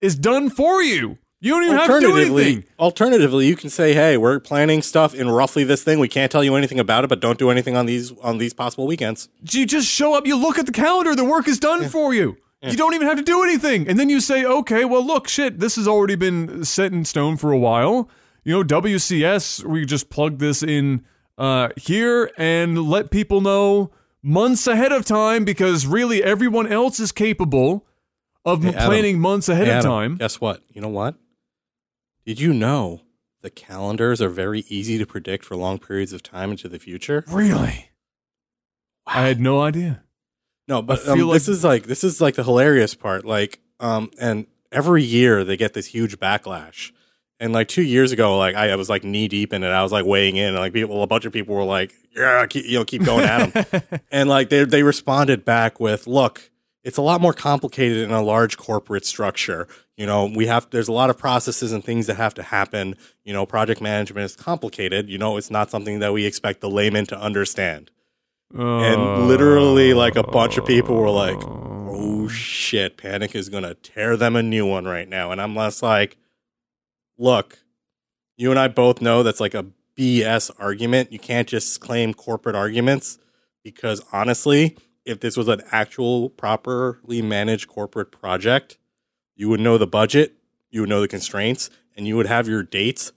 is 0.00 0.16
done 0.16 0.50
for 0.50 0.82
you. 0.82 1.18
You 1.40 1.50
don't 1.52 1.64
even 1.64 1.76
have 1.76 1.88
to 1.88 2.00
do 2.00 2.16
anything. 2.16 2.64
alternatively, 2.78 3.48
you 3.48 3.56
can 3.56 3.68
say, 3.68 3.94
"Hey, 3.94 4.16
we're 4.16 4.38
planning 4.38 4.80
stuff 4.80 5.12
in 5.12 5.28
roughly 5.28 5.64
this 5.64 5.82
thing. 5.82 5.98
We 5.98 6.06
can't 6.06 6.30
tell 6.30 6.44
you 6.44 6.54
anything 6.54 6.78
about 6.78 7.02
it, 7.02 7.08
but 7.08 7.18
don't 7.18 7.38
do 7.38 7.50
anything 7.50 7.76
on 7.76 7.86
these 7.86 8.12
on 8.22 8.38
these 8.38 8.54
possible 8.54 8.86
weekends." 8.86 9.28
You 9.50 9.66
just 9.66 9.88
show 9.88 10.14
up, 10.14 10.24
you 10.24 10.36
look 10.36 10.56
at 10.56 10.66
the 10.66 10.72
calendar, 10.72 11.16
the 11.16 11.24
work 11.24 11.48
is 11.48 11.58
done 11.58 11.88
for 11.88 12.14
you. 12.14 12.36
You 12.62 12.76
don't 12.76 12.94
even 12.94 13.08
have 13.08 13.16
to 13.16 13.24
do 13.24 13.42
anything. 13.42 13.88
And 13.88 13.98
then 13.98 14.08
you 14.08 14.20
say, 14.20 14.44
okay, 14.44 14.84
well, 14.84 15.04
look, 15.04 15.26
shit, 15.26 15.58
this 15.58 15.74
has 15.74 15.88
already 15.88 16.14
been 16.14 16.64
set 16.64 16.92
in 16.92 17.04
stone 17.04 17.36
for 17.36 17.50
a 17.50 17.58
while. 17.58 18.08
You 18.44 18.52
know, 18.54 18.64
WCS, 18.64 19.64
we 19.64 19.84
just 19.86 20.10
plug 20.10 20.38
this 20.38 20.62
in 20.62 21.04
uh, 21.38 21.68
here 21.76 22.30
and 22.36 22.88
let 22.88 23.10
people 23.10 23.40
know 23.40 23.90
months 24.22 24.66
ahead 24.66 24.92
of 24.92 25.04
time 25.04 25.44
because 25.44 25.86
really 25.86 26.22
everyone 26.22 26.70
else 26.70 26.98
is 27.00 27.12
capable 27.12 27.86
of 28.44 28.62
Hey, 28.64 28.70
Adam. 28.70 28.86
planning 28.88 29.20
months 29.20 29.48
ahead 29.48 29.66
Hey, 29.66 29.72
of 29.72 29.78
Adam, 29.78 29.90
time. 29.90 30.16
Guess 30.16 30.40
what? 30.40 30.62
You 30.68 30.80
know 30.80 30.88
what? 30.88 31.14
Did 32.26 32.40
you 32.40 32.52
know 32.52 33.02
the 33.42 33.50
calendars 33.50 34.20
are 34.20 34.28
very 34.28 34.60
easy 34.68 34.98
to 34.98 35.06
predict 35.06 35.44
for 35.44 35.56
long 35.56 35.78
periods 35.78 36.12
of 36.12 36.22
time 36.22 36.50
into 36.50 36.68
the 36.68 36.78
future? 36.78 37.24
Really? 37.28 37.54
Wow. 39.06 39.14
I 39.14 39.26
had 39.26 39.40
no 39.40 39.60
idea. 39.60 40.02
No, 40.68 40.82
but 40.82 41.06
um, 41.08 41.18
feel 41.18 41.28
this 41.30 41.48
is 41.48 41.64
like 41.64 41.84
this 41.84 42.04
is 42.04 42.20
like 42.20 42.36
the 42.36 42.44
hilarious 42.44 42.94
part. 42.94 43.24
Like, 43.24 43.58
um, 43.80 44.10
and 44.20 44.46
every 44.70 45.02
year 45.02 45.42
they 45.44 45.56
get 45.56 45.74
this 45.74 45.86
huge 45.86 46.18
backlash. 46.20 46.92
And 47.42 47.52
like 47.52 47.66
two 47.66 47.82
years 47.82 48.12
ago, 48.12 48.38
like 48.38 48.54
I, 48.54 48.70
I 48.70 48.76
was 48.76 48.88
like 48.88 49.02
knee 49.02 49.26
deep 49.26 49.52
in 49.52 49.64
it. 49.64 49.68
I 49.68 49.82
was 49.82 49.90
like 49.90 50.04
weighing 50.04 50.36
in, 50.36 50.50
and 50.50 50.58
like 50.58 50.72
people, 50.72 51.02
a 51.02 51.08
bunch 51.08 51.24
of 51.24 51.32
people 51.32 51.56
were 51.56 51.64
like, 51.64 51.92
"Yeah, 52.14 52.46
keep, 52.46 52.64
you 52.64 52.78
know, 52.78 52.84
keep 52.84 53.02
going 53.02 53.24
at 53.24 53.52
them." 53.52 53.82
and 54.12 54.28
like 54.28 54.48
they 54.48 54.62
they 54.62 54.84
responded 54.84 55.44
back 55.44 55.80
with, 55.80 56.06
"Look, 56.06 56.52
it's 56.84 56.98
a 56.98 57.02
lot 57.02 57.20
more 57.20 57.32
complicated 57.32 57.98
in 57.98 58.12
a 58.12 58.22
large 58.22 58.56
corporate 58.56 59.04
structure. 59.04 59.66
You 59.96 60.06
know, 60.06 60.30
we 60.32 60.46
have 60.46 60.70
there's 60.70 60.86
a 60.86 60.92
lot 60.92 61.10
of 61.10 61.18
processes 61.18 61.72
and 61.72 61.82
things 61.82 62.06
that 62.06 62.14
have 62.14 62.32
to 62.34 62.44
happen. 62.44 62.94
You 63.24 63.32
know, 63.32 63.44
project 63.44 63.80
management 63.80 64.24
is 64.24 64.36
complicated. 64.36 65.08
You 65.08 65.18
know, 65.18 65.36
it's 65.36 65.50
not 65.50 65.68
something 65.68 65.98
that 65.98 66.12
we 66.12 66.26
expect 66.26 66.60
the 66.60 66.70
layman 66.70 67.06
to 67.06 67.18
understand." 67.18 67.90
And 68.54 69.26
literally, 69.26 69.94
like 69.94 70.14
a 70.14 70.22
bunch 70.22 70.58
of 70.58 70.64
people 70.64 70.94
were 70.94 71.10
like, 71.10 71.38
"Oh 71.42 72.28
shit, 72.28 72.96
Panic 72.96 73.34
is 73.34 73.48
gonna 73.48 73.74
tear 73.74 74.16
them 74.16 74.36
a 74.36 74.44
new 74.44 74.64
one 74.64 74.84
right 74.84 75.08
now." 75.08 75.32
And 75.32 75.40
I'm 75.40 75.56
less 75.56 75.82
like, 75.82 76.18
"Look, 77.22 77.58
you 78.36 78.50
and 78.50 78.58
I 78.58 78.68
both 78.68 79.00
know 79.00 79.22
that's 79.22 79.40
like 79.40 79.54
a 79.54 79.66
BS 79.96 80.50
argument. 80.58 81.12
You 81.12 81.18
can't 81.18 81.46
just 81.48 81.80
claim 81.80 82.14
corporate 82.14 82.56
arguments 82.56 83.18
because 83.62 84.02
honestly, 84.12 84.76
if 85.04 85.20
this 85.20 85.36
was 85.36 85.48
an 85.48 85.62
actual 85.70 86.30
properly 86.30 87.22
managed 87.22 87.68
corporate 87.68 88.10
project, 88.10 88.78
you 89.36 89.48
would 89.48 89.60
know 89.60 89.78
the 89.78 89.86
budget, 89.86 90.34
you 90.70 90.80
would 90.80 90.88
know 90.88 91.00
the 91.00 91.08
constraints, 91.08 91.70
and 91.96 92.06
you 92.06 92.16
would 92.16 92.26
have 92.26 92.48
your 92.48 92.62
dates 92.62 93.12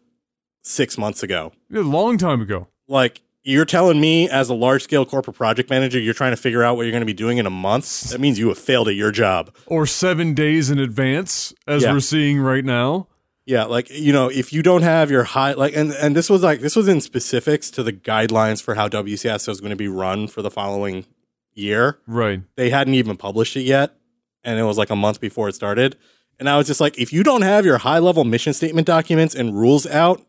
six 0.62 0.98
months 0.98 1.24
ago. 1.24 1.54
a 1.74 1.80
long 1.80 2.18
time 2.18 2.42
ago. 2.42 2.68
Like 2.88 3.22
you're 3.44 3.66
telling 3.66 4.02
me 4.02 4.28
as 4.30 4.50
a 4.50 4.54
large 4.56 4.84
scale 4.84 5.06
corporate 5.06 5.38
project 5.38 5.70
manager, 5.70 6.00
you're 6.00 6.14
trying 6.14 6.32
to 6.32 6.38
figure 6.38 6.64
out 6.64 6.76
what 6.76 6.84
you're 6.84 6.92
going 6.92 7.02
to 7.02 7.06
be 7.06 7.14
doing 7.14 7.38
in 7.38 7.46
a 7.46 7.52
month. 7.52 8.10
That 8.10 8.20
means 8.20 8.38
you 8.40 8.48
have 8.50 8.58
failed 8.58 8.88
at 8.88 8.96
your 8.96 9.12
job. 9.12 9.54
Or 9.68 9.86
seven 9.86 10.34
days 10.34 10.70
in 10.70 10.80
advance, 10.80 11.54
as 11.68 11.84
Yeah. 11.84 11.94
we're 11.94 12.00
seeing 12.00 12.40
right 12.40 12.66
now. 12.66 13.08
Yeah, 13.46 13.66
like 13.66 13.90
you 13.92 14.12
know, 14.12 14.28
if 14.28 14.52
you 14.52 14.64
don't 14.64 14.82
have 14.82 15.12
your 15.12 15.24
high 15.24 15.54
like 15.54 15.76
and 15.76 15.92
and 15.92 16.16
this 16.16 16.30
was 16.30 16.42
like 16.42 16.62
this 16.62 16.76
was 16.76 16.88
in 16.88 17.00
specifics 17.00 17.70
to 17.72 17.84
the 17.84 17.94
guidelines 17.94 18.62
for 18.62 18.74
how 18.76 18.88
WCS 18.90 19.48
was 19.48 19.62
going 19.62 19.70
to 19.70 19.76
be 19.76 19.88
run 19.88 20.28
for 20.28 20.42
the 20.42 20.50
following 20.50 21.06
year. 21.54 22.00
Right. 22.08 22.42
They 22.56 22.72
hadn't 22.72 22.96
even 22.96 23.18
published 23.18 23.56
it 23.56 23.62
yet, 23.62 23.96
and 24.44 24.60
it 24.60 24.64
was 24.64 24.78
like 24.78 24.90
a 24.90 24.96
month 24.96 25.22
before 25.22 25.48
it 25.48 25.54
started. 25.56 25.96
And 26.40 26.50
I 26.50 26.58
was 26.58 26.68
just 26.68 26.82
like, 26.82 26.98
if 27.00 27.14
you 27.14 27.24
don't 27.24 27.44
have 27.44 27.66
your 27.66 27.78
high 27.78 28.00
level 28.00 28.24
mission 28.26 28.54
statement 28.54 28.88
documents 28.88 29.36
and 29.36 29.58
rules 29.58 29.86
out, 29.86 30.22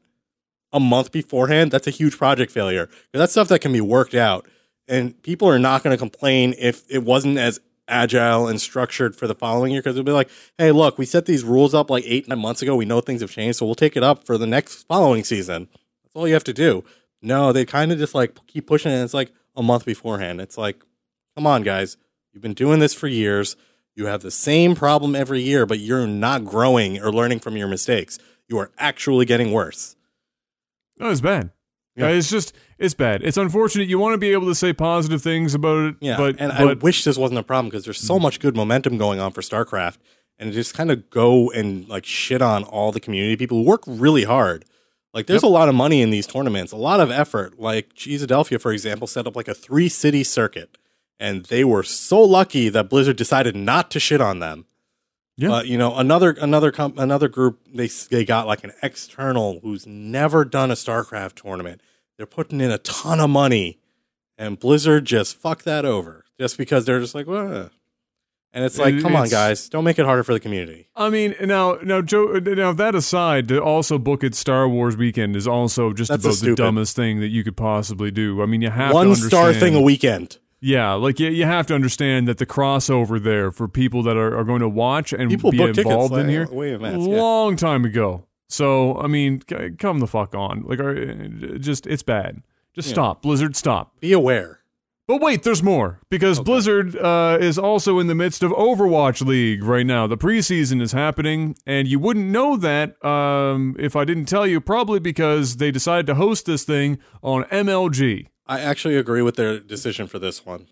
a 0.72 0.78
month 0.78 1.10
beforehand, 1.10 1.70
that's 1.70 1.86
a 1.86 1.90
huge 1.90 2.16
project 2.18 2.52
failure. 2.52 2.86
'Cause 2.86 2.96
That's 3.14 3.32
stuff 3.32 3.48
that 3.48 3.60
can 3.60 3.72
be 3.72 3.80
worked 3.80 4.14
out. 4.14 4.46
And 4.86 5.20
people 5.22 5.48
are 5.48 5.58
not 5.58 5.82
going 5.82 5.94
to 5.94 5.98
complain 5.98 6.54
if 6.58 6.84
it 6.88 7.02
wasn't 7.02 7.38
as 7.38 7.60
agile 7.88 8.48
and 8.48 8.60
structured 8.60 9.16
for 9.16 9.26
the 9.26 9.34
following 9.34 9.72
year 9.72 9.80
because 9.80 9.96
it'll 9.96 10.04
be 10.04 10.12
like, 10.12 10.30
hey, 10.58 10.72
look, 10.72 10.98
we 10.98 11.06
set 11.06 11.26
these 11.26 11.44
rules 11.44 11.74
up 11.74 11.90
like 11.90 12.04
eight, 12.06 12.28
nine 12.28 12.38
months 12.38 12.62
ago. 12.62 12.76
We 12.76 12.84
know 12.84 13.00
things 13.00 13.20
have 13.20 13.30
changed, 13.30 13.58
so 13.58 13.66
we'll 13.66 13.74
take 13.74 13.96
it 13.96 14.02
up 14.02 14.24
for 14.24 14.38
the 14.38 14.46
next 14.46 14.84
following 14.84 15.24
season. 15.24 15.68
That's 16.02 16.16
all 16.16 16.26
you 16.26 16.34
have 16.34 16.44
to 16.44 16.52
do. 16.52 16.84
No, 17.22 17.52
they 17.52 17.64
kind 17.64 17.92
of 17.92 17.98
just 17.98 18.14
like 18.14 18.38
keep 18.46 18.66
pushing 18.66 18.92
it. 18.92 19.02
It's 19.02 19.14
like 19.14 19.32
a 19.54 19.62
month 19.62 19.84
beforehand. 19.84 20.40
It's 20.40 20.58
like, 20.58 20.82
come 21.34 21.46
on, 21.46 21.62
guys. 21.62 21.96
You've 22.32 22.42
been 22.42 22.54
doing 22.54 22.80
this 22.80 22.94
for 22.94 23.08
years. 23.08 23.56
You 23.94 24.06
have 24.06 24.20
the 24.20 24.30
same 24.30 24.74
problem 24.74 25.16
every 25.16 25.40
year, 25.40 25.64
but 25.64 25.78
you're 25.78 26.06
not 26.06 26.44
growing 26.44 27.00
or 27.00 27.10
learning 27.10 27.40
from 27.40 27.56
your 27.56 27.68
mistakes. 27.68 28.18
You 28.46 28.58
are 28.58 28.70
actually 28.78 29.24
getting 29.24 29.52
worse. 29.52 29.96
No, 30.98 31.10
it's 31.10 31.22
bad. 31.22 31.50
Yeah. 31.96 32.08
Yeah. 32.08 32.14
It's 32.14 32.30
just 32.30 32.54
it's 32.78 32.94
bad. 32.94 33.22
It's 33.22 33.36
unfortunate. 33.36 33.88
You 33.88 33.98
want 33.98 34.14
to 34.14 34.18
be 34.18 34.32
able 34.32 34.46
to 34.46 34.54
say 34.54 34.72
positive 34.72 35.22
things 35.22 35.54
about 35.54 35.88
it. 35.88 35.96
Yeah, 36.00 36.16
but 36.16 36.36
and 36.38 36.52
I 36.52 36.74
wish 36.74 37.04
this 37.04 37.16
wasn't 37.16 37.40
a 37.40 37.42
problem 37.42 37.70
because 37.70 37.84
there's 37.84 38.00
so 38.00 38.18
mm. 38.18 38.22
much 38.22 38.40
good 38.40 38.54
momentum 38.54 38.98
going 38.98 39.18
on 39.18 39.32
for 39.32 39.40
StarCraft, 39.40 39.98
and 40.38 40.52
just 40.52 40.74
kind 40.74 40.90
of 40.90 41.08
go 41.10 41.50
and 41.50 41.88
like 41.88 42.04
shit 42.04 42.42
on 42.42 42.64
all 42.64 42.92
the 42.92 43.00
community 43.00 43.36
people 43.36 43.58
who 43.58 43.64
work 43.64 43.82
really 43.86 44.24
hard. 44.24 44.64
Like, 45.14 45.28
there's 45.28 45.42
a 45.42 45.48
lot 45.48 45.70
of 45.70 45.74
money 45.74 46.02
in 46.02 46.10
these 46.10 46.26
tournaments, 46.26 46.72
a 46.72 46.76
lot 46.76 47.00
of 47.00 47.10
effort. 47.10 47.58
Like 47.58 47.94
Cheesadelphia, 47.94 48.60
for 48.60 48.70
example, 48.70 49.06
set 49.06 49.26
up 49.26 49.34
like 49.34 49.48
a 49.48 49.54
three 49.54 49.88
city 49.88 50.22
circuit, 50.22 50.76
and 51.18 51.46
they 51.46 51.64
were 51.64 51.82
so 51.82 52.20
lucky 52.20 52.68
that 52.68 52.90
Blizzard 52.90 53.16
decided 53.16 53.56
not 53.56 53.90
to 53.92 54.00
shit 54.00 54.20
on 54.20 54.40
them. 54.40 54.66
Yeah. 55.36 55.48
But 55.48 55.66
you 55.66 55.76
know, 55.76 55.94
another 55.96 56.30
another 56.30 56.72
comp- 56.72 56.98
another 56.98 57.28
group 57.28 57.60
they 57.72 57.88
they 57.88 58.24
got 58.24 58.46
like 58.46 58.64
an 58.64 58.72
external 58.82 59.60
who's 59.60 59.86
never 59.86 60.44
done 60.44 60.70
a 60.70 60.74
StarCraft 60.74 61.34
tournament. 61.34 61.80
They're 62.16 62.26
putting 62.26 62.60
in 62.60 62.70
a 62.70 62.78
ton 62.78 63.20
of 63.20 63.28
money, 63.28 63.78
and 64.38 64.58
Blizzard 64.58 65.04
just 65.04 65.36
fucked 65.36 65.64
that 65.66 65.84
over 65.84 66.24
just 66.40 66.56
because 66.56 66.86
they're 66.86 67.00
just 67.00 67.14
like, 67.14 67.26
and 68.56 68.64
it's 68.64 68.78
like, 68.78 68.94
It- 68.94 69.02
come 69.02 69.14
on, 69.14 69.28
guys, 69.28 69.68
don't 69.68 69.84
make 69.84 69.98
it 69.98 70.06
harder 70.06 70.22
for 70.22 70.32
the 70.32 70.40
community. 70.40 70.88
I 70.96 71.10
mean, 71.10 71.34
now, 71.42 71.74
now, 71.82 72.00
Joe. 72.00 72.36
Uh, 72.36 72.40
now 72.40 72.72
that 72.72 72.94
aside, 72.94 73.48
to 73.48 73.62
also 73.62 73.98
book 73.98 74.24
it 74.24 74.34
Star 74.34 74.66
Wars 74.66 74.96
weekend 74.96 75.36
is 75.36 75.46
also 75.46 75.92
just 75.92 76.08
That's 76.10 76.24
about 76.24 76.38
the 76.38 76.54
dumbest 76.54 76.96
thing 76.96 77.20
that 77.20 77.28
you 77.28 77.44
could 77.44 77.58
possibly 77.58 78.10
do. 78.10 78.40
I 78.40 78.46
mean, 78.46 78.62
you 78.62 78.70
have 78.70 78.92
to 78.92 78.94
One 78.94 79.14
star 79.14 79.52
thing 79.52 79.74
a 79.74 79.82
weekend. 79.82 80.38
Yeah, 80.60 80.94
like 80.94 81.20
you, 81.20 81.28
you 81.28 81.44
have 81.44 81.66
to 81.66 81.74
understand 81.74 82.26
that 82.28 82.38
the 82.38 82.46
crossover 82.46 83.22
there 83.22 83.50
for 83.50 83.68
people 83.68 84.02
that 84.04 84.16
are, 84.16 84.36
are 84.36 84.44
going 84.44 84.60
to 84.60 84.68
watch 84.68 85.12
and 85.12 85.30
People 85.30 85.50
be 85.50 85.62
involved 85.62 86.14
in 86.14 86.20
like, 86.20 86.28
here, 86.28 86.48
way 86.50 86.68
in 86.68 86.74
advance, 86.76 87.06
yeah. 87.06 87.20
long 87.20 87.56
time 87.56 87.84
ago. 87.84 88.24
So 88.48 88.98
I 88.98 89.06
mean, 89.06 89.42
come 89.78 90.00
the 90.00 90.06
fuck 90.06 90.34
on. 90.34 90.62
Like, 90.66 90.80
are, 90.80 91.58
just 91.58 91.86
it's 91.86 92.02
bad. 92.02 92.42
Just 92.74 92.88
Yeah. 92.88 92.94
stop, 92.94 93.22
Blizzard. 93.22 93.56
Stop. 93.56 94.00
Be 94.00 94.12
aware. 94.12 94.60
But 95.08 95.20
wait, 95.20 95.44
there's 95.44 95.62
more 95.62 96.00
because 96.10 96.40
Blizzard 96.40 96.96
uh, 96.96 97.38
is 97.40 97.58
also 97.58 98.00
in 98.00 98.08
the 98.08 98.14
midst 98.14 98.42
of 98.42 98.50
Overwatch 98.50 99.24
League 99.24 99.62
right 99.62 99.86
now. 99.86 100.08
The 100.08 100.16
preseason 100.16 100.82
is 100.82 100.90
happening, 100.90 101.54
and 101.64 101.86
you 101.86 102.00
wouldn't 102.00 102.26
know 102.26 102.56
that 102.56 103.02
um, 103.04 103.76
if 103.78 103.94
I 103.94 104.04
didn't 104.04 104.24
tell 104.24 104.48
you. 104.48 104.60
Probably 104.60 104.98
because 104.98 105.58
they 105.58 105.70
decided 105.70 106.06
to 106.06 106.16
host 106.16 106.46
this 106.46 106.64
thing 106.64 106.98
on 107.22 107.44
MLG. 107.44 108.26
I 108.46 108.60
actually 108.60 108.96
agree 108.96 109.22
with 109.22 109.36
their 109.36 109.58
decision 109.58 110.06
for 110.06 110.18
this 110.18 110.46
one. 110.46 110.68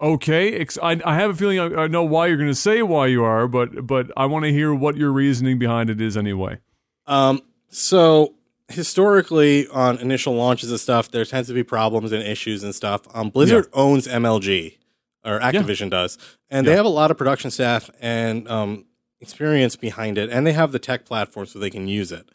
Okay, 0.00 0.66
I, 0.82 1.00
I 1.04 1.14
have 1.14 1.30
a 1.30 1.34
feeling 1.34 1.58
I, 1.58 1.84
I 1.84 1.86
know 1.86 2.04
why 2.04 2.26
you're 2.26 2.36
going 2.36 2.50
to 2.50 2.54
say 2.54 2.82
why 2.82 3.06
you 3.06 3.24
are, 3.24 3.48
but 3.48 3.86
but 3.86 4.10
I 4.16 4.26
want 4.26 4.44
to 4.44 4.52
hear 4.52 4.74
what 4.74 4.96
your 4.96 5.10
reasoning 5.10 5.58
behind 5.58 5.88
it 5.88 6.00
is 6.00 6.16
anyway. 6.16 6.58
Um, 7.06 7.40
so 7.70 8.34
historically, 8.68 9.66
on 9.68 9.98
initial 9.98 10.34
launches 10.34 10.70
and 10.70 10.78
stuff, 10.78 11.10
there 11.10 11.24
tends 11.24 11.48
to 11.48 11.54
be 11.54 11.62
problems 11.62 12.12
and 12.12 12.22
issues 12.22 12.62
and 12.62 12.74
stuff. 12.74 13.02
Um, 13.14 13.30
Blizzard 13.30 13.68
owns 13.72 14.06
MLG, 14.06 14.76
or 15.24 15.40
Activision 15.40 15.88
does, 15.88 16.18
and 16.50 16.66
they 16.66 16.76
have 16.76 16.84
a 16.84 16.90
lot 16.90 17.10
of 17.10 17.16
production 17.16 17.50
staff 17.50 17.88
and 17.98 18.46
um, 18.48 18.84
experience 19.20 19.76
behind 19.76 20.18
it, 20.18 20.28
and 20.28 20.46
they 20.46 20.52
have 20.52 20.72
the 20.72 20.78
tech 20.78 21.06
platform 21.06 21.46
so 21.46 21.58
they 21.58 21.70
can 21.70 21.88
use 21.88 22.12
it. 22.12 22.28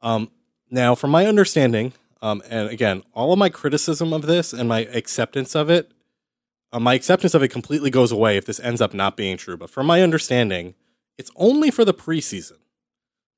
Um, 0.00 0.30
now, 0.70 0.94
from 0.94 1.10
my 1.10 1.26
understanding, 1.26 1.92
um, 2.22 2.42
and 2.48 2.70
again, 2.70 3.02
all 3.12 3.32
of 3.32 3.38
my 3.38 3.48
criticism 3.50 4.12
of 4.12 4.22
this 4.22 4.52
and 4.52 4.68
my 4.68 4.80
acceptance 4.86 5.54
of 5.54 5.68
it, 5.68 5.92
uh, 6.72 6.80
my 6.80 6.94
acceptance 6.94 7.34
of 7.34 7.42
it 7.42 7.48
completely 7.48 7.90
goes 7.90 8.12
away 8.12 8.36
if 8.36 8.46
this 8.46 8.60
ends 8.60 8.80
up 8.80 8.94
not 8.94 9.16
being 9.16 9.36
true. 9.36 9.56
But 9.56 9.68
from 9.68 9.86
my 9.86 10.00
understanding, 10.00 10.74
it's 11.18 11.30
only 11.36 11.70
for 11.70 11.84
the 11.84 11.92
preseason 11.92 12.58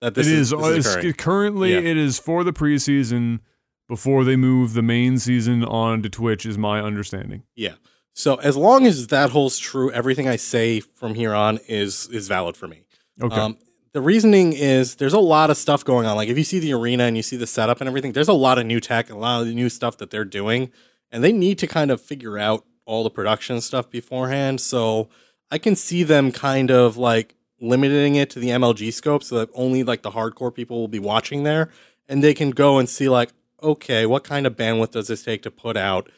that 0.01 0.15
this 0.15 0.27
it 0.27 0.35
is, 0.35 0.53
is, 0.53 0.85
this 0.85 0.97
is 1.05 1.15
currently 1.17 1.73
Yeah. 1.73 1.79
it 1.79 1.97
is 1.97 2.19
for 2.19 2.45
the 2.45 2.53
preseason 2.53 3.41
before 3.89 4.23
they 4.23 4.37
move 4.37 4.75
the 4.75 4.83
main 4.83 5.19
season 5.19 5.65
on 5.65 6.03
to 6.03 6.11
Twitch. 6.11 6.47
Is 6.47 6.59
my 6.59 6.81
understanding. 6.81 7.43
Yeah. 7.57 7.75
So 8.13 8.37
as 8.37 8.57
long 8.57 8.87
as 8.87 9.09
that 9.09 9.31
holds 9.31 9.59
true, 9.59 9.91
everything 9.91 10.29
I 10.29 10.37
say 10.37 10.81
from 10.81 11.15
here 11.15 11.35
on 11.35 11.59
is 11.69 12.07
is 12.09 12.29
valid 12.29 12.57
for 12.57 12.69
me. 12.69 12.83
Okay. 13.21 13.35
Um, 13.35 13.57
the 13.95 14.03
reasoning 14.03 14.53
is 14.53 14.97
there's 14.97 15.13
a 15.13 15.21
lot 15.21 15.51
of 15.51 15.57
stuff 15.57 15.85
going 15.85 16.05
on. 16.05 16.17
Like 16.17 16.29
if 16.29 16.37
you 16.37 16.43
see 16.43 16.59
the 16.59 16.75
arena 16.75 17.05
and 17.05 17.17
you 17.17 17.23
see 17.23 17.37
the 17.37 17.47
setup 17.47 17.81
and 17.81 17.89
everything, 17.89 18.13
there's 18.13 18.29
a 18.29 18.35
lot 18.35 18.59
of 18.59 18.67
new 18.67 18.81
tech, 18.81 19.09
and 19.09 19.17
a 19.17 19.21
lot 19.21 19.43
of 19.43 19.49
new 19.49 19.69
stuff 19.69 19.97
that 19.99 20.11
they're 20.11 20.25
doing, 20.25 20.71
and 21.13 21.23
they 21.23 21.33
need 21.33 21.59
to 21.61 21.69
kind 21.69 21.91
of 21.93 22.01
figure 22.01 22.37
out 22.37 22.65
all 22.85 23.05
the 23.05 23.11
production 23.11 23.61
stuff 23.61 23.89
beforehand. 23.89 24.61
So 24.61 25.09
I 25.51 25.59
can 25.59 25.77
see 25.77 26.03
them 26.03 26.33
kind 26.33 26.73
of 26.73 26.97
like 26.97 27.37
limiting 27.61 28.17
it 28.17 28.31
to 28.31 28.41
the 28.41 28.49
MLG 28.49 28.93
scope 28.93 29.23
so 29.23 29.39
that 29.39 29.49
only 29.55 29.85
like 29.85 30.03
the 30.03 30.11
hardcore 30.11 30.53
people 30.53 30.81
will 30.81 30.89
be 30.89 30.99
watching 30.99 31.45
there, 31.45 31.71
and 32.09 32.23
they 32.23 32.35
can 32.35 32.51
go 32.51 32.79
and 32.79 32.89
see 32.89 33.09
like, 33.09 33.31
okay, 33.63 34.07
what 34.07 34.25
kind 34.25 34.45
of 34.45 34.57
bandwidth 34.57 34.91
does 34.91 35.07
this 35.07 35.23
take 35.23 35.43
to 35.45 35.53
put 35.53 35.77
out? 35.77 36.11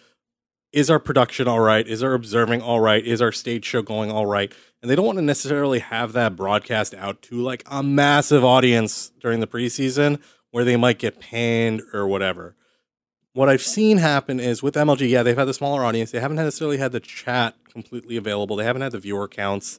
is 0.76 0.90
our 0.90 0.98
production 0.98 1.48
all 1.48 1.60
right? 1.60 1.88
Is 1.88 2.02
our 2.02 2.12
observing 2.12 2.60
all 2.60 2.80
right? 2.80 3.02
Is 3.02 3.22
our 3.22 3.32
stage 3.32 3.64
show 3.64 3.80
going 3.80 4.10
all 4.10 4.26
right? 4.26 4.52
And 4.82 4.90
they 4.90 4.94
don't 4.94 5.06
want 5.06 5.18
to 5.18 5.24
necessarily 5.24 5.78
have 5.78 6.12
that 6.12 6.36
broadcast 6.36 6.94
out 6.94 7.22
to 7.22 7.40
like 7.40 7.64
a 7.66 7.82
massive 7.82 8.44
audience 8.44 9.10
during 9.20 9.40
the 9.40 9.46
preseason 9.46 10.20
where 10.50 10.64
they 10.64 10.76
might 10.76 10.98
get 10.98 11.20
panned 11.20 11.82
or 11.92 12.06
whatever. 12.06 12.54
What 13.32 13.48
I've 13.48 13.62
seen 13.62 13.98
happen 13.98 14.40
is 14.40 14.62
with 14.62 14.74
MLG, 14.74 15.08
yeah, 15.08 15.22
they've 15.22 15.36
had 15.36 15.48
the 15.48 15.54
smaller 15.54 15.84
audience. 15.84 16.10
They 16.10 16.20
haven't 16.20 16.36
necessarily 16.36 16.78
had 16.78 16.92
the 16.92 17.00
chat 17.00 17.54
completely 17.70 18.16
available. 18.16 18.56
They 18.56 18.64
haven't 18.64 18.82
had 18.82 18.92
the 18.92 18.98
viewer 18.98 19.28
counts. 19.28 19.78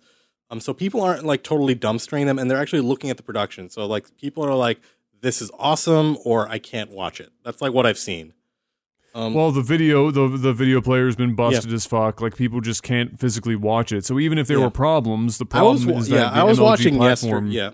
Um, 0.50 0.60
so 0.60 0.74
people 0.74 1.02
aren't 1.02 1.26
like 1.26 1.43
totally 1.43 1.76
dumbstering 1.76 2.26
them, 2.26 2.39
and 2.39 2.50
they're 2.50 2.62
actually 2.62 2.82
looking 2.82 3.10
at 3.10 3.18
the 3.18 3.24
production. 3.24 3.70
So 3.70 3.86
like 3.86 4.16
people 4.18 4.43
are 4.43 4.56
like, 4.56 4.80
"This 5.22 5.41
is 5.41 5.52
awesome," 5.58 6.18
or 6.24 6.48
"I 6.48 6.60
can't 6.60 6.91
watch 6.91 7.20
it." 7.20 7.32
That's 7.43 7.62
like 7.62 7.74
what 7.74 7.86
I've 7.86 7.98
seen. 7.98 8.34
Um, 9.18 9.34
well, 9.34 9.51
the 9.51 9.61
video 9.63 10.11
the 10.11 10.28
the 10.28 10.53
video 10.53 10.80
player's 10.80 11.15
been 11.15 11.34
busted 11.34 11.74
as 11.74 11.86
fuck. 11.88 12.22
Like 12.22 12.36
people 12.38 12.61
just 12.61 12.84
can't 12.84 13.20
physically 13.20 13.55
watch 13.55 13.91
it. 13.91 14.05
So 14.05 14.20
even 14.20 14.38
if 14.38 14.47
there 14.47 14.57
Yeah. 14.59 14.65
were 14.65 14.70
problems, 14.70 15.39
the 15.39 15.45
was 15.45 15.49
problem 15.49 15.86
wa- 15.88 15.97
is 15.99 16.09
yeah, 16.09 16.18
that 16.20 16.34
the 16.36 16.39
I 16.39 16.43
was 16.43 16.59
MLG 16.59 16.63
watching 16.63 16.95
platform. 16.97 17.47
yesterday. 17.51 17.55
Yeah, 17.57 17.72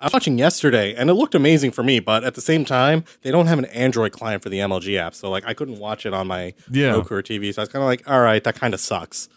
I 0.00 0.06
was 0.06 0.12
watching 0.14 0.38
yesterday, 0.38 0.94
and 0.94 1.10
it 1.10 1.14
looked 1.14 1.34
amazing 1.34 1.72
for 1.72 1.82
me. 1.82 2.00
But 2.00 2.24
at 2.24 2.34
the 2.34 2.40
same 2.40 2.64
time, 2.64 3.04
they 3.20 3.30
don't 3.30 3.46
have 3.46 3.58
an 3.58 3.66
Android 3.66 4.12
client 4.12 4.42
for 4.42 4.48
the 4.48 4.58
MLG 4.58 4.96
app, 4.96 5.14
so 5.14 5.28
like 5.30 5.44
I 5.46 5.52
couldn't 5.52 5.78
watch 5.78 6.06
it 6.06 6.14
on 6.14 6.26
my 6.26 6.54
Yeah. 6.70 6.92
Roku 6.92 7.16
or 7.16 7.22
TV. 7.22 7.52
So 7.52 7.60
I 7.60 7.64
was 7.64 7.68
kind 7.68 7.82
of 7.82 7.86
like, 7.86 8.08
all 8.10 8.20
right, 8.22 8.42
that 8.44 8.54
kind 8.54 8.72
of 8.72 8.80
sucks. 8.80 9.28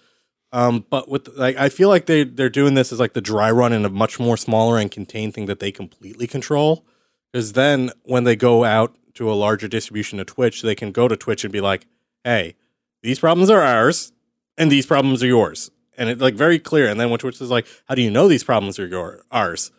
Um, 0.54 0.86
but 0.90 1.10
with 1.10 1.28
like, 1.36 1.58
I 1.58 1.68
feel 1.68 1.90
like 1.90 2.06
they 2.06 2.24
they're 2.24 2.48
doing 2.50 2.76
this 2.76 2.94
as 2.94 3.02
like 3.02 3.14
the 3.14 3.22
dry 3.22 3.52
run 3.52 3.74
in 3.74 3.84
a 3.84 3.90
much 3.90 4.18
more 4.18 4.38
smaller 4.38 4.78
and 4.80 4.90
contained 4.90 5.34
thing 5.34 5.48
that 5.48 5.60
they 5.60 5.74
completely 5.74 6.26
control. 6.26 6.86
Because 7.34 7.52
then 7.52 7.90
when 8.04 8.24
they 8.24 8.36
go 8.38 8.64
out 8.64 8.96
to 9.16 9.32
a 9.32 9.34
larger 9.34 9.68
distribution 9.68 10.20
of 10.20 10.26
Twitch, 10.26 10.62
they 10.62 10.76
can 10.76 10.92
go 10.92 11.08
to 11.08 11.16
Twitch 11.16 11.44
and 11.44 11.54
be 11.54 11.62
like, 11.62 11.86
hey, 12.24 12.56
these 13.02 13.20
problems 13.20 13.50
are 13.50 13.62
ours, 13.62 14.12
and 14.58 14.72
these 14.72 14.86
problems 14.86 15.22
are 15.24 15.28
yours, 15.28 15.72
and 15.98 16.10
it's 16.10 16.22
like 16.22 16.36
very 16.36 16.60
clear. 16.60 16.88
And 16.88 17.00
then 17.00 17.10
when 17.10 17.20
Twitch 17.20 17.42
is 17.42 17.50
like, 17.50 17.68
how 17.88 17.96
do 17.96 18.02
you 18.02 18.12
know 18.12 18.28
these 18.28 18.44
problems 18.44 18.80
are 18.80 18.88
your 18.88 19.24
ours? 19.32 19.72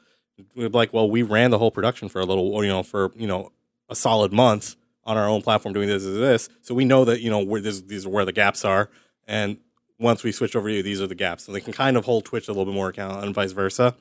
We're 0.55 0.69
like, 0.69 0.93
well, 0.93 1.09
we 1.09 1.23
ran 1.23 1.51
the 1.51 1.59
whole 1.59 1.71
production 1.71 2.09
for 2.09 2.21
a 2.21 2.25
little, 2.25 2.63
you 2.63 2.71
know, 2.71 2.83
for 2.83 3.13
you 3.17 3.27
know 3.27 3.53
a 3.89 3.97
solid 3.97 4.33
month 4.33 4.77
on 5.05 5.17
our 5.17 5.29
own 5.29 5.43
platform 5.43 5.75
doing 5.75 5.89
this, 5.89 6.03
this, 6.03 6.17
this. 6.17 6.49
So 6.63 6.75
we 6.75 6.85
know 6.85 7.05
that 7.05 7.21
you 7.21 7.31
know 7.31 7.43
where 7.43 7.61
this, 7.61 7.81
these 7.83 8.07
are 8.07 8.11
where 8.11 8.25
the 8.25 8.33
gaps 8.33 8.65
are, 8.65 8.91
and 9.27 9.59
once 9.99 10.23
we 10.23 10.33
switch 10.33 10.57
over 10.57 10.69
to 10.69 10.75
you, 10.75 10.83
these 10.83 11.01
are 11.01 11.07
the 11.07 11.15
gaps. 11.15 11.45
So 11.45 11.53
they 11.53 11.61
can 11.61 11.73
kind 11.73 11.97
of 11.97 12.05
hold 12.05 12.25
Twitch 12.25 12.49
a 12.49 12.53
little 12.53 12.67
bit 12.67 12.75
more 12.75 12.89
account 12.89 13.25
and 13.25 13.35
vice 13.35 13.53
versa. 13.53 13.95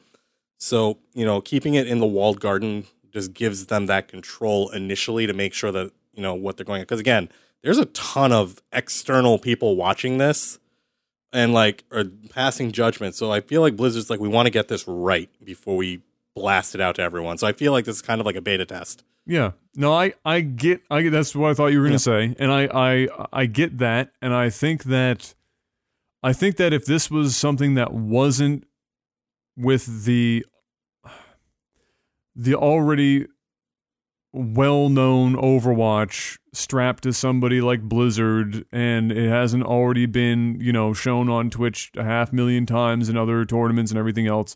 So 0.57 0.97
you 1.13 1.25
know, 1.25 1.39
keeping 1.39 1.75
it 1.75 1.88
in 1.88 1.99
the 1.99 2.07
walled 2.07 2.39
garden 2.39 2.86
just 3.14 3.34
gives 3.34 3.68
them 3.68 3.86
that 3.86 4.07
control 4.07 4.70
initially 4.70 5.28
to 5.28 5.34
make 5.34 5.53
sure 5.53 5.72
that 5.72 5.91
you 6.14 6.22
know 6.22 6.34
what 6.34 6.57
they're 6.57 6.66
going. 6.66 6.82
Because 6.82 6.99
again, 6.99 7.30
there's 7.61 7.78
a 7.78 7.86
ton 7.86 8.32
of 8.32 8.61
external 8.72 9.38
people 9.38 9.76
watching 9.76 10.18
this 10.18 10.59
and 11.32 11.53
like 11.53 11.84
are 11.91 12.05
passing 12.30 12.72
judgment. 12.72 13.16
So 13.16 13.32
I 13.32 13.41
feel 13.41 13.61
like 13.61 13.76
Blizzard's 13.76 14.09
like 14.09 14.20
we 14.20 14.28
want 14.28 14.47
to 14.47 14.51
get 14.51 14.68
this 14.68 14.88
right 14.88 15.30
before 15.43 15.78
we 15.78 16.01
blast 16.36 16.76
it 16.76 16.82
out 16.82 16.95
to 16.95 17.01
everyone. 17.01 17.38
So 17.38 17.47
I 17.47 17.53
feel 17.53 17.72
like 17.72 17.86
this 17.86 17.97
is 17.97 18.01
kind 18.01 18.20
of 18.20 18.26
like 18.26 18.36
a 18.36 18.41
beta 18.41 18.66
test. 18.66 19.03
Yeah. 19.26 19.51
No, 19.76 19.93
I, 19.93 20.14
I 20.26 20.41
get 20.41 20.82
I 20.89 21.01
get 21.01 21.11
that's 21.11 21.36
what 21.36 21.51
I 21.51 21.53
thought 21.53 21.68
you 21.68 21.80
were 21.80 21.86
gonna 21.86 21.99
say. 21.99 22.36
And 22.38 22.51
I, 22.51 22.68
I 22.74 23.07
I 23.32 23.45
get 23.45 23.78
that. 23.80 24.11
And 24.22 24.34
I 24.34 24.49
think 24.49 24.86
that 24.86 25.34
I 26.22 26.34
think 26.34 26.57
that 26.57 26.74
if 26.74 26.86
this 26.86 27.09
was 27.09 27.36
something 27.36 27.76
that 27.76 27.93
wasn't 27.93 28.66
with 29.57 30.05
the 30.05 30.45
the 32.36 32.55
already 32.55 33.27
well-known 34.34 35.36
Overwatch 35.36 36.39
strapped 36.53 37.03
to 37.03 37.13
somebody 37.13 37.61
like 37.61 37.81
Blizzard 37.81 38.65
and 38.71 39.11
it 39.11 39.29
hasn't 39.29 39.63
already 39.63 40.07
been, 40.07 40.59
you 40.59 40.73
know, 40.73 40.93
shown 40.93 41.29
on 41.29 41.49
Twitch 41.51 41.91
a 41.95 42.03
half 42.03 42.34
million 42.34 42.65
times 42.65 43.09
in 43.09 43.17
other 43.17 43.45
tournaments 43.45 43.91
and 43.91 43.99
everything 43.99 44.25
else. 44.25 44.55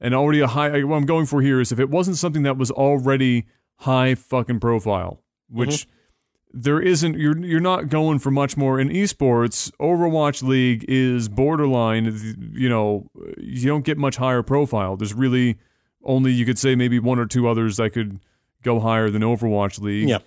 And 0.00 0.14
already 0.14 0.40
a 0.40 0.46
high 0.46 0.82
what 0.84 0.96
I'm 0.96 1.06
going 1.06 1.24
for 1.24 1.40
here 1.40 1.60
is 1.60 1.72
if 1.72 1.78
it 1.78 1.88
wasn't 1.88 2.18
something 2.18 2.42
that 2.42 2.58
was 2.58 2.70
already 2.70 3.46
high 3.76 4.14
fucking 4.14 4.60
profile, 4.60 5.22
which 5.48 5.86
mm-hmm. 5.86 6.60
there 6.60 6.80
isn't 6.80 7.18
you're 7.18 7.38
you're 7.38 7.60
not 7.60 7.88
going 7.88 8.18
for 8.18 8.30
much 8.30 8.58
more 8.58 8.78
in 8.78 8.90
esports. 8.90 9.70
Overwatch 9.80 10.42
League 10.42 10.84
is 10.86 11.30
borderline, 11.30 12.04
you 12.52 12.68
know, 12.68 13.10
you 13.38 13.66
don't 13.68 13.84
get 13.84 13.96
much 13.96 14.16
higher 14.16 14.42
profile. 14.42 14.96
There's 14.96 15.14
really 15.14 15.56
only 16.04 16.32
you 16.32 16.44
could 16.44 16.58
say 16.58 16.74
maybe 16.74 16.98
one 16.98 17.18
or 17.18 17.26
two 17.26 17.48
others 17.48 17.76
that 17.78 17.90
could 17.90 18.20
go 18.62 18.80
higher 18.80 19.10
than 19.10 19.22
Overwatch 19.22 19.80
League 19.80 20.08
Yeah. 20.08 20.18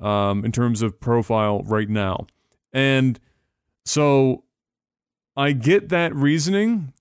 um, 0.00 0.44
in 0.44 0.52
terms 0.52 0.82
of 0.82 1.00
profile 1.00 1.62
right 1.64 1.88
now. 1.88 2.26
And 2.72 3.18
so 3.84 4.44
I 5.36 5.52
get 5.52 5.88
that 5.90 6.14
reasoning, 6.14 6.92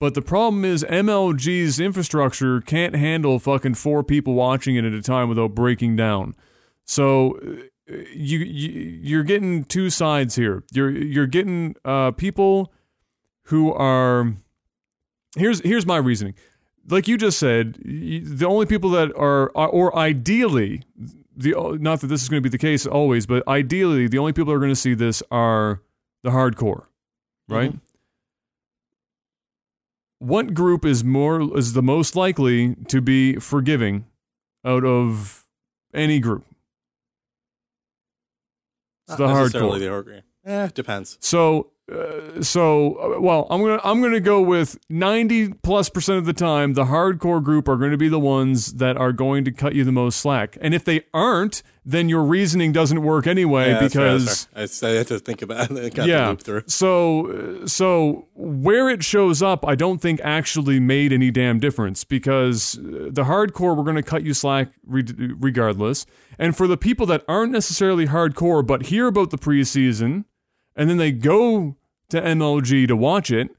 but 0.00 0.14
the 0.14 0.22
problem 0.22 0.64
is 0.64 0.84
MLG's 0.84 1.78
infrastructure 1.80 2.60
can't 2.60 2.94
handle 2.94 3.38
fucking 3.38 3.74
four 3.74 4.02
people 4.02 4.34
watching 4.34 4.76
it 4.76 4.84
at 4.84 4.92
a 4.92 5.02
time 5.02 5.28
without 5.28 5.54
breaking 5.54 5.96
down. 5.96 6.34
So 6.84 7.38
uh, 7.90 7.94
you, 8.14 8.38
you 8.40 8.70
you're 9.02 9.22
getting 9.24 9.64
two 9.64 9.88
sides 9.90 10.34
here. 10.34 10.64
You're 10.72 10.90
you're 10.90 11.26
getting 11.26 11.76
uh, 11.84 12.10
people 12.12 12.72
who 13.44 13.72
are 13.72 14.32
here's 15.36 15.60
here's 15.60 15.86
my 15.86 15.96
reasoning. 15.98 16.34
Like 16.88 17.06
you 17.08 17.16
just 17.16 17.38
said, 17.38 17.78
the 17.84 18.46
only 18.46 18.66
people 18.66 18.90
that 18.90 19.14
are, 19.16 19.48
or 19.50 19.96
ideally 19.96 20.82
the 21.36 21.54
not 21.80 22.00
that 22.00 22.08
this 22.08 22.22
is 22.22 22.28
going 22.28 22.42
to 22.42 22.48
be 22.48 22.50
the 22.50 22.58
case 22.58 22.86
always, 22.86 23.26
but 23.26 23.46
ideally 23.48 24.06
the 24.08 24.18
only 24.18 24.32
people 24.32 24.52
that 24.52 24.56
are 24.56 24.60
going 24.60 24.70
to 24.70 24.76
see 24.76 24.94
this 24.94 25.22
are 25.30 25.80
the 26.22 26.30
hardcore, 26.30 26.86
right? 27.48 27.74
What 30.18 30.54
group 30.54 30.84
is 30.84 31.02
more 31.02 31.56
is 31.56 31.72
the 31.72 31.82
most 31.82 32.14
likely 32.14 32.76
to 32.88 33.00
be 33.00 33.36
forgiving 33.36 34.06
out 34.64 34.84
of 34.84 35.46
any 35.94 36.20
group? 36.20 36.44
It's 39.08 39.16
the 39.16 39.26
hardcore. 39.26 39.78
The 39.78 39.86
hardcore. 39.86 40.22
Eh, 40.44 40.68
depends. 40.74 41.18
So, 41.20 41.70
uh, 41.92 42.42
so 42.42 42.94
uh, 43.16 43.20
well, 43.20 43.46
I'm 43.50 43.60
gonna 43.60 43.80
I'm 43.84 44.00
gonna 44.00 44.20
go 44.20 44.40
with 44.40 44.78
90 44.88 45.54
plus 45.62 45.88
percent 45.88 46.18
of 46.18 46.24
the 46.24 46.32
time, 46.32 46.74
the 46.74 46.84
hardcore 46.84 47.42
group 47.42 47.68
are 47.68 47.76
going 47.76 47.90
to 47.90 47.96
be 47.98 48.08
the 48.08 48.20
ones 48.20 48.74
that 48.74 48.96
are 48.96 49.12
going 49.12 49.44
to 49.44 49.52
cut 49.52 49.74
you 49.74 49.84
the 49.84 49.92
most 49.92 50.20
slack, 50.20 50.56
and 50.60 50.74
if 50.74 50.84
they 50.84 51.02
aren't, 51.12 51.62
then 51.84 52.08
your 52.08 52.22
reasoning 52.22 52.72
doesn't 52.72 53.02
work 53.02 53.26
anyway 53.26 53.70
Yeah, 53.70 53.80
that's 53.80 53.94
fair, 53.94 54.12
because. 54.14 54.48
that's 54.54 54.80
fair. 54.80 54.90
I 54.90 54.98
had 54.98 55.06
to 55.08 55.18
think 55.18 55.42
about 55.42 55.70
it. 55.70 55.98
Yeah. 56.02 56.34
So, 56.66 57.62
uh, 57.62 57.66
so 57.66 58.28
where 58.34 58.88
it 58.88 59.02
shows 59.02 59.42
up, 59.42 59.66
I 59.66 59.74
don't 59.74 60.00
think 60.00 60.20
actually 60.22 60.80
made 60.80 61.12
any 61.12 61.30
damn 61.30 61.58
difference 61.60 62.04
because 62.04 62.78
uh, 62.78 63.08
the 63.10 63.24
hardcore 63.24 63.76
we're 63.76 63.84
going 63.84 63.96
to 63.96 64.02
cut 64.02 64.22
you 64.24 64.32
slack 64.34 64.68
re- 64.86 65.04
regardless. 65.38 66.06
And 66.38 66.56
for 66.56 66.66
the 66.66 66.76
people 66.76 67.06
that 67.06 67.24
aren't 67.28 67.52
necessarily 67.52 68.06
hardcore 68.06 68.66
but 68.66 68.86
hear 68.86 69.06
about 69.06 69.30
the 69.30 69.38
preseason, 69.38 70.24
and 70.74 70.88
then 70.88 70.96
they 70.96 71.12
go 71.12 71.76
to 72.12 72.20
MLG 72.20 72.86
to 72.88 72.96
watch 72.96 73.30
it, 73.30 73.50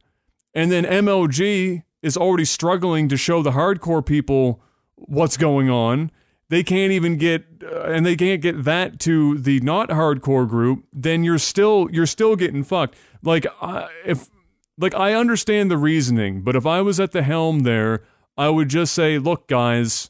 and 0.54 0.72
then 0.72 0.86
MLG 0.86 1.84
is 2.02 2.18
already 2.18 2.46
struggling 2.46 3.10
to 3.10 3.18
show 3.18 3.42
the 3.42 3.52
hardcore 3.52 4.06
people 4.06 4.62
what's 4.96 5.38
going 5.38 5.70
on. 5.70 6.12
They 6.50 6.64
can't 6.64 6.92
even 6.92 7.18
get, 7.18 7.46
uh, 7.64 7.84
and 7.84 8.06
they 8.06 8.16
can't 8.16 8.42
get 8.42 8.64
that 8.64 9.00
to 9.02 9.38
the 9.38 9.60
not 9.62 9.90
hardcore 9.90 10.48
group. 10.48 10.86
Then 10.94 11.24
you're 11.24 11.40
still 11.40 11.90
you're 11.92 12.06
still 12.06 12.36
getting 12.36 12.64
fucked. 12.64 12.96
Like 13.24 13.48
I 13.62 13.90
if 14.06 14.30
like 14.78 14.94
I 14.94 15.14
understand 15.14 15.72
the 15.72 15.78
reasoning, 15.78 16.42
but 16.42 16.56
if 16.56 16.66
I 16.66 16.82
was 16.82 17.00
at 17.00 17.12
the 17.12 17.24
helm 17.24 17.62
there, 17.62 18.04
I 18.38 18.50
would 18.50 18.70
just 18.70 18.94
say, 18.94 19.18
look, 19.18 19.48
guys. 19.48 20.10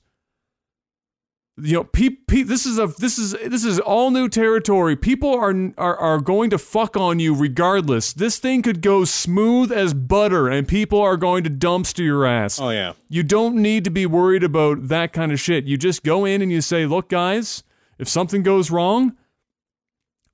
You 1.56 1.74
know, 1.74 1.84
pe- 1.84 2.10
pe- 2.10 2.42
this 2.42 2.66
is 2.66 2.80
a 2.80 2.88
this 2.88 3.20
is 3.20 3.34
this 3.34 3.64
is 3.64 3.80
all 3.80 4.10
new 4.10 4.28
territory. 4.28 4.96
People 4.96 5.36
are, 5.36 5.54
are 5.78 5.96
are 5.96 6.20
going 6.20 6.50
to 6.50 6.58
fuck 6.58 6.98
on 6.98 7.20
you 7.20 7.36
regardless. 7.36 8.12
This 8.12 8.40
thing 8.40 8.64
could 8.64 8.82
go 8.82 9.06
smooth 9.06 9.72
as 9.72 9.94
butter, 9.94 10.50
and 10.50 10.68
people 10.68 11.00
are 11.00 11.16
going 11.16 11.44
to 11.44 11.52
dumpster 11.52 12.00
your 12.00 12.26
ass. 12.26 12.60
Oh 12.60 12.72
yeah. 12.72 12.94
You 13.08 13.22
don't 13.22 13.56
need 13.56 13.84
to 13.84 13.92
be 13.92 14.08
worried 14.08 14.44
about 14.44 14.88
that 14.88 15.14
kind 15.14 15.32
of 15.32 15.40
shit. 15.40 15.66
You 15.66 15.78
just 15.78 16.04
go 16.04 16.26
in 16.26 16.42
and 16.42 16.52
you 16.52 16.60
say, 16.60 16.88
look, 16.88 17.08
guys, 17.08 17.64
if 18.00 18.10
something 18.10 18.42
goes 18.42 18.72
wrong, 18.72 19.16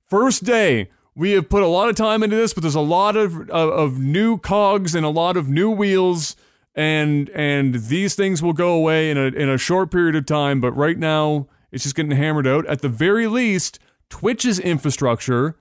first 0.06 0.44
day, 0.44 0.88
we 1.14 1.32
have 1.32 1.50
put 1.50 1.62
a 1.62 1.68
lot 1.68 1.90
of 1.90 1.96
time 1.96 2.22
into 2.22 2.36
this, 2.36 2.54
but 2.54 2.62
there's 2.62 2.74
a 2.74 2.80
lot 2.80 3.14
of, 3.16 3.50
of, 3.50 3.70
of 3.70 3.98
new 3.98 4.38
cogs 4.38 4.94
and 4.94 5.04
a 5.04 5.10
lot 5.10 5.36
of 5.36 5.48
new 5.48 5.70
wheels. 5.70 6.34
And 6.74 7.28
and 7.30 7.74
these 7.74 8.14
things 8.14 8.42
will 8.42 8.52
go 8.52 8.72
away 8.74 9.10
in 9.10 9.18
a 9.18 9.24
in 9.26 9.48
a 9.48 9.58
short 9.58 9.90
period 9.90 10.14
of 10.14 10.24
time, 10.26 10.60
but 10.60 10.72
right 10.72 10.96
now 10.98 11.48
it's 11.72 11.82
just 11.84 11.96
getting 11.96 12.12
hammered 12.12 12.46
out. 12.46 12.64
At 12.66 12.80
the 12.80 12.88
very 12.88 13.26
least, 13.26 13.78
Twitch's 14.08 14.58
infrastructure 14.58 15.56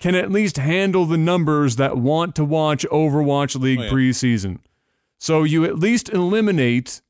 can 0.00 0.14
at 0.14 0.30
least 0.30 0.56
handle 0.56 1.04
the 1.06 1.18
numbers 1.18 1.76
that 1.76 1.96
want 1.98 2.34
to 2.36 2.44
watch 2.44 2.84
Overwatch 2.90 3.58
League 3.60 3.80
Oh, 3.80 3.84
yeah. 3.84 3.90
preseason. 3.90 4.58
So 5.18 5.42
you 5.44 5.64
at 5.64 5.78
least 5.78 6.08
eliminate 6.10 7.00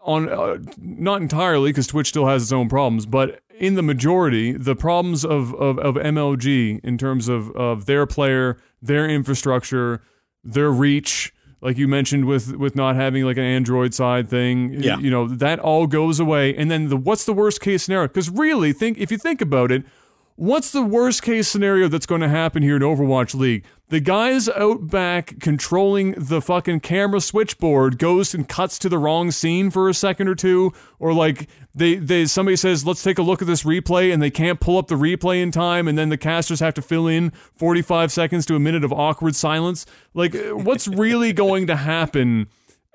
on 0.00 0.28
uh, 0.28 0.58
not 0.78 1.22
entirely 1.22 1.70
because 1.70 1.86
Twitch 1.86 2.08
still 2.08 2.26
has 2.26 2.42
its 2.42 2.52
own 2.52 2.68
problems, 2.68 3.06
but 3.06 3.40
in 3.58 3.74
the 3.74 3.82
majority, 3.82 4.52
the 4.52 4.74
problems 4.74 5.24
of, 5.24 5.54
of, 5.54 5.78
of 5.78 5.94
MLG 5.96 6.80
in 6.84 6.98
terms 6.98 7.28
of, 7.28 7.50
of 7.52 7.86
their 7.86 8.06
player, 8.06 8.56
their 8.80 9.08
infrastructure, 9.08 10.02
their 10.42 10.70
reach, 10.70 11.32
like 11.62 11.78
you 11.78 11.88
mentioned 11.88 12.24
with 12.26 12.56
with 12.56 12.74
not 12.76 12.96
having 12.96 13.24
like 13.24 13.36
an 13.38 13.44
Android 13.44 13.94
side 13.94 14.28
thing, 14.28 14.74
Yeah. 14.82 14.98
you 14.98 15.10
know, 15.10 15.26
that 15.28 15.58
all 15.60 15.86
goes 15.86 16.20
away. 16.20 16.54
And 16.56 16.70
then 16.70 16.88
the 16.88 16.96
what's 16.96 17.24
the 17.24 17.32
worst 17.32 17.60
case 17.60 17.84
scenario? 17.84 18.08
Because 18.08 18.28
really, 18.28 18.72
think 18.72 18.98
if 18.98 19.10
you 19.10 19.16
think 19.18 19.40
about 19.40 19.70
it, 19.72 19.84
What's 20.42 20.72
the 20.72 20.82
worst 20.82 21.22
case 21.22 21.46
scenario 21.46 21.86
that's 21.86 22.04
going 22.04 22.20
to 22.20 22.28
happen 22.28 22.64
here 22.64 22.74
in 22.74 22.82
Overwatch 22.82 23.32
League? 23.32 23.64
The 23.90 24.00
guys 24.00 24.48
out 24.48 24.88
back 24.88 25.38
controlling 25.38 26.16
the 26.18 26.42
fucking 26.42 26.80
camera 26.80 27.20
switchboard 27.20 27.96
goes 27.96 28.34
and 28.34 28.48
cuts 28.48 28.76
to 28.80 28.88
the 28.88 28.98
wrong 28.98 29.30
scene 29.30 29.70
for 29.70 29.88
a 29.88 29.94
second 29.94 30.26
or 30.26 30.34
two, 30.34 30.72
or 30.98 31.12
like 31.14 31.48
they 31.76 31.94
they 31.94 32.26
somebody 32.26 32.56
says, 32.56 32.84
"Let's 32.84 33.04
take 33.04 33.18
a 33.18 33.22
look 33.22 33.40
at 33.40 33.46
this 33.46 33.62
replay," 33.62 34.12
and 34.12 34.20
they 34.20 34.30
can't 34.30 34.58
pull 34.58 34.78
up 34.78 34.88
the 34.88 34.96
replay 34.96 35.40
in 35.40 35.52
time, 35.52 35.86
and 35.86 35.96
then 35.96 36.08
the 36.08 36.18
casters 36.18 36.58
have 36.58 36.74
to 36.74 36.82
fill 36.82 37.06
in 37.06 37.30
45 37.30 38.10
seconds 38.10 38.44
to 38.46 38.56
a 38.56 38.58
minute 38.58 38.82
of 38.82 38.92
awkward 38.92 39.36
silence. 39.36 39.86
Like, 40.12 40.34
what's 40.50 40.88
really 40.88 41.32
going 41.44 41.68
to 41.68 41.76
happen? 41.76 42.48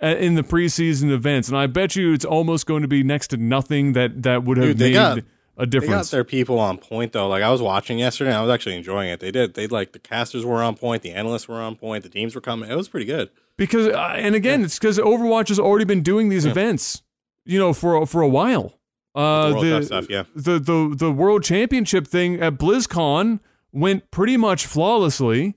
uh, 0.03 0.07
In 0.07 0.35
the 0.35 0.43
preseason 0.43 1.11
events, 1.11 1.47
and 1.47 1.57
I 1.57 1.67
bet 1.67 1.95
you 1.95 2.11
it's 2.11 2.25
almost 2.25 2.65
going 2.65 2.81
to 2.81 2.89
be 2.89 3.03
next 3.03 3.29
to 3.29 3.37
nothing 3.37 3.93
that 3.93 4.23
that 4.23 4.43
would 4.43 4.57
have 4.57 4.67
Dude, 4.75 4.79
made 4.79 4.93
got- 4.93 5.19
a 5.57 5.65
They 5.65 5.79
got 5.79 6.05
their 6.07 6.23
people 6.23 6.59
on 6.59 6.77
point 6.77 7.13
though. 7.13 7.27
Like 7.27 7.43
I 7.43 7.49
was 7.49 7.61
watching 7.61 7.99
yesterday, 7.99 8.29
and 8.29 8.37
I 8.37 8.41
was 8.41 8.51
actually 8.51 8.75
enjoying 8.75 9.09
it. 9.09 9.19
They 9.19 9.31
did. 9.31 9.55
They 9.55 9.67
like 9.67 9.91
the 9.91 9.99
casters 9.99 10.45
were 10.45 10.63
on 10.63 10.75
point, 10.75 11.03
the 11.03 11.11
analysts 11.11 11.47
were 11.47 11.61
on 11.61 11.75
point, 11.75 12.03
the 12.03 12.09
teams 12.09 12.35
were 12.35 12.41
coming. 12.41 12.69
It 12.69 12.75
was 12.75 12.87
pretty 12.87 13.05
good. 13.05 13.29
Because 13.57 13.87
uh, 13.87 14.13
and 14.15 14.35
again, 14.35 14.63
it's 14.63 14.77
because 14.77 14.99
Overwatch 14.99 15.47
has 15.49 15.59
already 15.59 15.85
been 15.85 16.03
doing 16.03 16.29
these 16.29 16.45
events, 16.45 17.01
you 17.43 17.57
know, 17.57 17.73
for 17.73 18.05
for 18.05 18.21
a 18.21 18.27
while. 18.27 18.79
Uh, 19.15 19.59
The 19.59 19.69
Cup 19.71 19.83
stuff, 19.83 20.09
yeah. 20.09 20.23
the 20.35 20.59
the 20.59 20.93
the 20.95 21.11
World 21.11 21.43
Championship 21.43 22.05
thing 22.05 22.39
at 22.39 22.59
BlizzCon 22.59 23.39
went 23.71 24.11
pretty 24.11 24.37
much 24.37 24.67
flawlessly, 24.67 25.55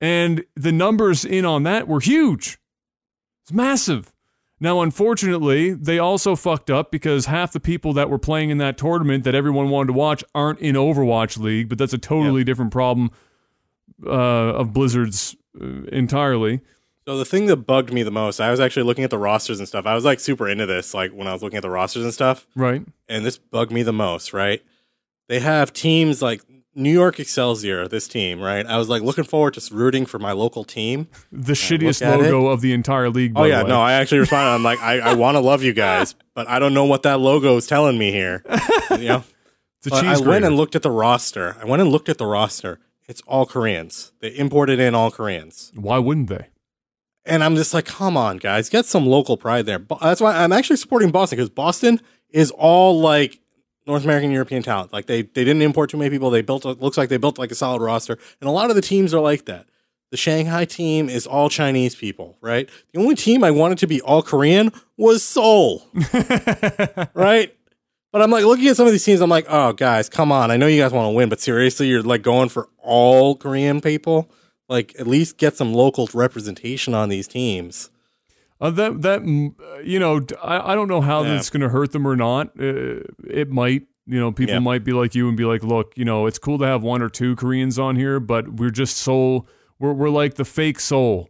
and 0.00 0.44
the 0.56 0.72
numbers 0.72 1.24
in 1.24 1.44
on 1.44 1.62
that 1.62 1.86
were 1.86 2.00
huge. 2.00 2.58
It's 3.44 3.52
massive. 3.52 4.12
Now, 4.58 4.80
unfortunately, 4.80 5.72
they 5.74 5.98
also 5.98 6.34
fucked 6.34 6.70
up 6.70 6.90
because 6.90 7.26
half 7.26 7.52
the 7.52 7.60
people 7.60 7.92
that 7.92 8.08
were 8.08 8.18
playing 8.18 8.50
in 8.50 8.58
that 8.58 8.78
tournament 8.78 9.24
that 9.24 9.34
everyone 9.34 9.68
wanted 9.68 9.88
to 9.88 9.92
watch 9.92 10.24
aren't 10.34 10.60
in 10.60 10.76
Overwatch 10.76 11.38
League, 11.38 11.68
but 11.68 11.76
that's 11.76 11.92
a 11.92 11.98
totally 11.98 12.42
different 12.42 12.72
problem 12.72 13.10
uh, 14.06 14.10
of 14.10 14.72
Blizzard's 14.72 15.36
uh, 15.60 15.66
entirely. 15.92 16.62
So 17.06 17.18
the 17.18 17.24
thing 17.24 17.46
that 17.46 17.58
bugged 17.58 17.92
me 17.92 18.02
the 18.02 18.10
most, 18.10 18.40
I 18.40 18.50
was 18.50 18.58
actually 18.58 18.82
looking 18.84 19.04
at 19.04 19.10
the 19.10 19.18
rosters 19.18 19.58
and 19.58 19.68
stuff. 19.68 19.86
I 19.86 19.94
was 19.94 20.04
like 20.04 20.20
super 20.20 20.48
into 20.48 20.66
this, 20.66 20.92
like 20.94 21.12
when 21.12 21.28
I 21.28 21.32
was 21.34 21.42
looking 21.42 21.58
at 21.58 21.62
the 21.62 21.70
rosters 21.70 22.02
and 22.02 22.12
stuff. 22.12 22.46
Right. 22.56 22.82
and 23.08 23.24
this 23.24 23.38
bugged 23.38 23.70
me 23.70 23.82
the 23.82 23.92
most, 23.92 24.32
right? 24.32 24.62
They 25.28 25.40
have 25.40 25.72
teams 25.72 26.22
like 26.22 26.42
New 26.76 26.92
York 26.92 27.18
Excelsior, 27.18 27.88
this 27.88 28.06
team, 28.06 28.38
right? 28.38 28.66
I 28.66 28.76
was 28.76 28.90
like 28.90 29.02
looking 29.02 29.24
forward 29.24 29.54
to 29.54 29.74
rooting 29.74 30.04
for 30.04 30.18
my 30.18 30.32
local 30.32 30.62
team. 30.62 31.08
The 31.32 31.54
shittiest 31.54 32.02
logo 32.02 32.48
of 32.48 32.60
the 32.60 32.72
entire 32.74 33.08
league. 33.08 33.32
Oh 33.34 33.44
yeah, 33.44 33.62
no, 33.62 33.80
I 33.80 33.94
actually 33.94 34.18
responded. 34.18 34.50
I'm 34.50 34.62
like, 34.62 34.78
I, 34.80 34.98
I 35.00 35.14
want 35.22 35.36
to 35.36 35.40
love 35.40 35.62
you 35.62 35.72
guys, 35.72 36.14
but 36.34 36.46
I 36.48 36.58
don't 36.58 36.74
know 36.74 36.84
what 36.84 37.02
that 37.04 37.18
logo 37.18 37.56
is 37.56 37.66
telling 37.66 37.98
me 37.98 38.12
here. 38.12 38.44
You 38.96 39.08
know, 39.08 39.24
it's 39.78 39.88
a 39.88 39.90
But 39.90 40.00
cheese 40.02 40.22
I 40.22 40.26
went 40.26 40.44
and 40.44 40.56
looked 40.56 40.74
at 40.74 40.82
the 40.82 40.90
roster. 40.90 41.56
I 41.60 41.66
went 41.66 41.82
and 41.82 41.90
looked 41.90 42.08
at 42.08 42.16
the 42.18 42.24
roster. 42.24 42.78
It's 43.08 43.20
all 43.26 43.44
Koreans. 43.44 44.12
They 44.20 44.34
imported 44.34 44.80
in 44.80 44.94
all 44.94 45.10
Koreans. 45.10 45.70
Why 45.74 45.98
wouldn't 45.98 46.28
they? 46.28 46.46
And 47.26 47.42
I'm 47.44 47.56
just 47.56 47.74
like, 47.74 47.84
come 47.84 48.16
on, 48.16 48.38
guys, 48.38 48.70
get 48.70 48.86
some 48.86 49.04
local 49.06 49.36
pride 49.36 49.66
there. 49.66 49.84
That's 50.00 50.20
why 50.20 50.36
I'm 50.42 50.52
actually 50.52 50.76
supporting 50.76 51.10
Boston 51.10 51.36
because 51.36 51.50
Boston 51.50 52.00
is 52.30 52.50
all 52.52 52.98
like 53.00 53.40
North 53.86 54.04
American 54.04 54.30
European 54.30 54.62
talent. 54.62 54.92
Like 54.92 55.06
they 55.06 55.22
they 55.22 55.44
didn't 55.44 55.62
import 55.62 55.90
too 55.90 55.96
many 55.96 56.10
people. 56.10 56.30
They 56.30 56.42
built 56.42 56.64
a, 56.64 56.70
looks 56.70 56.96
like 56.96 57.08
they 57.08 57.16
built 57.16 57.38
like 57.38 57.50
a 57.50 57.54
solid 57.54 57.82
roster, 57.82 58.18
and 58.40 58.48
a 58.48 58.52
lot 58.52 58.70
of 58.70 58.76
the 58.76 58.82
teams 58.82 59.14
are 59.14 59.20
like 59.20 59.44
that. 59.46 59.66
The 60.10 60.16
Shanghai 60.16 60.64
team 60.64 61.08
is 61.08 61.26
all 61.26 61.48
Chinese 61.48 61.94
people, 61.94 62.38
right? 62.40 62.68
The 62.92 63.00
only 63.00 63.16
team 63.16 63.42
I 63.42 63.50
wanted 63.50 63.78
to 63.78 63.86
be 63.86 64.00
all 64.00 64.22
Korean 64.22 64.72
was 64.96 65.24
Seoul, 65.24 65.88
right? 67.14 67.52
But 68.12 68.22
I'm 68.22 68.30
like 68.30 68.44
looking 68.44 68.68
at 68.68 68.76
some 68.76 68.86
of 68.86 68.92
these 68.92 69.04
teams. 69.04 69.20
I'm 69.20 69.30
like, 69.30 69.46
oh 69.48 69.72
guys, 69.72 70.08
come 70.08 70.32
on! 70.32 70.50
I 70.50 70.56
know 70.56 70.66
you 70.66 70.80
guys 70.80 70.92
want 70.92 71.06
to 71.06 71.12
win, 71.12 71.28
but 71.28 71.40
seriously, 71.40 71.88
you're 71.88 72.02
like 72.02 72.22
going 72.22 72.48
for 72.48 72.68
all 72.78 73.36
Korean 73.36 73.80
people. 73.80 74.30
Like 74.68 74.96
at 74.98 75.06
least 75.06 75.38
get 75.38 75.56
some 75.56 75.72
local 75.72 76.08
representation 76.12 76.92
on 76.94 77.08
these 77.08 77.28
teams. 77.28 77.90
Uh, 78.60 78.70
that 78.70 79.02
that 79.02 79.20
mm, 79.22 79.54
uh, 79.60 79.78
you 79.80 79.98
know, 79.98 80.24
I, 80.42 80.72
I 80.72 80.74
don't 80.74 80.88
know 80.88 81.00
how 81.02 81.22
Yeah. 81.22 81.34
that's 81.34 81.50
going 81.50 81.60
to 81.60 81.68
hurt 81.68 81.92
them 81.92 82.06
or 82.06 82.16
not. 82.16 82.48
Uh, 82.58 83.00
it 83.28 83.50
might. 83.50 83.86
You 84.08 84.20
know, 84.20 84.30
people 84.30 84.54
Yeah. 84.54 84.60
might 84.60 84.84
be 84.84 84.92
like 84.92 85.16
you 85.16 85.26
and 85.28 85.36
be 85.36 85.44
like, 85.44 85.64
"Look, 85.64 85.92
you 85.96 86.04
know, 86.04 86.26
it's 86.26 86.38
cool 86.38 86.58
to 86.58 86.64
have 86.66 86.82
one 86.84 87.02
or 87.02 87.08
two 87.08 87.34
Koreans 87.34 87.76
on 87.76 87.96
here, 87.96 88.20
but 88.20 88.54
we're 88.54 88.70
just 88.70 88.96
Seoul. 88.96 89.48
We're 89.80 89.92
we're 89.92 90.10
like 90.10 90.34
the 90.34 90.44
fake 90.44 90.78
Seoul. 90.78 91.28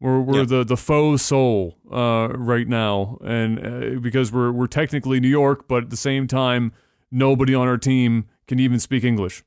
We're 0.00 0.20
we're 0.20 0.38
Yeah. 0.38 0.44
the 0.46 0.64
the 0.64 0.76
faux 0.76 1.22
Seoul 1.22 1.76
uh, 1.92 2.28
right 2.36 2.68
now, 2.68 3.18
and 3.24 3.58
uh, 3.58 3.98
because 4.00 4.30
we're 4.32 4.52
we're 4.52 4.68
technically 4.68 5.18
New 5.18 5.28
York, 5.28 5.66
but 5.66 5.82
at 5.84 5.90
the 5.90 5.96
same 5.96 6.26
time, 6.28 6.70
nobody 7.10 7.52
on 7.54 7.66
our 7.66 7.78
team 7.78 8.26
can 8.46 8.60
even 8.60 8.78
speak 8.78 9.02
English. 9.02 9.42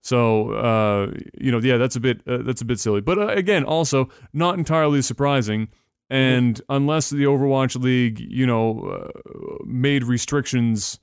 So 0.00 0.50
uh, 0.52 1.12
you 1.40 1.50
know, 1.50 1.58
yeah, 1.58 1.76
that's 1.76 1.96
a 1.96 2.00
bit 2.00 2.20
uh, 2.26 2.38
that's 2.42 2.60
a 2.62 2.64
bit 2.64 2.78
silly. 2.78 3.00
But 3.00 3.18
uh, 3.18 3.26
again, 3.28 3.64
also 3.64 4.08
not 4.32 4.56
entirely 4.58 5.02
surprising. 5.02 5.68
And 6.12 6.60
unless 6.68 7.10
the 7.10 7.24
Overwatch 7.24 7.80
League, 7.80 8.20
you 8.20 8.46
know, 8.46 8.80
uh, 8.80 9.64
made 9.64 10.04
restrictions, 10.04 11.00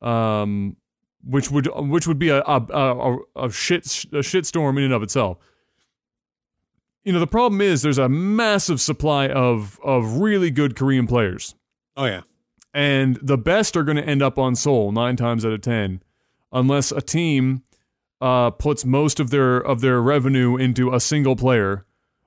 um, 0.00 0.76
which 1.22 1.50
would 1.50 1.68
which 1.74 2.06
would 2.06 2.18
be 2.18 2.30
a 2.30 2.40
a, 2.40 2.62
a, 2.70 3.18
a 3.36 3.52
shit 3.52 3.84
a 4.12 4.22
shitstorm 4.22 4.78
in 4.78 4.84
and 4.84 4.94
of 4.94 5.02
itself. 5.02 5.38
You 7.04 7.12
know, 7.12 7.20
the 7.20 7.26
problem 7.26 7.60
is 7.60 7.82
there's 7.82 7.98
a 7.98 8.08
massive 8.08 8.80
supply 8.80 9.28
of 9.28 9.78
of 9.84 10.18
really 10.18 10.50
good 10.50 10.74
Korean 10.74 11.06
players 11.06 11.54
Oh 11.96 12.04
yeah, 12.04 12.22
and 12.74 13.16
the 13.22 13.38
best 13.38 13.76
are 13.76 13.82
going 13.82 13.96
to 13.96 14.04
end 14.04 14.22
up 14.22 14.38
on 14.38 14.54
Seoul 14.54 14.92
nine 14.92 15.16
times 15.16 15.44
out 15.44 15.52
of 15.52 15.62
ten, 15.62 16.02
unless 16.52 16.92
a 16.92 17.00
team 17.00 17.62
uh, 18.20 18.50
puts 18.50 18.84
most 18.84 19.18
of 19.18 19.30
their 19.30 19.58
of 19.58 19.80
their 19.80 20.00
revenue 20.02 20.56
into 20.56 20.92
a 20.92 21.00
single 21.00 21.36
player 21.36 21.86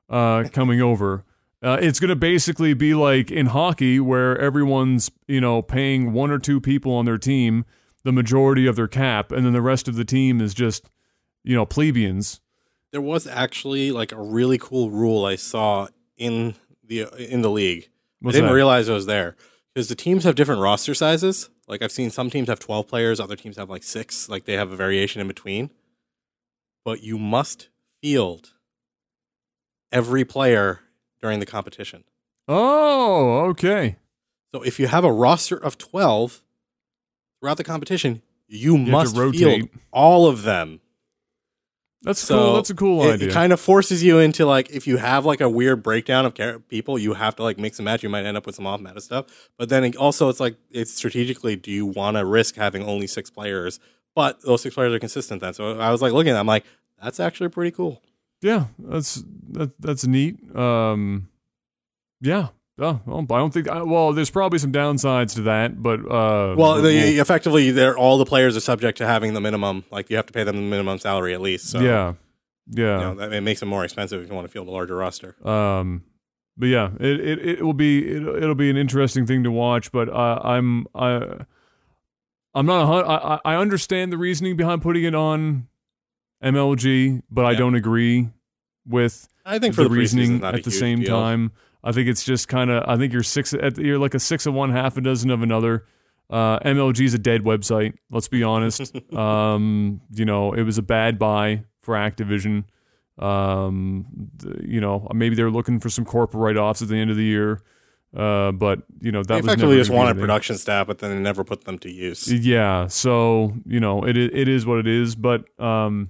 uh, 0.10 0.46
coming 0.52 0.82
over. 0.82 1.24
Uh, 1.62 1.78
it's 1.82 2.00
going 2.00 2.10
to 2.10 2.16
basically 2.16 2.74
be 2.74 2.94
like 2.94 3.32
in 3.32 3.48
hockey, 3.48 4.00
where 4.00 4.38
everyone's 4.40 5.12
you 5.28 5.42
know 5.42 5.62
paying 5.62 6.14
one 6.14 6.32
or 6.32 6.40
two 6.40 6.62
people 6.62 6.94
on 6.94 7.06
their 7.06 7.18
team 7.18 7.66
the 8.04 8.12
majority 8.14 8.66
of 8.66 8.78
their 8.78 8.88
cap, 8.88 9.32
and 9.32 9.46
then 9.46 9.52
the 9.54 9.62
rest 9.62 9.88
of 9.90 9.96
the 9.96 10.06
team 10.06 10.40
is 10.40 10.54
just 10.54 10.90
you 11.44 11.56
know 11.56 11.66
plebeians. 11.66 12.40
there 12.92 13.02
was 13.02 13.28
actually 13.28 13.92
like 13.92 14.12
a 14.12 14.22
really 14.22 14.58
cool 14.58 14.90
rule 14.90 15.26
I 15.26 15.36
saw 15.36 15.88
in 16.18 16.56
the 16.84 17.08
in 17.18 17.42
the 17.42 17.50
league. 17.52 17.90
What's 18.22 18.36
I 18.36 18.40
didn't 18.40 18.50
that? 18.50 18.56
realize 18.56 18.88
it 18.90 18.94
was 18.94 19.06
there 19.06 19.36
because 19.74 19.90
the 19.90 19.96
teams 19.96 20.24
have 20.24 20.36
different 20.36 20.62
roster 20.62 20.94
sizes. 20.94 21.50
Like 21.68 21.82
I've 21.82 21.92
seen 21.92 22.10
some 22.10 22.30
teams 22.30 22.48
have 22.48 22.60
12 22.60 22.88
players, 22.88 23.20
other 23.20 23.36
teams 23.36 23.58
have 23.58 23.70
like 23.70 23.84
6, 23.84 24.28
like 24.28 24.46
they 24.46 24.54
have 24.54 24.72
a 24.72 24.76
variation 24.76 25.22
in 25.22 25.28
between. 25.28 25.70
But 26.84 27.04
you 27.04 27.20
must 27.20 27.70
field 28.02 28.54
every 29.92 30.26
player 30.26 30.80
during 31.22 31.40
the 31.40 31.46
competition. 31.46 32.04
Oh, 32.48 33.46
okay. 33.50 33.98
So 34.54 34.62
if 34.64 34.80
you 34.80 34.88
have 34.88 35.04
a 35.04 35.12
roster 35.12 35.56
of 35.56 35.78
12 35.78 36.42
throughout 37.40 37.58
the 37.58 37.64
competition, 37.64 38.22
you, 38.48 38.74
to 38.74 38.92
must 38.92 39.16
rotate. 39.16 39.70
all 39.92 40.28
of 40.28 40.44
them. 40.44 40.82
That's 42.02 42.22
So 42.22 42.38
cool. 42.38 42.56
That's 42.56 42.70
a 42.70 42.76
cool 42.76 43.04
it, 43.04 43.14
idea. 43.16 43.28
It 43.28 43.34
kind 43.34 43.52
of 43.52 43.60
forces 43.60 44.02
you 44.02 44.20
into 44.20 44.46
like 44.46 44.70
if 44.72 44.88
you 44.88 44.98
have 44.98 45.26
like 45.26 45.42
a 45.42 45.50
weird 45.50 45.84
breakdown 45.84 46.26
of 46.26 46.34
people, 46.70 46.98
you 46.98 47.14
have 47.14 47.36
to 47.36 47.44
like 47.44 47.60
mix 47.60 47.78
and 47.78 47.86
match. 47.86 48.04
You 48.04 48.10
might 48.10 48.26
end 48.26 48.38
up 48.38 48.46
with 48.46 48.56
some 48.56 48.66
off 48.66 48.80
meta 48.80 49.02
stuff. 49.02 49.26
But 49.58 49.68
then 49.70 49.84
it 49.84 49.98
also, 49.98 50.30
it's 50.30 50.40
like 50.40 50.56
it's 50.72 50.94
strategically. 50.94 51.58
Do 51.58 51.72
you 51.72 51.86
want 51.86 52.16
to 52.16 52.26
risk 52.26 52.56
having 52.56 52.84
only 52.84 53.06
six 53.06 53.30
players? 53.30 53.80
But 54.16 54.42
those 54.44 54.62
six 54.62 54.76
players 54.76 54.94
are 54.94 55.00
consistent. 55.00 55.42
Then, 55.42 55.54
so 55.54 55.78
I 55.78 55.92
was 55.92 56.02
like 56.02 56.14
looking. 56.14 56.34
I'm 56.34 56.48
like, 56.48 56.64
that's 57.04 57.20
actually 57.20 57.50
pretty 57.50 57.72
cool. 57.72 58.02
Yeah, 58.42 58.66
that's 58.78 59.24
that, 59.52 59.72
that's 59.82 60.06
neat. 60.08 60.38
Um, 60.56 61.30
yeah. 62.22 62.50
Oh, 62.82 63.02
well, 63.06 63.20
I 63.20 63.24
don't 63.40 63.54
think. 63.54 63.68
I, 63.68 63.82
well, 63.82 64.14
there's 64.14 64.30
probably 64.30 64.58
some 64.60 64.72
downsides 64.72 65.36
to 65.36 65.42
that, 65.44 65.82
but 65.84 66.00
uh, 66.00 66.56
Well, 66.58 66.82
we'll- 66.82 66.86
effectively, 66.86 67.72
they're 67.72 67.98
all 67.98 68.18
the 68.18 68.26
players 68.26 68.56
are 68.56 68.62
subject 68.62 69.00
to 69.00 69.06
having 69.06 69.34
the 69.34 69.42
minimum. 69.42 69.84
Like 69.92 70.10
you 70.10 70.16
have 70.16 70.28
to 70.28 70.34
pay 70.34 70.46
them 70.46 70.56
the 70.56 70.62
minimum 70.62 70.98
salary 71.00 71.34
at 71.34 71.42
least. 71.42 71.68
So 71.70 71.82
yeah, 71.82 72.14
you 72.74 72.86
yeah. 72.86 72.98
know, 73.00 73.16
that, 73.16 73.34
it 73.34 73.42
makes 73.42 73.60
them 73.60 73.68
more 73.68 73.84
expensive 73.84 74.22
if 74.22 74.30
you 74.30 74.36
want 74.36 74.48
to 74.48 74.52
field 74.52 74.70
a 74.70 74.72
larger 74.72 74.96
roster. 74.96 75.36
Um, 75.46 76.04
but 76.56 76.68
yeah, 76.68 76.92
it 77.00 77.20
it 77.20 77.48
it 77.48 77.62
will 77.64 77.74
be 77.74 78.00
it, 78.08 78.22
it'll 78.22 78.56
be 78.56 78.70
an 78.70 78.78
interesting 78.78 79.26
thing 79.26 79.44
to 79.44 79.52
watch. 79.52 79.92
But 79.92 80.08
uh, 80.08 80.40
I'm 80.44 80.88
I 80.96 81.46
I'm 82.54 82.66
not 82.66 82.84
a 82.84 83.10
I 83.10 83.54
I 83.54 83.56
understand 83.58 84.14
the 84.14 84.18
reasoning 84.18 84.56
behind 84.56 84.82
putting 84.82 85.04
it 85.04 85.16
on 85.16 85.69
MLG, 86.44 87.22
but 87.30 87.46
I 87.46 87.56
don't 87.56 87.76
agree 87.76 88.30
with 88.86 89.28
I 89.46 89.60
think 89.60 89.76
for 89.76 89.84
the 89.84 89.90
reasoning 89.90 90.44
at 90.44 90.64
the 90.64 90.72
same 90.72 91.02
deal. 91.02 91.20
time. 91.20 91.52
I 91.84 91.92
think 91.92 92.10
it's 92.10 92.24
just 92.24 92.48
kind 92.48 92.70
of. 92.70 92.84
I 92.88 92.98
think 92.98 93.14
you're 93.14 93.24
six. 93.24 93.54
At, 93.54 93.78
you're 93.78 94.00
like 94.00 94.14
a 94.14 94.20
six 94.20 94.46
of 94.46 94.54
one, 94.54 94.72
half 94.72 94.98
a 94.98 95.02
dozen 95.02 95.30
of 95.30 95.42
another. 95.42 95.86
Uh, 96.30 96.60
MLG 96.60 97.06
is 97.06 97.14
a 97.14 97.20
dead 97.20 97.42
website. 97.42 97.94
Let's 98.12 98.28
be 98.28 98.44
honest. 98.44 98.94
um, 99.14 100.02
you 100.12 100.26
know, 100.26 100.54
it 100.54 100.64
was 100.64 100.78
a 100.78 100.82
bad 100.82 101.18
buy 101.18 101.64
for 101.80 101.96
Activision. 101.96 102.66
Um, 103.18 104.30
you 104.64 104.80
know, 104.80 105.08
maybe 105.14 105.36
they're 105.36 105.50
looking 105.50 105.80
for 105.80 105.90
some 105.90 106.06
corporate 106.06 106.42
write 106.42 106.58
offs 106.58 106.82
at 106.82 106.90
the 106.90 106.98
end 106.98 107.12
of 107.12 107.18
the 107.18 107.24
year. 107.24 107.62
Uh, 108.16 108.52
but 108.52 108.82
you 109.02 109.12
know 109.12 109.22
that 109.22 109.28
They 109.28 109.36
was 109.36 109.46
effectively 109.46 109.78
just 109.78 109.92
wanted 109.92 110.18
production 110.18 110.58
staff, 110.58 110.88
but 110.88 110.98
then 110.98 111.12
they 111.12 111.20
never 111.20 111.44
put 111.44 111.66
them 111.66 111.78
to 111.80 111.92
use. 111.92 112.32
Yeah, 112.32 112.88
so 112.88 113.54
you 113.66 113.80
know 113.80 114.04
it 114.04 114.18
it 114.18 114.48
is 114.48 114.66
what 114.66 114.80
it 114.80 114.88
is, 114.88 115.16
but 115.16 115.46
um, 115.60 116.10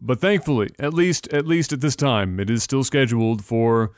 but 0.00 0.20
thankfully, 0.20 0.70
at 0.78 0.94
least 0.94 1.28
at 1.32 1.46
least 1.46 1.72
at 1.72 1.80
this 1.80 1.96
time, 1.96 2.40
it 2.40 2.50
is 2.50 2.62
still 2.62 2.84
scheduled 2.84 3.44
for 3.44 3.92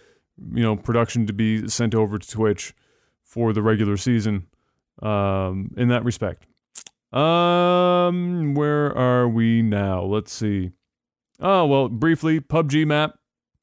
you 0.53 0.63
know 0.63 0.77
production 0.77 1.27
to 1.27 1.33
be 1.33 1.69
sent 1.69 1.95
over 1.95 2.19
to 2.19 2.29
Twitch 2.29 2.75
for 3.25 3.53
the 3.53 3.63
regular 3.63 3.97
season. 3.97 4.47
Um, 5.01 5.73
in 5.77 5.89
that 5.89 6.05
respect, 6.05 6.47
um, 7.13 8.55
where 8.55 8.97
are 8.97 9.29
we 9.29 9.63
now? 9.63 10.03
Let's 10.03 10.33
see. 10.33 10.71
Oh 11.41 11.67
well, 11.67 11.89
briefly, 11.89 12.41
PUBG 12.41 12.87
map 12.87 13.19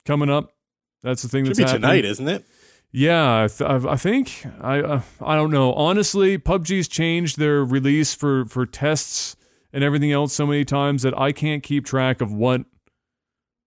coming 0.06 0.30
up. 0.30 0.54
That's 1.02 1.22
the 1.22 1.30
thing 1.30 1.46
Should 1.46 1.52
that's 1.52 1.60
be 1.60 1.64
happening. 1.64 1.82
tonight, 1.82 2.06
isn't 2.06 2.28
it? 2.28 2.46
Yeah, 2.92 3.44
I, 3.44 3.48
th- 3.48 3.70
I 3.70 3.92
I 3.92 3.96
think 3.96 4.46
I 4.60 4.82
uh, 4.82 5.02
I 5.22 5.36
don't 5.36 5.52
know. 5.52 5.74
Honestly, 5.74 6.38
PUBG's 6.38 6.88
changed 6.88 7.38
their 7.38 7.64
release 7.64 8.14
for 8.14 8.46
for 8.46 8.66
tests 8.66 9.36
and 9.72 9.84
everything 9.84 10.12
else 10.12 10.34
so 10.34 10.46
many 10.46 10.66
times 10.66 11.04
that 11.04 11.18
I 11.18 11.32
can't 11.32 11.64
keep 11.64 11.86
track 11.86 12.22
of 12.22 12.34
what 12.34 12.66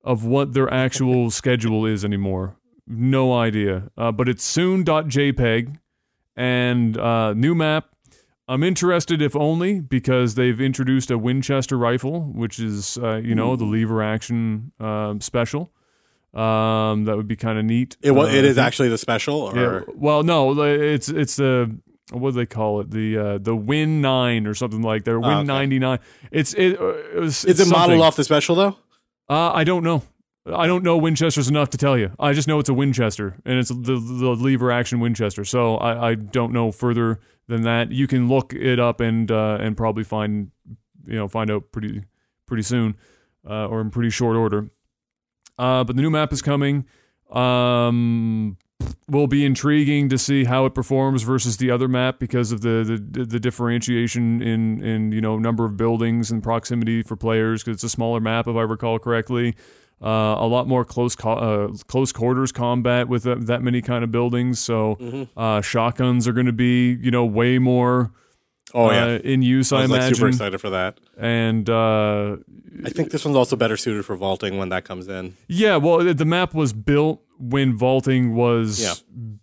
of 0.04 0.24
what 0.24 0.52
their 0.52 0.72
actual 0.72 1.30
schedule 1.40 1.86
is 1.86 2.04
anymore. 2.04 2.56
No 2.86 3.32
idea. 3.32 3.90
Uh, 3.96 4.10
but 4.10 4.28
it's 4.28 4.42
soon.jpg 4.42 5.76
and 6.36 6.98
uh, 6.98 7.32
new 7.34 7.54
map. 7.54 7.88
I'm 8.48 8.64
interested 8.64 9.22
if 9.22 9.36
only 9.36 9.80
because 9.80 10.34
they've 10.34 10.60
introduced 10.60 11.10
a 11.10 11.16
Winchester 11.16 11.78
rifle, 11.78 12.22
which 12.22 12.58
is 12.58 12.98
uh, 12.98 13.16
you 13.16 13.34
know 13.34 13.56
the 13.56 13.64
lever 13.64 14.02
action 14.02 14.72
um, 14.80 15.20
special. 15.20 15.72
Um, 16.34 17.04
that 17.04 17.16
would 17.16 17.28
be 17.28 17.36
kind 17.36 17.58
of 17.58 17.64
neat. 17.64 17.96
It. 18.02 18.10
Uh, 18.10 18.22
it 18.22 18.44
is 18.44 18.58
actually 18.58 18.88
the 18.88 18.98
special, 18.98 19.36
or 19.36 19.56
yeah. 19.56 19.94
Well, 19.94 20.22
no, 20.22 20.60
it's 20.62 21.08
it's 21.08 21.36
the 21.36 21.78
what 22.12 22.30
do 22.32 22.36
they 22.36 22.46
call 22.46 22.80
it? 22.80 22.90
The 22.90 23.16
uh, 23.18 23.38
the 23.38 23.54
Win 23.56 24.00
Nine 24.00 24.46
or 24.46 24.54
something 24.54 24.82
like 24.82 25.04
that. 25.04 25.18
Win 25.18 25.24
Oh, 25.30 25.38
okay. 25.38 25.46
ninety 25.46 25.78
nine. 25.78 25.98
It's 26.30 26.54
it. 26.54 26.80
Uh, 26.80 26.88
it 26.88 27.16
was, 27.20 27.44
is 27.44 27.60
it's 27.60 27.68
it 27.68 27.72
modeled 27.72 28.00
off 28.02 28.16
the 28.16 28.24
special 28.24 28.54
though? 28.54 28.76
Uh, 29.28 29.52
I 29.52 29.64
don't 29.64 29.82
know. 29.84 30.02
I 30.44 30.66
don't 30.66 30.82
know 30.82 30.96
Winchester's 30.96 31.48
enough 31.48 31.70
to 31.70 31.78
tell 31.78 31.96
you. 31.96 32.10
I 32.18 32.32
just 32.32 32.48
know 32.48 32.58
it's 32.58 32.68
a 32.68 32.74
Winchester 32.74 33.36
and 33.44 33.58
it's 33.58 33.68
the 33.68 33.94
the 33.94 34.34
lever 34.36 34.72
action 34.72 34.98
Winchester. 35.00 35.44
So 35.44 35.76
I, 35.76 36.10
I 36.10 36.14
don't 36.16 36.52
know 36.52 36.72
further 36.72 37.20
than 37.46 37.62
that. 37.62 37.92
You 37.92 38.06
can 38.08 38.28
look 38.28 38.52
it 38.52 38.80
up 38.80 39.00
and 39.00 39.30
uh, 39.30 39.58
and 39.60 39.76
probably 39.76 40.02
find 40.04 40.50
you 41.06 41.14
know 41.14 41.28
find 41.28 41.50
out 41.50 41.70
pretty 41.70 42.04
pretty 42.46 42.64
soon 42.64 42.96
uh, 43.48 43.66
or 43.68 43.80
in 43.80 43.90
pretty 43.90 44.10
short 44.10 44.36
order. 44.36 44.68
Uh, 45.58 45.84
but 45.84 45.94
the 45.94 46.02
new 46.02 46.10
map 46.10 46.32
is 46.32 46.42
coming. 46.42 46.86
Um, 47.30 48.56
will 49.08 49.26
be 49.26 49.44
intriguing 49.44 50.08
to 50.08 50.18
see 50.18 50.44
how 50.44 50.64
it 50.66 50.74
performs 50.74 51.22
versus 51.22 51.56
the 51.58 51.70
other 51.70 51.88
map 51.88 52.18
because 52.18 52.52
of 52.52 52.60
the 52.62 53.00
the, 53.10 53.24
the 53.24 53.40
differentiation 53.40 54.40
in 54.42 54.82
in 54.82 55.12
you 55.12 55.20
know 55.20 55.38
number 55.38 55.64
of 55.64 55.76
buildings 55.76 56.30
and 56.30 56.42
proximity 56.42 57.02
for 57.02 57.16
players 57.16 57.62
because 57.62 57.76
it's 57.76 57.84
a 57.84 57.88
smaller 57.88 58.20
map 58.20 58.46
if 58.46 58.56
I 58.56 58.62
recall 58.62 58.98
correctly. 58.98 59.54
Uh, 60.02 60.34
a 60.38 60.46
lot 60.48 60.66
more 60.66 60.84
close 60.84 61.14
co- 61.14 61.32
uh, 61.32 61.68
close 61.86 62.10
quarters 62.10 62.50
combat 62.50 63.06
with 63.06 63.22
that, 63.22 63.46
that 63.46 63.62
many 63.62 63.80
kind 63.80 64.02
of 64.02 64.10
buildings. 64.10 64.58
So 64.58 64.96
Mm-hmm. 64.96 65.38
uh, 65.38 65.60
shotguns 65.60 66.26
are 66.26 66.32
going 66.32 66.46
to 66.46 66.52
be 66.52 66.98
you 67.00 67.10
know 67.12 67.24
way 67.24 67.58
more 67.58 68.10
Oh, 68.74 68.90
yeah. 68.90 69.04
uh, 69.04 69.08
in 69.18 69.42
use. 69.42 69.72
I, 69.72 69.78
I 69.78 69.80
was 69.82 69.90
like 69.90 69.98
imagine, 70.00 70.14
super 70.16 70.28
excited 70.28 70.60
for 70.60 70.70
that. 70.70 70.98
and 71.18 71.68
uh, 71.68 72.36
I 72.84 72.88
think 72.90 73.10
this 73.10 73.24
one's 73.24 73.36
also 73.36 73.54
better 73.56 73.76
suited 73.76 74.04
for 74.04 74.16
vaulting 74.16 74.56
when 74.58 74.70
that 74.70 74.84
comes 74.84 75.08
in. 75.08 75.36
yeah, 75.48 75.76
well, 75.76 75.98
the- 76.14 76.24
map 76.24 76.54
was 76.54 76.72
built 76.72 77.22
when 77.38 77.76
vaulting 77.76 78.34
was 78.34 78.80
Yeah. 78.82 78.94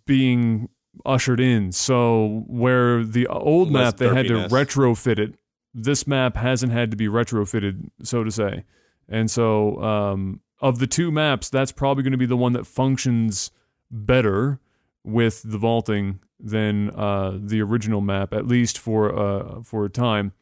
being 0.06 0.68
ushered 1.06 1.38
in. 1.40 1.70
So 1.72 2.44
where 2.46 3.04
the 3.04 3.26
old 3.28 3.70
Less 3.70 3.92
map 3.92 3.96
they 3.98 4.08
had 4.14 4.26
to 4.28 4.48
retrofit 4.48 5.18
it, 5.18 5.34
this 5.72 6.06
map 6.06 6.36
hasn't 6.36 6.72
had 6.72 6.90
to 6.90 6.96
be 6.96 7.06
retrofitted, 7.06 7.90
so 8.02 8.24
to 8.24 8.30
say. 8.30 8.64
And 9.08 9.30
so 9.30 9.80
um, 9.82 10.40
of 10.60 10.78
the 10.80 10.86
two 10.86 11.10
maps, 11.12 11.48
that's 11.50 11.72
probably 11.72 12.02
going 12.02 12.12
to 12.12 12.18
be 12.18 12.26
the 12.26 12.36
one 12.36 12.52
that 12.54 12.66
functions 12.66 13.50
better 13.90 14.58
with 15.04 15.42
the 15.44 15.58
vaulting 15.58 16.20
than 16.38 16.90
uh, 16.90 17.38
the 17.38 17.60
original 17.60 18.00
map, 18.00 18.32
at 18.32 18.46
least 18.46 18.78
for 18.78 19.16
uh, 19.16 19.62
for 19.62 19.84
a 19.84 19.90
time. 19.90 20.32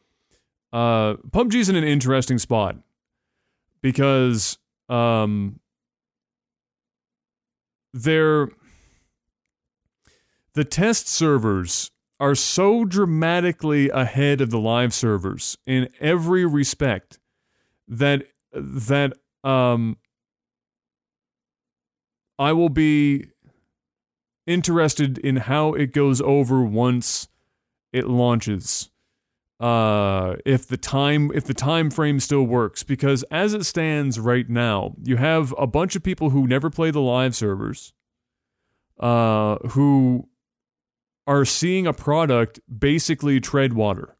Uh, 0.71 1.15
PUBG's 1.31 1.69
in 1.69 1.75
an 1.75 1.83
interesting 1.83 2.37
spot 2.37 2.75
because 3.81 4.57
um, 4.87 5.59
they're 7.93 8.49
the 10.53 10.63
test 10.63 11.07
servers 11.07 11.91
are 12.19 12.35
so 12.35 12.83
dramatically 12.83 13.89
ahead 13.89 14.41
of 14.41 14.49
the 14.49 14.59
live 14.59 14.93
servers 14.93 15.57
in 15.65 15.89
every 15.99 16.45
respect 16.45 17.19
that 17.87 18.23
that 18.53 19.13
um 19.43 19.97
I 22.37 22.53
will 22.53 22.69
be 22.69 23.27
interested 24.49 25.17
in 25.19 25.37
how 25.37 25.73
it 25.73 25.93
goes 25.93 26.19
over 26.21 26.63
once 26.63 27.27
it 27.93 28.07
launches. 28.07 28.89
Uh 29.59 30.35
if 30.45 30.65
the 30.67 30.77
time 30.77 31.31
if 31.33 31.43
the 31.43 31.53
time 31.53 31.91
frame 31.91 32.19
still 32.19 32.43
works 32.43 32.81
because 32.81 33.23
as 33.23 33.53
it 33.53 33.65
stands 33.65 34.19
right 34.19 34.49
now, 34.49 34.95
you 35.03 35.17
have 35.17 35.53
a 35.57 35.67
bunch 35.67 35.95
of 35.95 36.03
people 36.03 36.29
who 36.29 36.47
never 36.47 36.69
play 36.69 36.91
the 36.91 37.01
live 37.01 37.35
servers 37.35 37.93
uh 38.99 39.57
who 39.69 40.27
are 41.27 41.45
seeing 41.45 41.85
a 41.85 41.93
product 41.93 42.59
basically 42.67 43.39
tread 43.39 43.73
water. 43.73 44.15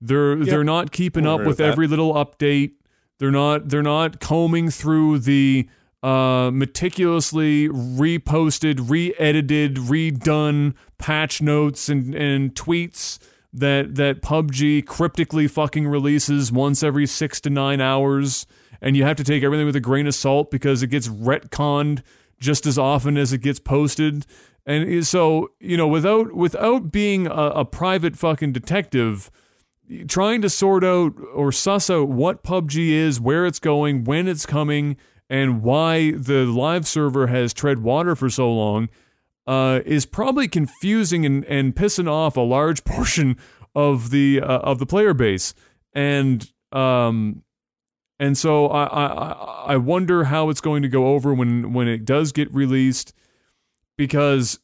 They're 0.00 0.36
they're 0.36 0.64
not 0.64 0.92
keeping 0.92 1.26
up 1.26 1.38
with 1.40 1.46
with 1.48 1.60
every 1.60 1.86
little 1.86 2.14
update. 2.14 2.72
They're 3.18 3.30
not 3.30 3.68
they're 3.68 3.82
not 3.82 4.18
combing 4.20 4.70
through 4.70 5.20
the 5.20 5.68
uh, 6.02 6.50
meticulously 6.52 7.68
reposted, 7.68 8.88
re-edited, 8.88 9.76
redone 9.76 10.74
patch 10.98 11.42
notes 11.42 11.88
and, 11.88 12.14
and 12.14 12.54
tweets 12.54 13.18
that 13.52 13.96
that 13.96 14.22
PUBG 14.22 14.86
cryptically 14.86 15.48
fucking 15.48 15.86
releases 15.86 16.52
once 16.52 16.82
every 16.82 17.06
six 17.06 17.40
to 17.42 17.50
nine 17.50 17.80
hours, 17.80 18.46
and 18.80 18.96
you 18.96 19.04
have 19.04 19.16
to 19.16 19.24
take 19.24 19.42
everything 19.42 19.66
with 19.66 19.76
a 19.76 19.80
grain 19.80 20.06
of 20.06 20.14
salt 20.14 20.50
because 20.50 20.82
it 20.82 20.88
gets 20.88 21.08
retconned 21.08 22.02
just 22.38 22.66
as 22.66 22.78
often 22.78 23.16
as 23.16 23.32
it 23.32 23.38
gets 23.38 23.58
posted. 23.58 24.24
And 24.66 25.06
so, 25.06 25.50
you 25.58 25.76
know, 25.76 25.88
without 25.88 26.32
without 26.32 26.92
being 26.92 27.26
a, 27.26 27.30
a 27.30 27.64
private 27.64 28.16
fucking 28.16 28.52
detective, 28.52 29.30
trying 30.06 30.42
to 30.42 30.48
sort 30.48 30.84
out 30.84 31.14
or 31.34 31.50
suss 31.50 31.90
out 31.90 32.08
what 32.08 32.44
PUBG 32.44 32.90
is, 32.90 33.20
where 33.20 33.46
it's 33.46 33.58
going, 33.58 34.04
when 34.04 34.28
it's 34.28 34.46
coming, 34.46 34.96
and 35.30 35.62
why 35.62 36.10
the 36.10 36.44
live 36.44 36.88
server 36.88 37.28
has 37.28 37.54
tread 37.54 37.78
water 37.78 38.16
for 38.16 38.28
so 38.28 38.52
long 38.52 38.88
uh, 39.46 39.80
is 39.86 40.04
probably 40.04 40.48
confusing 40.48 41.24
and, 41.24 41.44
and 41.44 41.74
pissing 41.76 42.10
off 42.10 42.36
a 42.36 42.40
large 42.40 42.84
portion 42.84 43.38
of 43.74 44.10
the 44.10 44.40
uh, 44.40 44.58
of 44.58 44.80
the 44.80 44.86
player 44.86 45.14
base. 45.14 45.54
And 45.94 46.46
um, 46.72 47.44
and 48.18 48.36
so 48.36 48.66
I, 48.66 48.84
I 48.84 49.32
I 49.68 49.76
wonder 49.76 50.24
how 50.24 50.50
it's 50.50 50.60
going 50.60 50.82
to 50.82 50.88
go 50.88 51.08
over 51.14 51.32
when 51.32 51.72
when 51.72 51.86
it 51.86 52.04
does 52.04 52.32
get 52.32 52.52
released 52.52 53.14
because 53.96 54.58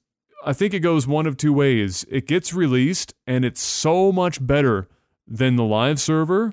I 0.45 0.53
think 0.53 0.75
it 0.75 0.81
goes 0.81 1.07
one 1.07 1.27
of 1.27 1.37
two 1.37 1.53
ways. 1.53 2.05
It 2.11 2.27
gets 2.27 2.53
released 2.53 3.15
and 3.27 3.45
it's 3.45 3.63
so 3.63 4.11
much 4.11 4.45
better 4.45 4.89
than 5.29 5.57
the 5.57 5.65
live 5.65 6.01
server 6.01 6.53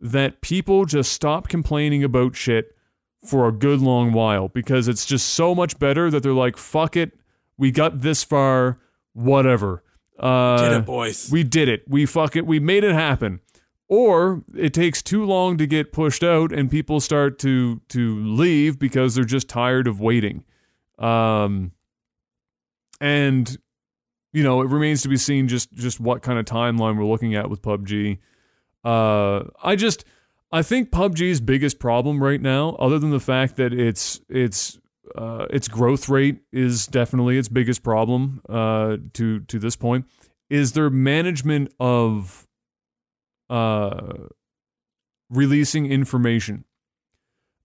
that 0.00 0.40
people 0.40 0.86
just 0.86 1.12
stop 1.12 1.48
complaining 1.48 2.02
about 2.02 2.36
shit 2.36 2.74
for 3.24 3.46
a 3.48 3.52
good 3.52 3.80
long 3.80 4.12
while 4.12 4.48
because 4.48 4.88
it's 4.88 5.04
just 5.04 5.28
so 5.30 5.54
much 5.54 5.78
better 5.78 6.10
that 6.10 6.22
they're 6.22 6.32
like, 6.32 6.56
fuck 6.56 6.96
it, 6.96 7.12
we 7.58 7.70
got 7.70 8.00
this 8.00 8.24
far, 8.24 8.78
whatever. 9.12 9.82
Uh, 10.18 10.56
Did 10.68 10.72
it, 10.78 10.86
boys. 10.86 11.30
we 11.30 11.42
did 11.42 11.68
it. 11.68 11.82
We 11.88 12.06
fuck 12.06 12.36
it. 12.36 12.46
We 12.46 12.60
made 12.60 12.84
it 12.84 12.92
happen. 12.92 13.40
Or 13.88 14.44
it 14.56 14.72
takes 14.72 15.02
too 15.02 15.24
long 15.24 15.58
to 15.58 15.66
get 15.66 15.92
pushed 15.92 16.22
out, 16.22 16.52
and 16.52 16.70
people 16.70 17.00
start 17.00 17.38
to 17.40 17.80
to 17.88 18.20
leave 18.24 18.78
because 18.78 19.16
they're 19.16 19.24
just 19.24 19.48
tired 19.48 19.88
of 19.88 19.98
waiting. 20.00 20.44
Um, 20.98 21.72
and 23.00 23.58
you 24.32 24.44
know, 24.44 24.60
it 24.60 24.68
remains 24.68 25.02
to 25.02 25.08
be 25.08 25.16
seen 25.16 25.48
just 25.48 25.72
just 25.72 25.98
what 25.98 26.22
kind 26.22 26.38
of 26.38 26.44
timeline 26.44 26.96
we're 26.96 27.04
looking 27.04 27.34
at 27.34 27.50
with 27.50 27.62
PUBG. 27.62 28.18
Uh, 28.84 29.44
I 29.62 29.74
just 29.74 30.04
I 30.52 30.62
think 30.62 30.90
PUBG's 30.90 31.40
biggest 31.40 31.78
problem 31.78 32.22
right 32.22 32.40
now, 32.40 32.70
other 32.80 32.98
than 32.98 33.10
the 33.10 33.20
fact 33.20 33.56
that 33.56 33.72
it's 33.72 34.20
it's 34.28 34.78
uh, 35.16 35.46
its 35.50 35.68
growth 35.68 36.08
rate 36.08 36.38
is 36.52 36.86
definitely 36.86 37.38
its 37.38 37.48
biggest 37.48 37.82
problem 37.82 38.40
uh, 38.48 38.96
to 39.14 39.40
to 39.40 39.58
this 39.58 39.76
point, 39.76 40.06
is 40.48 40.72
their 40.72 40.90
management 40.90 41.72
of 41.78 42.48
uh, 43.48 44.12
releasing 45.28 45.86
information. 45.90 46.64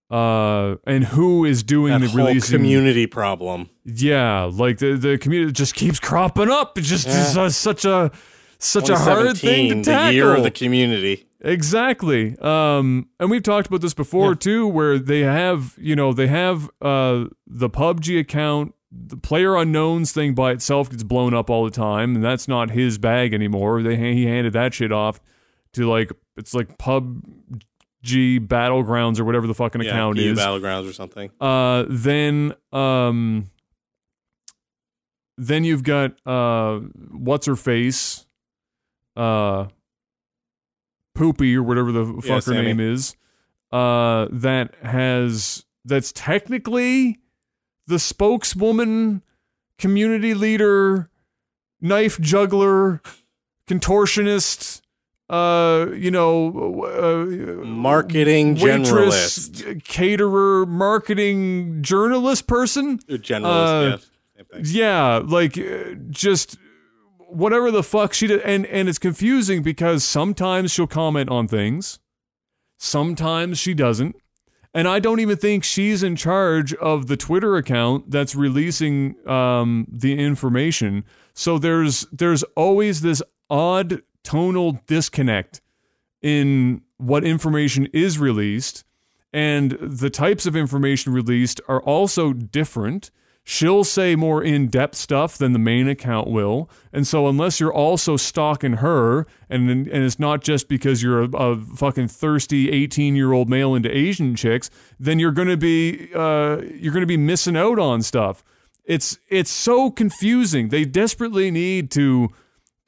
Uh, 0.08 0.76
and 0.86 1.02
who 1.06 1.44
is 1.44 1.64
doing 1.64 1.92
that 1.92 1.98
the 2.00 2.08
whole 2.08 2.26
releasing? 2.28 2.56
community 2.58 3.08
problem. 3.08 3.68
Yeah, 3.84 4.44
like 4.52 4.78
the 4.78 4.94
the 4.94 5.18
community 5.18 5.50
just 5.52 5.74
keeps 5.74 5.98
cropping 5.98 6.48
up. 6.48 6.78
It 6.78 6.82
just 6.82 7.08
is 7.08 7.34
Yeah. 7.34 7.42
uh, 7.42 7.50
such 7.50 7.84
a 7.84 8.12
such 8.58 8.88
a 8.88 8.96
hard 8.96 9.36
thing 9.36 9.68
to 9.68 9.74
2017, 9.74 9.82
tackle. 9.82 10.06
The 10.08 10.14
year 10.14 10.34
of 10.36 10.42
the 10.44 10.50
community. 10.52 11.25
Exactly. 11.46 12.36
Um, 12.40 13.08
and 13.20 13.30
we've 13.30 13.42
talked 13.42 13.68
about 13.68 13.80
this 13.80 13.94
before 13.94 14.30
Yeah. 14.30 14.34
too, 14.38 14.66
where 14.66 14.98
they 14.98 15.20
have, 15.20 15.74
you 15.78 15.94
know, 15.94 16.12
they 16.12 16.26
have 16.26 16.68
uh 16.82 17.26
the 17.46 17.70
PUBG 17.70 18.18
account, 18.18 18.74
the 18.90 19.16
player 19.16 19.56
unknowns 19.56 20.10
thing 20.12 20.34
by 20.34 20.50
itself 20.50 20.90
gets 20.90 21.04
blown 21.04 21.34
up 21.34 21.48
all 21.48 21.64
the 21.64 21.70
time, 21.70 22.16
and 22.16 22.24
that's 22.24 22.48
not 22.48 22.70
his 22.70 22.98
bag 22.98 23.32
anymore. 23.32 23.80
They 23.82 23.96
he 23.96 24.26
handed 24.26 24.52
that 24.54 24.74
shit 24.74 24.90
off 24.90 25.20
to 25.74 25.88
like 25.88 26.10
it's 26.36 26.52
like 26.52 26.76
PUBG 26.78 28.40
Battlegrounds 28.48 29.20
or 29.20 29.24
whatever 29.24 29.46
the 29.46 29.54
fucking 29.54 29.82
Yeah, 29.82 29.90
account 29.90 30.18
is. 30.18 30.38
Battlegrounds 30.38 30.90
or 30.90 30.92
something. 30.92 31.30
Uh, 31.40 31.84
then 31.88 32.54
um, 32.72 33.50
then 35.38 35.62
you've 35.64 35.84
got 35.84 36.12
uh, 36.26 36.78
what's 37.12 37.46
her 37.46 37.56
face, 37.56 38.26
uh, 39.16 39.66
Poopy 41.16 41.56
or 41.56 41.62
whatever 41.62 41.90
the 41.92 42.04
fuck 42.06 42.24
Yeah, 42.24 42.34
her 42.36 42.40
Sammy. 42.40 42.62
name 42.62 42.80
is. 42.80 43.16
Uh, 43.72 44.28
that 44.30 44.74
has 44.82 45.64
that's 45.84 46.12
technically 46.12 47.18
the 47.88 47.98
spokeswoman, 47.98 49.22
community 49.78 50.34
leader, 50.34 51.08
knife 51.80 52.20
juggler, 52.20 53.00
contortionist. 53.68 54.82
Uh, 55.28 55.86
you 55.96 56.08
know, 56.12 56.84
uh, 56.84 57.64
Marketing 57.66 58.54
waitress, 58.54 59.48
generalist. 59.48 59.84
caterer, 59.84 60.64
marketing 60.66 61.82
journalist 61.82 62.46
person. 62.46 62.98
Generalist, 63.08 63.92
uh, 63.94 63.98
yes. 64.54 64.72
Yeah, 64.72 65.16
like 65.24 65.58
uh, 65.58 65.94
just 66.10 66.58
whatever 67.28 67.70
the 67.70 67.82
fuck 67.82 68.12
she 68.12 68.26
did, 68.26 68.40
and 68.40 68.66
and 68.66 68.88
it's 68.88 68.98
confusing 68.98 69.62
because 69.62 70.04
sometimes 70.04 70.70
she'll 70.70 70.86
comment 70.86 71.30
on 71.30 71.48
things, 71.48 71.98
sometimes 72.78 73.58
she 73.58 73.74
doesn't, 73.74 74.16
and 74.74 74.88
I 74.88 74.98
don't 74.98 75.20
even 75.20 75.36
think 75.36 75.64
she's 75.64 76.02
in 76.02 76.16
charge 76.16 76.74
of 76.74 77.06
the 77.06 77.16
Twitter 77.16 77.56
account 77.56 78.10
that's 78.10 78.34
releasing 78.34 79.16
um, 79.28 79.86
the 79.90 80.18
information. 80.18 81.04
So 81.34 81.58
there's 81.58 82.06
there's 82.12 82.42
always 82.54 83.02
this 83.02 83.22
odd 83.50 84.02
tonal 84.22 84.80
disconnect 84.86 85.60
in 86.22 86.82
what 86.96 87.24
information 87.24 87.86
is 87.92 88.18
released 88.18 88.84
and 89.36 89.72
the 89.72 90.08
types 90.08 90.46
of 90.46 90.56
information 90.56 91.12
released 91.12 91.60
are 91.68 91.82
also 91.82 92.32
different. 92.32 93.10
She'll 93.48 93.84
say 93.84 94.16
more 94.16 94.42
in 94.42 94.66
depth 94.66 94.96
stuff 94.96 95.38
than 95.38 95.52
the 95.52 95.60
main 95.60 95.86
account 95.86 96.26
will. 96.26 96.68
And 96.92 97.06
so, 97.06 97.28
unless 97.28 97.60
you're 97.60 97.72
also 97.72 98.16
stalking 98.16 98.78
her, 98.78 99.24
and, 99.48 99.70
and 99.70 99.86
it's 99.86 100.18
not 100.18 100.42
just 100.42 100.66
because 100.68 101.00
you're 101.00 101.22
a, 101.22 101.28
a 101.28 101.56
fucking 101.56 102.08
thirsty 102.08 102.72
18 102.72 103.14
year 103.14 103.32
old 103.32 103.48
male 103.48 103.76
into 103.76 103.88
Asian 103.96 104.34
chicks, 104.34 104.68
then 104.98 105.20
you're 105.20 105.30
going 105.30 105.46
to 105.46 105.56
be, 105.56 106.12
uh, 106.12 106.60
you're 106.74 106.92
going 106.92 107.02
to 107.02 107.06
be 107.06 107.16
missing 107.16 107.56
out 107.56 107.78
on 107.78 108.02
stuff. 108.02 108.42
It's, 108.84 109.16
it's 109.28 109.52
so 109.52 109.92
confusing. 109.92 110.70
They 110.70 110.84
desperately 110.84 111.52
need 111.52 111.92
to, 111.92 112.30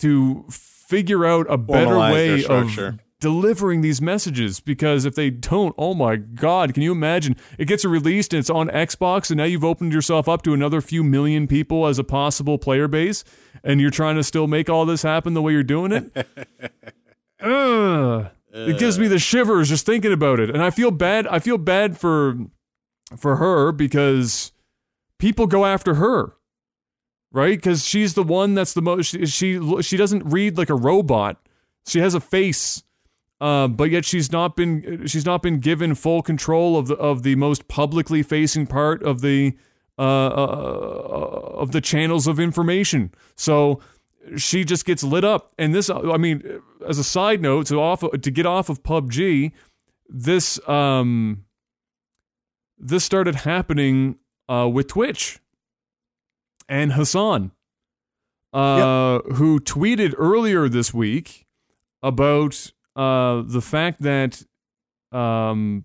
to 0.00 0.44
figure 0.50 1.24
out 1.24 1.46
a 1.48 1.56
better 1.56 1.92
Formalize 1.92 2.12
way 2.12 2.44
of. 2.46 2.98
Delivering 3.20 3.80
these 3.80 4.00
messages 4.00 4.60
because 4.60 5.04
if 5.04 5.14
they 5.14 5.30
don't, 5.30 5.74
oh 5.76 5.94
my 5.94 6.16
god, 6.16 6.74
can 6.74 6.82
you 6.82 6.92
imagine? 6.92 7.36
It 7.58 7.66
gets 7.66 7.84
released 7.84 8.32
and 8.32 8.40
it's 8.40 8.50
on 8.50 8.68
Xbox 8.68 9.30
and 9.30 9.38
now 9.38 9.44
you've 9.44 9.64
opened 9.64 9.92
yourself 9.92 10.28
up 10.28 10.42
to 10.42 10.54
another 10.54 10.80
few 10.80 11.02
million 11.02 11.46
people 11.46 11.86
as 11.86 11.98
a 11.98 12.04
possible 12.04 12.58
player 12.58 12.88
base 12.88 13.24
and 13.64 13.80
you're 13.80 13.90
trying 13.90 14.16
to 14.16 14.22
still 14.22 14.46
make 14.46 14.68
all 14.68 14.86
this 14.86 15.02
happen 15.02 15.34
the 15.34 15.42
way 15.42 15.52
you're 15.52 15.62
doing 15.62 15.92
it. 15.92 16.26
It 18.52 18.78
gives 18.78 18.98
me 18.98 19.08
the 19.08 19.18
shivers 19.18 19.68
just 19.68 19.86
thinking 19.86 20.12
about 20.12 20.40
it. 20.40 20.50
And 20.50 20.62
I 20.62 20.70
feel 20.70 20.90
bad 20.90 21.26
I 21.28 21.38
feel 21.38 21.58
bad 21.58 21.98
for 21.98 22.36
for 23.16 23.36
her 23.36 23.72
because 23.72 24.52
people 25.18 25.46
go 25.46 25.64
after 25.64 25.94
her 25.94 26.34
right 27.32 27.58
because 27.58 27.86
she's 27.86 28.14
the 28.14 28.22
one 28.22 28.54
that's 28.54 28.72
the 28.72 28.82
most 28.82 29.06
she, 29.08 29.26
she 29.26 29.82
she 29.82 29.96
doesn't 29.96 30.24
read 30.24 30.56
like 30.56 30.70
a 30.70 30.74
robot 30.74 31.40
she 31.86 32.00
has 32.00 32.14
a 32.14 32.20
face 32.20 32.82
uh, 33.40 33.68
but 33.68 33.90
yet 33.90 34.04
she's 34.04 34.32
not 34.32 34.56
been 34.56 35.06
she's 35.06 35.24
not 35.24 35.42
been 35.42 35.60
given 35.60 35.94
full 35.94 36.22
control 36.22 36.76
of 36.76 36.88
the 36.88 36.96
of 36.96 37.22
the 37.22 37.34
most 37.36 37.68
publicly 37.68 38.22
facing 38.22 38.66
part 38.66 39.02
of 39.02 39.20
the 39.20 39.56
uh, 39.98 40.26
uh, 40.26 41.50
of 41.54 41.72
the 41.72 41.80
channels 41.80 42.26
of 42.26 42.38
information. 42.38 43.12
So 43.36 43.80
she 44.36 44.64
just 44.64 44.84
gets 44.84 45.02
lit 45.02 45.24
up. 45.24 45.52
And 45.58 45.74
this 45.74 45.90
i 45.90 46.16
mean 46.16 46.60
as 46.86 46.98
a 46.98 47.04
side 47.04 47.40
note 47.40 47.66
to 47.66 47.80
off 47.80 48.00
to 48.00 48.30
get 48.30 48.46
off 48.46 48.68
of 48.68 48.82
pubg 48.82 49.52
this 50.08 50.68
um 50.68 51.44
this 52.78 53.04
started 53.04 53.34
happening 53.34 54.18
uh, 54.48 54.68
with 54.72 54.86
twitch 54.86 55.40
and 56.68 56.92
Hassan, 56.92 57.52
uh, 58.52 59.20
who 59.34 59.58
tweeted 59.58 60.14
earlier 60.18 60.68
this 60.68 60.92
week 60.92 61.46
about 62.02 62.72
uh, 62.98 63.42
the 63.46 63.60
fact 63.62 64.02
that 64.02 64.42
um, 65.12 65.84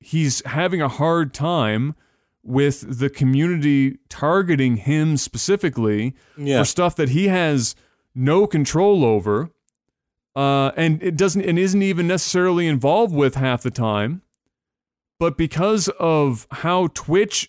he's 0.00 0.44
having 0.44 0.82
a 0.82 0.88
hard 0.88 1.32
time 1.32 1.94
with 2.42 2.98
the 2.98 3.08
community 3.08 3.98
targeting 4.08 4.76
him 4.76 5.16
specifically 5.16 6.14
Yeah. 6.36 6.60
for 6.60 6.64
stuff 6.66 6.94
that 6.96 7.08
he 7.10 7.28
has 7.28 7.74
no 8.14 8.46
control 8.46 9.04
over, 9.04 9.50
uh, 10.34 10.72
and 10.76 11.02
it 11.02 11.16
doesn't 11.16 11.42
and 11.42 11.58
isn't 11.58 11.82
even 11.82 12.06
necessarily 12.06 12.66
involved 12.68 13.14
with 13.14 13.36
half 13.36 13.62
the 13.62 13.70
time. 13.70 14.22
But 15.18 15.38
because 15.38 15.88
of 15.98 16.46
how 16.50 16.88
Twitch, 16.88 17.48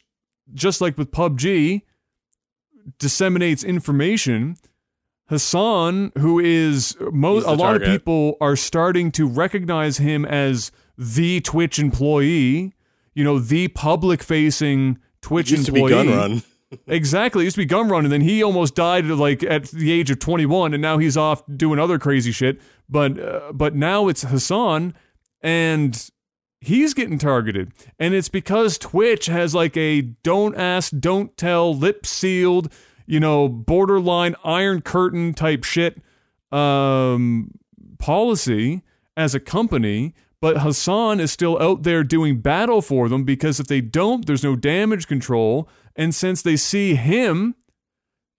just 0.53 0.79
like 0.81 0.97
with 0.97 1.11
PUBG, 1.11 1.81
disseminates 2.99 3.63
information, 3.63 4.55
Hassan, 5.29 6.11
who 6.17 6.39
is 6.39 6.95
mo- 6.99 7.35
He's 7.35 7.43
the 7.43 7.51
a 7.51 7.53
lot 7.53 7.75
of 7.75 7.81
people 7.83 8.37
are 8.39 8.55
starting 8.55 9.11
to 9.13 9.27
recognize 9.27 9.97
him 9.97 10.25
as 10.25 10.71
the 10.97 11.41
Twitch 11.41 11.79
employee, 11.79 12.73
you 13.13 13.23
know, 13.23 13.37
the 13.39 13.67
public 13.69 14.23
facing 14.23 14.99
Twitch 15.21 15.51
used 15.51 15.65
to 15.65 15.73
employee. 15.73 16.03
be 16.03 16.09
gun 16.09 16.17
run. 16.17 16.43
Exactly. 16.85 17.43
It 17.43 17.45
used 17.45 17.55
to 17.55 17.61
be 17.61 17.65
Gun 17.65 17.87
Run, 17.87 18.03
and 18.05 18.11
then 18.11 18.21
he 18.21 18.43
almost 18.43 18.75
died 18.75 19.05
like 19.05 19.41
at 19.43 19.65
the 19.65 19.91
age 19.91 20.11
of 20.11 20.19
21, 20.19 20.73
and 20.73 20.81
now 20.81 20.97
he's 20.97 21.15
off 21.15 21.41
doing 21.55 21.79
other 21.79 21.97
crazy 21.97 22.31
shit. 22.31 22.59
But 22.89 23.19
uh, 23.19 23.53
but 23.53 23.73
now 23.75 24.07
it's 24.09 24.23
Hassan, 24.23 24.93
and 25.41 26.09
he's 26.59 26.93
getting 26.93 27.17
targeted, 27.17 27.71
and 27.99 28.13
it's 28.13 28.29
because 28.29 28.77
Twitch 28.77 29.27
has 29.27 29.55
like 29.55 29.77
a 29.77 30.01
don't 30.01 30.55
ask, 30.55 30.91
don't 30.97 31.35
tell, 31.37 31.73
lip 31.73 32.05
sealed, 32.05 32.71
you 33.07 33.19
know, 33.19 33.47
borderline 33.47 34.35
Iron 34.43 34.81
Curtain 34.81 35.33
type 35.33 35.63
shit 35.63 35.99
um, 36.51 37.51
policy 37.97 38.83
as 39.15 39.33
a 39.33 39.39
company. 39.39 40.13
But 40.39 40.59
Hassan 40.59 41.19
is 41.19 41.31
still 41.31 41.59
out 41.59 41.81
there 41.81 42.03
doing 42.03 42.41
battle 42.41 42.83
for 42.83 43.09
them 43.09 43.23
because 43.23 43.59
if 43.59 43.65
they 43.65 43.81
don't, 43.81 44.27
there's 44.27 44.43
no 44.43 44.55
damage 44.55 45.07
control. 45.07 45.67
And 45.95 46.13
since 46.13 46.43
they 46.43 46.55
see 46.55 46.93
him, 46.93 47.55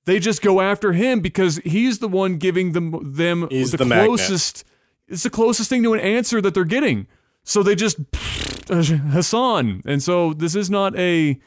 they 0.05 0.21
just 0.21 0.41
go 0.41 0.61
after 0.61 0.93
him 0.93 1.21
because 1.21 1.57
he's 1.65 1.99
the 1.99 2.07
one 2.07 2.37
giving 2.37 2.73
them 2.73 3.15
them 3.15 3.49
He's 3.51 3.73
the, 3.73 3.79
the 3.79 3.85
closest. 3.85 4.65
It's 5.09 5.25
the 5.25 5.31
closest 5.31 5.69
thing 5.69 5.83
to 5.83 5.93
an 5.93 6.01
answer 6.01 6.41
that 6.41 6.55
they're 6.55 6.65
getting. 6.65 7.09
So 7.43 7.63
they 7.63 7.75
just 7.75 7.99
Hassan, 8.69 9.83
and 9.85 10.03
so 10.03 10.35
this 10.35 10.55
is 10.55 10.71
not 10.71 10.97
a 10.97 11.41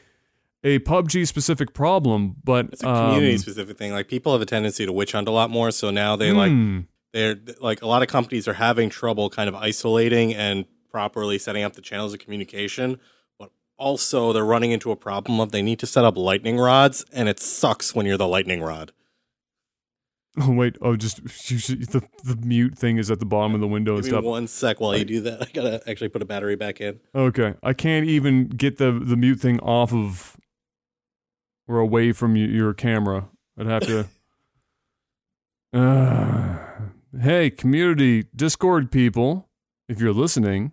a 0.64 0.78
PUBG 0.80 1.26
specific 1.26 1.74
problem, 1.74 2.36
but 2.44 2.66
It's 2.72 2.82
a 2.82 2.86
community 2.86 3.32
um, 3.32 3.38
specific 3.38 3.76
thing. 3.76 3.92
Like 3.92 4.08
people 4.08 4.32
have 4.32 4.40
a 4.42 4.46
tendency 4.46 4.86
to 4.86 4.92
witch 4.92 5.12
hunt 5.12 5.28
a 5.28 5.32
lot 5.32 5.50
more, 5.50 5.70
so 5.70 5.90
now 5.90 6.16
they 6.16 6.32
like 6.32 6.50
hmm, 6.50 6.80
they're 7.12 7.36
like 7.60 7.82
a 7.82 7.86
lot 7.86 8.02
of 8.02 8.08
companies 8.08 8.46
are 8.46 8.54
having 8.54 8.88
trouble 8.88 9.28
kind 9.30 9.48
of 9.48 9.54
isolating 9.54 10.34
and 10.34 10.66
properly 10.90 11.38
setting 11.38 11.62
up 11.64 11.72
the 11.74 11.80
channels 11.82 12.12
of 12.12 12.20
communication. 12.20 13.00
But 13.38 13.50
also 13.76 14.32
they're 14.32 14.44
running 14.44 14.70
into 14.70 14.90
a 14.92 14.96
problem 14.96 15.40
of 15.40 15.50
they 15.52 15.62
need 15.62 15.78
to 15.80 15.86
set 15.86 16.04
up 16.04 16.16
lightning 16.16 16.58
rods, 16.58 17.04
and 17.12 17.28
it 17.28 17.40
sucks 17.40 17.94
when 17.94 18.06
you're 18.06 18.16
the 18.16 18.28
lightning 18.28 18.62
rod. 18.62 18.92
Oh 20.40 20.50
wait! 20.50 20.78
Oh, 20.80 20.96
just 20.96 21.22
the 21.22 22.02
the 22.24 22.36
mute 22.42 22.78
thing 22.78 22.96
is 22.96 23.10
at 23.10 23.18
the 23.20 23.26
bottom 23.26 23.54
of 23.54 23.60
the 23.60 23.66
window 23.68 23.96
and 23.96 24.02
Give 24.02 24.12
me 24.12 24.16
stuff. 24.18 24.24
one 24.24 24.46
sec 24.46 24.80
while 24.80 24.96
you 24.96 25.04
do 25.04 25.20
that. 25.20 25.42
I 25.46 25.50
gotta 25.52 25.82
actually 25.86 26.08
put 26.08 26.22
a 26.22 26.24
battery 26.24 26.56
back 26.56 26.80
in. 26.80 27.00
Okay, 27.14 27.52
I 27.62 27.74
can't 27.74 28.06
even 28.06 28.46
get 28.48 28.78
the 28.78 28.92
the 28.92 29.14
mute 29.14 29.40
thing 29.40 29.60
off 29.60 29.92
of 29.92 30.38
or 31.68 31.78
away 31.78 32.12
from 32.12 32.34
y- 32.34 32.40
your 32.40 32.74
camera. 32.74 33.28
I'd 33.58 33.66
have 33.66 33.86
to. 33.86 34.06
Uh, 35.74 36.58
hey, 37.18 37.48
community 37.48 38.26
Discord 38.36 38.92
people, 38.92 39.48
if 39.88 39.98
you're 40.02 40.12
listening, 40.12 40.72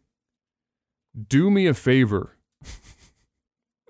do 1.30 1.50
me 1.50 1.68
a 1.68 1.74
favor. 1.74 2.36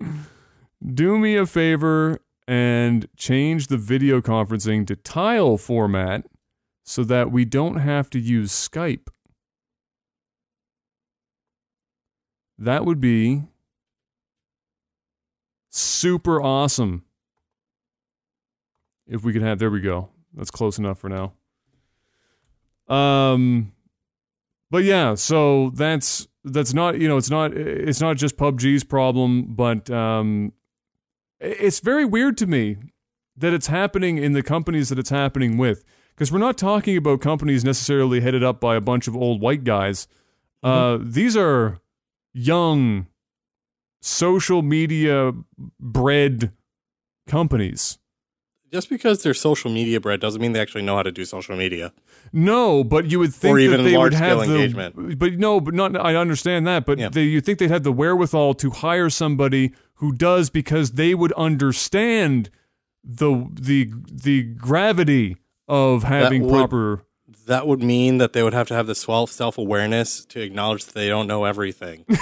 do 0.94 1.18
me 1.18 1.34
a 1.34 1.46
favor 1.46 2.20
and 2.46 3.08
change 3.16 3.66
the 3.66 3.76
video 3.76 4.20
conferencing 4.20 4.86
to 4.86 4.94
tile 4.94 5.56
format 5.56 6.26
so 6.84 7.04
that 7.04 7.30
we 7.30 7.44
don't 7.44 7.76
have 7.76 8.08
to 8.10 8.18
use 8.18 8.52
Skype. 8.52 9.08
That 12.58 12.84
would 12.84 13.00
be 13.00 13.44
super 15.70 16.42
awesome. 16.42 17.04
If 19.06 19.24
we 19.24 19.32
could 19.32 19.42
have, 19.42 19.58
there 19.58 19.70
we 19.70 19.80
go. 19.80 20.10
That's 20.34 20.50
close 20.50 20.78
enough 20.78 20.98
for 20.98 21.08
now. 21.08 21.32
Um, 22.94 23.72
but 24.70 24.84
yeah, 24.84 25.14
so 25.14 25.70
that's 25.70 26.28
that's 26.44 26.72
not 26.72 27.00
you 27.00 27.08
know 27.08 27.16
it's 27.16 27.30
not 27.30 27.52
it's 27.56 28.00
not 28.00 28.16
just 28.16 28.36
PUBG's 28.36 28.84
problem, 28.84 29.54
but 29.54 29.90
um, 29.90 30.52
it's 31.40 31.80
very 31.80 32.04
weird 32.04 32.36
to 32.38 32.46
me 32.46 32.76
that 33.36 33.52
it's 33.52 33.68
happening 33.68 34.18
in 34.18 34.32
the 34.32 34.42
companies 34.42 34.88
that 34.90 34.98
it's 34.98 35.10
happening 35.10 35.56
with 35.56 35.84
because 36.14 36.30
we're 36.30 36.38
not 36.38 36.58
talking 36.58 36.96
about 36.96 37.20
companies 37.20 37.64
necessarily 37.64 38.20
headed 38.20 38.44
up 38.44 38.60
by 38.60 38.76
a 38.76 38.80
bunch 38.80 39.08
of 39.08 39.16
old 39.16 39.40
white 39.40 39.64
guys. 39.64 40.06
Uh, 40.62 40.98
these 41.00 41.36
are 41.36 41.80
young 42.32 43.06
social 44.00 44.62
media 44.62 45.32
bred 45.78 46.52
companies. 47.26 47.98
Just 48.72 48.88
because 48.88 49.22
they're 49.24 49.34
social 49.34 49.68
media 49.70 49.98
bred 50.00 50.20
doesn't 50.20 50.40
mean 50.40 50.52
they 50.52 50.60
actually 50.60 50.82
know 50.82 50.94
how 50.94 51.02
to 51.02 51.10
do 51.10 51.24
social 51.24 51.56
media. 51.56 51.92
No, 52.32 52.84
but 52.84 53.10
you 53.10 53.18
would 53.18 53.34
think 53.34 53.54
Or 53.54 53.58
that 53.58 53.64
even 53.64 53.78
they 53.84 53.90
would 53.96 54.12
large-scale 54.12 54.38
have 54.40 54.48
the. 54.48 54.54
engagement. 54.54 55.18
But 55.18 55.32
no, 55.34 55.60
but 55.60 55.74
not. 55.74 55.96
I 55.96 56.14
understand 56.14 56.68
that, 56.68 56.86
but 56.86 56.98
Yeah. 56.98 57.08
they, 57.08 57.24
you 57.24 57.40
think 57.40 57.58
they'd 57.58 57.70
have 57.70 57.82
the 57.82 57.90
wherewithal 57.92 58.54
to 58.54 58.70
hire 58.70 59.10
somebody 59.10 59.72
who 59.94 60.12
does 60.12 60.50
because 60.50 60.92
they 60.92 61.14
would 61.16 61.32
understand 61.32 62.48
the 63.02 63.48
the 63.52 63.90
the 64.08 64.44
gravity 64.44 65.36
of 65.66 66.04
having 66.04 66.44
would- 66.44 66.52
proper. 66.52 67.04
That 67.46 67.66
would 67.66 67.82
mean 67.82 68.18
that 68.18 68.32
they 68.32 68.42
would 68.44 68.54
have 68.54 68.68
to 68.68 68.74
have 68.74 68.86
the 68.86 68.94
self 68.94 69.32
self 69.32 69.58
awareness 69.58 70.24
to 70.26 70.40
acknowledge 70.40 70.84
that 70.84 70.94
they 70.94 71.08
don't 71.08 71.26
know 71.26 71.44
everything. 71.44 72.04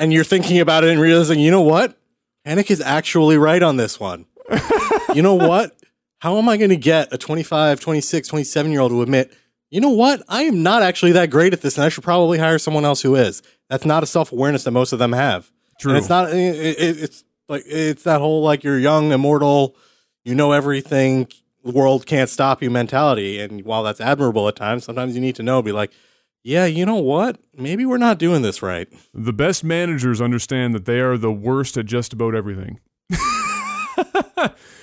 and 0.00 0.12
you're 0.12 0.24
thinking 0.24 0.58
about 0.58 0.82
it 0.82 0.90
and 0.90 1.00
realizing, 1.00 1.38
you 1.38 1.50
know 1.50 1.60
what? 1.60 1.96
Panic 2.44 2.70
is 2.70 2.80
actually 2.80 3.36
right 3.36 3.62
on 3.62 3.76
this 3.76 4.00
one. 4.00 4.24
you 5.14 5.20
know 5.20 5.34
what? 5.34 5.76
How 6.20 6.38
am 6.38 6.48
I 6.48 6.56
going 6.56 6.70
to 6.70 6.76
get 6.76 7.12
a 7.12 7.18
25, 7.18 7.78
26, 7.78 8.28
27 8.28 8.72
year 8.72 8.80
old 8.80 8.92
to 8.92 9.02
admit, 9.02 9.32
you 9.70 9.80
know 9.80 9.90
what? 9.90 10.22
I 10.26 10.42
am 10.44 10.62
not 10.62 10.82
actually 10.82 11.12
that 11.12 11.30
great 11.30 11.52
at 11.52 11.60
this 11.60 11.76
and 11.76 11.84
I 11.84 11.90
should 11.90 12.02
probably 12.02 12.38
hire 12.38 12.58
someone 12.58 12.84
else 12.84 13.02
who 13.02 13.14
is. 13.14 13.42
That's 13.68 13.84
not 13.84 14.02
a 14.02 14.06
self 14.06 14.32
awareness 14.32 14.64
that 14.64 14.70
most 14.70 14.92
of 14.94 14.98
them 14.98 15.12
have. 15.12 15.52
True. 15.78 15.92
And 15.92 15.98
it's 15.98 16.08
not, 16.08 16.30
it, 16.30 16.34
it, 16.34 17.02
it's 17.02 17.24
like, 17.48 17.62
it's 17.66 18.02
that 18.04 18.20
whole 18.20 18.42
like 18.42 18.64
you're 18.64 18.78
young, 18.78 19.12
immortal, 19.12 19.76
you 20.24 20.34
know 20.34 20.52
everything, 20.52 21.28
the 21.62 21.72
world 21.72 22.06
can't 22.06 22.30
stop 22.30 22.62
you 22.62 22.70
mentality. 22.70 23.38
And 23.38 23.66
while 23.66 23.82
that's 23.82 24.00
admirable 24.00 24.48
at 24.48 24.56
times, 24.56 24.84
sometimes 24.84 25.14
you 25.14 25.20
need 25.20 25.36
to 25.36 25.42
know, 25.42 25.60
be 25.60 25.72
like, 25.72 25.92
yeah, 26.42 26.66
you 26.66 26.86
know 26.86 26.96
what? 26.96 27.38
Maybe 27.56 27.84
we're 27.84 27.98
not 27.98 28.18
doing 28.18 28.42
this 28.42 28.62
right. 28.62 28.88
The 29.12 29.32
best 29.32 29.62
managers 29.64 30.20
understand 30.20 30.74
that 30.74 30.84
they 30.84 31.00
are 31.00 31.16
the 31.16 31.32
worst 31.32 31.76
at 31.76 31.86
just 31.86 32.12
about 32.12 32.34
everything. 32.34 32.80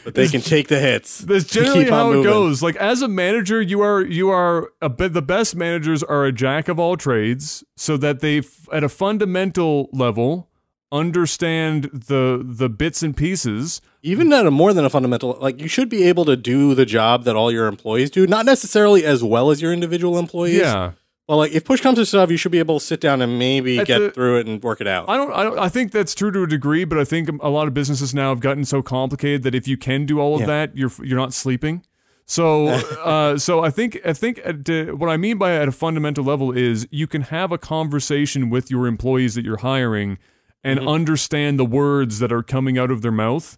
but 0.03 0.13
they 0.13 0.27
can 0.27 0.41
take 0.41 0.67
the 0.67 0.79
hits. 0.79 1.19
That's 1.27 1.45
generally 1.45 1.89
how 1.89 2.11
it 2.11 2.23
goes. 2.23 2.61
Like 2.61 2.75
as 2.75 3.01
a 3.01 3.07
manager, 3.07 3.61
you 3.61 3.81
are 3.81 4.01
you 4.01 4.29
are 4.29 4.71
a 4.81 4.89
bit, 4.89 5.13
the 5.13 5.21
best 5.21 5.55
managers 5.55 6.03
are 6.03 6.25
a 6.25 6.31
jack 6.31 6.67
of 6.67 6.79
all 6.79 6.97
trades, 6.97 7.63
so 7.75 7.97
that 7.97 8.19
they 8.19 8.41
at 8.71 8.83
a 8.83 8.89
fundamental 8.89 9.89
level 9.91 10.49
understand 10.91 11.85
the 11.91 12.41
the 12.45 12.69
bits 12.69 13.03
and 13.03 13.17
pieces. 13.17 13.81
Even 14.03 14.31
at 14.31 14.45
a 14.45 14.51
more 14.51 14.73
than 14.73 14.85
a 14.85 14.89
fundamental, 14.89 15.37
like 15.41 15.59
you 15.59 15.67
should 15.67 15.89
be 15.89 16.03
able 16.03 16.25
to 16.25 16.37
do 16.37 16.73
the 16.73 16.85
job 16.85 17.23
that 17.25 17.35
all 17.35 17.51
your 17.51 17.67
employees 17.67 18.09
do, 18.09 18.25
not 18.27 18.45
necessarily 18.45 19.03
as 19.03 19.23
well 19.23 19.51
as 19.51 19.61
your 19.61 19.73
individual 19.73 20.17
employees. 20.17 20.59
Yeah, 20.59 20.91
Well, 21.27 21.39
like 21.39 21.51
if 21.51 21.65
push 21.65 21.81
comes 21.81 21.97
to 21.97 22.05
shove, 22.05 22.31
you 22.31 22.37
should 22.37 22.53
be 22.53 22.59
able 22.59 22.79
to 22.79 22.85
sit 22.85 23.01
down 23.01 23.21
and 23.21 23.37
maybe 23.37 23.79
At 23.79 23.87
get 23.87 23.99
the- 23.99 24.11
through 24.11 24.39
it 24.39 24.47
and 24.47 24.63
work 24.63 24.79
it 24.79 24.87
out. 24.87 25.09
I 25.09 25.17
don't, 25.17 25.31
I 25.33 25.43
don't. 25.43 25.59
I 25.59 25.67
think 25.69 25.91
that's 25.91 26.15
true 26.15 26.31
to 26.31 26.43
a 26.43 26.47
degree, 26.47 26.85
but 26.85 26.97
I 26.97 27.03
think 27.03 27.29
a 27.41 27.49
lot 27.49 27.67
of 27.67 27.73
businesses 27.73 28.13
now 28.13 28.29
have 28.29 28.39
gotten 28.39 28.63
so 28.63 28.81
complicated 28.81 29.43
that 29.43 29.53
if 29.53 29.67
you 29.67 29.75
can 29.77 30.05
do 30.05 30.19
all 30.19 30.35
of 30.35 30.41
Yeah. 30.41 30.47
that, 30.47 30.77
you're 30.77 30.91
you're 31.03 31.17
not 31.17 31.33
sleeping. 31.33 31.83
So, 32.25 32.67
uh, 33.03 33.37
so 33.37 33.61
I 33.63 33.69
think 33.69 33.99
I 34.05 34.13
think 34.13 34.39
at, 34.45 34.69
uh, 34.69 34.95
what 34.95 35.09
I 35.09 35.17
mean 35.17 35.37
by 35.37 35.53
at 35.55 35.67
a 35.67 35.71
fundamental 35.73 36.23
level 36.23 36.51
is 36.53 36.87
you 36.91 37.07
can 37.07 37.23
have 37.23 37.51
a 37.51 37.57
conversation 37.57 38.49
with 38.49 38.71
your 38.71 38.87
employees 38.87 39.35
that 39.35 39.43
you're 39.43 39.57
hiring 39.57 40.17
and 40.63 40.79
Mm-hmm. 40.79 40.87
understand 40.89 41.59
the 41.59 41.65
words 41.65 42.19
that 42.19 42.31
are 42.31 42.43
coming 42.43 42.77
out 42.77 42.89
of 42.91 43.01
their 43.01 43.11
mouth. 43.11 43.57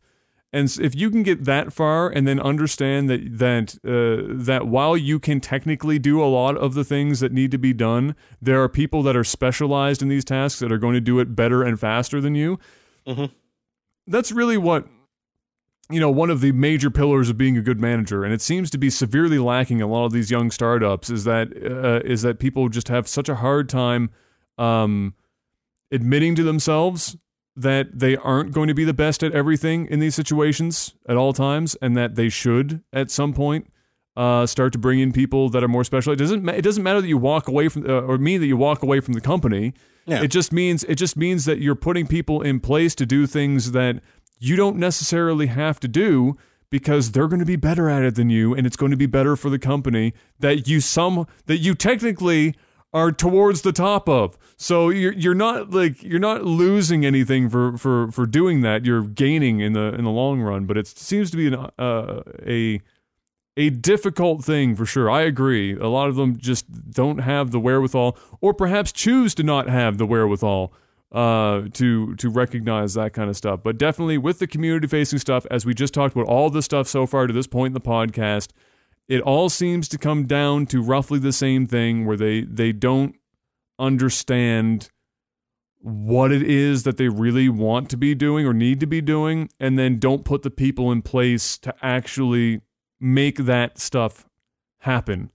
And 0.51 0.75
if 0.81 0.95
you 0.95 1.11
can 1.11 1.21
get 1.21 1.45
that 1.45 1.71
far, 1.71 2.09
and 2.09 2.27
then 2.27 2.39
understand 2.39 3.07
that 3.09 3.37
that 3.37 3.75
uh, 3.85 4.33
that 4.43 4.67
while 4.67 4.97
you 4.97 5.19
can 5.19 5.39
technically 5.39 5.99
do 5.99 6.23
a 6.23 6.25
lot 6.25 6.57
of 6.57 6.73
the 6.73 6.83
things 6.83 7.19
that 7.19 7.31
need 7.31 7.51
to 7.51 7.59
be 7.59 7.71
done, 7.71 8.15
there 8.41 8.61
are 8.63 8.69
people 8.69 9.03
that 9.03 9.15
are 9.15 9.23
specialized 9.23 10.01
in 10.01 10.07
these 10.07 10.25
tasks 10.25 10.59
that 10.59 10.71
are 10.71 10.79
going 10.79 10.95
to 10.95 11.01
do 11.01 11.19
it 11.19 11.35
better 11.35 11.61
and 11.61 11.79
faster 11.79 12.19
than 12.19 12.33
you. 12.33 12.57
Mhm. 13.07 13.29
That's 14.07 14.31
really 14.31 14.57
what 14.57 14.87
you 15.91 15.99
know. 15.99 16.09
One 16.09 16.31
of 16.31 16.41
the 16.41 16.51
major 16.51 16.89
pillars 16.89 17.29
of 17.29 17.37
being 17.37 17.55
a 17.55 17.61
good 17.61 17.79
manager, 17.79 18.23
and 18.23 18.33
it 18.33 18.41
seems 18.41 18.71
to 18.71 18.79
be 18.79 18.89
severely 18.89 19.37
lacking 19.37 19.77
in 19.77 19.83
a 19.83 19.87
lot 19.87 20.05
of 20.05 20.13
these 20.13 20.31
young 20.31 20.49
startups, 20.49 21.11
is 21.11 21.25
that 21.25 21.49
uh, 21.63 22.01
is 22.03 22.23
that 22.23 22.39
people 22.39 22.69
just 22.69 22.87
have 22.87 23.07
such 23.07 23.29
a 23.29 23.35
hard 23.35 23.69
time 23.69 24.09
um, 24.57 25.13
admitting 25.91 26.33
to 26.33 26.43
themselves 26.43 27.15
that 27.59 27.99
they 27.99 28.15
aren't 28.15 28.51
going 28.51 28.67
to 28.67 28.73
be 28.73 28.85
the 28.85 28.93
best 28.93 29.21
at 29.23 29.33
everything 29.33 29.85
in 29.87 29.99
these 29.99 30.15
situations 30.15 30.93
at 31.07 31.17
all 31.17 31.33
times, 31.33 31.75
and 31.81 31.95
that 31.97 32.15
they 32.15 32.29
should 32.29 32.81
at 32.93 33.11
some 33.11 33.33
point 33.33 33.71
uh, 34.15 34.45
start 34.45 34.73
to 34.73 34.79
bring 34.79 34.99
in 34.99 35.11
people 35.11 35.49
that 35.49 35.63
are 35.63 35.67
more 35.67 35.83
specialized. 35.83 36.21
It 36.21 36.23
doesn't 36.23 36.43
ma- 36.43 36.53
it 36.53 36.61
doesn't 36.61 36.83
matter 36.83 37.01
that 37.01 37.07
you 37.07 37.17
walk 37.17 37.47
away 37.47 37.67
from 37.69 37.85
uh, 37.85 38.01
or 38.01 38.17
mean 38.17 38.41
that 38.41 38.47
you 38.47 38.57
walk 38.57 38.83
away 38.83 38.99
from 38.99 39.13
the 39.13 39.21
company. 39.21 39.73
Yeah. 40.05 40.23
It 40.23 40.29
just 40.29 40.51
means 40.51 40.83
it 40.85 40.95
just 40.95 41.17
means 41.17 41.45
that 41.45 41.59
you're 41.59 41.75
putting 41.75 42.07
people 42.07 42.41
in 42.41 42.59
place 42.59 42.95
to 42.95 43.05
do 43.05 43.27
things 43.27 43.71
that 43.71 44.01
you 44.39 44.55
don't 44.55 44.77
necessarily 44.77 45.47
have 45.47 45.79
to 45.81 45.87
do 45.87 46.37
because 46.69 47.11
they're 47.11 47.27
going 47.27 47.39
to 47.39 47.45
be 47.45 47.55
better 47.55 47.89
at 47.89 48.03
it 48.03 48.15
than 48.15 48.29
you 48.29 48.53
and 48.53 48.65
it's 48.65 48.77
going 48.77 48.91
to 48.91 48.97
be 48.97 49.05
better 49.05 49.35
for 49.35 49.49
the 49.49 49.59
company 49.59 50.13
that 50.39 50.67
you 50.67 50.79
some 50.79 51.27
that 51.47 51.57
you 51.57 51.75
technically 51.75 52.55
are 52.93 53.11
towards 53.11 53.61
the 53.61 53.71
top 53.71 54.09
of. 54.09 54.37
So 54.57 54.89
you're 54.89 55.13
you're 55.13 55.35
not 55.35 55.71
like 55.71 56.01
you're 56.03 56.19
not 56.19 56.43
losing 56.43 57.05
anything 57.05 57.49
for 57.49 57.77
for 57.77 58.11
for 58.11 58.25
doing 58.25 58.61
that. 58.61 58.85
You're 58.85 59.03
gaining 59.03 59.59
in 59.59 59.73
the 59.73 59.93
in 59.93 60.03
the 60.03 60.09
long 60.09 60.41
run, 60.41 60.65
but 60.65 60.77
it 60.77 60.87
seems 60.87 61.31
to 61.31 61.37
be 61.37 61.47
an 61.47 61.55
uh, 61.77 62.21
a 62.45 62.81
a 63.57 63.69
difficult 63.69 64.43
thing 64.43 64.75
for 64.75 64.85
sure. 64.85 65.09
I 65.09 65.21
agree. 65.21 65.75
A 65.75 65.87
lot 65.87 66.07
of 66.07 66.15
them 66.15 66.37
just 66.37 66.91
don't 66.91 67.19
have 67.19 67.51
the 67.51 67.59
wherewithal, 67.59 68.17
or 68.41 68.53
perhaps 68.53 68.91
choose 68.91 69.35
to 69.35 69.43
not 69.43 69.67
have 69.67 69.97
the 69.97 70.05
wherewithal 70.05 70.73
uh, 71.11 71.63
to 71.73 72.15
to 72.15 72.29
recognize 72.29 72.93
that 72.95 73.13
kind 73.13 73.29
of 73.29 73.37
stuff. 73.37 73.61
But 73.63 73.77
definitely 73.77 74.17
with 74.17 74.39
the 74.39 74.47
community 74.47 74.87
facing 74.87 75.19
stuff, 75.19 75.45
as 75.51 75.65
we 75.65 75.73
just 75.73 75.93
talked 75.93 76.15
about 76.15 76.27
all 76.27 76.49
the 76.49 76.61
stuff 76.61 76.87
so 76.87 77.05
far 77.05 77.27
to 77.27 77.33
this 77.33 77.47
point 77.47 77.71
in 77.71 77.73
the 77.73 77.81
podcast, 77.81 78.49
it 79.09 79.21
all 79.21 79.49
seems 79.49 79.89
to 79.89 79.97
come 79.97 80.27
down 80.27 80.67
to 80.67 80.81
roughly 80.81 81.17
the 81.17 81.33
same 81.33 81.65
thing, 81.65 82.05
where 82.05 82.15
they 82.15 82.41
they 82.41 82.71
don't 82.71 83.15
understand 83.79 84.89
what 85.81 86.31
it 86.31 86.43
is 86.43 86.83
that 86.83 86.97
they 86.97 87.09
really 87.09 87.49
want 87.49 87.89
to 87.89 87.97
be 87.97 88.13
doing 88.13 88.45
or 88.45 88.53
need 88.53 88.79
to 88.79 88.85
be 88.85 89.01
doing, 89.01 89.49
and 89.59 89.79
then 89.79 89.97
don't 89.97 90.23
put 90.23 90.43
the 90.43 90.51
people 90.51 90.91
in 90.91 91.01
place 91.01 91.57
to 91.57 91.73
actually 91.81 92.61
make 92.99 93.37
that 93.37 93.79
stuff 93.79 94.27
happen. 94.79 95.31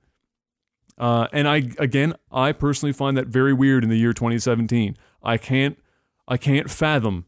Uh, 0.96 1.26
and 1.32 1.48
I 1.48 1.68
again, 1.78 2.14
I 2.30 2.52
personally 2.52 2.92
find 2.92 3.16
that 3.16 3.26
very 3.26 3.52
weird 3.52 3.82
in 3.82 3.90
the 3.90 3.98
year 3.98 4.12
2017. 4.12 4.96
I 5.20 5.36
can't, 5.36 5.76
I 6.28 6.36
can't 6.36 6.70
fathom 6.70 7.24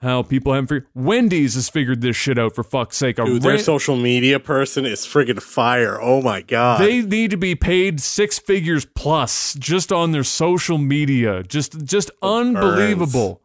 how 0.00 0.22
people 0.22 0.52
haven't 0.52 0.68
figured. 0.68 0.86
Wendy's 0.94 1.54
has 1.54 1.68
figured 1.68 2.00
this 2.00 2.16
shit 2.16 2.38
out 2.38 2.54
for 2.54 2.62
fuck's 2.64 2.96
sake. 2.96 3.18
A 3.18 3.24
Dude, 3.24 3.42
their 3.42 3.58
social 3.58 3.96
media 3.96 4.40
person 4.40 4.86
is 4.86 5.00
friggin' 5.00 5.42
fire. 5.42 6.00
Oh 6.00 6.22
my 6.22 6.40
god. 6.40 6.80
they 6.80 7.02
need 7.02 7.30
to 7.30 7.36
be 7.36 7.54
paid 7.54 8.00
six 8.00 8.38
figures 8.38 8.84
plus 8.86 9.54
just 9.54 9.92
on 9.92 10.12
their 10.12 10.24
social 10.24 10.78
media. 10.78 11.42
Just, 11.42 11.84
just 11.84 12.10
unbelievable. 12.22 13.42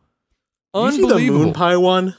you 0.73 0.91
see 0.91 0.97
the 0.97 1.03
Unbelievable. 1.05 1.45
moon 1.45 1.53
pie 1.53 1.77
one 1.77 2.15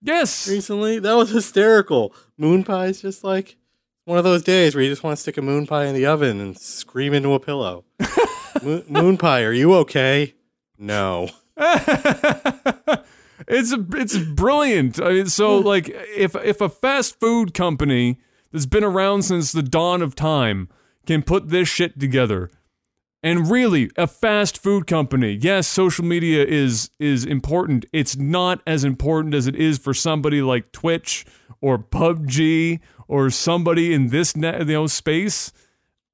yes. 0.00 0.48
recently? 0.48 0.98
That 1.00 1.14
was 1.14 1.30
hysterical. 1.30 2.14
Moon 2.38 2.62
pie 2.62 2.86
is 2.86 3.02
just 3.02 3.24
like 3.24 3.56
one 4.04 4.18
of 4.18 4.24
those 4.24 4.42
days 4.42 4.74
where 4.74 4.84
you 4.84 4.90
just 4.90 5.02
want 5.02 5.16
to 5.16 5.20
stick 5.20 5.36
a 5.36 5.42
moon 5.42 5.66
pie 5.66 5.86
in 5.86 5.94
the 5.94 6.06
oven 6.06 6.40
and 6.40 6.56
scream 6.58 7.12
into 7.12 7.32
a 7.32 7.40
pillow. 7.40 7.84
moon, 8.62 8.84
moon 8.88 9.16
pie, 9.16 9.42
are 9.42 9.52
you 9.52 9.74
okay? 9.74 10.34
No. 10.78 11.28
it's 13.48 13.72
a, 13.72 13.84
it's 13.92 14.18
brilliant. 14.18 15.00
I 15.00 15.10
mean, 15.10 15.26
so 15.26 15.58
like 15.58 15.88
if 15.88 16.34
if 16.36 16.60
a 16.60 16.68
fast 16.68 17.18
food 17.20 17.54
company 17.54 18.18
that's 18.52 18.66
been 18.66 18.84
around 18.84 19.22
since 19.22 19.52
the 19.52 19.62
dawn 19.62 20.02
of 20.02 20.14
time 20.14 20.68
can 21.06 21.22
put 21.22 21.48
this 21.48 21.68
shit 21.68 21.98
together, 21.98 22.50
and 23.22 23.50
really 23.50 23.90
a 23.96 24.06
fast 24.06 24.62
food 24.62 24.86
company, 24.86 25.32
yes, 25.32 25.66
social 25.66 26.04
media 26.04 26.44
is 26.44 26.90
is 26.98 27.24
important. 27.24 27.84
It's 27.92 28.16
not 28.16 28.60
as 28.66 28.84
important 28.84 29.34
as 29.34 29.46
it 29.46 29.56
is 29.56 29.78
for 29.78 29.94
somebody 29.94 30.42
like 30.42 30.72
Twitch 30.72 31.24
or 31.60 31.78
PUBG 31.78 32.80
or 33.08 33.30
somebody 33.30 33.92
in 33.92 34.08
this 34.08 34.36
net, 34.36 34.60
you 34.60 34.66
know 34.66 34.86
space. 34.86 35.52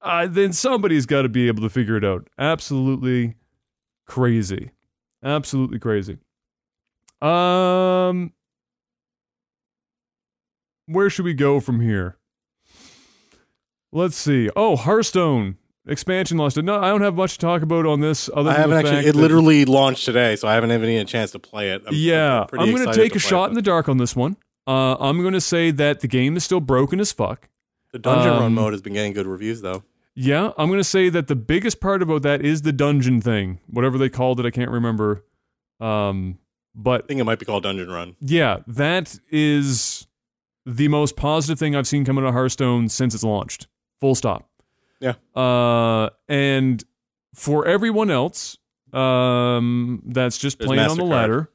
Uh, 0.01 0.25
then 0.27 0.51
somebody's 0.51 1.05
got 1.05 1.21
to 1.21 1.29
be 1.29 1.47
able 1.47 1.61
to 1.61 1.69
figure 1.69 1.95
it 1.95 2.03
out. 2.03 2.27
Absolutely 2.39 3.35
crazy. 4.07 4.71
Absolutely 5.23 5.77
crazy. 5.77 6.17
Um, 7.21 8.33
where 10.87 11.09
should 11.09 11.25
we 11.25 11.33
go 11.33 11.59
from 11.59 11.81
here? 11.81 12.17
Let's 13.91 14.15
see. 14.15 14.49
Oh, 14.55 14.75
Hearthstone 14.75 15.57
expansion 15.87 16.37
launched. 16.37 16.57
No, 16.57 16.79
I 16.79 16.89
don't 16.89 17.01
have 17.01 17.15
much 17.15 17.33
to 17.33 17.39
talk 17.39 17.61
about 17.61 17.85
on 17.85 17.99
this. 17.99 18.29
Other 18.33 18.49
I 18.49 18.53
than 18.53 18.61
haven't 18.61 18.77
actually. 18.85 19.05
It 19.07 19.15
literally 19.15 19.65
launched 19.65 20.05
today, 20.05 20.35
so 20.35 20.47
I 20.47 20.53
haven't 20.53 20.71
even 20.71 20.89
had 20.89 21.01
a 21.01 21.05
chance 21.05 21.31
to 21.31 21.39
play 21.39 21.71
it. 21.71 21.83
I'm, 21.85 21.93
yeah, 21.93 22.45
pretty 22.47 22.63
I'm 22.63 22.75
going 22.75 22.87
to 22.87 22.93
take 22.93 23.15
a 23.15 23.19
shot 23.19 23.45
it, 23.45 23.49
in 23.49 23.53
the 23.55 23.61
dark 23.61 23.89
on 23.89 23.97
this 23.97 24.15
one. 24.15 24.37
Uh, 24.67 24.95
I'm 24.99 25.21
going 25.21 25.33
to 25.33 25.41
say 25.41 25.71
that 25.71 25.99
the 25.99 26.07
game 26.07 26.37
is 26.37 26.43
still 26.43 26.61
broken 26.61 26.99
as 26.99 27.11
fuck. 27.11 27.49
The 27.91 27.99
dungeon 27.99 28.33
um, 28.33 28.39
run 28.39 28.53
mode 28.53 28.73
has 28.73 28.81
been 28.81 28.93
getting 28.93 29.13
good 29.13 29.27
reviews, 29.27 29.61
though. 29.61 29.83
Yeah, 30.15 30.51
I'm 30.57 30.67
going 30.67 30.79
to 30.79 30.83
say 30.83 31.09
that 31.09 31.27
the 31.27 31.35
biggest 31.35 31.81
part 31.81 32.01
about 32.01 32.21
that 32.23 32.41
is 32.41 32.61
the 32.61 32.71
dungeon 32.71 33.21
thing, 33.21 33.59
whatever 33.67 33.97
they 33.97 34.09
called 34.09 34.39
it. 34.39 34.45
I 34.45 34.51
can't 34.51 34.71
remember. 34.71 35.25
Um, 35.79 36.37
but 36.75 37.03
I 37.03 37.07
think 37.07 37.19
it 37.19 37.23
might 37.23 37.39
be 37.39 37.45
called 37.45 37.63
Dungeon 37.63 37.89
Run. 37.89 38.15
yeah, 38.21 38.59
that 38.67 39.17
is 39.31 40.07
the 40.65 40.87
most 40.87 41.15
positive 41.15 41.57
thing 41.59 41.75
I've 41.75 41.87
seen 41.87 42.05
come 42.05 42.17
out 42.17 42.23
of 42.23 42.33
Hearthstone 42.33 42.89
since 42.89 43.15
it's 43.15 43.23
launched. 43.23 43.67
Full 43.99 44.15
stop. 44.15 44.49
Yeah. 44.99 45.13
Uh, 45.35 46.09
and 46.29 46.83
for 47.33 47.65
everyone 47.65 48.11
else, 48.11 48.57
um, 48.93 50.03
that's 50.05 50.37
just 50.37 50.59
There's 50.59 50.67
playing 50.67 50.89
on 50.89 50.97
the 50.97 51.03
ladder. 51.03 51.49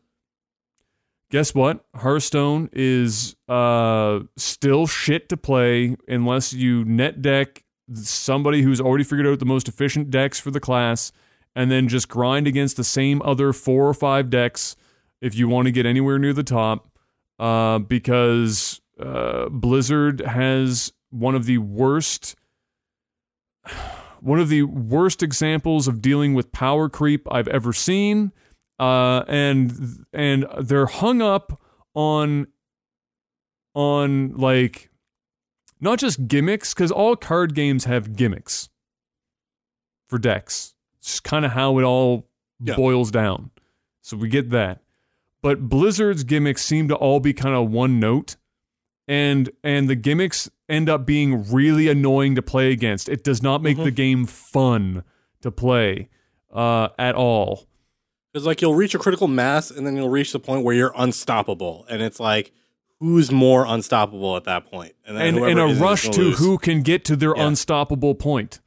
Guess 1.30 1.54
what? 1.54 1.84
Hearthstone 1.94 2.70
is 2.72 3.34
uh 3.48 4.20
still 4.36 4.86
shit 4.86 5.28
to 5.28 5.36
play 5.36 5.96
unless 6.06 6.52
you 6.52 6.84
net 6.84 7.20
deck 7.20 7.64
somebody 7.92 8.62
who's 8.62 8.80
already 8.80 9.04
figured 9.04 9.26
out 9.26 9.38
the 9.38 9.44
most 9.44 9.68
efficient 9.68 10.10
decks 10.10 10.40
for 10.40 10.50
the 10.50 10.60
class, 10.60 11.12
and 11.54 11.70
then 11.70 11.88
just 11.88 12.08
grind 12.08 12.46
against 12.46 12.76
the 12.76 12.84
same 12.84 13.22
other 13.24 13.52
four 13.52 13.88
or 13.88 13.94
five 13.94 14.30
decks 14.30 14.76
if 15.20 15.34
you 15.34 15.48
want 15.48 15.66
to 15.66 15.72
get 15.72 15.86
anywhere 15.86 16.18
near 16.18 16.32
the 16.32 16.42
top. 16.42 16.88
Uh, 17.38 17.78
because 17.78 18.80
uh, 18.98 19.48
Blizzard 19.50 20.20
has 20.20 20.92
one 21.10 21.34
of 21.34 21.44
the 21.44 21.58
worst 21.58 22.34
one 24.20 24.40
of 24.40 24.48
the 24.48 24.62
worst 24.62 25.22
examples 25.22 25.86
of 25.86 26.00
dealing 26.00 26.34
with 26.34 26.50
power 26.52 26.88
creep 26.88 27.26
I've 27.30 27.48
ever 27.48 27.72
seen. 27.72 28.32
Uh, 28.78 29.22
and 29.28 30.04
and 30.12 30.46
they're 30.60 30.86
hung 30.86 31.22
up 31.22 31.60
on 31.94 32.46
on 33.74 34.34
like 34.36 34.90
not 35.80 35.98
just 35.98 36.26
gimmicks 36.28 36.72
because 36.74 36.90
all 36.90 37.16
card 37.16 37.54
games 37.54 37.84
have 37.84 38.16
gimmicks 38.16 38.68
for 40.08 40.18
decks. 40.18 40.74
It's 40.98 41.20
kind 41.20 41.44
of 41.44 41.52
how 41.52 41.78
it 41.78 41.84
all 41.84 42.28
Yeah. 42.60 42.76
boils 42.76 43.10
down. 43.10 43.50
So 44.02 44.16
we 44.16 44.28
get 44.28 44.50
that. 44.50 44.80
But 45.46 45.68
Blizzard's 45.68 46.24
gimmicks 46.24 46.64
seem 46.64 46.88
to 46.88 46.96
all 46.96 47.20
be 47.20 47.32
kind 47.32 47.54
of 47.54 47.70
one 47.70 48.00
note. 48.00 48.34
and 49.08 49.48
and 49.62 49.88
the 49.88 49.94
gimmicks 49.94 50.50
end 50.68 50.88
up 50.88 51.06
being 51.06 51.48
really 51.52 51.86
annoying 51.88 52.34
to 52.34 52.42
play 52.42 52.72
against. 52.72 53.08
It 53.08 53.22
does 53.22 53.40
not 53.40 53.62
make 53.62 53.76
Mhm. 53.76 53.84
the 53.84 53.90
game 53.92 54.24
fun 54.26 55.04
to 55.42 55.52
play 55.52 56.08
uh, 56.52 56.88
at 56.98 57.14
all. 57.14 57.66
It's 58.34 58.44
like 58.44 58.60
you'll 58.60 58.74
reach 58.74 58.96
a 58.96 58.98
critical 58.98 59.28
mass 59.28 59.70
and 59.70 59.86
then 59.86 59.94
you'll 59.94 60.08
reach 60.08 60.32
the 60.32 60.40
point 60.40 60.64
where 60.64 60.74
you're 60.74 60.92
unstoppable. 60.96 61.86
And 61.88 62.02
it's 62.02 62.18
like, 62.18 62.50
who's 62.98 63.30
more 63.30 63.64
unstoppable 63.64 64.36
at 64.36 64.42
that 64.44 64.66
point? 64.68 64.94
then 65.06 65.16
And 65.16 65.36
whoever 65.36 65.50
in 65.52 65.58
a 65.58 65.74
rush 65.80 66.08
to 66.08 66.20
lose. 66.22 66.38
who 66.40 66.58
can 66.58 66.82
get 66.82 67.04
to 67.04 67.14
their 67.14 67.36
Yeah. 67.36 67.46
unstoppable 67.46 68.16
point. 68.16 68.58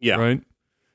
Yeah. 0.00 0.16
Right. 0.16 0.42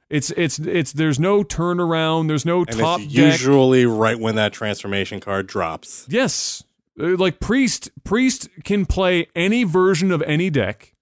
It's 0.10 0.32
it's 0.32 0.60
it's 0.60 0.94
there's 0.94 1.20
no 1.20 1.44
turnaround. 1.44 2.28
There's 2.28 2.46
no 2.46 2.60
And 2.68 2.78
top 2.80 3.00
usually 3.04 3.86
right 3.86 4.20
when 4.20 4.36
that 4.36 4.54
transformation 4.54 5.20
card 5.20 5.48
drops. 5.48 6.06
Yes. 6.10 6.64
Uh, 7.00 7.18
Like 7.18 7.40
priest 7.40 7.90
priest 8.04 8.48
can 8.64 8.86
play 8.86 9.28
any 9.36 9.64
version 9.64 10.12
of 10.12 10.22
any 10.24 10.50
deck 10.50 10.94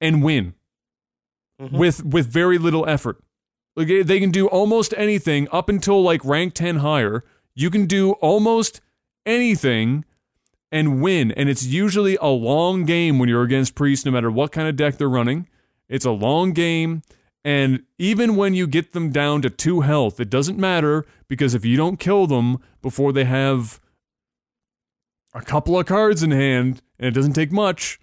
and 0.00 0.22
win 0.22 0.54
Mhm. 1.60 1.72
with 1.78 2.04
with 2.04 2.26
very 2.26 2.58
little 2.58 2.86
effort. 2.88 3.22
Like 3.76 3.88
eh, 3.88 4.02
they 4.02 4.20
can 4.20 4.30
do 4.30 4.46
almost 4.48 4.92
anything 4.96 5.48
up 5.52 5.68
until 5.68 6.02
like 6.02 6.24
rank 6.24 6.54
10 6.54 6.76
higher. 6.76 7.22
You 7.54 7.70
can 7.70 7.86
do 7.86 8.12
almost 8.14 8.80
anything 9.24 10.04
and 10.72 11.00
win 11.00 11.30
and 11.32 11.48
it's 11.48 11.64
usually 11.64 12.18
a 12.20 12.26
long 12.28 12.84
game 12.84 13.18
when 13.18 13.28
you're 13.28 13.42
against 13.44 13.74
priest 13.74 14.04
no 14.04 14.12
matter 14.12 14.30
what 14.30 14.52
kind 14.52 14.68
of 14.68 14.76
deck 14.76 14.98
they're 14.98 15.08
running. 15.08 15.48
It's 15.88 16.04
a 16.04 16.10
long 16.10 16.52
game 16.52 17.02
and 17.44 17.82
even 17.98 18.36
when 18.36 18.54
you 18.54 18.66
get 18.66 18.92
them 18.92 19.10
down 19.10 19.42
to 19.42 19.50
2 19.50 19.82
health, 19.82 20.18
it 20.18 20.30
doesn't 20.30 20.58
matter 20.58 21.04
because 21.28 21.54
if 21.54 21.64
you 21.64 21.76
don't 21.76 22.00
kill 22.00 22.26
them 22.26 22.58
before 22.80 23.12
they 23.12 23.24
have 23.24 23.80
a 25.34 25.42
couple 25.42 25.78
of 25.78 25.86
cards 25.86 26.22
in 26.22 26.30
hand, 26.30 26.80
and 26.98 27.08
it 27.08 27.14
doesn't 27.14 27.34
take 27.34 27.52
much, 27.52 28.00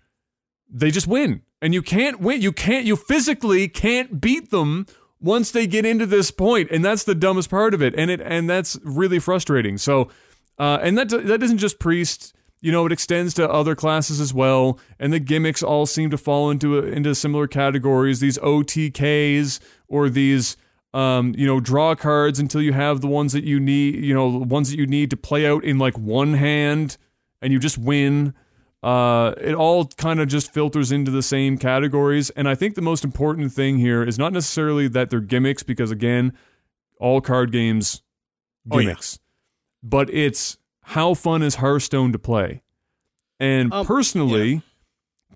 they 0.70 0.92
just 0.92 1.08
win. 1.08 1.42
And 1.62 1.74
you 1.74 1.82
can't 1.82 2.20
win. 2.20 2.42
You 2.42 2.52
can't, 2.52 2.86
you 2.86 2.96
physically 2.96 3.68
can't 3.68 4.22
beat 4.22 4.52
them 4.52 4.86
once 5.20 5.52
they 5.52 5.68
get 5.68 5.86
into 5.86 6.06
this 6.06 6.32
point, 6.32 6.70
and 6.72 6.84
that's 6.84 7.04
the 7.04 7.16
dumbest 7.16 7.50
part 7.50 7.74
of 7.74 7.82
it. 7.82 7.94
And 7.96 8.10
it 8.10 8.20
and 8.22 8.50
that's 8.50 8.78
really 8.84 9.20
frustrating. 9.20 9.78
So, 9.78 10.10
uh, 10.58 10.80
and 10.82 10.98
that 10.98 11.10
that 11.10 11.44
isn't 11.44 11.60
just 11.60 11.80
priest. 11.80 12.34
You 12.62 12.72
know, 12.72 12.86
it 12.86 12.92
extends 12.92 13.34
to 13.36 13.50
other 13.50 13.76
classes 13.76 14.20
as 14.20 14.34
well, 14.34 14.80
and 15.00 15.12
the 15.12 15.20
gimmicks 15.20 15.64
all 15.64 15.86
seem 15.86 16.10
to 16.12 16.18
fall 16.18 16.50
into 16.52 16.78
into 16.78 17.16
similar 17.16 17.48
categories. 17.48 18.20
These 18.20 18.38
OTKs 18.38 19.60
or 19.88 20.10
these 20.10 20.58
um, 20.94 21.34
you 21.38 21.48
know, 21.48 21.60
draw 21.62 21.96
cards 21.96 22.38
until 22.38 22.62
you 22.62 22.74
have 22.74 23.00
the 23.00 23.08
ones 23.08 23.32
that 23.34 23.46
you 23.46 23.60
need, 23.62 24.04
you 24.04 24.14
know, 24.14 24.32
the 24.40 24.46
ones 24.46 24.70
that 24.70 24.78
you 24.78 24.86
need 24.86 25.10
to 25.12 25.18
play 25.18 25.48
out 25.48 25.64
in 25.64 25.78
like 25.78 25.98
one 25.98 26.34
hand 26.34 26.98
and 27.42 27.54
you 27.54 27.60
just 27.60 27.78
win. 27.78 28.34
Uh, 28.84 29.34
it 29.40 29.54
all 29.56 29.86
kind 29.86 30.20
of 30.20 30.28
just 30.28 30.52
filters 30.54 30.92
into 30.92 31.10
the 31.10 31.22
same 31.22 31.58
categories. 31.58 32.30
And 32.32 32.50
I 32.50 32.56
think 32.56 32.76
the 32.76 32.82
most 32.82 33.06
important 33.06 33.54
thing 33.54 33.78
here 33.78 34.04
is 34.04 34.20
not 34.20 34.34
necessarily 34.34 34.88
that 34.90 35.10
they're 35.10 35.22
gimmicks, 35.22 35.64
because 35.64 35.92
again, 35.92 36.34
all 37.00 37.22
card 37.22 37.52
games 37.52 38.02
Oh, 38.70 38.78
yeah. 38.80 38.88
gimmicks, 38.88 39.18
but 39.82 40.10
it's 40.14 40.58
how 40.92 41.14
fun 41.14 41.42
is 41.42 41.56
Hearthstone 41.56 42.12
to 42.12 42.20
play. 42.20 42.62
And 43.40 43.74
Um, 43.74 43.86
personally, 43.86 44.62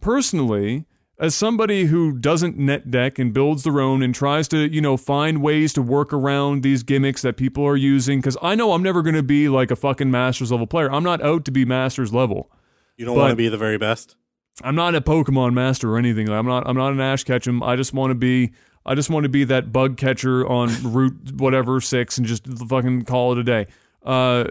personally, 0.02 0.86
as 1.18 1.34
somebody 1.34 1.86
who 1.86 2.12
doesn't 2.12 2.58
net 2.58 2.92
deck 2.92 3.18
and 3.18 3.34
builds 3.34 3.64
their 3.64 3.80
own 3.80 4.02
and 4.04 4.14
tries 4.14 4.48
to, 4.50 4.58
you 4.72 4.82
know, 4.82 4.98
find 4.98 5.42
ways 5.42 5.72
to 5.74 5.82
work 5.82 6.12
around 6.12 6.62
these 6.62 6.84
gimmicks 6.84 7.22
that 7.22 7.38
people 7.38 7.64
are 7.66 7.78
using, 7.78 8.20
because 8.20 8.38
I 8.42 8.56
know 8.56 8.74
I'm 8.74 8.84
never 8.84 9.02
going 9.02 9.16
to 9.16 9.24
be 9.24 9.48
like 9.50 9.72
a 9.72 9.76
fucking 9.76 10.12
Masters 10.12 10.52
level 10.52 10.68
player. 10.68 10.92
I'm 10.92 11.04
not 11.04 11.22
out 11.22 11.46
to 11.46 11.52
be 11.52 11.64
Masters 11.66 12.14
level. 12.14 12.52
You 12.98 13.06
don't 13.06 13.16
want 13.18 13.32
to 13.32 13.36
be 13.36 13.48
the 13.50 13.58
very 13.58 13.78
best. 13.78 14.16
I'm 14.62 14.76
not 14.76 14.96
a 14.96 15.02
Pokemon 15.02 15.54
master 15.54 15.94
or 15.94 15.98
anything. 15.98 16.30
I'm 16.30 16.46
not. 16.46 16.66
I'm 16.66 16.78
not 16.78 16.94
an 16.94 17.02
Ash 17.02 17.26
Ketchum. 17.26 17.62
I 17.62 17.76
just 17.76 17.94
want 17.94 18.12
to 18.12 18.16
be. 18.16 18.52
I 18.86 18.96
just 18.96 19.10
want 19.10 19.24
to 19.24 19.30
be 19.30 19.44
that 19.46 19.74
bug 19.74 19.98
catcher 19.98 20.48
on 20.48 20.70
Route 20.94 21.34
whatever 21.34 21.82
six 21.82 22.18
and 22.18 22.26
just 22.26 22.46
fucking 22.70 23.04
call 23.04 23.34
it 23.34 23.38
a 23.38 23.44
day. 23.44 23.68
Uh, 24.06 24.46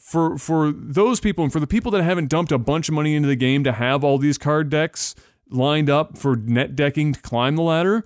for 0.00 0.38
for 0.38 0.72
those 0.72 1.20
people 1.20 1.44
and 1.44 1.52
for 1.52 1.60
the 1.60 1.66
people 1.66 1.90
that 1.92 2.02
haven't 2.02 2.28
dumped 2.28 2.52
a 2.52 2.58
bunch 2.58 2.88
of 2.88 2.94
money 2.94 3.14
into 3.14 3.28
the 3.28 3.36
game 3.36 3.64
to 3.64 3.72
have 3.72 4.04
all 4.04 4.18
these 4.18 4.38
card 4.38 4.70
decks 4.70 5.14
lined 5.50 5.88
up 5.90 6.18
for 6.18 6.36
net 6.36 6.76
decking 6.76 7.12
to 7.12 7.20
climb 7.20 7.56
the 7.56 7.62
ladder, 7.62 8.04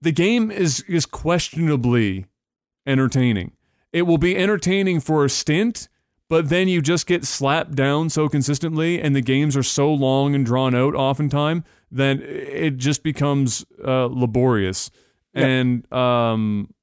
the 0.00 0.12
game 0.12 0.50
is 0.50 0.80
is 0.88 1.06
questionably 1.06 2.26
entertaining. 2.86 3.52
It 3.92 4.02
will 4.02 4.18
be 4.18 4.36
entertaining 4.36 5.00
for 5.00 5.24
a 5.24 5.30
stint, 5.30 5.88
but 6.28 6.48
then 6.48 6.68
you 6.68 6.82
just 6.82 7.06
get 7.06 7.24
slapped 7.24 7.74
down 7.74 8.10
so 8.10 8.28
consistently, 8.28 9.00
and 9.00 9.14
the 9.14 9.22
games 9.22 9.56
are 9.56 9.62
so 9.62 9.92
long 9.92 10.34
and 10.34 10.44
drawn 10.44 10.74
out, 10.74 10.94
oftentimes 10.94 11.62
that 11.90 12.20
it 12.20 12.76
just 12.76 13.02
becomes 13.02 13.64
uh, 13.84 14.06
laborious. 14.06 14.90
And 15.34 15.90
um, 15.92 16.74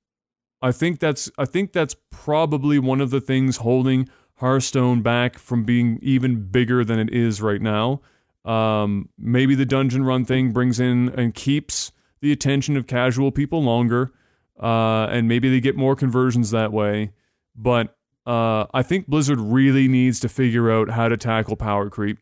I 0.64 0.72
think 0.72 1.00
that's 1.00 1.30
I 1.38 1.44
think 1.44 1.74
that's 1.74 1.96
probably 2.10 2.80
one 2.80 3.02
of 3.02 3.10
the 3.10 3.20
things 3.20 3.58
holding 3.58 4.08
Hearthstone 4.36 5.02
back 5.02 5.38
from 5.38 5.66
being 5.66 6.00
even 6.02 6.46
bigger 6.48 6.86
than 6.86 7.00
it 7.00 7.14
is 7.14 7.42
right 7.42 7.62
now. 7.62 8.02
Um, 8.46 9.10
maybe 9.18 9.56
the 9.56 9.66
dungeon 9.66 10.06
run 10.06 10.24
thing 10.24 10.52
brings 10.52 10.80
in 10.80 11.10
and 11.10 11.36
keeps 11.36 11.92
the 12.22 12.32
attention 12.32 12.78
of 12.78 12.88
casual 12.88 13.30
people 13.32 13.62
longer, 13.62 14.14
uh, 14.62 15.08
and 15.12 15.28
maybe 15.28 15.50
they 15.50 15.60
get 15.60 15.76
more 15.76 15.98
conversions 15.98 16.52
that 16.52 16.72
way. 16.72 17.12
But 17.56 17.98
uh, 18.26 18.66
I 18.74 18.84
think 18.84 19.08
Blizzard 19.08 19.42
really 19.42 19.90
needs 19.90 20.22
to 20.22 20.30
figure 20.30 20.72
out 20.72 20.92
how 20.92 21.10
to 21.10 21.18
tackle 21.18 21.58
power 21.58 21.90
creep. 21.90 22.20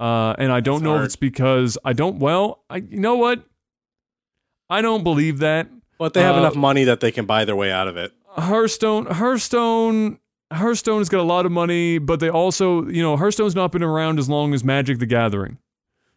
Uh, 0.00 0.34
and 0.38 0.50
I 0.50 0.58
don't 0.58 0.76
It's 0.76 0.82
know 0.82 0.96
if 0.96 1.04
it's 1.04 1.16
because 1.16 1.78
I 1.84 1.92
don't. 1.92 2.18
Well, 2.18 2.64
I 2.68 2.78
you 2.78 2.98
know 2.98 3.14
what? 3.14 3.44
I 4.68 4.82
don't 4.82 5.04
believe 5.04 5.38
that. 5.38 5.68
But 6.00 6.14
they 6.14 6.22
have 6.22 6.34
Uh, 6.34 6.38
enough 6.40 6.56
money 6.56 6.82
that 6.84 6.98
they 7.00 7.12
can 7.12 7.26
buy 7.26 7.44
their 7.44 7.54
way 7.54 7.70
out 7.70 7.86
of 7.86 7.96
it. 7.96 8.12
Hearthstone, 8.30 9.06
Hearthstone, 9.06 10.18
Hearthstone 10.50 10.98
has 10.98 11.08
got 11.10 11.20
a 11.20 11.22
lot 11.34 11.44
of 11.46 11.52
money, 11.52 11.98
but 11.98 12.18
they 12.20 12.30
also, 12.30 12.86
you 12.88 13.02
know, 13.02 13.16
Hearthstone's 13.16 13.54
not 13.54 13.70
been 13.70 13.82
around 13.82 14.18
as 14.18 14.28
long 14.28 14.54
as 14.54 14.64
Magic 14.64 14.98
the 14.98 15.06
Gathering. 15.06 15.58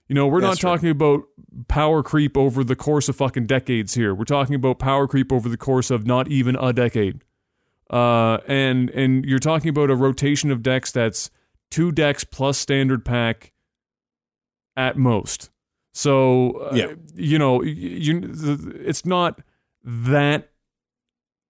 You 0.08 0.16
know, 0.16 0.26
we're 0.28 0.42
That's 0.42 0.64
not 0.64 0.70
talking 0.76 0.90
about 0.90 1.24
power 1.68 2.02
creep 2.02 2.38
over 2.38 2.64
the 2.64 2.76
course 2.76 3.10
of 3.10 3.16
fucking 3.18 3.46
decades 3.46 3.94
here. 3.94 4.16
We're 4.16 4.24
talking 4.24 4.56
about 4.56 4.80
power 4.80 5.06
creep 5.08 5.32
over 5.34 5.50
the 5.50 5.58
course 5.58 5.92
of 5.92 6.06
not 6.08 6.30
even 6.30 6.56
a 6.56 6.72
decade. 6.74 7.22
Uh, 7.90 8.38
and 8.48 8.90
and 8.92 9.26
you're 9.26 9.38
talking 9.40 9.70
about 9.70 9.90
a 9.90 9.96
rotation 9.96 10.50
of 10.50 10.64
decks 10.64 10.92
that's 10.92 11.30
two 11.70 11.92
decks 11.92 12.24
plus 12.24 12.58
standard 12.58 13.04
pack 13.06 13.52
at 14.78 14.98
most. 14.98 15.50
So 15.94 16.52
uh, 16.72 16.76
Yeah. 16.76 16.94
you 17.16 17.38
know, 17.38 17.58
y- 17.58 17.66
you, 17.68 18.32
it's 18.84 19.06
not 19.06 19.42
that 19.84 20.50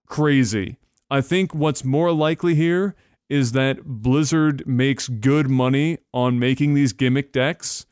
crazy. 0.08 0.78
I 1.10 1.22
think 1.22 1.54
what's 1.54 1.84
more 1.84 2.12
likely 2.12 2.56
here 2.56 2.96
is 3.30 3.52
that 3.54 3.84
Blizzard 3.84 4.66
makes 4.68 5.08
good 5.08 5.50
money 5.50 5.98
on 6.14 6.40
making 6.40 6.74
these 6.74 6.94
gimmick 6.94 7.32
decks 7.32 7.86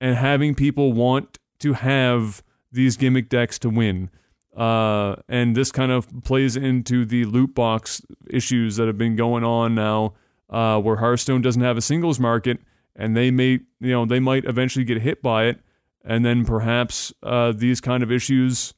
and 0.00 0.16
having 0.16 0.54
people 0.54 0.92
want 0.92 1.38
to 1.60 1.74
have 1.74 2.42
these 2.70 2.96
gimmick 2.96 3.28
decks 3.28 3.58
to 3.60 3.68
win. 3.70 4.10
Uh, 4.56 5.16
and 5.28 5.56
this 5.56 5.72
kind 5.72 5.92
of 5.92 6.08
plays 6.24 6.56
into 6.56 7.04
the 7.04 7.24
loot 7.24 7.54
box 7.54 8.02
issues 8.28 8.76
that 8.76 8.86
have 8.86 8.98
been 8.98 9.16
going 9.16 9.44
on 9.44 9.74
now, 9.74 10.14
uh, 10.50 10.78
where 10.80 10.96
Hearthstone 10.96 11.40
doesn't 11.40 11.62
have 11.62 11.76
a 11.76 11.80
singles 11.80 12.18
market, 12.18 12.58
and 12.94 13.16
they 13.16 13.30
may, 13.30 13.60
you 13.80 13.92
know, 13.92 14.04
they 14.04 14.20
might 14.20 14.44
eventually 14.44 14.84
get 14.84 15.00
hit 15.00 15.22
by 15.22 15.44
it, 15.44 15.60
and 16.04 16.24
then 16.24 16.44
perhaps 16.44 17.12
uh, 17.22 17.52
these 17.52 17.80
kind 17.80 18.02
of 18.02 18.12
issues, 18.12 18.74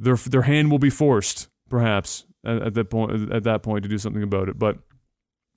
their 0.00 0.16
their 0.16 0.42
hand 0.42 0.70
will 0.70 0.78
be 0.78 0.90
forced, 0.90 1.48
perhaps 1.68 2.24
at, 2.44 2.62
at 2.62 2.74
that 2.74 2.90
point 2.90 3.32
at 3.32 3.44
that 3.44 3.62
point 3.62 3.82
to 3.82 3.88
do 3.88 3.98
something 3.98 4.22
about 4.22 4.48
it. 4.48 4.58
But 4.58 4.78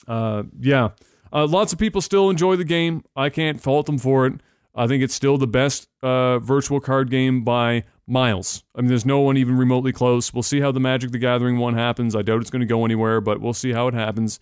uh, 0.08 0.44
yeah, 0.60 0.90
uh, 1.32 1.48
lots 1.48 1.74
of 1.74 1.80
people 1.80 2.02
still 2.02 2.30
enjoy 2.30 2.56
the 2.56 2.66
game. 2.66 3.04
I 3.16 3.30
can't 3.30 3.62
fault 3.62 3.86
them 3.86 3.98
for 3.98 4.28
it. 4.28 4.34
I 4.76 4.88
think 4.88 5.04
it's 5.04 5.14
still 5.14 5.38
the 5.38 5.48
best 5.48 5.88
uh, 6.02 6.40
virtual 6.40 6.80
card 6.80 7.10
game 7.10 7.44
by 7.44 7.84
miles. 8.08 8.64
I 8.76 8.82
mean, 8.82 8.90
there's 8.90 9.06
no 9.06 9.20
one 9.20 9.38
even 9.38 9.56
remotely 9.56 9.92
close. 9.92 10.34
We'll 10.34 10.44
see 10.44 10.62
how 10.62 10.72
the 10.72 10.80
Magic 10.80 11.12
the 11.12 11.20
Gathering 11.20 11.60
one 11.60 11.76
happens. 11.76 12.16
I 12.16 12.24
doubt 12.24 12.42
it's 12.42 12.50
going 12.50 12.62
to 12.62 12.66
go 12.66 12.84
anywhere, 12.84 13.22
but 13.22 13.40
we'll 13.40 13.54
see 13.54 13.72
how 13.72 13.88
it 13.88 13.94
happens. 13.94 14.40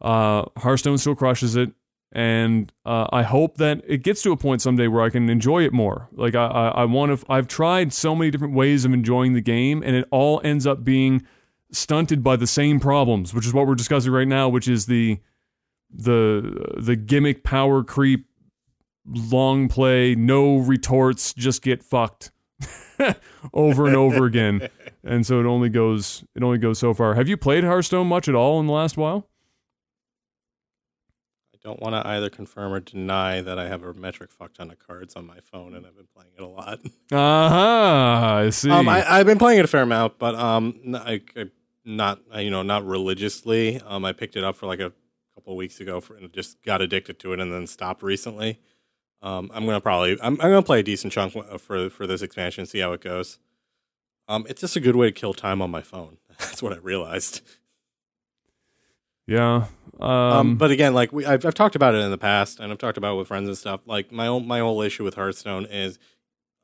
Uh, 0.00 0.44
Hearthstone 0.56 0.96
still 0.96 1.16
crushes 1.16 1.56
it, 1.56 1.72
and 2.12 2.72
uh, 2.86 3.06
I 3.12 3.22
hope 3.22 3.58
that 3.58 3.82
it 3.86 4.02
gets 4.02 4.22
to 4.22 4.32
a 4.32 4.36
point 4.36 4.62
someday 4.62 4.88
where 4.88 5.02
I 5.02 5.10
can 5.10 5.28
enjoy 5.28 5.64
it 5.64 5.72
more. 5.72 6.08
Like 6.12 6.34
I, 6.34 6.46
I, 6.46 6.68
I 6.68 6.84
want 6.84 7.18
to. 7.18 7.26
I've 7.30 7.48
tried 7.48 7.92
so 7.92 8.14
many 8.14 8.30
different 8.30 8.54
ways 8.54 8.84
of 8.84 8.92
enjoying 8.92 9.34
the 9.34 9.40
game, 9.40 9.82
and 9.84 9.94
it 9.94 10.08
all 10.10 10.40
ends 10.42 10.66
up 10.66 10.84
being 10.84 11.26
stunted 11.70 12.22
by 12.22 12.36
the 12.36 12.46
same 12.46 12.80
problems, 12.80 13.34
which 13.34 13.46
is 13.46 13.52
what 13.52 13.66
we're 13.66 13.74
discussing 13.74 14.12
right 14.12 14.28
now, 14.28 14.48
which 14.48 14.68
is 14.68 14.86
the 14.86 15.18
the 15.92 16.74
the 16.78 16.96
gimmick 16.96 17.44
power 17.44 17.82
creep 17.82 18.26
long 19.06 19.68
play, 19.68 20.14
no 20.14 20.58
retorts, 20.58 21.32
just 21.34 21.62
get 21.62 21.82
fucked 21.82 22.30
over 23.52 23.86
and 23.86 23.96
over 23.96 24.24
again. 24.24 24.68
And 25.04 25.24
so 25.24 25.40
it 25.40 25.46
only 25.46 25.70
goes 25.70 26.22
it 26.34 26.42
only 26.42 26.58
goes 26.58 26.78
so 26.78 26.92
far. 26.92 27.14
Have 27.14 27.28
you 27.28 27.38
played 27.38 27.64
Hearthstone 27.64 28.08
much 28.08 28.28
at 28.28 28.34
all 28.34 28.60
in 28.60 28.66
the 28.66 28.74
last 28.74 28.98
while? 28.98 29.26
I 31.64 31.68
don't 31.68 31.80
want 31.80 31.94
to 31.94 32.06
either 32.08 32.30
confirm 32.30 32.72
or 32.72 32.80
deny 32.80 33.40
that 33.40 33.58
I 33.58 33.66
have 33.68 33.82
a 33.82 33.92
metric 33.92 34.30
fuck 34.30 34.54
ton 34.54 34.70
of 34.70 34.78
cards 34.78 35.16
on 35.16 35.26
my 35.26 35.40
phone, 35.40 35.74
and 35.74 35.84
I've 35.86 35.96
been 35.96 36.06
playing 36.14 36.30
it 36.38 36.42
a 36.42 36.46
lot. 36.46 36.78
Uh 37.10 37.48
huh. 37.48 38.36
I 38.46 38.50
see. 38.50 38.70
Um, 38.70 38.88
I, 38.88 39.04
I've 39.10 39.26
been 39.26 39.38
playing 39.38 39.58
it 39.58 39.64
a 39.64 39.68
fair 39.68 39.82
amount, 39.82 40.18
but 40.18 40.34
um, 40.36 40.78
I, 40.94 41.20
I- 41.36 41.50
not 41.84 42.20
you 42.36 42.50
know 42.50 42.62
not 42.62 42.84
religiously. 42.84 43.80
Um, 43.86 44.04
I 44.04 44.12
picked 44.12 44.36
it 44.36 44.44
up 44.44 44.56
for 44.56 44.66
like 44.66 44.78
a 44.80 44.92
couple 45.34 45.54
of 45.54 45.56
weeks 45.56 45.80
ago, 45.80 46.00
for, 46.02 46.16
and 46.16 46.30
just 46.34 46.62
got 46.62 46.82
addicted 46.82 47.18
to 47.20 47.32
it, 47.32 47.40
and 47.40 47.50
then 47.52 47.66
stopped 47.66 48.02
recently. 48.02 48.60
Um, 49.22 49.50
I'm 49.54 49.64
gonna 49.64 49.80
probably 49.80 50.12
I'm, 50.20 50.34
I'm 50.34 50.36
gonna 50.50 50.62
play 50.62 50.80
a 50.80 50.82
decent 50.82 51.12
chunk 51.14 51.34
uh, 51.34 51.56
for 51.58 51.88
for 51.88 52.06
this 52.06 52.20
expansion, 52.22 52.66
see 52.66 52.80
how 52.80 52.92
it 52.92 53.00
goes. 53.00 53.38
Um, 54.28 54.44
it's 54.50 54.60
just 54.60 54.76
a 54.76 54.80
good 54.80 54.96
way 54.96 55.06
to 55.06 55.12
kill 55.12 55.32
time 55.32 55.62
on 55.62 55.70
my 55.70 55.80
phone. 55.80 56.18
That's 56.38 56.62
what 56.62 56.72
I 56.74 56.76
realized. 56.76 57.40
Yeah. 59.28 59.66
Um, 60.00 60.10
Um, 60.10 60.56
but 60.56 60.70
again, 60.70 60.94
like 60.94 61.12
we, 61.12 61.26
I've, 61.26 61.44
I've 61.44 61.54
talked 61.54 61.76
about 61.76 61.94
it 61.94 61.98
in 61.98 62.10
the 62.10 62.18
past, 62.18 62.60
and 62.60 62.72
I've 62.72 62.78
talked 62.78 62.98
about 62.98 63.14
it 63.14 63.18
with 63.18 63.28
friends 63.28 63.48
and 63.48 63.58
stuff. 63.58 63.80
Like 63.86 64.10
my 64.10 64.26
own, 64.26 64.46
my 64.46 64.60
whole 64.60 64.80
issue 64.80 65.04
with 65.04 65.14
Hearthstone 65.14 65.66
is, 65.66 65.98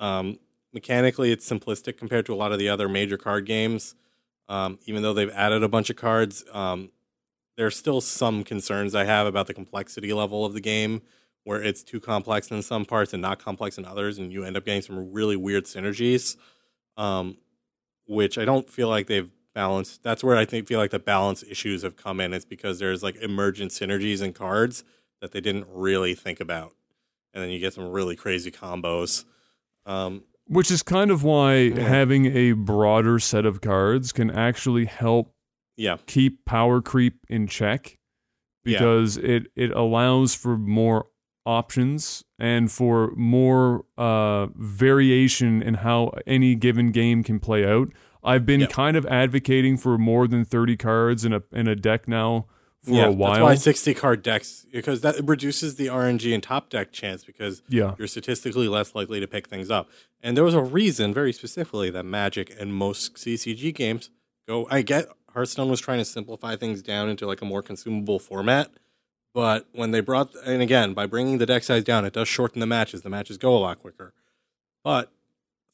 um, 0.01 0.39
mechanically, 0.73 1.31
it's 1.31 1.49
simplistic 1.49 1.99
compared 1.99 2.27
to 2.27 2.35
a 2.35 2.37
lot 2.37 2.53
of 2.53 2.59
the 2.59 2.69
other 2.69 2.89
major 2.89 3.17
card 3.17 3.45
games. 3.47 3.95
Um, 4.49 4.79
even 4.87 5.03
though 5.03 5.13
they've 5.13 5.31
added 5.31 5.63
a 5.63 5.69
bunch 5.69 5.91
of 5.91 5.97
cards, 5.97 6.45
um, 6.53 6.91
there's 7.57 7.77
still 7.77 8.01
some 8.01 8.45
concerns 8.45 8.95
I 8.95 9.05
have 9.05 9.27
about 9.27 9.47
the 9.47 9.55
complexity 9.55 10.13
level 10.13 10.45
of 10.45 10.53
the 10.53 10.61
game, 10.61 11.03
where 11.45 11.63
it's 11.63 11.83
too 11.83 12.01
complex 12.01 12.51
in 12.51 12.63
some 12.63 12.85
parts 12.85 13.13
and 13.13 13.23
not 13.23 13.39
complex 13.39 13.79
in 13.79 13.85
others, 13.85 14.19
and 14.19 14.33
you 14.33 14.45
end 14.45 14.57
up 14.57 14.65
getting 14.65 14.83
some 14.83 15.13
really 15.13 15.37
weird 15.37 15.65
synergies, 15.65 16.37
um, 16.97 17.37
which 18.07 18.39
I 18.39 18.45
don't 18.45 18.69
feel 18.69 18.89
like 18.89 19.07
they've 19.07 19.31
balanced. 19.55 20.03
That's 20.03 20.23
where 20.25 20.37
I 20.37 20.45
think 20.45 20.67
feel 20.67 20.79
like 20.81 20.91
the 20.91 20.99
balance 20.99 21.43
issues 21.49 21.83
have 21.83 21.97
come 21.97 22.21
in. 22.21 22.33
It's 22.35 22.45
because 22.45 22.79
there's 22.79 23.03
like 23.03 23.17
emergent 23.17 23.71
synergies 23.71 24.21
in 24.23 24.33
cards 24.33 24.85
that 25.21 25.33
they 25.33 25.41
didn't 25.41 25.67
really 25.71 26.15
think 26.15 26.41
about, 26.41 26.73
and 27.33 27.43
then 27.43 27.51
you 27.51 27.59
get 27.61 27.75
some 27.75 27.91
really 27.91 28.17
crazy 28.17 28.51
combos. 28.51 29.25
Um, 29.87 30.25
which 30.47 30.71
is 30.71 30.83
kind 30.83 31.11
of 31.11 31.23
why 31.23 31.55
Yeah. 31.57 31.81
having 31.89 32.27
a 32.27 32.53
broader 32.53 33.19
set 33.19 33.47
of 33.47 33.61
cards 33.61 34.13
can 34.13 34.31
actually 34.31 34.85
help 34.87 35.35
yeah, 35.77 35.97
keep 36.07 36.45
power 36.45 36.81
creep 36.83 37.15
in 37.29 37.47
check 37.47 37.99
Yeah. 38.65 38.79
because 38.79 39.17
it 39.17 39.47
it 39.57 39.71
allows 39.73 40.35
for 40.35 40.57
more 40.59 41.07
options 41.47 42.25
and 42.39 42.71
for 42.73 43.13
more 43.17 43.85
uh, 43.99 44.47
variation 44.57 45.63
in 45.63 45.75
how 45.75 46.13
any 46.27 46.55
given 46.55 46.91
game 46.91 47.23
can 47.23 47.39
play 47.41 47.65
out. 47.67 47.89
I've 48.25 48.47
been 48.47 48.61
Yeah. 48.61 48.67
kind 48.67 48.97
of 48.97 49.07
advocating 49.07 49.77
for 49.77 49.99
more 49.99 50.27
than 50.27 50.45
30 50.45 50.77
cards 50.77 51.25
in 51.25 51.33
a 51.33 51.43
in 51.53 51.69
a 51.69 51.77
deck 51.77 52.09
now 52.09 52.47
for 52.83 52.93
yeah. 52.93 53.07
a 53.07 53.11
while. 53.13 53.33
That's 53.33 53.43
why 53.43 53.55
60 53.55 53.95
card 53.95 54.23
decks 54.23 54.67
because 54.73 55.01
that 55.03 55.17
reduces 55.23 55.77
the 55.77 55.87
RNG 55.87 56.33
and 56.33 56.43
top 56.43 56.71
deck 56.71 56.93
chance 56.93 57.25
because 57.25 57.63
yeah. 57.69 57.95
you're 57.99 58.09
statistically 58.09 58.69
less 58.69 58.95
likely 58.95 59.21
to 59.21 59.27
pick 59.27 59.49
things 59.49 59.71
up. 59.71 59.89
And 60.23 60.37
there 60.37 60.45
was 60.45 60.55
a 60.55 60.63
reason, 60.63 61.13
very 61.13 61.33
specifically, 61.33 61.91
that 61.91 62.05
Magic 62.05 62.55
and 62.59 62.73
most 62.75 63.17
CCG 63.17 63.75
games 63.75 64.11
go. 64.49 64.67
I 64.71 64.83
get 64.83 65.07
Hearthstone 65.33 65.69
was 65.69 65.81
trying 65.81 65.99
to 65.99 66.05
simplify 66.05 66.57
things 66.57 66.81
down 66.81 67.09
into 67.09 67.27
like 67.27 67.43
a 67.43 67.45
more 67.45 67.63
consumable 67.63 68.19
format, 68.19 68.71
but 69.35 69.67
when 69.73 69.91
they 69.91 70.01
brought, 70.01 70.33
and 70.47 70.63
again, 70.63 70.95
by 70.95 71.07
bringing 71.07 71.39
the 71.39 71.47
deck 71.47 71.65
size 71.65 71.83
down, 71.83 72.05
it 72.05 72.13
does 72.13 72.29
shorten 72.29 72.61
the 72.61 72.67
matches. 72.67 73.03
The 73.03 73.11
matches 73.11 73.37
go 73.37 73.55
a 73.57 73.59
lot 73.59 73.81
quicker. 73.81 74.15
But 74.85 75.13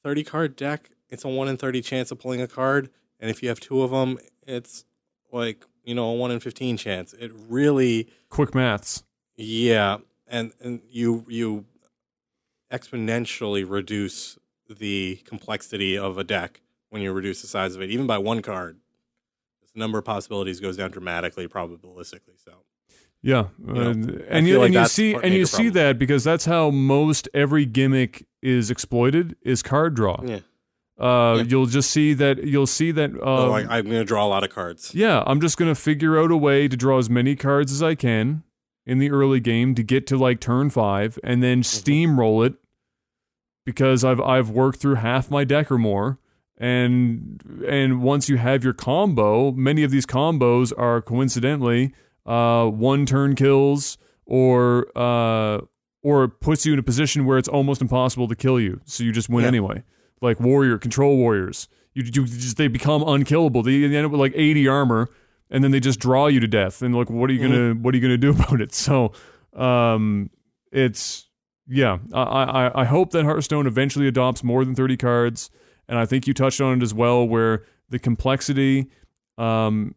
30 0.02 0.24
card 0.24 0.56
deck, 0.56 0.90
it's 1.10 1.24
a 1.24 1.28
1 1.28 1.48
in 1.48 1.56
30 1.56 1.82
chance 1.82 2.10
of 2.10 2.18
pulling 2.18 2.40
a 2.40 2.48
card. 2.48 2.90
And 3.18 3.30
if 3.30 3.42
you 3.42 3.48
have 3.50 3.60
two 3.60 3.82
of 3.82 3.90
them, 3.90 4.18
it's 4.46 4.84
like, 5.32 5.64
you 5.84 5.94
know, 5.94 6.10
a 6.10 6.14
1 6.14 6.30
in 6.30 6.40
15 6.40 6.76
chance. 6.76 7.12
It 7.12 7.30
really. 7.34 8.08
Quick 8.28 8.54
maths. 8.54 9.02
Yeah, 9.36 9.98
and 10.26 10.52
and 10.60 10.80
you 10.90 11.24
you 11.28 11.64
exponentially 12.72 13.68
reduce 13.68 14.38
the 14.68 15.20
complexity 15.24 15.98
of 15.98 16.18
a 16.18 16.24
deck 16.24 16.60
when 16.90 17.02
you 17.02 17.12
reduce 17.12 17.40
the 17.42 17.48
size 17.48 17.74
of 17.74 17.82
it, 17.82 17.90
even 17.90 18.06
by 18.06 18.18
one 18.18 18.42
card. 18.42 18.78
The 19.72 19.78
number 19.78 19.98
of 19.98 20.04
possibilities 20.04 20.60
goes 20.60 20.76
down 20.76 20.90
dramatically, 20.90 21.46
probabilistically. 21.48 22.36
So 22.44 22.52
Yeah, 23.22 23.46
know, 23.58 23.90
Uh, 23.90 23.94
and 24.28 24.46
you 24.46 24.58
like 24.58 24.66
and 24.66 24.74
you 24.74 24.86
see 24.86 25.14
and 25.14 25.24
you 25.26 25.30
major 25.40 25.46
see 25.46 25.68
that 25.70 25.98
because 25.98 26.24
that's 26.24 26.44
how 26.44 26.70
most 26.70 27.28
every 27.34 27.64
gimmick 27.66 28.26
is 28.42 28.70
exploited 28.70 29.36
is 29.42 29.62
card 29.62 29.94
draw. 29.94 30.20
yeah, 30.24 30.40
Uh, 31.00 31.36
Yeah. 31.38 31.44
You'll 31.48 31.66
just 31.66 31.90
see 31.90 32.12
that 32.14 32.44
you'll 32.44 32.66
see 32.66 32.90
that. 32.92 33.10
Uh, 33.20 33.36
so 33.38 33.50
like, 33.50 33.66
I'm 33.70 33.84
going 33.84 33.96
to 33.98 34.04
draw 34.04 34.24
a 34.26 34.28
lot 34.28 34.44
of 34.44 34.50
cards. 34.50 34.94
yeah, 34.94 35.22
I'm 35.26 35.40
just 35.40 35.56
gonna 35.56 35.74
figure 35.74 36.20
out 36.20 36.30
a 36.30 36.36
way 36.36 36.68
to 36.68 36.76
draw 36.76 36.98
as 36.98 37.08
many 37.08 37.34
cards 37.36 37.72
as 37.72 37.82
I 37.82 37.94
can 37.94 38.42
in 38.86 38.98
the 38.98 39.10
early 39.10 39.40
game 39.40 39.74
to 39.76 39.82
get 39.82 40.06
to 40.08 40.16
like 40.18 40.40
turn 40.40 40.68
five, 40.70 41.18
and 41.24 41.42
then 41.42 41.62
Mm-hmm. 41.62 41.90
steamroll 42.20 42.46
it 42.46 42.54
because 43.64 44.04
I've 44.04 44.20
I've 44.20 44.50
worked 44.50 44.78
through 44.80 44.96
half 44.96 45.30
my 45.30 45.44
deck 45.44 45.70
or 45.70 45.78
more. 45.78 46.18
And 46.58 47.40
and 47.66 48.02
once 48.02 48.28
you 48.28 48.36
have 48.36 48.62
your 48.62 48.74
combo, 48.74 49.50
many 49.52 49.82
of 49.82 49.90
these 49.90 50.04
combos 50.04 50.72
are 50.76 51.00
coincidentally 51.00 51.94
uh, 52.26 52.66
one 52.66 53.06
turn 53.06 53.34
kills 53.34 53.96
or 54.26 54.86
uh, 54.96 55.60
or 56.02 56.28
puts 56.28 56.66
you 56.66 56.74
in 56.74 56.78
a 56.78 56.82
position 56.82 57.24
where 57.24 57.38
it's 57.38 57.48
almost 57.48 57.80
impossible 57.80 58.28
to 58.28 58.34
kill 58.34 58.60
you, 58.60 58.80
so 58.84 59.02
you 59.04 59.12
just 59.12 59.28
win 59.30 59.42
Yeah. 59.44 59.48
anyway. 59.48 59.82
Like 60.22 60.38
warrior 60.38 60.78
control 60.78 61.16
warriors, 61.16 61.68
you, 61.94 62.04
you 62.04 62.26
just 62.26 62.56
they 62.56 62.68
become 62.68 63.02
unkillable. 63.06 63.62
They 63.62 63.84
end 63.84 63.96
up 63.96 64.10
with 64.10 64.20
like 64.20 64.34
eighty 64.34 64.68
armor, 64.68 65.08
and 65.50 65.64
then 65.64 65.70
they 65.70 65.80
just 65.80 65.98
draw 65.98 66.26
you 66.26 66.40
to 66.40 66.46
death. 66.46 66.82
And 66.82 66.94
like, 66.94 67.10
what 67.10 67.30
are 67.30 67.32
you 67.32 67.40
gonna 67.40 67.74
what 67.74 67.94
are 67.94 67.96
you 67.96 68.02
gonna 68.02 68.18
do 68.18 68.30
about 68.38 68.60
it? 68.60 68.74
So, 68.74 69.12
um, 69.54 70.30
it's 70.72 71.28
yeah. 71.66 71.98
I 72.12 72.22
I 72.22 72.80
I 72.82 72.84
hope 72.84 73.12
that 73.12 73.24
Hearthstone 73.24 73.66
eventually 73.66 74.06
adopts 74.06 74.44
more 74.44 74.64
than 74.64 74.74
thirty 74.74 74.96
cards, 74.96 75.50
and 75.88 75.98
I 75.98 76.06
think 76.06 76.26
you 76.26 76.34
touched 76.34 76.60
on 76.60 76.78
it 76.78 76.82
as 76.82 76.92
well, 76.92 77.26
where 77.26 77.64
the 77.88 77.98
complexity, 77.98 78.86
um, 79.38 79.94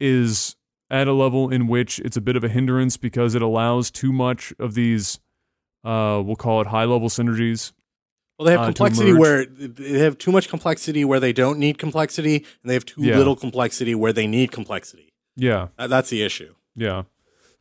is 0.00 0.56
at 0.90 1.08
a 1.08 1.12
level 1.12 1.50
in 1.50 1.66
which 1.66 1.98
it's 2.00 2.16
a 2.16 2.20
bit 2.20 2.36
of 2.36 2.44
a 2.44 2.48
hindrance 2.48 2.96
because 2.96 3.34
it 3.34 3.42
allows 3.42 3.90
too 3.90 4.12
much 4.12 4.52
of 4.58 4.74
these, 4.74 5.18
uh, 5.84 6.22
we'll 6.24 6.36
call 6.36 6.60
it 6.60 6.68
high 6.68 6.84
level 6.84 7.08
synergies. 7.08 7.72
Well, 8.38 8.46
they 8.46 8.52
have 8.52 8.60
uh, 8.62 8.64
complexity 8.66 9.12
where 9.12 9.44
they 9.46 9.98
have 10.00 10.18
too 10.18 10.32
much 10.32 10.48
complexity 10.48 11.04
where 11.04 11.20
they 11.20 11.32
don't 11.32 11.58
need 11.58 11.78
complexity, 11.78 12.36
and 12.62 12.70
they 12.70 12.74
have 12.74 12.84
too 12.84 13.02
Yeah. 13.02 13.16
little 13.16 13.36
complexity 13.36 13.94
where 13.94 14.12
they 14.12 14.26
need 14.26 14.50
complexity. 14.50 15.12
Yeah, 15.36 15.68
That, 15.78 15.90
that's 15.90 16.10
the 16.10 16.22
issue. 16.22 16.54
yeah. 16.74 17.02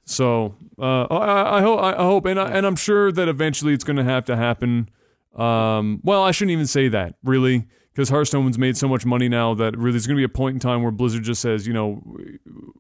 So 0.06 0.56
uh, 0.78 1.04
I, 1.06 1.60
I 1.60 1.62
hope, 1.62 1.80
I 1.80 1.96
hope, 2.04 2.26
and 2.26 2.38
I, 2.40 2.50
and 2.52 2.66
I'm 2.66 2.76
sure 2.76 3.12
that 3.12 3.28
eventually 3.30 3.74
it's 3.74 3.84
going 3.86 3.96
to 3.98 4.04
have 4.04 4.26
to 4.26 4.36
happen. 4.36 4.90
Um, 5.36 6.02
well, 6.04 6.24
I 6.24 6.32
shouldn't 6.32 6.52
even 6.52 6.68
say 6.68 6.90
that 6.90 7.16
really, 7.24 7.68
because 7.94 8.10
Hearthstone's 8.10 8.58
made 8.58 8.76
so 8.76 8.88
much 8.90 9.06
money 9.06 9.30
now 9.30 9.54
that 9.54 9.78
really 9.78 9.92
there's 9.92 10.06
going 10.08 10.18
to 10.18 10.20
be 10.20 10.26
a 10.26 10.30
point 10.30 10.56
in 10.56 10.60
time 10.60 10.82
where 10.84 10.92
Blizzard 10.92 11.24
just 11.24 11.42
says, 11.42 11.66
you 11.66 11.74
know, 11.74 12.04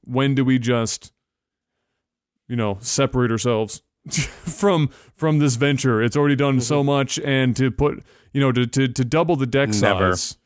when 0.04 0.36
do 0.36 0.44
we 0.44 0.60
just, 0.60 1.14
you 2.50 2.56
know, 2.58 2.78
separate 2.82 3.32
ourselves 3.32 3.82
from 4.12 4.90
from 5.16 5.40
this 5.40 5.56
venture? 5.56 6.02
It's 6.02 6.18
already 6.18 6.36
done 6.36 6.60
so 6.62 6.84
much, 6.84 7.20
and 7.20 7.56
to 7.56 7.72
put, 7.72 8.04
you 8.34 8.42
know, 8.42 8.52
to 8.52 8.66
to, 8.68 8.88
to 8.88 9.06
double 9.06 9.36
the 9.36 9.48
deck 9.48 9.70
Never. 9.70 10.16
size. 10.16 10.38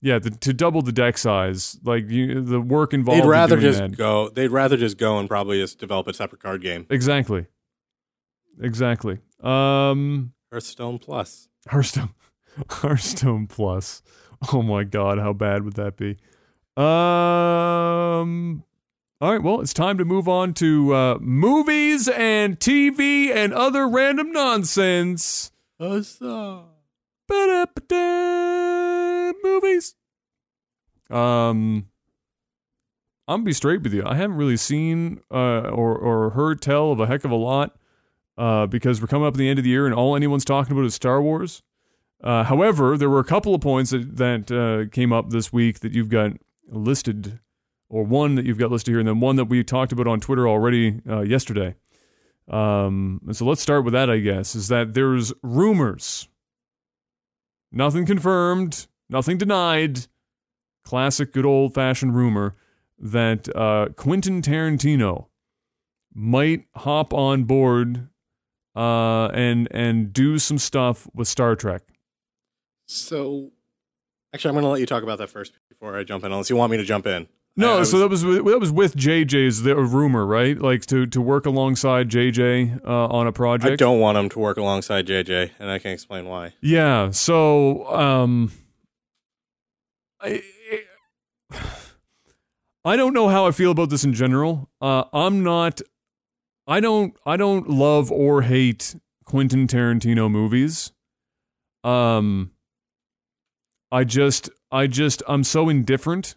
Yeah, 0.00 0.18
the, 0.18 0.28
to 0.30 0.52
double 0.52 0.82
the 0.82 0.92
deck 0.92 1.16
size, 1.16 1.78
like 1.82 2.10
you, 2.10 2.42
the 2.42 2.60
work 2.60 2.92
involved. 2.92 3.20
They'd 3.20 3.24
in 3.24 3.30
rather 3.30 3.56
doing 3.56 3.72
just 3.72 3.78
that. 3.78 3.96
go. 3.96 4.28
They'd 4.28 4.48
rather 4.50 4.76
just 4.76 4.98
go 4.98 5.18
and 5.18 5.28
probably 5.28 5.60
just 5.60 5.78
develop 5.78 6.06
a 6.08 6.12
separate 6.12 6.42
card 6.42 6.60
game. 6.60 6.86
Exactly. 6.90 7.46
Exactly. 8.60 9.18
Um 9.42 10.32
Hearthstone 10.52 10.98
Plus. 10.98 11.48
Hearthstone 11.68 12.10
Hearthstone 12.70 13.46
Plus. 13.46 14.02
Oh 14.52 14.62
my 14.62 14.84
god, 14.84 15.18
how 15.18 15.32
bad 15.32 15.64
would 15.64 15.74
that 15.74 15.96
be? 15.96 16.18
Um 16.76 18.62
all 19.20 19.32
right, 19.32 19.42
well, 19.42 19.60
it's 19.60 19.74
time 19.74 19.98
to 19.98 20.04
move 20.04 20.28
on 20.28 20.54
to 20.54 20.94
uh, 20.94 21.18
movies 21.20 22.08
and 22.08 22.58
TV 22.58 23.30
and 23.30 23.52
other 23.52 23.88
random 23.88 24.32
nonsense. 24.32 25.50
Ba-da-ba-da, 27.28 29.32
Movies. 29.42 29.94
Um, 31.10 31.86
I'm 33.26 33.40
gonna 33.40 33.44
be 33.44 33.52
straight 33.52 33.82
with 33.82 33.94
you. 33.94 34.02
I 34.04 34.16
haven't 34.16 34.36
really 34.36 34.56
seen 34.56 35.20
uh, 35.30 35.68
or 35.68 35.96
or 35.96 36.30
heard 36.30 36.60
tell 36.60 36.92
of 36.92 37.00
a 37.00 37.06
heck 37.06 37.24
of 37.24 37.30
a 37.30 37.36
lot 37.36 37.76
uh, 38.36 38.66
because 38.66 39.00
we're 39.00 39.06
coming 39.06 39.26
up 39.26 39.34
at 39.34 39.38
the 39.38 39.48
end 39.48 39.58
of 39.58 39.64
the 39.64 39.70
year 39.70 39.86
and 39.86 39.94
all 39.94 40.14
anyone's 40.14 40.44
talking 40.44 40.72
about 40.72 40.84
is 40.84 40.94
Star 40.94 41.22
Wars. 41.22 41.62
Uh, 42.22 42.44
however, 42.44 42.96
there 42.98 43.10
were 43.10 43.20
a 43.20 43.24
couple 43.24 43.54
of 43.54 43.60
points 43.60 43.90
that 43.90 44.16
that 44.16 44.52
uh, 44.52 44.90
came 44.90 45.12
up 45.12 45.30
this 45.30 45.52
week 45.52 45.80
that 45.80 45.92
you've 45.92 46.08
got 46.10 46.32
listed, 46.68 47.40
or 47.88 48.04
one 48.04 48.34
that 48.34 48.44
you've 48.44 48.58
got 48.58 48.70
listed 48.70 48.92
here, 48.92 48.98
and 48.98 49.08
then 49.08 49.20
one 49.20 49.36
that 49.36 49.46
we 49.46 49.62
talked 49.62 49.92
about 49.92 50.06
on 50.06 50.20
Twitter 50.20 50.48
already 50.48 51.00
uh, 51.08 51.20
yesterday. 51.20 51.74
Um, 52.48 53.20
and 53.26 53.36
so 53.36 53.44
let's 53.44 53.62
start 53.62 53.84
with 53.84 53.92
that. 53.94 54.10
I 54.10 54.18
guess 54.18 54.54
is 54.54 54.68
that 54.68 54.94
there's 54.94 55.32
rumors 55.42 56.28
nothing 57.74 58.06
confirmed, 58.06 58.86
nothing 59.08 59.38
denied. 59.38 60.06
Classic, 60.84 61.32
good 61.32 61.46
old 61.46 61.74
fashioned 61.74 62.14
rumor 62.14 62.56
that 62.98 63.54
uh, 63.56 63.88
Quentin 63.96 64.42
Tarantino 64.42 65.26
might 66.12 66.66
hop 66.76 67.12
on 67.12 67.44
board 67.44 68.08
uh, 68.76 69.26
and 69.28 69.68
and 69.70 70.12
do 70.12 70.38
some 70.38 70.58
stuff 70.58 71.08
with 71.14 71.26
Star 71.26 71.56
Trek. 71.56 71.82
So, 72.86 73.52
actually, 74.34 74.50
I'm 74.50 74.54
going 74.56 74.64
to 74.64 74.68
let 74.68 74.80
you 74.80 74.86
talk 74.86 75.02
about 75.02 75.18
that 75.18 75.30
first 75.30 75.58
before 75.68 75.98
I 75.98 76.04
jump 76.04 76.24
in, 76.24 76.32
unless 76.32 76.50
you 76.50 76.56
want 76.56 76.70
me 76.70 76.76
to 76.76 76.84
jump 76.84 77.06
in. 77.06 77.28
No, 77.56 77.76
I- 77.76 77.80
I 77.80 77.82
so 77.84 77.98
that 78.00 78.08
was 78.08 78.24
with- 78.24 78.44
that 78.46 78.58
was 78.58 78.72
with 78.72 78.96
JJ's 78.96 79.62
the 79.62 79.76
rumor, 79.76 80.26
right? 80.26 80.58
Like 80.60 80.84
to 80.86 81.06
to 81.06 81.20
work 81.20 81.46
alongside 81.46 82.08
JJ 82.08 82.84
uh, 82.84 83.06
on 83.06 83.26
a 83.28 83.32
project. 83.32 83.74
I 83.74 83.76
don't 83.84 84.00
want 84.00 84.18
him 84.18 84.28
to 84.30 84.38
work 84.40 84.56
alongside 84.56 85.06
JJ, 85.06 85.50
and 85.60 85.70
I 85.70 85.78
can 85.78 85.92
explain 85.92 86.26
why. 86.26 86.54
Yeah. 86.60 87.10
So, 87.12 87.86
um, 87.94 88.50
I, 90.20 90.42
I 92.84 92.96
don't 92.96 93.12
know 93.14 93.28
how 93.28 93.46
I 93.46 93.50
feel 93.52 93.70
about 93.70 93.88
this 93.90 94.04
in 94.04 94.12
general. 94.14 94.68
Uh, 94.80 95.04
I'm 95.12 95.42
not. 95.42 95.80
I 96.66 96.80
don't. 96.80 97.14
I 97.24 97.36
don't 97.36 97.68
love 97.68 98.10
or 98.10 98.42
hate 98.42 98.96
Quentin 99.24 99.66
Tarantino 99.68 100.30
movies. 100.30 100.92
Um. 101.84 102.50
I 103.92 104.02
just. 104.04 104.50
I 104.72 104.86
just. 104.88 105.22
I'm 105.28 105.44
so 105.44 105.68
indifferent 105.68 106.34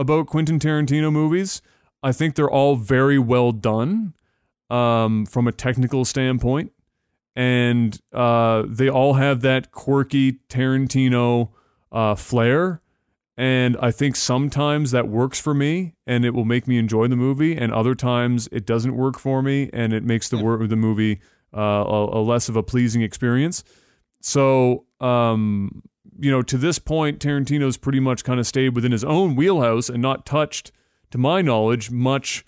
about 0.00 0.26
Quentin 0.26 0.58
Tarantino 0.58 1.12
movies. 1.12 1.62
I 2.02 2.12
think 2.12 2.34
they're 2.34 2.50
all 2.50 2.76
very 2.76 3.18
well 3.18 3.52
done, 3.52 4.14
um, 4.70 5.26
from 5.26 5.46
a 5.46 5.52
technical 5.52 6.04
standpoint 6.04 6.72
and 7.36 8.00
uh, 8.12 8.64
they 8.66 8.88
all 8.88 9.14
have 9.14 9.40
that 9.42 9.70
quirky 9.72 10.40
Tarantino 10.48 11.50
uh, 11.92 12.14
flair. 12.14 12.82
And 13.36 13.76
I 13.80 13.90
think 13.90 14.16
sometimes 14.16 14.90
that 14.90 15.08
works 15.08 15.40
for 15.40 15.54
me, 15.54 15.94
and 16.06 16.24
it 16.26 16.34
will 16.34 16.44
make 16.44 16.68
me 16.68 16.76
enjoy 16.76 17.08
the 17.08 17.16
movie. 17.16 17.56
And 17.56 17.72
other 17.72 17.94
times 17.94 18.48
it 18.52 18.66
doesn't 18.66 18.94
work 18.94 19.18
for 19.18 19.40
me, 19.40 19.70
and 19.72 19.92
it 19.92 20.04
makes 20.04 20.28
the 20.28 20.36
wor- 20.36 20.66
the 20.66 20.76
movie 20.76 21.20
uh, 21.56 21.60
a, 21.60 22.18
a 22.18 22.22
less 22.22 22.50
of 22.50 22.56
a 22.56 22.62
pleasing 22.62 23.00
experience. 23.00 23.64
So, 24.20 24.84
um, 25.00 25.82
you 26.20 26.30
know, 26.30 26.42
to 26.42 26.58
this 26.58 26.78
point, 26.78 27.18
Tarantino's 27.18 27.76
pretty 27.76 28.00
much 28.00 28.24
kind 28.24 28.38
of 28.38 28.46
stayed 28.46 28.74
within 28.74 28.92
his 28.92 29.04
own 29.04 29.36
wheelhouse 29.36 29.88
and 29.88 30.02
not 30.02 30.26
touched, 30.26 30.72
to 31.10 31.18
my 31.18 31.42
knowledge, 31.42 31.90
much 31.90 32.44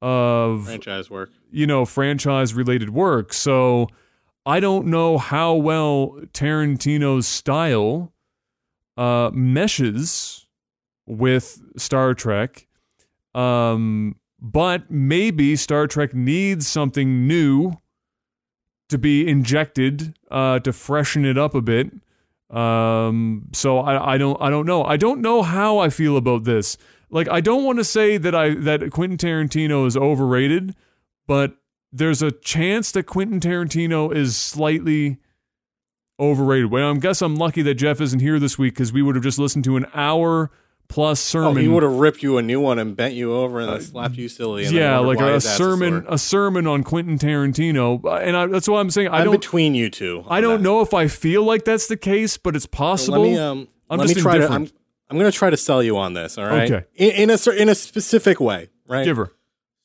of 0.00 0.64
Franchise 0.64 1.10
work. 1.10 1.30
you 1.50 1.66
know, 1.66 1.84
franchise 1.84 2.54
related 2.54 2.90
work. 2.90 3.32
So 3.32 3.88
I 4.44 4.60
don't 4.60 4.86
know 4.86 5.18
how 5.18 5.54
well 5.54 6.18
Tarantino's 6.32 7.26
style 7.26 8.12
uh, 8.96 9.30
meshes 9.34 10.46
with 11.06 11.60
Star 11.76 12.14
Trek. 12.14 12.66
Um, 13.34 14.16
but 14.40 14.90
maybe 14.90 15.56
Star 15.56 15.86
Trek 15.86 16.14
needs 16.14 16.66
something 16.66 17.26
new 17.26 17.72
to 18.88 18.98
be 18.98 19.28
injected 19.28 20.16
uh, 20.30 20.60
to 20.60 20.72
freshen 20.72 21.24
it 21.24 21.36
up 21.36 21.54
a 21.54 21.60
bit. 21.60 21.90
Um, 22.50 23.48
so 23.52 23.78
I, 23.78 24.14
I 24.14 24.18
don't 24.18 24.40
I 24.40 24.50
don't 24.50 24.66
know. 24.66 24.84
I 24.84 24.96
don't 24.96 25.20
know 25.20 25.42
how 25.42 25.78
I 25.78 25.90
feel 25.90 26.16
about 26.16 26.44
this. 26.44 26.76
Like 27.10 27.28
I 27.28 27.40
don't 27.40 27.64
want 27.64 27.78
to 27.78 27.84
say 27.84 28.18
that 28.18 28.34
I 28.34 28.50
that 28.54 28.90
Quentin 28.90 29.18
Tarantino 29.18 29.86
is 29.86 29.96
overrated, 29.96 30.74
but 31.26 31.56
there's 31.92 32.22
a 32.22 32.30
chance 32.30 32.92
that 32.92 33.04
Quentin 33.04 33.40
Tarantino 33.40 34.14
is 34.14 34.36
slightly 34.36 35.18
overrated. 36.20 36.70
Well, 36.70 36.90
I 36.90 36.96
guess 36.98 37.22
I'm 37.22 37.36
lucky 37.36 37.62
that 37.62 37.74
Jeff 37.74 38.00
isn't 38.00 38.20
here 38.20 38.38
this 38.38 38.58
week 38.58 38.74
because 38.74 38.92
we 38.92 39.02
would 39.02 39.16
have 39.16 39.24
just 39.24 39.38
listened 39.38 39.64
to 39.64 39.76
an 39.76 39.86
hour 39.94 40.50
plus 40.88 41.20
sermon. 41.20 41.58
Oh, 41.58 41.60
he 41.60 41.68
would 41.68 41.82
have 41.82 41.92
ripped 41.92 42.22
you 42.22 42.38
a 42.38 42.42
new 42.42 42.60
one 42.60 42.78
and 42.78 42.96
bent 42.96 43.14
you 43.14 43.34
over 43.34 43.60
and 43.60 43.70
then 43.70 43.80
slapped 43.80 44.16
you 44.16 44.28
silly. 44.28 44.66
Yeah, 44.66 44.98
like 44.98 45.20
a 45.20 45.34
his 45.34 45.46
ass 45.46 45.52
is 45.52 45.56
sermon, 45.58 46.04
a 46.08 46.18
sermon 46.18 46.66
on 46.66 46.84
Quentin 46.84 47.18
Tarantino, 47.18 48.00
and 48.22 48.36
I, 48.36 48.46
that's 48.46 48.68
what 48.68 48.78
I'm 48.78 48.90
saying. 48.90 49.08
I 49.08 49.18
I'm 49.18 49.26
don't, 49.26 49.40
between 49.40 49.74
you 49.74 49.90
two. 49.90 50.24
I 50.28 50.40
don't 50.40 50.58
that. 50.58 50.62
know 50.62 50.80
if 50.80 50.94
I 50.94 51.08
feel 51.08 51.42
like 51.42 51.64
that's 51.64 51.86
the 51.86 51.96
case, 51.96 52.36
but 52.36 52.56
it's 52.56 52.66
possible. 52.66 53.22
Let 53.22 53.30
me 53.30 53.38
um. 53.38 53.68
I'm 53.88 54.00
just 54.00 54.18
try 54.18 54.38
to. 54.38 54.48
I'm. 54.48 54.68
I'm 55.08 55.18
going 55.18 55.30
to 55.30 55.36
try 55.36 55.50
to 55.50 55.56
sell 55.56 55.82
you 55.82 55.96
on 55.96 56.14
this. 56.14 56.36
All 56.36 56.46
right. 56.46 56.70
Okay. 56.70 56.86
In, 56.96 57.30
in 57.30 57.30
a 57.30 57.50
in 57.50 57.68
a 57.68 57.74
specific 57.74 58.40
way, 58.40 58.70
right? 58.88 59.04
Give 59.04 59.16
her. 59.16 59.32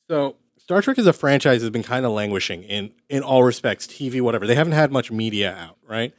So 0.08 0.36
Star 0.58 0.82
Trek 0.82 0.98
as 0.98 1.06
a 1.06 1.12
franchise 1.12 1.60
has 1.60 1.70
been 1.70 1.82
kind 1.82 2.04
of 2.04 2.12
languishing 2.12 2.64
in 2.64 2.92
in 3.08 3.22
all 3.22 3.44
respects, 3.44 3.86
TV, 3.86 4.20
whatever. 4.20 4.46
They 4.46 4.56
haven't 4.56 4.72
had 4.72 4.90
much 4.90 5.12
media 5.12 5.54
out, 5.54 5.76
right? 5.86 6.12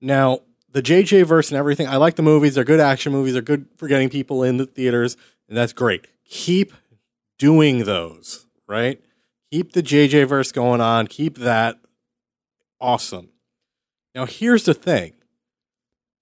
Now 0.00 0.40
the 0.76 0.82
JJ 0.82 1.24
verse 1.24 1.50
and 1.50 1.56
everything. 1.56 1.88
I 1.88 1.96
like 1.96 2.16
the 2.16 2.22
movies. 2.22 2.54
They're 2.54 2.62
good 2.62 2.80
action 2.80 3.10
movies. 3.10 3.32
They're 3.32 3.40
good 3.40 3.64
for 3.78 3.88
getting 3.88 4.10
people 4.10 4.42
in 4.42 4.58
the 4.58 4.66
theaters, 4.66 5.16
and 5.48 5.56
that's 5.56 5.72
great. 5.72 6.06
Keep 6.26 6.74
doing 7.38 7.84
those, 7.84 8.46
right? 8.68 9.00
Keep 9.50 9.72
the 9.72 9.82
JJ 9.82 10.28
verse 10.28 10.52
going 10.52 10.82
on. 10.82 11.06
Keep 11.06 11.38
that 11.38 11.78
awesome. 12.78 13.30
Now 14.14 14.26
here's 14.26 14.64
the 14.64 14.74
thing. 14.74 15.14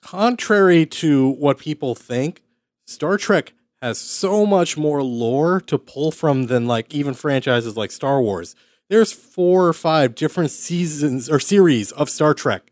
Contrary 0.00 0.86
to 0.86 1.30
what 1.30 1.58
people 1.58 1.96
think, 1.96 2.44
Star 2.86 3.16
Trek 3.16 3.54
has 3.82 3.98
so 3.98 4.46
much 4.46 4.76
more 4.76 5.02
lore 5.02 5.60
to 5.62 5.78
pull 5.78 6.12
from 6.12 6.44
than 6.44 6.68
like 6.68 6.94
even 6.94 7.14
franchises 7.14 7.76
like 7.76 7.90
Star 7.90 8.22
Wars. 8.22 8.54
There's 8.88 9.10
four 9.10 9.66
or 9.66 9.72
five 9.72 10.14
different 10.14 10.52
seasons 10.52 11.28
or 11.28 11.40
series 11.40 11.90
of 11.90 12.08
Star 12.08 12.34
Trek 12.34 12.70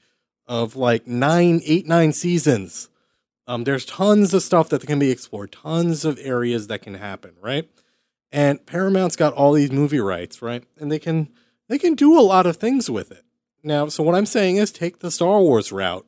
of 0.53 0.77
like 0.77 1.07
nine, 1.07 1.63
eight, 1.65 1.87
nine 1.87 2.13
seasons. 2.13 2.91
Um, 3.47 3.65
there's 3.65 3.87
tons 3.87 4.35
of 4.35 4.43
stuff 4.43 4.69
that 4.69 4.87
can 4.87 4.99
be 4.99 5.11
explored, 5.11 5.53
tons 5.53 6.05
of 6.05 6.19
areas 6.21 6.67
that 6.67 6.83
can 6.83 6.95
happen, 6.95 7.33
right? 7.41 7.69
And 8.31 8.65
Paramount's 8.67 9.17
got 9.17 9.33
all 9.33 9.53
these 9.53 9.73
movie 9.73 10.01
rights, 10.01 10.43
right? 10.43 10.65
And 10.79 10.93
they 10.93 10.99
can 10.99 11.31
they 11.69 11.79
can 11.79 11.95
do 11.95 12.19
a 12.19 12.21
lot 12.21 12.47
of 12.47 12.57
things 12.57 12.91
with 12.91 13.11
it. 13.11 13.25
Now, 13.63 13.89
so 13.89 14.03
what 14.03 14.15
I'm 14.15 14.27
saying 14.27 14.57
is 14.57 14.71
take 14.71 14.99
the 14.99 15.11
Star 15.11 15.41
Wars 15.41 15.73
route 15.73 16.07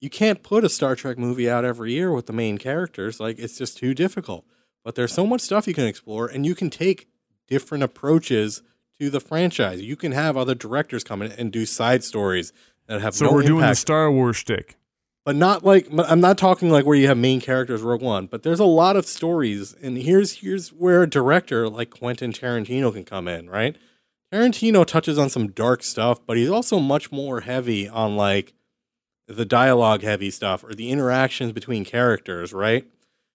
you 0.00 0.10
can't 0.10 0.42
put 0.42 0.64
a 0.64 0.68
Star 0.68 0.94
Trek 0.94 1.18
movie 1.18 1.50
out 1.50 1.64
every 1.64 1.92
year 1.92 2.12
with 2.12 2.26
the 2.26 2.32
main 2.32 2.58
characters. 2.58 3.18
Like 3.18 3.38
it's 3.38 3.58
just 3.58 3.76
too 3.78 3.94
difficult. 3.94 4.44
But 4.84 4.94
there's 4.94 5.12
so 5.12 5.26
much 5.26 5.40
stuff 5.40 5.66
you 5.66 5.74
can 5.74 5.86
explore, 5.86 6.28
and 6.28 6.46
you 6.46 6.54
can 6.54 6.70
take 6.70 7.08
different 7.48 7.82
approaches 7.84 8.62
to 9.00 9.10
the 9.10 9.20
franchise. 9.20 9.82
You 9.82 9.96
can 9.96 10.12
have 10.12 10.36
other 10.36 10.54
directors 10.54 11.04
come 11.04 11.20
in 11.20 11.32
and 11.32 11.52
do 11.52 11.66
side 11.66 12.04
stories 12.04 12.52
that 12.88 13.00
have 13.00 13.14
So 13.14 13.26
no 13.26 13.32
we're 13.32 13.42
doing 13.42 13.60
the 13.60 13.74
Star 13.74 14.10
Wars 14.10 14.36
shtick. 14.36 14.76
but 15.24 15.36
not 15.36 15.64
like 15.64 15.88
I'm 15.92 16.20
not 16.20 16.38
talking 16.38 16.70
like 16.70 16.86
where 16.86 16.96
you 16.96 17.06
have 17.08 17.18
main 17.18 17.40
characters 17.40 17.82
Rogue 17.82 18.02
One. 18.02 18.26
But 18.26 18.42
there's 18.42 18.60
a 18.60 18.64
lot 18.64 18.96
of 18.96 19.06
stories, 19.06 19.74
and 19.82 19.98
here's 19.98 20.38
here's 20.40 20.70
where 20.70 21.02
a 21.02 21.08
director 21.08 21.68
like 21.68 21.90
Quentin 21.90 22.32
Tarantino 22.32 22.92
can 22.92 23.04
come 23.04 23.28
in, 23.28 23.48
right? 23.48 23.76
Tarantino 24.32 24.84
touches 24.84 25.18
on 25.18 25.30
some 25.30 25.48
dark 25.48 25.82
stuff, 25.82 26.20
but 26.26 26.36
he's 26.36 26.50
also 26.50 26.78
much 26.78 27.10
more 27.10 27.40
heavy 27.40 27.88
on 27.88 28.16
like 28.16 28.52
the 29.26 29.44
dialogue 29.44 30.02
heavy 30.02 30.30
stuff 30.30 30.64
or 30.64 30.74
the 30.74 30.90
interactions 30.90 31.52
between 31.52 31.84
characters, 31.84 32.52
right? 32.52 32.86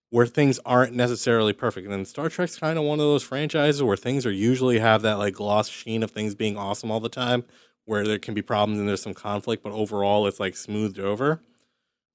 Where 0.09 0.27
things 0.27 0.59
aren't 0.65 0.93
necessarily 0.93 1.53
perfect. 1.53 1.85
And 1.85 1.93
then 1.93 2.05
Star 2.05 2.29
Trek's 2.29 2.57
kind 2.57 2.77
of 2.77 2.85
one 2.85 2.99
of 2.99 3.05
those 3.05 3.23
franchises 3.23 3.81
where 3.81 3.97
things 3.97 4.25
are 4.25 4.31
usually 4.31 4.79
have 4.79 5.01
that 5.03 5.17
like 5.17 5.33
gloss 5.35 5.69
sheen 5.69 6.03
of 6.03 6.11
things 6.11 6.35
being 6.35 6.57
awesome 6.57 6.91
all 6.91 6.99
the 6.99 7.09
time, 7.09 7.43
where 7.85 8.05
there 8.05 8.19
can 8.19 8.33
be 8.33 8.41
problems 8.41 8.79
and 8.79 8.87
there's 8.87 9.01
some 9.01 9.13
conflict, 9.13 9.63
but 9.63 9.71
overall 9.71 10.27
it's 10.27 10.39
like 10.39 10.55
smoothed 10.55 10.99
over. 10.99 11.41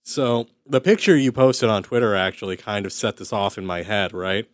So 0.02 0.46
the 0.64 0.80
picture 0.80 1.16
you 1.16 1.32
posted 1.32 1.68
on 1.68 1.82
Twitter 1.82 2.14
actually 2.14 2.56
kind 2.56 2.86
of 2.86 2.92
set 2.92 3.18
this 3.18 3.32
off 3.32 3.58
in 3.58 3.66
my 3.66 3.82
head, 3.82 4.12
right? 4.12 4.48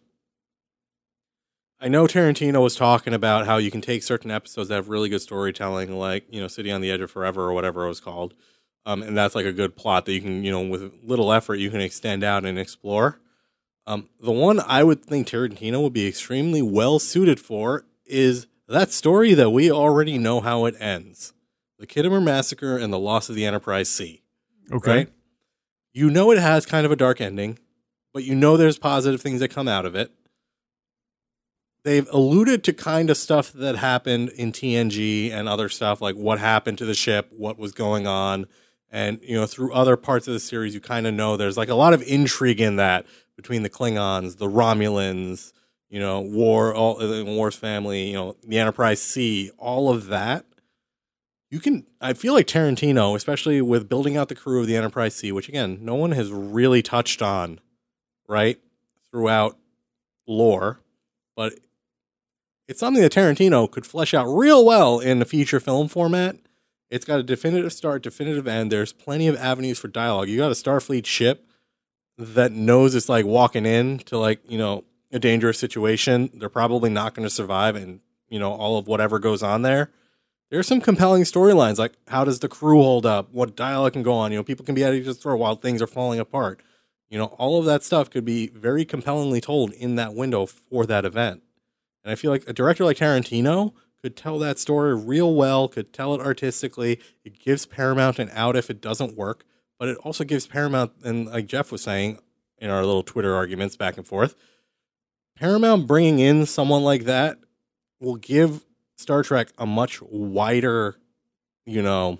I 1.80 1.88
know 1.88 2.06
Tarantino 2.06 2.62
was 2.62 2.76
talking 2.76 3.12
about 3.12 3.46
how 3.46 3.58
you 3.58 3.70
can 3.70 3.80
take 3.80 4.02
certain 4.02 4.30
episodes 4.30 4.68
that 4.68 4.76
have 4.76 4.88
really 4.88 5.08
good 5.08 5.20
storytelling, 5.20 5.96
like, 5.96 6.24
you 6.30 6.40
know, 6.40 6.48
City 6.48 6.72
on 6.72 6.80
the 6.80 6.90
Edge 6.90 7.02
of 7.02 7.10
Forever 7.10 7.42
or 7.42 7.52
whatever 7.52 7.84
it 7.84 7.88
was 7.88 8.00
called. 8.00 8.34
Um, 8.86 9.02
and 9.02 9.16
that's 9.16 9.34
like 9.34 9.46
a 9.46 9.52
good 9.52 9.76
plot 9.76 10.06
that 10.06 10.12
you 10.12 10.20
can, 10.20 10.44
you 10.44 10.50
know, 10.50 10.62
with 10.62 10.92
little 11.02 11.32
effort, 11.32 11.56
you 11.56 11.70
can 11.70 11.80
extend 11.80 12.24
out 12.24 12.44
and 12.44 12.58
explore. 12.58 13.20
Um, 13.86 14.08
the 14.20 14.32
one 14.32 14.60
I 14.60 14.82
would 14.82 15.04
think 15.04 15.28
Tarantino 15.28 15.82
would 15.82 15.92
be 15.92 16.06
extremely 16.06 16.62
well 16.62 16.98
suited 16.98 17.38
for 17.38 17.84
is 18.06 18.46
that 18.68 18.92
story 18.92 19.34
that 19.34 19.50
we 19.50 19.70
already 19.70 20.18
know 20.18 20.40
how 20.40 20.64
it 20.64 20.74
ends 20.80 21.32
the 21.78 21.86
Khitomer 21.86 22.22
Massacre 22.22 22.78
and 22.78 22.92
the 22.92 22.98
Loss 22.98 23.28
of 23.28 23.34
the 23.34 23.44
Enterprise 23.44 23.88
C. 23.88 24.22
Okay. 24.72 24.96
Right? 24.96 25.12
You 25.92 26.10
know 26.10 26.30
it 26.30 26.38
has 26.38 26.66
kind 26.66 26.86
of 26.86 26.92
a 26.92 26.96
dark 26.96 27.20
ending, 27.20 27.58
but 28.12 28.24
you 28.24 28.34
know 28.34 28.56
there's 28.56 28.78
positive 28.78 29.20
things 29.20 29.40
that 29.40 29.48
come 29.48 29.68
out 29.68 29.84
of 29.84 29.94
it. 29.94 30.12
They've 31.84 32.08
alluded 32.10 32.64
to 32.64 32.72
kind 32.72 33.10
of 33.10 33.16
stuff 33.16 33.52
that 33.52 33.76
happened 33.76 34.30
in 34.30 34.52
TNG 34.52 35.30
and 35.30 35.48
other 35.48 35.68
stuff, 35.68 36.00
like 36.00 36.16
what 36.16 36.38
happened 36.38 36.78
to 36.78 36.86
the 36.86 36.94
ship, 36.94 37.30
what 37.36 37.58
was 37.58 37.72
going 37.72 38.06
on. 38.06 38.46
And, 38.90 39.20
you 39.22 39.34
know, 39.34 39.46
through 39.46 39.74
other 39.74 39.96
parts 39.96 40.26
of 40.26 40.32
the 40.32 40.40
series, 40.40 40.74
you 40.74 40.80
kind 40.80 41.06
of 41.06 41.12
know 41.12 41.36
there's 41.36 41.58
like 41.58 41.68
a 41.68 41.74
lot 41.74 41.92
of 41.92 42.02
intrigue 42.02 42.60
in 42.60 42.76
that 42.76 43.04
between 43.36 43.62
the 43.62 43.70
Klingons, 43.70 44.38
the 44.38 44.48
Romulans, 44.48 45.52
you 45.88 46.00
know, 46.00 46.20
Worf, 46.20 46.76
all 46.76 47.00
uh, 47.00 47.24
Worf's 47.24 47.56
family, 47.56 48.08
you 48.08 48.14
know, 48.14 48.36
the 48.46 48.58
Enterprise 48.58 49.00
C, 49.00 49.50
all 49.58 49.90
of 49.90 50.06
that. 50.06 50.44
You 51.50 51.60
can, 51.60 51.86
I 52.00 52.14
feel 52.14 52.32
like 52.34 52.46
Tarantino, 52.46 53.14
especially 53.14 53.62
with 53.62 53.88
building 53.88 54.16
out 54.16 54.28
the 54.28 54.34
crew 54.34 54.60
of 54.60 54.66
the 54.66 54.76
Enterprise 54.76 55.14
C, 55.14 55.30
which 55.30 55.48
again, 55.48 55.78
no 55.82 55.94
one 55.94 56.12
has 56.12 56.32
really 56.32 56.82
touched 56.82 57.22
on, 57.22 57.60
right, 58.28 58.58
throughout 59.10 59.56
lore, 60.26 60.80
but 61.36 61.54
it's 62.66 62.80
something 62.80 63.02
that 63.02 63.12
Tarantino 63.12 63.70
could 63.70 63.86
flesh 63.86 64.14
out 64.14 64.26
real 64.26 64.64
well 64.64 64.98
in 64.98 65.20
a 65.20 65.24
feature 65.24 65.60
film 65.60 65.86
format. 65.88 66.36
It's 66.90 67.04
got 67.04 67.20
a 67.20 67.22
definitive 67.22 67.72
start, 67.72 68.02
definitive 68.02 68.48
end. 68.48 68.72
There's 68.72 68.92
plenty 68.92 69.28
of 69.28 69.36
avenues 69.36 69.78
for 69.78 69.88
dialogue. 69.88 70.28
You 70.28 70.38
got 70.38 70.50
a 70.50 70.54
Starfleet 70.54 71.06
ship 71.06 71.46
that 72.16 72.52
knows 72.52 72.94
it's 72.94 73.08
like 73.08 73.26
walking 73.26 73.66
in 73.66 73.98
to 73.98 74.18
like, 74.18 74.40
you 74.48 74.58
know, 74.58 74.84
a 75.14 75.18
dangerous 75.18 75.58
situation. 75.58 76.28
They're 76.34 76.48
probably 76.48 76.90
not 76.90 77.14
going 77.14 77.26
to 77.26 77.34
survive 77.34 77.76
and, 77.76 78.00
you 78.28 78.38
know, 78.38 78.52
all 78.52 78.76
of 78.76 78.86
whatever 78.86 79.18
goes 79.18 79.42
on 79.42 79.62
there. 79.62 79.90
There's 80.50 80.66
some 80.66 80.80
compelling 80.80 81.22
storylines 81.22 81.78
like 81.78 81.94
how 82.08 82.24
does 82.24 82.40
the 82.40 82.48
crew 82.48 82.82
hold 82.82 83.06
up? 83.06 83.32
What 83.32 83.56
dialogue 83.56 83.94
can 83.94 84.02
go 84.02 84.12
on? 84.12 84.32
You 84.32 84.38
know, 84.38 84.44
people 84.44 84.64
can 84.64 84.74
be 84.74 84.84
at 84.84 84.92
each 84.92 85.04
other's 85.04 85.18
throat 85.18 85.38
while 85.38 85.56
things 85.56 85.80
are 85.80 85.86
falling 85.86 86.20
apart. 86.20 86.60
You 87.08 87.18
know, 87.18 87.26
all 87.26 87.58
of 87.58 87.64
that 87.66 87.84
stuff 87.84 88.10
could 88.10 88.24
be 88.24 88.48
very 88.48 88.84
compellingly 88.84 89.40
told 89.40 89.72
in 89.72 89.94
that 89.96 90.14
window 90.14 90.46
for 90.46 90.84
that 90.86 91.04
event. 91.04 91.42
And 92.02 92.12
I 92.12 92.16
feel 92.16 92.30
like 92.30 92.44
a 92.48 92.52
director 92.52 92.84
like 92.84 92.98
Tarantino 92.98 93.72
could 94.02 94.16
tell 94.16 94.38
that 94.40 94.58
story 94.58 94.94
real 94.94 95.34
well, 95.34 95.68
could 95.68 95.92
tell 95.92 96.14
it 96.14 96.20
artistically. 96.20 97.00
It 97.24 97.38
gives 97.38 97.66
Paramount 97.66 98.18
an 98.18 98.30
out 98.32 98.56
if 98.56 98.68
it 98.68 98.80
doesn't 98.80 99.16
work, 99.16 99.44
but 99.78 99.88
it 99.88 99.96
also 99.98 100.24
gives 100.24 100.46
Paramount, 100.46 100.92
and 101.02 101.26
like 101.26 101.46
Jeff 101.46 101.72
was 101.72 101.82
saying 101.82 102.18
in 102.58 102.68
our 102.68 102.84
little 102.84 103.02
Twitter 103.02 103.34
arguments 103.34 103.76
back 103.76 103.96
and 103.96 104.06
forth, 104.06 104.34
Paramount 105.38 105.86
bringing 105.86 106.18
in 106.20 106.46
someone 106.46 106.82
like 106.84 107.04
that 107.04 107.38
will 108.00 108.16
give 108.16 108.64
Star 108.96 109.22
Trek 109.22 109.48
a 109.58 109.66
much 109.66 110.00
wider, 110.02 110.96
you 111.66 111.82
know, 111.82 112.18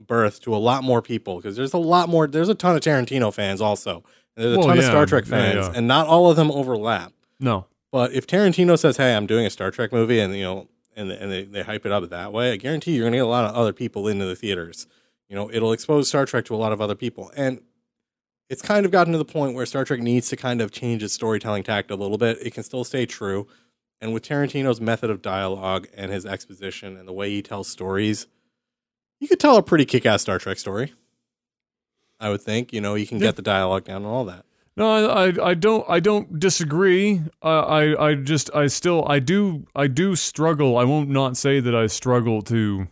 birth 0.00 0.40
to 0.42 0.54
a 0.54 0.58
lot 0.58 0.82
more 0.82 1.00
people 1.02 1.36
because 1.36 1.56
there's 1.56 1.72
a 1.72 1.78
lot 1.78 2.08
more. 2.08 2.26
There's 2.26 2.48
a 2.48 2.54
ton 2.54 2.74
of 2.76 2.82
Tarantino 2.82 3.32
fans 3.32 3.60
also. 3.60 4.02
And 4.36 4.44
there's 4.44 4.56
a 4.56 4.58
Well, 4.58 4.68
ton 4.68 4.78
of 4.78 4.84
Star 4.84 5.06
Trek 5.06 5.24
yeah, 5.26 5.30
fans, 5.30 5.66
yeah. 5.66 5.72
and 5.76 5.86
not 5.86 6.06
all 6.06 6.30
of 6.30 6.36
them 6.36 6.50
overlap. 6.50 7.12
No. 7.38 7.66
But 7.90 8.12
if 8.12 8.26
Tarantino 8.26 8.78
says, 8.78 8.96
"Hey, 8.96 9.14
I'm 9.14 9.26
doing 9.26 9.44
a 9.46 9.50
Star 9.50 9.70
Trek 9.70 9.92
movie," 9.92 10.18
and 10.18 10.34
you 10.34 10.42
know, 10.42 10.68
and 10.96 11.10
and 11.12 11.30
they, 11.30 11.44
they 11.44 11.62
hype 11.62 11.84
it 11.86 11.92
up 11.92 12.08
that 12.08 12.32
way, 12.32 12.52
I 12.52 12.56
guarantee 12.56 12.92
you're 12.92 13.02
going 13.04 13.12
to 13.12 13.18
get 13.18 13.24
a 13.24 13.28
lot 13.28 13.44
of 13.44 13.54
other 13.54 13.72
people 13.74 14.08
into 14.08 14.24
the 14.24 14.34
theaters. 14.34 14.86
You 15.28 15.36
know, 15.36 15.50
it'll 15.52 15.72
expose 15.72 16.08
Star 16.08 16.24
Trek 16.24 16.46
to 16.46 16.54
a 16.54 16.56
lot 16.56 16.72
of 16.72 16.80
other 16.80 16.94
people, 16.94 17.30
and 17.36 17.60
it's 18.50 18.62
kind 18.62 18.84
of 18.84 18.92
gotten 18.92 19.12
to 19.12 19.18
the 19.18 19.24
point 19.24 19.54
where 19.54 19.64
Star 19.66 19.84
Trek 19.84 20.00
needs 20.00 20.28
to 20.28 20.36
kind 20.36 20.60
of 20.60 20.70
change 20.70 21.02
its 21.02 21.14
storytelling 21.14 21.62
tact 21.62 21.90
a 21.90 21.96
little 21.96 22.18
bit. 22.18 22.38
It 22.40 22.52
can 22.54 22.62
still 22.62 22.84
stay 22.84 23.06
true, 23.06 23.46
and 24.00 24.12
with 24.12 24.22
Tarantino's 24.24 24.80
method 24.80 25.10
of 25.10 25.22
dialogue 25.22 25.86
and 25.94 26.10
his 26.12 26.26
exposition 26.26 26.96
and 26.96 27.06
the 27.08 27.12
way 27.12 27.30
he 27.30 27.42
tells 27.42 27.68
stories, 27.68 28.26
you 29.20 29.28
could 29.28 29.40
tell 29.40 29.56
a 29.56 29.62
pretty 29.62 29.84
kick-ass 29.84 30.22
Star 30.22 30.38
Trek 30.38 30.58
story. 30.58 30.92
I 32.20 32.28
would 32.28 32.42
think. 32.42 32.72
You 32.72 32.80
know, 32.80 32.94
you 32.94 33.06
can 33.06 33.18
Yeah. 33.18 33.28
get 33.28 33.36
the 33.36 33.42
dialogue 33.42 33.84
down 33.84 33.98
and 33.98 34.06
all 34.06 34.24
that. 34.26 34.44
No, 34.76 34.90
I, 34.90 35.28
I, 35.28 35.48
I 35.50 35.54
don't, 35.54 35.84
I 35.88 36.00
don't 36.00 36.38
disagree. 36.40 37.20
I, 37.42 37.50
I, 37.50 38.08
I 38.08 38.14
just, 38.14 38.48
I 38.54 38.68
still, 38.68 39.04
I 39.06 39.18
do, 39.18 39.66
I 39.74 39.86
do 39.86 40.16
struggle. 40.16 40.78
I 40.78 40.84
won't 40.84 41.10
not 41.10 41.36
say 41.36 41.60
that 41.60 41.74
I 41.74 41.86
struggle 41.88 42.40
to, 42.42 42.88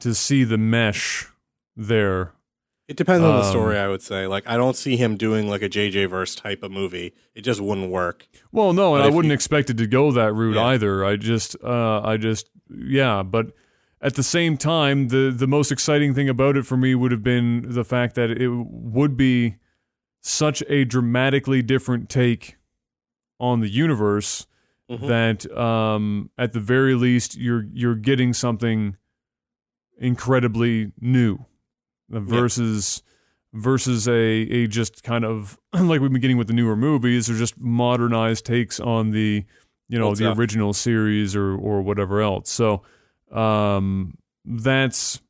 to 0.00 0.14
see 0.14 0.44
the 0.44 0.56
mesh 0.58 1.26
there. 1.76 2.32
It 2.92 2.96
depends 2.98 3.24
on 3.24 3.36
the 3.36 3.44
Um, 3.46 3.50
story, 3.50 3.78
I 3.78 3.88
would 3.88 4.02
say. 4.02 4.26
Like, 4.26 4.44
I 4.46 4.58
don't 4.58 4.76
see 4.76 4.98
him 4.98 5.16
doing 5.16 5.48
like 5.48 5.62
a 5.62 5.68
JJ 5.70 6.04
verse 6.10 6.34
type 6.34 6.62
of 6.62 6.70
movie. 6.70 7.14
It 7.34 7.40
just 7.40 7.58
wouldn't 7.58 7.90
work. 7.90 8.28
Well, 8.52 8.74
no, 8.74 8.96
and 8.96 9.02
I 9.02 9.06
wouldn't 9.08 9.30
you- 9.30 9.34
expect 9.34 9.70
it 9.70 9.78
to 9.78 9.86
go 9.86 10.12
that 10.12 10.34
route 10.34 10.56
Yeah. 10.56 10.66
either. 10.66 11.02
I 11.02 11.16
just, 11.16 11.56
uh, 11.64 12.02
I 12.04 12.18
just, 12.18 12.50
yeah, 12.70 13.22
but 13.22 13.52
at 14.02 14.14
the 14.14 14.22
same 14.22 14.58
time, 14.58 15.08
the 15.08 15.34
the 15.34 15.46
most 15.46 15.72
exciting 15.72 16.12
thing 16.12 16.28
about 16.28 16.54
it 16.58 16.66
for 16.66 16.76
me 16.76 16.94
would 16.94 17.12
have 17.12 17.22
been 17.22 17.64
the 17.66 17.82
fact 17.82 18.14
that 18.16 18.30
it 18.30 18.50
would 18.50 19.16
be 19.16 19.56
such 20.20 20.62
a 20.68 20.84
dramatically 20.84 21.62
different 21.62 22.10
take 22.10 22.56
on 23.40 23.60
the 23.60 23.70
universe 23.70 24.46
Mhm. 24.90 25.08
that 25.08 25.56
um, 25.58 26.28
at 26.36 26.52
the 26.52 26.60
very 26.60 26.94
least 26.94 27.38
you're 27.38 27.64
you're 27.72 27.94
getting 27.94 28.34
something 28.34 28.96
incredibly 29.98 30.92
new 31.00 31.46
uh, 32.12 32.20
versus 32.20 33.02
versus 33.52 34.08
a 34.08 34.12
a 34.12 34.66
just 34.66 35.02
kind 35.02 35.24
of 35.24 35.58
like 35.72 36.00
we've 36.00 36.12
been 36.12 36.20
getting 36.20 36.38
with 36.38 36.46
the 36.46 36.52
newer 36.52 36.76
movies 36.76 37.28
or 37.28 37.36
just 37.36 37.58
modernized 37.58 38.46
takes 38.46 38.80
on 38.80 39.10
the 39.10 39.44
you 39.88 39.98
know 39.98 40.14
the 40.14 40.30
original 40.32 40.72
series 40.72 41.36
or 41.36 41.54
or 41.54 41.82
whatever 41.82 42.20
else. 42.22 42.50
So 42.50 42.82
um 43.30 44.16
that's 44.44 45.20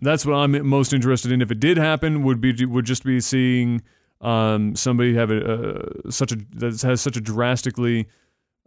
that's 0.00 0.24
what 0.24 0.34
I'm 0.34 0.66
most 0.66 0.92
interested 0.92 1.32
in. 1.32 1.42
If 1.42 1.50
it 1.50 1.60
did 1.60 1.76
happen 1.76 2.22
would 2.24 2.40
be 2.40 2.64
would 2.64 2.84
just 2.84 3.04
be 3.04 3.20
seeing 3.20 3.82
um 4.20 4.74
somebody 4.74 5.14
have 5.14 5.30
a 5.30 5.52
uh, 5.52 6.10
such 6.10 6.32
a 6.32 6.36
that 6.54 6.80
has 6.82 7.00
such 7.00 7.16
a 7.16 7.20
drastically 7.20 8.08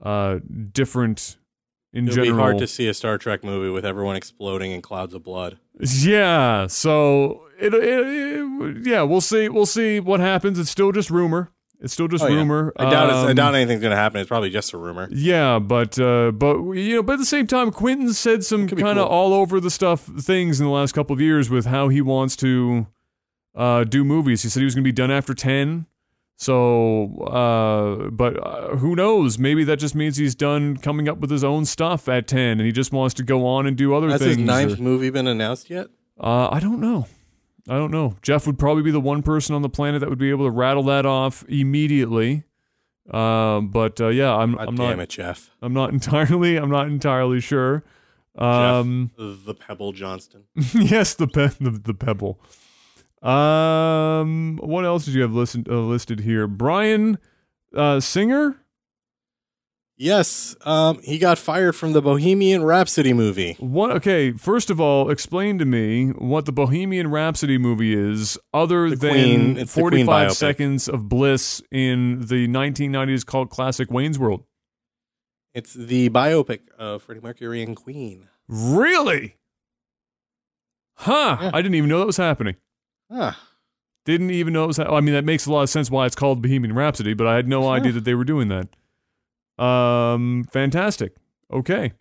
uh 0.01 0.39
different 0.71 1.37
in 1.93 2.07
It'll 2.07 2.15
general 2.23 2.37
be 2.37 2.41
hard 2.41 2.57
to 2.59 2.67
see 2.67 2.87
a 2.87 2.93
Star 2.93 3.17
Trek 3.17 3.43
movie 3.43 3.69
with 3.69 3.85
everyone 3.85 4.15
exploding 4.15 4.71
in 4.71 4.81
clouds 4.81 5.13
of 5.13 5.23
blood. 5.23 5.57
yeah, 5.79 6.67
so 6.67 7.43
it, 7.59 7.73
it, 7.73 7.83
it- 7.83 8.85
yeah, 8.87 9.01
we'll 9.01 9.21
see. 9.21 9.49
We'll 9.49 9.65
see 9.65 9.99
what 9.99 10.19
happens. 10.19 10.59
It's 10.59 10.69
still 10.69 10.91
just 10.91 11.09
rumor. 11.09 11.51
It's 11.79 11.93
still 11.93 12.07
just 12.07 12.23
Oh, 12.23 12.27
yeah. 12.27 12.35
rumor. 12.35 12.71
I 12.77 12.89
doubt, 12.91 13.09
it's, 13.09 13.15
I 13.17 13.29
Um, 13.31 13.35
doubt 13.35 13.55
anything's 13.55 13.81
going 13.81 13.89
to 13.91 13.97
happen. 13.97 14.21
It's 14.21 14.27
probably 14.27 14.51
just 14.51 14.71
a 14.73 14.77
rumor. 14.77 15.07
Yeah, 15.11 15.57
but 15.57 15.97
uh, 15.99 16.29
but 16.31 16.57
you 16.73 16.95
know, 16.97 17.03
but 17.03 17.13
at 17.13 17.19
the 17.19 17.25
same 17.25 17.47
time, 17.47 17.71
Quentin 17.71 18.13
said 18.13 18.43
some 18.43 18.67
kind 18.67 18.99
of 18.99 19.07
cool. 19.07 19.15
all 19.17 19.33
over 19.33 19.59
the 19.59 19.71
stuff 19.71 20.01
things 20.01 20.59
in 20.59 20.67
the 20.67 20.71
last 20.71 20.91
couple 20.93 21.15
of 21.15 21.19
years 21.21 21.49
with 21.49 21.65
how 21.65 21.89
he 21.89 21.99
wants 21.99 22.35
to 22.37 22.85
uh, 23.55 23.83
do 23.83 24.03
movies. 24.05 24.43
He 24.43 24.49
said 24.49 24.59
he 24.59 24.65
was 24.65 24.75
going 24.75 24.83
to 24.83 24.87
be 24.87 24.91
done 24.91 25.09
after 25.09 25.33
ten. 25.33 25.87
So, 26.37 27.15
uh, 27.25 28.09
but 28.09 28.35
uh, 28.45 28.75
who 28.77 28.95
knows? 28.95 29.37
Maybe 29.37 29.63
that 29.65 29.77
just 29.77 29.93
means 29.93 30.17
he's 30.17 30.33
done 30.33 30.75
coming 30.77 31.07
up 31.07 31.19
with 31.19 31.29
his 31.29 31.43
own 31.43 31.65
stuff 31.65 32.09
at 32.09 32.27
ten, 32.27 32.51
and 32.59 32.61
he 32.61 32.71
just 32.71 32.91
wants 32.91 33.13
to 33.15 33.23
go 33.23 33.45
on 33.45 33.67
and 33.67 33.77
do 33.77 33.93
other 33.93 34.09
Has 34.09 34.21
things. 34.21 34.37
his 34.37 34.45
ninth 34.45 34.79
or- 34.79 34.81
movie 34.81 35.09
been 35.11 35.27
announced 35.27 35.69
yet? 35.69 35.87
Uh, 36.19 36.49
I 36.51 36.59
don't 36.59 36.79
know. 36.81 37.07
I 37.69 37.73
don't 37.77 37.91
know. 37.91 38.17
Jeff 38.23 38.47
would 38.47 38.57
probably 38.57 38.81
be 38.81 38.89
the 38.91 38.99
one 38.99 39.21
person 39.21 39.53
on 39.53 39.61
the 39.61 39.69
planet 39.69 39.99
that 40.01 40.09
would 40.09 40.17
be 40.17 40.31
able 40.31 40.45
to 40.45 40.51
rattle 40.51 40.83
that 40.83 41.05
off 41.05 41.45
immediately. 41.47 42.43
Um, 43.11 43.69
but 43.69 44.01
uh, 44.01 44.07
yeah, 44.07 44.35
I'm 44.35 44.57
I'm 44.57 44.75
damn 44.75 44.97
not 44.97 44.99
it, 44.99 45.09
Jeff. 45.09 45.51
I'm 45.61 45.73
not 45.73 45.89
entirely 45.93 46.55
I'm 46.57 46.71
not 46.71 46.87
entirely 46.87 47.39
sure. 47.39 47.83
Um, 48.35 49.11
The 49.17 49.53
Pebble 49.53 49.91
Johnson. 49.91 50.45
yes, 50.73 51.13
the, 51.13 51.27
pe- 51.27 51.49
the 51.59 51.71
the 51.71 51.93
pebble. 51.93 52.39
Um, 53.21 54.57
what 54.63 54.83
else 54.85 55.05
did 55.05 55.13
you 55.13 55.21
have 55.21 55.33
listed 55.33 55.67
uh, 55.69 55.79
listed 55.79 56.21
here? 56.21 56.47
Brian 56.47 57.17
uh, 57.75 57.99
Singer. 57.99 58.57
Yes, 59.97 60.55
um, 60.65 60.99
he 61.03 61.19
got 61.19 61.37
fired 61.37 61.75
from 61.75 61.93
the 61.93 62.01
Bohemian 62.01 62.63
Rhapsody 62.63 63.13
movie. 63.13 63.55
What? 63.59 63.91
Okay, 63.97 64.31
first 64.31 64.71
of 64.71 64.81
all, 64.81 65.11
explain 65.11 65.59
to 65.59 65.65
me 65.65 66.07
what 66.09 66.45
the 66.47 66.51
Bohemian 66.51 67.11
Rhapsody 67.11 67.59
movie 67.59 67.93
is, 67.93 68.35
other 68.51 68.89
The 68.89 68.95
than 68.95 69.11
Queen- 69.11 69.57
it's 69.57 69.75
the 69.75 69.81
Queen 69.81 70.07
45 70.07 70.31
seconds 70.33 70.89
of 70.89 71.07
bliss 71.07 71.61
in 71.69 72.21
the 72.25 72.47
1990s 72.47 73.23
cult 73.23 73.51
classic 73.51 73.91
Wayne's 73.91 74.17
World. 74.17 74.43
It's 75.53 75.75
the 75.75 76.09
biopic 76.09 76.61
of 76.79 77.03
Freddie 77.03 77.21
Mercury 77.21 77.61
and 77.61 77.75
Queen. 77.75 78.27
Really? 78.47 79.35
Huh? 80.95 81.37
Yeah. 81.41 81.51
I 81.53 81.61
didn't 81.61 81.75
even 81.75 81.89
know 81.89 81.99
that 81.99 82.07
was 82.07 82.17
happening. 82.17 82.55
Ah, 83.11 83.39
Didn't 84.05 84.31
even 84.31 84.53
know 84.53 84.63
it 84.63 84.67
was. 84.67 84.79
I 84.79 84.99
mean, 85.01 85.13
that 85.13 85.25
makes 85.25 85.45
a 85.45 85.51
lot 85.51 85.63
of 85.63 85.69
sense 85.69 85.91
why 85.91 86.05
it's 86.05 86.15
called 86.15 86.41
Bohemian 86.41 86.73
Rhapsody, 86.73 87.13
but 87.13 87.27
I 87.27 87.35
had 87.35 87.47
no 87.47 87.63
Huh. 87.63 87.69
idea 87.71 87.91
that 87.91 88.05
they 88.05 88.15
were 88.15 88.23
doing 88.23 88.47
that. 88.47 88.69
Um, 89.63 90.45
fantastic. 90.51 91.13
Okay. 91.51 91.91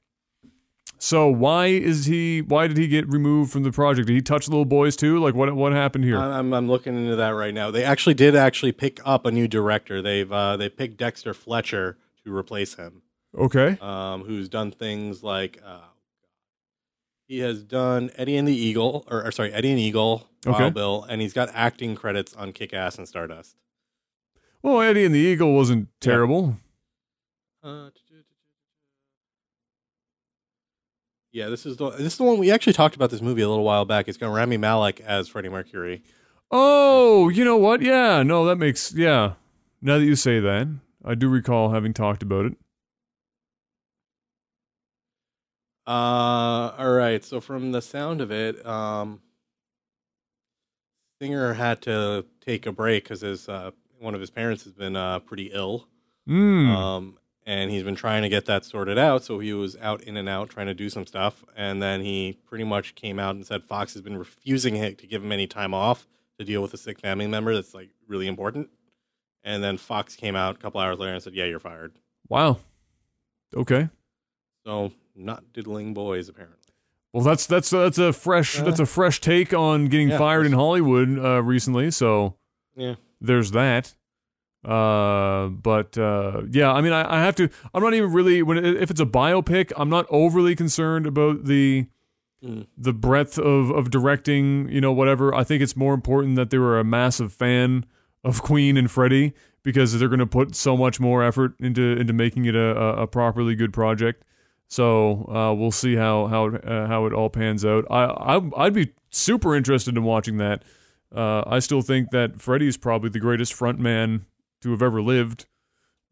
So 0.98 1.28
why 1.28 1.66
is 1.66 2.04
he? 2.06 2.42
Why 2.42 2.66
did 2.66 2.76
he 2.76 2.86
get 2.86 3.08
removed 3.08 3.50
from 3.52 3.62
the 3.62 3.72
project? 3.72 4.06
Did 4.06 4.14
he 4.14 4.20
touch 4.22 4.48
little 4.48 4.66
boys 4.66 4.96
too? 4.96 5.18
Like 5.18 5.34
what? 5.34 5.54
What 5.56 5.72
happened 5.72 6.04
here? 6.04 6.18
I'm 6.18 6.52
I'm 6.52 6.68
looking 6.68 6.94
into 6.94 7.16
that 7.16 7.30
right 7.30 7.54
now. 7.54 7.70
They 7.70 7.84
actually 7.84 8.14
did 8.14 8.36
actually 8.36 8.72
pick 8.72 9.00
up 9.04 9.24
a 9.24 9.30
new 9.30 9.48
director. 9.48 10.02
They've 10.02 10.30
uh, 10.30 10.56
they 10.58 10.68
picked 10.68 10.98
Dexter 10.98 11.32
Fletcher 11.34 11.96
to 12.24 12.34
replace 12.36 12.74
him. 12.74 13.00
okay. 13.36 13.78
um, 13.80 14.24
who's 14.24 14.48
done 14.50 14.70
things 14.72 15.22
like 15.22 15.58
uh, 15.64 15.80
he 17.26 17.38
has 17.38 17.62
done 17.62 18.10
Eddie 18.16 18.36
and 18.36 18.46
the 18.46 18.54
Eagle, 18.56 19.06
or, 19.10 19.24
or 19.24 19.32
sorry, 19.32 19.52
Eddie 19.54 19.70
and 19.70 19.78
Eagle, 19.80 20.28
Wild 20.46 20.60
Okay. 20.62 20.70
Bill, 20.70 21.04
and 21.08 21.20
he's 21.20 21.32
got 21.32 21.50
acting 21.52 21.94
credits 21.94 22.34
on 22.34 22.52
Kick 22.52 22.72
Ass 22.72 22.96
and 22.96 23.06
Stardust. 23.06 23.56
Well, 24.62 24.80
Eddie 24.80 25.04
and 25.04 25.14
the 25.14 25.18
Eagle 25.18 25.54
wasn't 25.54 25.88
terrible. 26.00 26.56
Uh, 27.62 27.90
yeah, 31.32 31.48
this 31.48 31.64
is 31.64 31.76
the 31.76 31.90
this 31.90 32.12
is 32.14 32.16
the 32.16 32.24
one 32.24 32.38
we 32.38 32.50
actually 32.50 32.72
talked 32.72 32.96
about 32.96 33.10
this 33.10 33.20
movie 33.22 33.42
a 33.42 33.48
little 33.48 33.64
while 33.64 33.84
back. 33.84 34.08
It's 34.08 34.18
got 34.18 34.28
Rami 34.28 34.56
Malek 34.56 35.00
as 35.00 35.28
Freddie 35.28 35.48
Mercury. 35.48 36.02
Oh, 36.50 37.28
you 37.28 37.44
know 37.44 37.56
what? 37.56 37.82
Yeah, 37.82 38.22
no, 38.22 38.44
that 38.46 38.56
makes 38.56 38.92
yeah. 38.94 39.34
Now 39.80 39.98
that 39.98 40.04
you 40.04 40.16
say 40.16 40.40
that, 40.40 40.68
I 41.04 41.14
do 41.14 41.28
recall 41.28 41.70
having 41.70 41.94
talked 41.94 42.22
about 42.22 42.46
it. 42.46 42.54
Uh, 45.86 46.72
all 46.78 46.90
right. 46.92 47.24
So 47.24 47.40
from 47.40 47.72
the 47.72 47.82
sound 47.82 48.20
of 48.20 48.30
it, 48.30 48.64
um, 48.66 49.20
Singer 51.20 51.52
had 51.54 51.82
to 51.82 52.24
take 52.40 52.66
a 52.66 52.72
break 52.72 53.04
because 53.04 53.20
his 53.20 53.48
uh, 53.48 53.72
one 53.98 54.14
of 54.14 54.20
his 54.20 54.30
parents 54.30 54.64
has 54.64 54.72
been 54.72 54.96
uh, 54.96 55.18
pretty 55.20 55.50
ill. 55.52 55.86
Mm. 56.28 56.68
Um, 56.68 57.18
and 57.46 57.70
he's 57.70 57.82
been 57.82 57.96
trying 57.96 58.22
to 58.22 58.28
get 58.28 58.46
that 58.46 58.64
sorted 58.64 58.98
out. 58.98 59.24
So 59.24 59.38
he 59.38 59.52
was 59.52 59.76
out 59.80 60.02
in 60.02 60.16
and 60.16 60.28
out 60.28 60.50
trying 60.50 60.66
to 60.66 60.74
do 60.74 60.88
some 60.88 61.06
stuff, 61.06 61.44
and 61.56 61.82
then 61.82 62.00
he 62.00 62.38
pretty 62.46 62.64
much 62.64 62.94
came 62.94 63.18
out 63.18 63.34
and 63.34 63.46
said 63.46 63.64
Fox 63.64 63.92
has 63.94 64.02
been 64.02 64.16
refusing 64.16 64.74
to 64.74 65.06
give 65.06 65.22
him 65.22 65.32
any 65.32 65.46
time 65.46 65.74
off 65.74 66.06
to 66.38 66.44
deal 66.44 66.62
with 66.62 66.72
a 66.74 66.78
sick 66.78 66.98
family 66.98 67.26
member 67.26 67.54
that's 67.54 67.74
like 67.74 67.90
really 68.06 68.26
important. 68.26 68.70
And 69.42 69.62
then 69.62 69.78
Fox 69.78 70.16
came 70.16 70.36
out 70.36 70.56
a 70.56 70.58
couple 70.58 70.80
hours 70.80 70.98
later 70.98 71.14
and 71.14 71.22
said, 71.22 71.34
"Yeah, 71.34 71.46
you're 71.46 71.58
fired." 71.58 71.92
Wow. 72.28 72.58
Okay. 73.54 73.88
So 74.64 74.92
not 75.14 75.52
diddling 75.52 75.92
boys 75.94 76.28
apparently. 76.28 76.59
Well, 77.12 77.24
that's 77.24 77.46
that's 77.46 77.70
that's 77.70 77.98
a 77.98 78.12
fresh 78.12 78.58
Uh, 78.60 78.64
that's 78.64 78.80
a 78.80 78.86
fresh 78.86 79.20
take 79.20 79.52
on 79.52 79.86
getting 79.86 80.10
yeah, 80.10 80.18
fired 80.18 80.46
in 80.46 80.52
Hollywood 80.52 81.18
uh, 81.18 81.42
recently. 81.42 81.90
So 81.90 82.36
Yeah. 82.76 82.94
there's 83.20 83.50
that. 83.52 83.94
Uh, 84.64 85.48
but 85.48 85.96
uh, 85.96 86.42
yeah, 86.50 86.70
I 86.70 86.80
mean, 86.82 86.92
I, 86.92 87.16
I 87.16 87.20
have 87.22 87.34
to. 87.36 87.48
I'm 87.72 87.82
not 87.82 87.94
even 87.94 88.12
really 88.12 88.42
when 88.42 88.58
if 88.64 88.90
it's 88.90 89.00
a 89.00 89.06
biopic, 89.06 89.72
I'm 89.76 89.88
not 89.88 90.06
overly 90.10 90.54
concerned 90.54 91.06
about 91.06 91.44
the 91.44 91.86
Mm. 92.42 92.66
the 92.74 92.94
breadth 92.94 93.38
of 93.38 93.68
of 93.70 93.90
directing. 93.90 94.66
You 94.70 94.80
know, 94.80 94.92
whatever. 94.92 95.34
I 95.34 95.44
think 95.44 95.62
it's 95.62 95.76
more 95.76 95.92
important 95.92 96.36
that 96.36 96.48
they 96.48 96.56
were 96.56 96.78
a 96.78 96.84
massive 96.84 97.34
fan 97.34 97.84
of 98.24 98.40
Queen 98.42 98.78
and 98.78 98.90
Freddie 98.90 99.34
because 99.62 99.98
they're 99.98 100.08
going 100.08 100.20
to 100.20 100.26
put 100.26 100.54
so 100.54 100.74
much 100.74 100.98
more 101.00 101.22
effort 101.22 101.52
into 101.60 101.82
into 101.82 102.14
making 102.14 102.46
it 102.46 102.54
a, 102.56 102.74
a, 102.80 103.02
a 103.02 103.06
properly 103.06 103.54
good 103.54 103.74
project. 103.74 104.24
So 104.70 105.24
uh, 105.28 105.52
we'll 105.52 105.72
see 105.72 105.96
how 105.96 106.28
how 106.28 106.46
it, 106.46 106.64
uh, 106.64 106.86
how 106.86 107.06
it 107.06 107.12
all 107.12 107.28
pans 107.28 107.64
out. 107.64 107.84
I, 107.90 108.04
I 108.36 108.40
I'd 108.56 108.72
be 108.72 108.92
super 109.10 109.56
interested 109.56 109.96
in 109.96 110.04
watching 110.04 110.36
that. 110.38 110.62
Uh, 111.14 111.42
I 111.44 111.58
still 111.58 111.82
think 111.82 112.10
that 112.12 112.40
Freddie 112.40 112.68
is 112.68 112.76
probably 112.76 113.10
the 113.10 113.18
greatest 113.18 113.52
frontman 113.52 114.26
to 114.62 114.70
have 114.70 114.80
ever 114.80 115.02
lived 115.02 115.46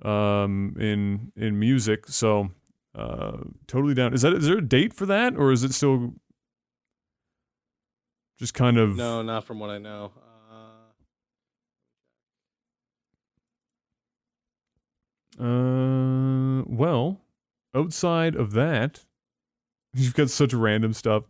um, 0.02 0.74
in 0.80 1.30
in 1.36 1.60
music. 1.60 2.08
So 2.08 2.50
uh, 2.96 3.36
totally 3.68 3.94
down. 3.94 4.12
Is 4.12 4.22
that 4.22 4.32
is 4.32 4.46
there 4.46 4.58
a 4.58 4.68
date 4.68 4.92
for 4.92 5.06
that, 5.06 5.36
or 5.36 5.52
is 5.52 5.62
it 5.62 5.72
still 5.72 6.14
just 8.40 8.54
kind 8.54 8.76
of 8.76 8.96
No, 8.96 9.22
not 9.22 9.44
from 9.44 9.60
what 9.60 9.70
I 9.70 9.78
know. 9.78 10.10
Uh, 10.16 10.24
Uh, 15.40 16.64
well, 16.66 17.20
outside 17.74 18.34
of 18.36 18.52
that, 18.52 19.04
you've 19.94 20.14
got 20.14 20.30
such 20.30 20.52
random 20.54 20.92
stuff 20.92 21.24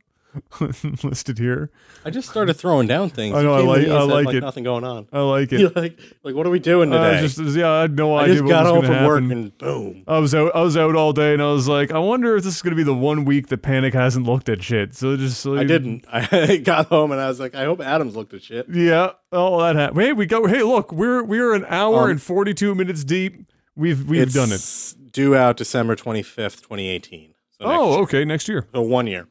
listed 1.03 1.39
here. 1.39 1.71
I 2.05 2.11
just 2.11 2.29
started 2.29 2.53
throwing 2.55 2.87
down 2.87 3.09
things. 3.09 3.35
I 3.35 3.43
know, 3.43 3.55
I 3.55 3.61
like- 3.61 3.89
I 3.89 4.03
like 4.03 4.35
it. 4.35 4.41
Nothing 4.41 4.63
going 4.63 4.85
on. 4.85 5.09
I 5.11 5.21
like 5.23 5.51
it. 5.53 5.61
You're 5.61 5.71
like, 5.71 5.99
like, 6.23 6.35
what 6.35 6.47
are 6.47 6.51
we 6.51 6.59
doing 6.59 6.91
today? 6.91 7.21
just 7.21 7.39
yeah, 7.57 7.71
I 7.71 7.81
had 7.83 7.97
no 7.97 8.15
I 8.15 8.25
idea 8.25 8.35
just 8.37 8.47
got 8.49 8.67
home 8.67 8.85
from 8.85 9.05
work 9.05 9.23
and 9.23 9.57
boom. 9.59 10.05
I 10.07 10.19
was 10.19 10.35
out. 10.35 10.55
I 10.55 10.61
was 10.61 10.77
out 10.77 10.95
all 10.95 11.13
day, 11.15 11.33
and 11.33 11.43
I 11.43 11.51
was 11.51 11.67
like, 11.67 11.93
I 11.93 11.99
wonder 11.99 12.37
if 12.37 12.45
this 12.45 12.57
is 12.57 12.63
going 12.63 12.73
to 12.73 12.77
be 12.77 12.83
the 12.85 12.95
one 12.95 13.25
week 13.25 13.49
that 13.49 13.63
Panic 13.63 13.95
hasn't 13.95 14.27
looked 14.27 14.49
at 14.51 14.63
shit. 14.63 14.95
So 14.95 15.17
just 15.17 15.47
I 15.47 15.65
didn't. 15.65 16.05
I 16.13 16.59
got 16.59 16.87
home 16.89 17.11
and 17.11 17.21
I 17.21 17.29
was 17.29 17.41
like, 17.41 17.55
I 17.55 17.65
hope 17.65 17.81
Adams 17.81 18.15
looked 18.15 18.35
at 18.35 18.43
shit. 18.43 18.67
Yeah. 18.69 19.13
Oh, 19.33 19.61
that 19.63 19.77
happened. 19.77 20.03
Hey, 20.03 20.13
we 20.13 20.27
go. 20.27 20.47
Hey, 20.47 20.63
look, 20.63 20.93
we're 20.93 21.23
we're 21.25 21.55
an 21.55 21.65
hour 21.69 22.05
Um, 22.05 22.11
and 22.11 22.23
forty 22.23 22.53
two 22.53 22.75
minutes 22.75 23.03
deep. 23.03 23.51
We've 23.75 24.07
we've 24.09 24.33
done 24.33 24.53
it. 24.53 24.95
Due 25.11 25.35
out 25.37 25.57
December 25.57 25.95
twenty 25.97 26.23
fifth, 26.23 26.63
twenty 26.63 26.89
eighteen. 26.89 27.35
So 27.51 27.67
Oh, 27.67 27.93
year. 27.95 28.03
okay, 28.03 28.25
next 28.25 28.49
year. 28.49 28.67
So 28.75 28.83
one 28.83 29.07
year. 29.07 29.27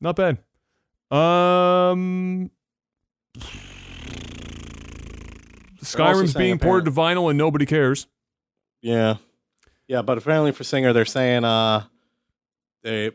Not 0.00 0.16
bad. 0.16 0.38
Um, 1.10 2.50
Skyrim's 5.82 6.34
being 6.34 6.58
ported 6.58 6.84
to 6.86 6.90
vinyl 6.90 7.28
and 7.30 7.38
nobody 7.38 7.66
cares. 7.66 8.06
Yeah, 8.82 9.16
yeah, 9.88 10.02
but 10.02 10.18
apparently 10.18 10.52
for 10.52 10.64
Singer, 10.64 10.92
they're 10.92 11.04
saying 11.04 11.44
uh, 11.44 11.84
they 12.82 13.10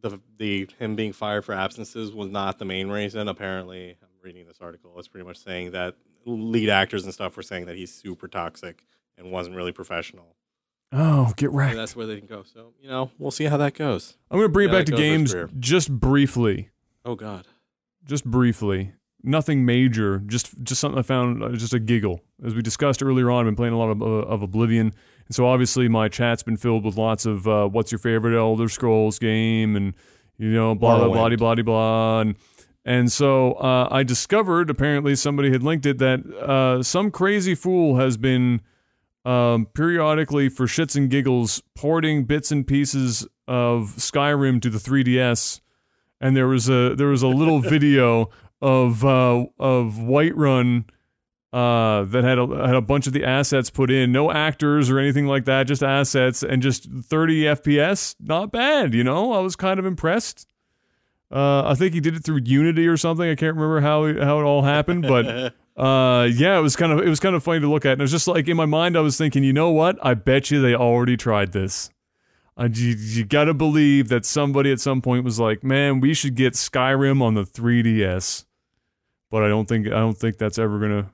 the 0.00 0.20
the 0.36 0.68
him 0.78 0.96
being 0.96 1.12
fired 1.12 1.44
for 1.44 1.54
absences 1.54 2.12
was 2.12 2.28
not 2.28 2.58
the 2.58 2.64
main 2.64 2.88
reason. 2.88 3.28
Apparently, 3.28 3.96
I'm 4.02 4.08
reading 4.22 4.46
this 4.46 4.58
article. 4.60 4.98
It's 4.98 5.08
pretty 5.08 5.26
much 5.26 5.38
saying 5.38 5.70
that 5.72 5.94
lead 6.26 6.68
actors 6.68 7.04
and 7.04 7.12
stuff 7.14 7.36
were 7.36 7.42
saying 7.42 7.66
that 7.66 7.76
he's 7.76 7.92
super 7.94 8.28
toxic 8.28 8.84
and 9.16 9.30
wasn't 9.30 9.56
really 9.56 9.72
professional. 9.72 10.36
Oh, 10.92 11.32
get 11.36 11.50
wrecked. 11.50 11.76
that's 11.76 11.96
where 11.96 12.06
they 12.06 12.18
can 12.18 12.26
go. 12.26 12.42
So 12.42 12.72
you 12.80 12.88
know, 12.88 13.10
we'll 13.18 13.30
see 13.30 13.44
how 13.44 13.56
that 13.56 13.74
goes. 13.74 14.16
I'm 14.30 14.38
gonna 14.38 14.48
bring 14.48 14.68
it 14.68 14.72
back 14.72 14.84
to 14.86 14.92
that 14.92 14.96
goes 14.98 15.30
for 15.32 15.38
his 15.38 15.42
games 15.42 15.52
just 15.58 15.90
briefly. 15.90 16.70
Oh 17.04 17.14
God. 17.16 17.46
just 18.04 18.24
briefly 18.24 18.92
nothing 19.24 19.64
major 19.64 20.18
just 20.26 20.60
just 20.64 20.80
something 20.80 20.98
i 20.98 21.02
found 21.02 21.44
uh, 21.44 21.48
just 21.50 21.72
a 21.72 21.78
giggle 21.78 22.20
as 22.44 22.56
we 22.56 22.60
discussed 22.62 23.04
earlier 23.04 23.30
on 23.30 23.40
i've 23.40 23.46
been 23.46 23.54
playing 23.54 23.72
a 23.72 23.78
lot 23.78 23.88
of, 23.88 24.02
uh, 24.02 24.04
of 24.04 24.42
oblivion 24.42 24.92
and 25.26 25.34
so 25.34 25.46
obviously 25.46 25.86
my 25.88 26.08
chat's 26.08 26.42
been 26.42 26.56
filled 26.56 26.84
with 26.84 26.96
lots 26.96 27.24
of 27.24 27.46
uh, 27.46 27.68
what's 27.68 27.92
your 27.92 28.00
favorite 28.00 28.36
elder 28.36 28.68
scrolls 28.68 29.20
game 29.20 29.76
and 29.76 29.94
you 30.38 30.50
know 30.50 30.74
blah 30.74 30.98
blah 30.98 31.06
blah 31.08 31.28
blah 31.36 31.54
blah 31.54 31.62
blah 31.62 32.20
and 32.20 32.34
and 32.84 33.12
so 33.12 33.52
uh, 33.52 33.86
I 33.92 34.02
discovered, 34.02 34.68
apparently 34.68 35.14
somebody 35.14 35.52
had 35.52 35.62
linked 35.62 35.86
it, 35.86 35.98
that 35.98 36.26
uh, 36.26 36.82
some 36.82 37.12
crazy 37.12 37.54
fool 37.54 37.94
has 37.98 38.16
been 38.16 38.60
um, 39.24 39.66
periodically, 39.66 40.48
for 40.48 40.66
shits 40.66 40.96
and 40.96 41.10
giggles, 41.10 41.62
porting 41.74 42.24
bits 42.24 42.50
and 42.50 42.66
pieces 42.66 43.26
of 43.46 43.94
Skyrim 43.96 44.60
to 44.62 44.70
the 44.70 44.78
3DS. 44.78 45.60
And 46.20 46.36
there 46.36 46.48
was 46.48 46.68
a 46.68 46.94
there 46.94 47.08
was 47.08 47.22
a 47.22 47.28
little 47.28 47.60
video 47.60 48.30
of 48.60 49.04
uh, 49.04 49.46
of 49.58 49.94
Whiterun 49.94 50.84
uh, 51.52 52.04
that 52.04 52.24
had 52.24 52.38
a, 52.38 52.46
had 52.66 52.74
a 52.74 52.80
bunch 52.80 53.06
of 53.06 53.12
the 53.12 53.24
assets 53.24 53.68
put 53.70 53.90
in, 53.90 54.10
no 54.10 54.30
actors 54.30 54.88
or 54.88 54.98
anything 54.98 55.26
like 55.26 55.44
that, 55.44 55.64
just 55.64 55.82
assets 55.82 56.42
and 56.42 56.62
just 56.62 56.90
30 56.90 57.42
FPS. 57.42 58.14
Not 58.20 58.50
bad, 58.50 58.94
you 58.94 59.04
know. 59.04 59.32
I 59.32 59.40
was 59.40 59.54
kind 59.54 59.78
of 59.78 59.84
impressed. 59.84 60.46
Uh, 61.30 61.68
I 61.68 61.74
think 61.74 61.94
he 61.94 62.00
did 62.00 62.14
it 62.14 62.24
through 62.24 62.40
Unity 62.44 62.86
or 62.86 62.96
something. 62.96 63.28
I 63.28 63.34
can't 63.34 63.56
remember 63.56 63.80
how 63.80 64.04
how 64.24 64.40
it 64.40 64.44
all 64.44 64.62
happened, 64.62 65.02
but 65.02 65.54
uh, 65.76 66.28
yeah, 66.32 66.58
it 66.58 66.60
was 66.60 66.76
kind 66.76 66.92
of 66.92 67.00
it 67.00 67.08
was 67.08 67.20
kind 67.20 67.34
of 67.34 67.42
funny 67.42 67.60
to 67.60 67.68
look 67.68 67.86
at. 67.86 67.92
And 67.92 68.00
it 68.00 68.04
was 68.04 68.10
just 68.10 68.28
like 68.28 68.48
in 68.48 68.56
my 68.56 68.66
mind, 68.66 68.96
I 68.96 69.00
was 69.00 69.16
thinking, 69.16 69.42
you 69.42 69.52
know 69.52 69.70
what? 69.70 69.98
I 70.02 70.14
bet 70.14 70.50
you 70.50 70.60
they 70.60 70.74
already 70.74 71.16
tried 71.16 71.52
this. 71.52 71.90
Uh, 72.58 72.68
you, 72.70 72.94
you 72.98 73.24
got 73.24 73.44
to 73.44 73.54
believe 73.54 74.08
that 74.08 74.26
somebody 74.26 74.70
at 74.70 74.80
some 74.80 75.00
point 75.00 75.24
was 75.24 75.40
like, 75.40 75.64
"Man, 75.64 76.00
we 76.00 76.12
should 76.12 76.34
get 76.34 76.52
Skyrim 76.52 77.22
on 77.22 77.34
the 77.34 77.44
3DS." 77.44 78.44
But 79.30 79.42
I 79.42 79.48
don't 79.48 79.66
think 79.66 79.86
I 79.86 79.98
don't 79.98 80.18
think 80.18 80.36
that's 80.36 80.58
ever 80.58 80.78
gonna 80.78 81.10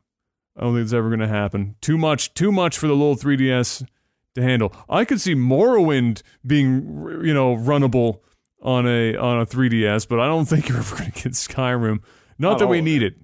I 0.56 0.62
don't 0.62 0.74
think 0.74 0.84
it's 0.84 0.92
ever 0.92 1.08
gonna 1.08 1.28
happen. 1.28 1.76
Too 1.80 1.96
much 1.96 2.34
too 2.34 2.50
much 2.50 2.76
for 2.76 2.88
the 2.88 2.94
little 2.94 3.14
3DS 3.14 3.86
to 4.34 4.42
handle. 4.42 4.74
I 4.88 5.04
could 5.04 5.20
see 5.20 5.36
Morrowind 5.36 6.22
being 6.44 7.22
you 7.24 7.32
know 7.32 7.54
runnable 7.54 8.20
on 8.60 8.88
a 8.88 9.14
on 9.14 9.40
a 9.40 9.46
3DS, 9.46 10.08
but 10.08 10.18
I 10.18 10.26
don't 10.26 10.44
think 10.48 10.68
you're 10.68 10.78
ever 10.78 10.96
gonna 10.96 11.10
get 11.10 11.34
Skyrim. 11.34 12.00
Not 12.40 12.58
that 12.58 12.66
we 12.66 12.80
need 12.80 13.04
it. 13.04 13.14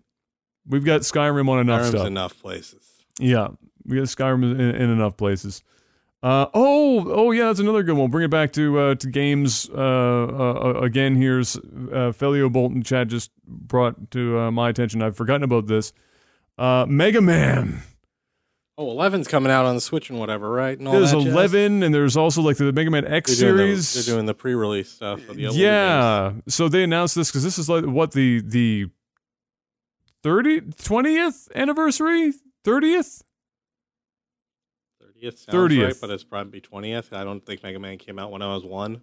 We've 0.67 0.85
got 0.85 1.03
Skyrim 1.03 1.49
on 1.49 1.61
enough 1.61 1.83
Skyrim's 1.83 1.91
stuff. 1.91 2.07
enough 2.07 2.41
places. 2.41 2.87
Yeah, 3.19 3.49
we 3.85 3.97
got 3.97 4.05
Skyrim 4.07 4.43
in, 4.43 4.61
in 4.61 4.91
enough 4.91 5.17
places. 5.17 5.63
Uh, 6.23 6.47
oh, 6.55 7.05
oh 7.13 7.31
yeah, 7.33 7.45
that's 7.49 7.61
another 7.61 7.83
good 7.83 7.97
one. 7.99 8.11
Bring 8.11 8.25
it 8.25 8.31
back 8.31 8.53
to 8.55 8.79
uh, 8.79 8.95
to 8.95 9.11
games 9.11 9.69
uh, 9.69 9.75
uh, 9.77 10.81
again. 10.83 11.17
Here's 11.17 11.57
uh, 11.57 11.61
Felio 12.17 12.51
Bolton 12.51 12.83
Chad 12.83 13.11
just 13.11 13.31
brought 13.47 14.11
to 14.13 14.39
uh, 14.39 14.51
my 14.51 14.71
attention. 14.71 15.03
I've 15.03 15.17
forgotten 15.17 15.43
about 15.43 15.67
this. 15.67 15.93
Uh, 16.57 16.87
Mega 16.89 17.21
Man. 17.21 17.83
Oh, 18.77 18.87
11's 18.97 19.29
coming 19.29 19.53
out 19.53 19.67
on 19.67 19.77
the 19.77 19.81
Switch 19.81 20.11
and 20.11 20.19
whatever, 20.19 20.51
right? 20.51 20.77
And 20.77 20.89
There's 20.89 21.13
that 21.13 21.21
jazz? 21.23 21.33
11, 21.33 21.85
and 21.85 21.95
there's 21.95 22.17
also 22.17 22.43
like 22.43 22.57
the 22.57 22.73
Mega 22.73 22.91
Man 22.91 23.07
X 23.07 23.39
They're 23.39 23.55
doing, 23.57 23.77
the, 23.77 23.83
series. 23.83 24.07
they're 24.07 24.15
doing 24.17 24.27
the 24.27 24.35
pre-release 24.35 24.91
stuff. 24.91 25.21
Of 25.29 25.37
the 25.37 25.47
other 25.47 25.53
games. 25.53 25.57
yeah, 25.59 26.33
so 26.49 26.69
they 26.69 26.83
announced 26.83 27.15
this 27.15 27.31
because 27.31 27.45
this 27.45 27.57
is 27.59 27.69
like 27.69 27.85
what 27.85 28.13
the 28.13 28.41
the 28.41 28.89
30 30.25 30.63
20th 30.63 31.55
anniversary, 31.55 32.33
30th. 32.65 33.23
30th 35.03 35.39
sounds 35.39 35.45
30th. 35.47 35.85
right, 35.85 35.97
but 36.01 36.11
it's 36.11 36.25
probably 36.25 36.63
20th. 36.63 37.13
I 37.13 37.25
don't 37.25 37.45
think 37.45 37.63
Mega 37.63 37.79
Man 37.79 37.99
came 37.99 38.19
out 38.19 38.33
when 38.33 38.41
I 38.41 38.55
was 38.55 38.65
one. 38.65 39.03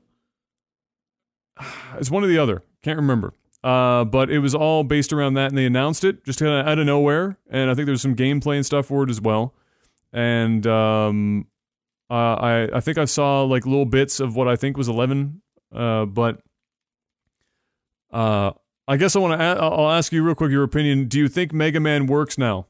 It's 2.00 2.10
one 2.10 2.24
or 2.24 2.28
the 2.28 2.40
other. 2.40 2.64
Can't 2.82 2.98
remember. 2.98 3.34
Uh, 3.64 4.04
but 4.04 4.32
it 4.32 4.40
was 4.40 4.56
all 4.56 4.84
based 4.84 5.14
around 5.14 5.36
that, 5.36 5.50
and 5.50 5.58
they 5.58 5.66
announced 5.68 6.04
it 6.04 6.26
just 6.26 6.40
kind 6.40 6.52
of 6.52 6.68
out 6.68 6.80
of 6.80 6.88
nowhere. 6.88 7.38
And 7.52 7.70
I 7.70 7.76
think 7.76 7.86
there's 7.86 8.02
some 8.02 8.16
gameplay 8.16 8.56
and 8.56 8.66
stuff 8.66 8.88
for 8.88 9.04
it 9.04 9.10
as 9.12 9.22
well. 9.22 9.54
And 10.12 10.66
um, 10.66 11.46
uh, 12.10 12.14
I 12.14 12.78
I 12.78 12.80
think 12.80 12.98
I 12.98 13.06
saw 13.06 13.44
like 13.44 13.68
little 13.68 13.86
bits 13.86 14.20
of 14.20 14.36
what 14.36 14.48
I 14.48 14.56
think 14.56 14.78
was 14.78 14.90
11. 14.90 15.44
Uh, 15.72 16.06
but 16.06 16.42
uh, 18.12 18.52
I 18.92 18.98
guess 18.98 19.16
I 19.16 19.20
want 19.20 19.40
to. 19.40 19.46
I'll 19.46 19.90
ask 19.90 20.12
you 20.12 20.22
real 20.22 20.36
quick 20.36 20.52
your 20.52 20.64
opinion. 20.64 21.06
Do 21.06 21.18
you 21.18 21.30
think 21.30 21.54
Mega 21.54 21.80
Man 21.80 22.08
works 22.08 22.38
now? 22.38 22.66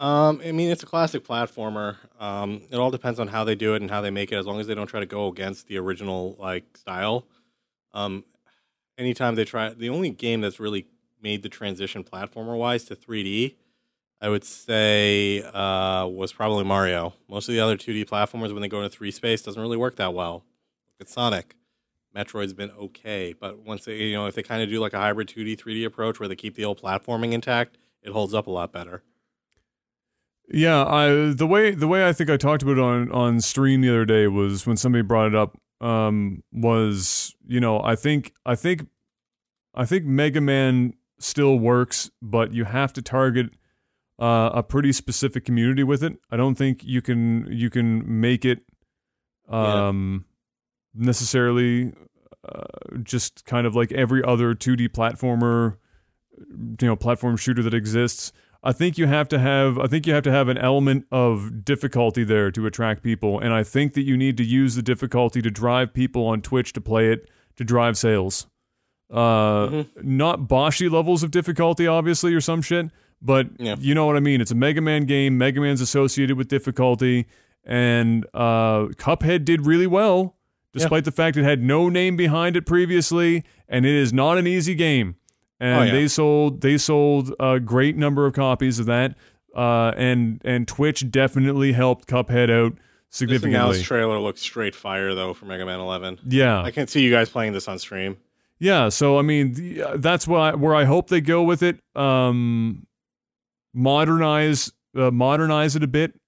Um, 0.00 0.42
I 0.44 0.50
mean, 0.50 0.68
it's 0.68 0.82
a 0.82 0.86
classic 0.86 1.24
platformer. 1.24 1.98
Um, 2.18 2.62
it 2.68 2.74
all 2.74 2.90
depends 2.90 3.20
on 3.20 3.28
how 3.28 3.44
they 3.44 3.54
do 3.54 3.74
it 3.74 3.82
and 3.82 3.88
how 3.88 4.00
they 4.00 4.10
make 4.10 4.32
it. 4.32 4.34
As 4.34 4.46
long 4.46 4.58
as 4.58 4.66
they 4.66 4.74
don't 4.74 4.88
try 4.88 4.98
to 4.98 5.06
go 5.06 5.28
against 5.28 5.68
the 5.68 5.78
original 5.78 6.34
like 6.40 6.76
style. 6.76 7.24
Um, 7.94 8.24
anytime 8.98 9.36
they 9.36 9.44
try, 9.44 9.72
the 9.72 9.88
only 9.88 10.10
game 10.10 10.40
that's 10.40 10.58
really 10.58 10.88
made 11.22 11.44
the 11.44 11.48
transition 11.48 12.02
platformer 12.02 12.58
wise 12.58 12.82
to 12.86 12.96
3D, 12.96 13.54
I 14.20 14.28
would 14.28 14.42
say 14.42 15.44
uh, 15.44 16.04
was 16.08 16.32
probably 16.32 16.64
Mario. 16.64 17.14
Most 17.28 17.48
of 17.48 17.54
the 17.54 17.60
other 17.60 17.76
2D 17.76 18.06
platformers, 18.06 18.52
when 18.52 18.60
they 18.60 18.68
go 18.68 18.82
into 18.82 18.90
three 18.90 19.12
space, 19.12 19.40
doesn't 19.40 19.62
really 19.62 19.76
work 19.76 19.94
that 19.94 20.14
well. 20.14 20.42
At 21.00 21.08
Sonic. 21.08 21.54
Metroid's 22.14 22.52
been 22.52 22.70
okay, 22.72 23.34
but 23.38 23.60
once 23.60 23.84
they, 23.84 23.96
you 23.96 24.14
know, 24.14 24.26
if 24.26 24.34
they 24.34 24.42
kind 24.42 24.62
of 24.62 24.68
do 24.68 24.80
like 24.80 24.92
a 24.92 24.98
hybrid 24.98 25.28
2D, 25.28 25.58
3D 25.58 25.84
approach 25.84 26.18
where 26.18 26.28
they 26.28 26.36
keep 26.36 26.56
the 26.56 26.64
old 26.64 26.80
platforming 26.80 27.32
intact, 27.32 27.78
it 28.02 28.12
holds 28.12 28.34
up 28.34 28.46
a 28.46 28.50
lot 28.50 28.72
better. 28.72 29.02
Yeah, 30.52 30.84
I 30.84 31.32
the 31.32 31.46
way 31.46 31.70
the 31.70 31.86
way 31.86 32.08
I 32.08 32.12
think 32.12 32.28
I 32.28 32.36
talked 32.36 32.62
about 32.62 32.72
it 32.72 32.80
on 32.80 33.10
on 33.12 33.40
stream 33.40 33.82
the 33.82 33.88
other 33.88 34.04
day 34.04 34.26
was 34.26 34.66
when 34.66 34.76
somebody 34.76 35.02
brought 35.02 35.28
it 35.28 35.34
up. 35.34 35.56
Um, 35.80 36.42
was 36.52 37.34
you 37.46 37.60
know 37.60 37.80
I 37.82 37.94
think 37.94 38.34
I 38.44 38.56
think 38.56 38.88
I 39.74 39.86
think 39.86 40.04
Mega 40.04 40.40
Man 40.40 40.94
still 41.20 41.58
works, 41.58 42.10
but 42.20 42.52
you 42.52 42.64
have 42.64 42.92
to 42.94 43.02
target 43.02 43.50
uh, 44.18 44.50
a 44.52 44.62
pretty 44.64 44.92
specific 44.92 45.44
community 45.44 45.84
with 45.84 46.02
it. 46.02 46.18
I 46.30 46.36
don't 46.36 46.56
think 46.56 46.82
you 46.82 47.00
can 47.00 47.46
you 47.50 47.70
can 47.70 48.20
make 48.20 48.44
it 48.44 48.64
um. 49.48 50.24
Necessarily 50.94 51.92
uh, 52.48 52.62
just 53.02 53.44
kind 53.44 53.66
of 53.66 53.76
like 53.76 53.92
every 53.92 54.22
other 54.24 54.54
2D 54.54 54.88
platformer, 54.88 55.76
you 56.38 56.88
know, 56.88 56.96
platform 56.96 57.36
shooter 57.36 57.62
that 57.62 57.74
exists. 57.74 58.32
I 58.62 58.72
think 58.72 58.98
you 58.98 59.06
have 59.06 59.28
to 59.28 59.38
have 59.38 59.78
I 59.78 59.86
think 59.86 60.06
you 60.06 60.12
have 60.12 60.22
to 60.24 60.30
have 60.30 60.48
an 60.48 60.58
element 60.58 61.06
of 61.10 61.64
difficulty 61.64 62.24
there 62.24 62.50
to 62.50 62.66
attract 62.66 63.02
people, 63.02 63.40
and 63.40 63.54
I 63.54 63.62
think 63.62 63.94
that 63.94 64.02
you 64.02 64.16
need 64.16 64.36
to 64.36 64.44
use 64.44 64.74
the 64.74 64.82
difficulty 64.82 65.40
to 65.40 65.50
drive 65.50 65.94
people 65.94 66.26
on 66.26 66.42
Twitch 66.42 66.72
to 66.74 66.80
play 66.80 67.10
it 67.10 67.30
to 67.56 67.64
drive 67.64 67.96
sales. 67.96 68.46
Uh, 69.10 69.66
mm-hmm. 69.66 70.16
not 70.16 70.40
Boshy 70.42 70.90
levels 70.90 71.22
of 71.22 71.30
difficulty, 71.30 71.86
obviously, 71.86 72.34
or 72.34 72.40
some 72.40 72.62
shit, 72.62 72.90
but 73.20 73.48
yeah. 73.58 73.76
you 73.78 73.94
know 73.94 74.06
what 74.06 74.16
I 74.16 74.20
mean. 74.20 74.40
It's 74.40 74.50
a 74.50 74.54
Mega 74.54 74.80
Man 74.80 75.04
game. 75.04 75.38
Mega 75.38 75.60
Man's 75.60 75.80
associated 75.80 76.36
with 76.36 76.48
difficulty, 76.48 77.26
and 77.64 78.26
uh, 78.34 78.88
Cuphead 78.96 79.44
did 79.44 79.66
really 79.66 79.86
well, 79.86 80.36
despite 80.72 81.02
yeah. 81.02 81.10
the 81.10 81.12
fact 81.12 81.36
it 81.36 81.44
had 81.44 81.62
no 81.62 81.88
name 81.88 82.16
behind 82.16 82.56
it 82.56 82.66
previously, 82.66 83.44
and 83.68 83.86
it 83.86 83.94
is 83.94 84.12
not 84.12 84.38
an 84.38 84.46
easy 84.46 84.74
game 84.74 85.16
and 85.60 85.80
oh, 85.80 85.82
yeah. 85.84 85.92
they 85.92 86.08
sold 86.08 86.62
they 86.62 86.78
sold 86.78 87.34
a 87.38 87.60
great 87.60 87.96
number 87.96 88.26
of 88.26 88.32
copies 88.32 88.78
of 88.78 88.86
that. 88.86 89.14
Uh, 89.54 89.92
and 89.96 90.40
and 90.44 90.66
Twitch 90.66 91.08
definitely 91.10 91.72
helped 91.72 92.08
Cuphead 92.08 92.50
out 92.50 92.78
significantly. 93.10 93.76
This 93.76 93.86
trailer 93.86 94.18
looks 94.18 94.40
straight 94.40 94.74
fire 94.74 95.14
though 95.14 95.34
for 95.34 95.44
Mega 95.44 95.66
Man 95.66 95.80
11. 95.80 96.20
Yeah, 96.26 96.62
I 96.62 96.70
can't 96.70 96.88
see 96.88 97.02
you 97.02 97.10
guys 97.10 97.28
playing 97.28 97.52
this 97.52 97.68
on 97.68 97.78
stream. 97.78 98.16
Yeah, 98.58 98.88
so 98.88 99.18
I 99.18 99.22
mean 99.22 99.54
the, 99.54 99.82
uh, 99.82 99.96
that's 99.98 100.26
what 100.26 100.40
I, 100.40 100.54
where 100.54 100.74
I 100.74 100.84
hope 100.84 101.08
they 101.08 101.20
go 101.20 101.42
with 101.42 101.62
it. 101.62 101.78
Um, 101.94 102.86
modernize 103.74 104.72
uh, 104.96 105.10
modernize 105.10 105.76
it 105.76 105.82
a 105.82 105.88
bit, 105.88 106.18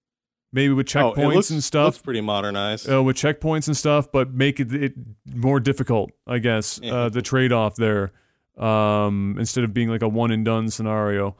maybe 0.53 0.73
with 0.73 0.87
checkpoints 0.87 1.24
oh, 1.24 1.29
looks, 1.29 1.51
and 1.51 1.65
stuff. 1.65 1.87
Looks 1.95 1.99
pretty 1.99 2.20
modernized. 2.20 2.91
Uh, 2.91 3.03
with 3.03 3.16
checkpoints 3.16 3.66
and 3.66 3.77
stuff, 3.77 4.11
but 4.12 4.33
make 4.33 4.61
it, 4.61 4.73
it 4.73 4.93
more 5.35 5.61
difficult. 5.61 6.11
I 6.27 6.39
guess 6.39 6.79
yeah. 6.83 6.95
uh, 6.95 7.09
the 7.09 7.23
trade 7.23 7.53
off 7.53 7.77
there 7.77 8.12
um, 8.59 9.37
instead 9.39 9.65
of 9.65 9.74
being 9.74 9.89
like 9.89 10.03
a 10.03 10.09
one 10.09 10.31
and 10.31 10.45
done 10.45 10.70
scenario. 10.70 11.37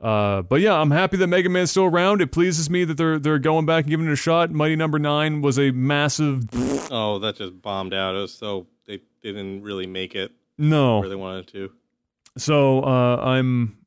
Uh, 0.00 0.42
but 0.42 0.60
yeah, 0.60 0.74
I'm 0.74 0.90
happy 0.90 1.16
that 1.18 1.28
Mega 1.28 1.48
Man's 1.48 1.70
still 1.70 1.84
around. 1.84 2.20
It 2.20 2.32
pleases 2.32 2.68
me 2.68 2.84
that 2.84 2.96
they're 2.96 3.20
they're 3.20 3.38
going 3.38 3.66
back 3.66 3.84
and 3.84 3.90
giving 3.90 4.06
it 4.06 4.12
a 4.12 4.16
shot. 4.16 4.50
Mighty 4.50 4.74
Number 4.74 4.98
no. 4.98 5.20
Nine 5.20 5.42
was 5.42 5.58
a 5.58 5.70
massive. 5.70 6.44
Oh, 6.94 7.18
that 7.20 7.36
just 7.36 7.62
bombed 7.62 7.94
out. 7.94 8.14
It 8.14 8.18
was 8.18 8.34
so 8.34 8.66
they, 8.86 8.98
they 9.22 9.32
didn't 9.32 9.62
really 9.62 9.86
make 9.86 10.14
it. 10.14 10.30
No, 10.58 10.98
where 10.98 11.08
they 11.08 11.14
wanted 11.14 11.46
to. 11.48 11.72
So 12.36 12.82
uh, 12.82 13.16
I'm 13.16 13.78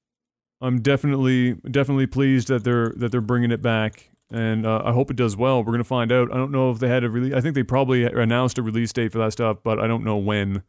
I'm 0.60 0.82
definitely 0.82 1.54
definitely 1.70 2.08
pleased 2.08 2.48
that 2.48 2.64
they're 2.64 2.94
that 2.96 3.12
they're 3.12 3.22
bringing 3.22 3.52
it 3.52 3.62
back, 3.62 4.10
and 4.32 4.66
uh, 4.66 4.82
I 4.84 4.92
hope 4.92 5.10
it 5.12 5.18
does 5.18 5.36
well. 5.38 5.64
We're 5.64 5.74
gonna 5.74 5.84
find 5.84 6.12
out. 6.12 6.32
I 6.32 6.38
don't 6.38 6.52
know 6.52 6.72
if 6.72 6.80
they 6.80 6.88
had 6.88 7.04
a 7.04 7.10
release. 7.10 7.34
I 7.34 7.42
think 7.42 7.56
they 7.56 7.64
probably 7.64 8.04
announced 8.04 8.58
a 8.58 8.64
release 8.64 8.92
date 8.94 9.12
for 9.12 9.20
that 9.20 9.32
stuff, 9.32 9.58
but 9.64 9.80
I 9.80 9.88
don't 9.88 10.04
know 10.04 10.18
when 10.18 10.64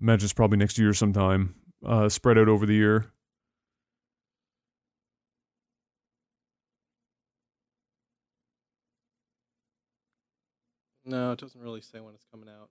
imagine 0.00 0.24
it's 0.24 0.32
probably 0.32 0.58
next 0.58 0.78
year 0.78 0.92
sometime, 0.92 1.54
uh, 1.86 2.08
spread 2.08 2.38
out 2.38 2.48
over 2.48 2.66
the 2.66 2.74
year. 2.74 3.12
No, 11.04 11.32
it 11.32 11.38
doesn't 11.38 11.60
really 11.60 11.80
say 11.80 12.00
when 12.00 12.14
it's 12.14 12.26
coming 12.30 12.48
out. 12.48 12.70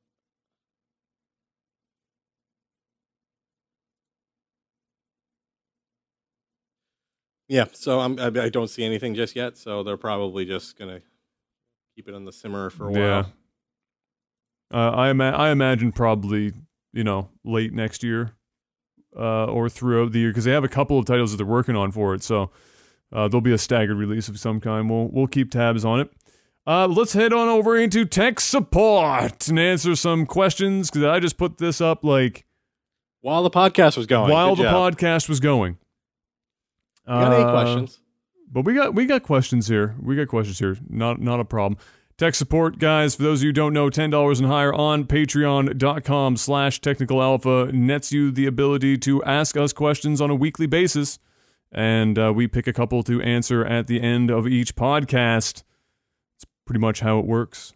Yeah, 7.51 7.65
so 7.73 7.99
I'm, 7.99 8.17
I, 8.19 8.27
I 8.27 8.49
don't 8.49 8.69
see 8.69 8.83
anything 8.83 9.13
just 9.13 9.35
yet. 9.35 9.57
So 9.57 9.83
they're 9.83 9.97
probably 9.97 10.45
just 10.45 10.77
gonna 10.77 11.01
keep 11.95 12.07
it 12.07 12.15
on 12.15 12.25
the 12.25 12.31
simmer 12.31 12.69
for 12.69 12.89
a 12.89 12.93
yeah. 12.93 13.21
while. 13.21 13.33
Uh, 14.73 14.95
I 14.95 15.09
ima- 15.09 15.31
I 15.31 15.49
imagine 15.51 15.91
probably 15.91 16.53
you 16.93 17.03
know, 17.03 17.29
late 17.43 17.73
next 17.73 18.03
year 18.03 18.33
uh, 19.17 19.45
or 19.45 19.69
throughout 19.69 20.11
the 20.11 20.19
year 20.19 20.29
because 20.29 20.45
they 20.45 20.51
have 20.51 20.63
a 20.63 20.69
couple 20.69 20.99
of 20.99 21.05
titles 21.05 21.31
that 21.31 21.37
they're 21.37 21.45
working 21.45 21.75
on 21.75 21.91
for 21.91 22.13
it. 22.13 22.23
So 22.23 22.51
uh, 23.11 23.27
there'll 23.27 23.41
be 23.41 23.53
a 23.53 23.57
staggered 23.57 23.97
release 23.97 24.27
of 24.27 24.39
some 24.39 24.59
kind. 24.59 24.89
We'll 24.89 25.09
we'll 25.09 25.27
keep 25.27 25.51
tabs 25.51 25.85
on 25.85 26.01
it. 26.01 26.09
Uh, 26.67 26.87
let's 26.87 27.13
head 27.13 27.33
on 27.33 27.47
over 27.47 27.75
into 27.77 28.05
tech 28.05 28.39
support 28.39 29.47
and 29.47 29.59
answer 29.59 29.95
some 29.95 30.25
questions 30.25 30.91
because 30.91 31.05
I 31.05 31.19
just 31.19 31.37
put 31.37 31.57
this 31.57 31.81
up 31.81 32.03
like 32.03 32.45
while 33.21 33.43
the 33.43 33.49
podcast 33.49 33.97
was 33.97 34.05
going. 34.05 34.31
While 34.31 34.55
Good 34.55 34.65
the 34.65 34.69
job. 34.69 34.95
podcast 34.95 35.27
was 35.27 35.39
going. 35.39 35.77
Got 37.19 37.33
eight 37.33 37.43
uh, 37.43 37.51
questions. 37.51 37.99
But 38.51 38.65
we 38.65 38.73
got 38.73 38.93
we 38.93 39.05
got 39.05 39.23
questions 39.23 39.67
here. 39.67 39.95
We 40.01 40.15
got 40.15 40.27
questions 40.27 40.59
here. 40.59 40.77
Not 40.89 41.19
not 41.19 41.39
a 41.39 41.45
problem. 41.45 41.79
Tech 42.17 42.35
support, 42.35 42.77
guys, 42.77 43.15
for 43.15 43.23
those 43.23 43.39
of 43.39 43.45
you 43.45 43.49
who 43.49 43.53
don't 43.53 43.73
know, 43.73 43.89
$10 43.89 44.37
and 44.37 44.47
higher 44.47 44.71
on 44.71 45.05
patreon.com 45.05 46.37
slash 46.37 46.79
technical 46.79 47.19
alpha 47.19 47.71
nets 47.73 48.11
you 48.11 48.29
the 48.29 48.45
ability 48.45 48.95
to 48.99 49.23
ask 49.23 49.57
us 49.57 49.73
questions 49.73 50.21
on 50.21 50.29
a 50.29 50.35
weekly 50.35 50.67
basis. 50.67 51.17
And 51.71 52.19
uh, 52.19 52.31
we 52.35 52.47
pick 52.47 52.67
a 52.67 52.73
couple 52.73 53.01
to 53.03 53.23
answer 53.23 53.65
at 53.65 53.87
the 53.87 53.99
end 54.01 54.29
of 54.29 54.45
each 54.45 54.75
podcast. 54.75 55.63
It's 56.35 56.45
pretty 56.67 56.79
much 56.79 56.99
how 56.99 57.17
it 57.17 57.25
works. 57.25 57.73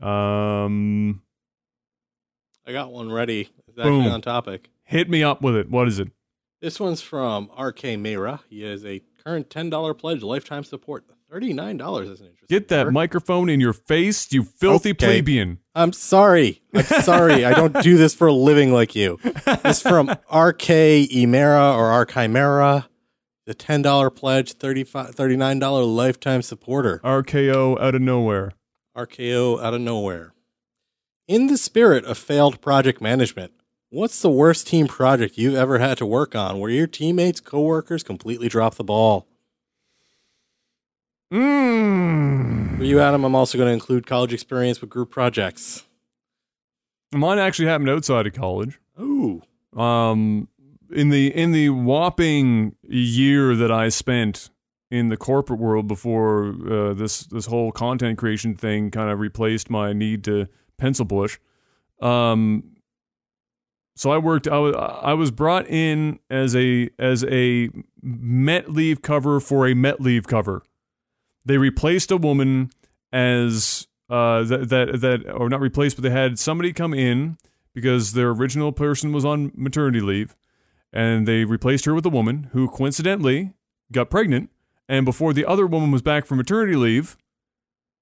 Um, 0.00 1.20
I 2.66 2.72
got 2.72 2.92
one 2.92 3.12
ready. 3.12 3.50
Boom. 3.76 4.06
on 4.06 4.22
topic. 4.22 4.70
Hit 4.84 5.10
me 5.10 5.22
up 5.22 5.42
with 5.42 5.54
it. 5.54 5.70
What 5.70 5.86
is 5.86 5.98
it? 5.98 6.08
This 6.62 6.78
one's 6.78 7.02
from 7.02 7.50
RK 7.58 7.98
Mera. 7.98 8.40
He 8.48 8.62
has 8.62 8.86
a 8.86 9.02
current 9.26 9.50
$10 9.50 9.98
pledge, 9.98 10.22
lifetime 10.22 10.62
support. 10.62 11.04
Thirty-nine 11.28 11.78
dollars 11.78 12.08
is 12.10 12.20
an 12.20 12.26
interesting. 12.26 12.46
Get 12.50 12.68
that 12.68 12.76
number. 12.84 12.92
microphone 12.92 13.48
in 13.48 13.58
your 13.58 13.72
face, 13.72 14.30
you 14.32 14.44
filthy 14.44 14.90
okay. 14.90 15.06
plebeian. 15.06 15.60
I'm 15.74 15.94
sorry. 15.94 16.60
I'm 16.74 16.84
sorry. 16.84 17.46
I 17.46 17.54
don't 17.54 17.82
do 17.82 17.96
this 17.96 18.14
for 18.14 18.26
a 18.26 18.32
living 18.34 18.70
like 18.70 18.94
you. 18.94 19.18
This 19.62 19.80
from 19.80 20.10
RK 20.10 20.68
Emera 21.08 21.74
or 21.74 22.04
Archimera. 22.04 22.84
The 23.46 23.54
ten 23.54 23.80
dollar 23.80 24.10
pledge, 24.10 24.52
35 24.52 25.16
$39 25.16 25.96
lifetime 25.96 26.42
supporter. 26.42 27.00
RKO 27.02 27.80
out 27.80 27.94
of 27.94 28.02
nowhere. 28.02 28.52
RKO 28.94 29.58
out 29.62 29.72
of 29.72 29.80
nowhere. 29.80 30.34
In 31.26 31.46
the 31.46 31.56
spirit 31.56 32.04
of 32.04 32.18
failed 32.18 32.60
project 32.60 33.00
management, 33.00 33.54
what's 33.92 34.22
the 34.22 34.30
worst 34.30 34.66
team 34.66 34.88
project 34.88 35.36
you've 35.36 35.54
ever 35.54 35.78
had 35.78 35.98
to 35.98 36.06
work 36.06 36.34
on 36.34 36.58
where 36.58 36.70
your 36.70 36.86
teammates, 36.86 37.40
coworkers 37.40 38.02
completely 38.02 38.48
drop 38.48 38.74
the 38.76 38.84
ball? 38.84 39.28
Mm. 41.30 42.78
For 42.78 42.84
you, 42.84 43.00
Adam, 43.00 43.24
I'm 43.24 43.34
also 43.34 43.58
going 43.58 43.68
to 43.68 43.74
include 43.74 44.06
college 44.06 44.32
experience 44.32 44.80
with 44.80 44.90
group 44.90 45.10
projects. 45.10 45.84
Mine 47.12 47.38
actually 47.38 47.68
happened 47.68 47.90
outside 47.90 48.26
of 48.26 48.32
college. 48.32 48.80
Ooh. 48.98 49.42
Um, 49.76 50.48
in 50.90 51.10
the 51.10 51.28
in 51.34 51.52
the 51.52 51.70
whopping 51.70 52.74
year 52.82 53.54
that 53.54 53.70
I 53.70 53.88
spent 53.88 54.50
in 54.90 55.08
the 55.08 55.16
corporate 55.16 55.58
world 55.58 55.86
before 55.86 56.54
uh, 56.70 56.94
this 56.94 57.20
this 57.26 57.46
whole 57.46 57.72
content 57.72 58.18
creation 58.18 58.54
thing 58.54 58.90
kind 58.90 59.10
of 59.10 59.20
replaced 59.20 59.70
my 59.70 59.92
need 59.92 60.24
to 60.24 60.48
pencil 60.76 61.06
push. 61.06 61.38
Um, 62.00 62.71
so 63.94 64.10
I 64.10 64.18
worked. 64.18 64.48
I 64.48 64.58
was 64.58 64.74
I 64.76 65.14
was 65.14 65.30
brought 65.30 65.68
in 65.68 66.18
as 66.30 66.54
a 66.56 66.90
as 66.98 67.24
a 67.24 67.70
Met 68.02 68.72
leave 68.72 69.02
cover 69.02 69.38
for 69.40 69.66
a 69.66 69.74
Met 69.74 70.00
leave 70.00 70.26
cover 70.26 70.62
they 71.44 71.58
replaced 71.58 72.10
a 72.10 72.16
woman 72.16 72.70
as 73.12 73.86
uh, 74.08 74.42
that 74.44 74.68
that 74.68 75.00
that 75.00 75.32
or 75.32 75.48
not 75.48 75.60
replaced, 75.60 75.96
but 75.96 76.02
they 76.02 76.10
had 76.10 76.38
somebody 76.38 76.72
come 76.72 76.94
in 76.94 77.36
because 77.74 78.12
their 78.12 78.30
original 78.30 78.72
person 78.72 79.12
was 79.12 79.24
on 79.24 79.52
maternity 79.54 80.00
leave, 80.00 80.36
and 80.92 81.26
they 81.26 81.44
replaced 81.44 81.84
her 81.84 81.94
with 81.94 82.06
a 82.06 82.10
woman 82.10 82.48
who 82.52 82.68
coincidentally 82.68 83.54
got 83.90 84.10
pregnant, 84.10 84.50
and 84.88 85.04
before 85.04 85.32
the 85.32 85.44
other 85.44 85.66
woman 85.66 85.90
was 85.90 86.02
back 86.02 86.26
from 86.26 86.38
maternity 86.38 86.76
leave, 86.76 87.16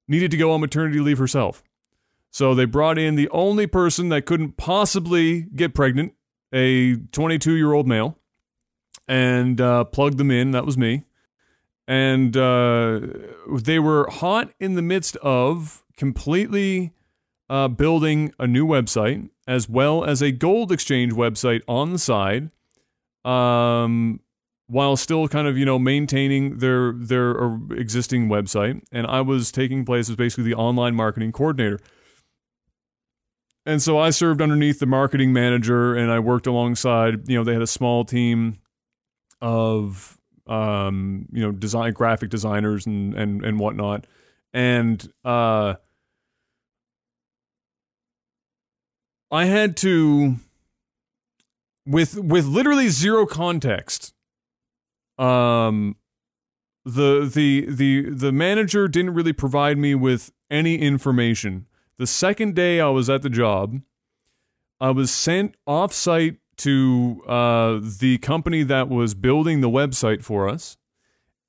needed 0.08 0.30
to 0.30 0.36
go 0.36 0.52
on 0.52 0.60
maternity 0.60 1.00
leave 1.00 1.18
herself. 1.18 1.62
So 2.30 2.54
they 2.54 2.64
brought 2.64 2.98
in 2.98 3.16
the 3.16 3.28
only 3.30 3.66
person 3.66 4.08
that 4.10 4.26
couldn't 4.26 4.56
possibly 4.56 5.42
get 5.42 5.74
pregnant, 5.74 6.14
a 6.52 6.96
22 6.96 7.54
year 7.54 7.72
old 7.72 7.88
male, 7.88 8.18
and 9.08 9.60
uh, 9.60 9.84
plugged 9.84 10.18
them 10.18 10.30
in. 10.30 10.52
That 10.52 10.66
was 10.66 10.78
me 10.78 11.04
and 11.90 12.36
uh, 12.36 13.00
they 13.48 13.80
were 13.80 14.08
hot 14.08 14.52
in 14.60 14.74
the 14.74 14.82
midst 14.82 15.16
of 15.16 15.82
completely 15.96 16.92
uh, 17.48 17.66
building 17.66 18.32
a 18.38 18.46
new 18.46 18.64
website 18.64 19.28
as 19.48 19.68
well 19.68 20.04
as 20.04 20.22
a 20.22 20.30
gold 20.30 20.70
exchange 20.70 21.12
website 21.12 21.62
on 21.66 21.92
the 21.92 21.98
side, 21.98 22.50
um, 23.24 24.20
while 24.68 24.96
still 24.96 25.26
kind 25.26 25.48
of 25.48 25.58
you 25.58 25.64
know 25.64 25.80
maintaining 25.80 26.58
their 26.58 26.92
their 26.92 27.58
existing 27.72 28.28
website. 28.28 28.80
And 28.92 29.04
I 29.08 29.20
was 29.22 29.50
taking 29.50 29.84
place 29.84 30.08
as 30.08 30.14
basically 30.14 30.44
the 30.44 30.54
online 30.54 30.94
marketing 30.94 31.32
coordinator. 31.32 31.80
And 33.66 33.82
so 33.82 33.98
I 33.98 34.10
served 34.10 34.40
underneath 34.40 34.78
the 34.78 34.86
marketing 34.86 35.32
manager, 35.32 35.94
and 35.94 36.10
I 36.10 36.18
worked 36.18 36.46
alongside. 36.46 37.28
You 37.28 37.36
know, 37.36 37.44
they 37.44 37.52
had 37.52 37.62
a 37.62 37.66
small 37.66 38.04
team 38.04 38.58
of 39.40 40.18
um, 40.46 41.26
you 41.32 41.42
know 41.42 41.52
design 41.52 41.92
graphic 41.92 42.30
designers 42.30 42.86
and 42.86 43.14
and 43.14 43.44
and 43.44 43.58
whatnot, 43.58 44.06
and 44.52 45.06
uh, 45.24 45.74
I 49.30 49.44
had 49.44 49.76
to 49.78 50.36
with 51.86 52.18
with 52.18 52.46
literally 52.46 52.88
zero 52.88 53.26
context. 53.26 54.14
Um, 55.18 55.96
the 56.84 57.30
the 57.32 57.66
the 57.68 58.10
the 58.10 58.32
manager 58.32 58.88
didn't 58.88 59.14
really 59.14 59.32
provide 59.32 59.78
me 59.78 59.94
with 59.94 60.32
any 60.50 60.76
information. 60.76 61.66
The 62.00 62.06
second 62.06 62.54
day 62.54 62.80
I 62.80 62.88
was 62.88 63.10
at 63.10 63.20
the 63.20 63.28
job, 63.28 63.82
I 64.80 64.90
was 64.90 65.10
sent 65.10 65.54
off 65.66 65.92
site 65.92 66.38
to 66.56 67.22
uh, 67.26 67.78
the 67.82 68.16
company 68.22 68.62
that 68.62 68.88
was 68.88 69.12
building 69.12 69.60
the 69.60 69.68
website 69.68 70.24
for 70.24 70.48
us. 70.48 70.78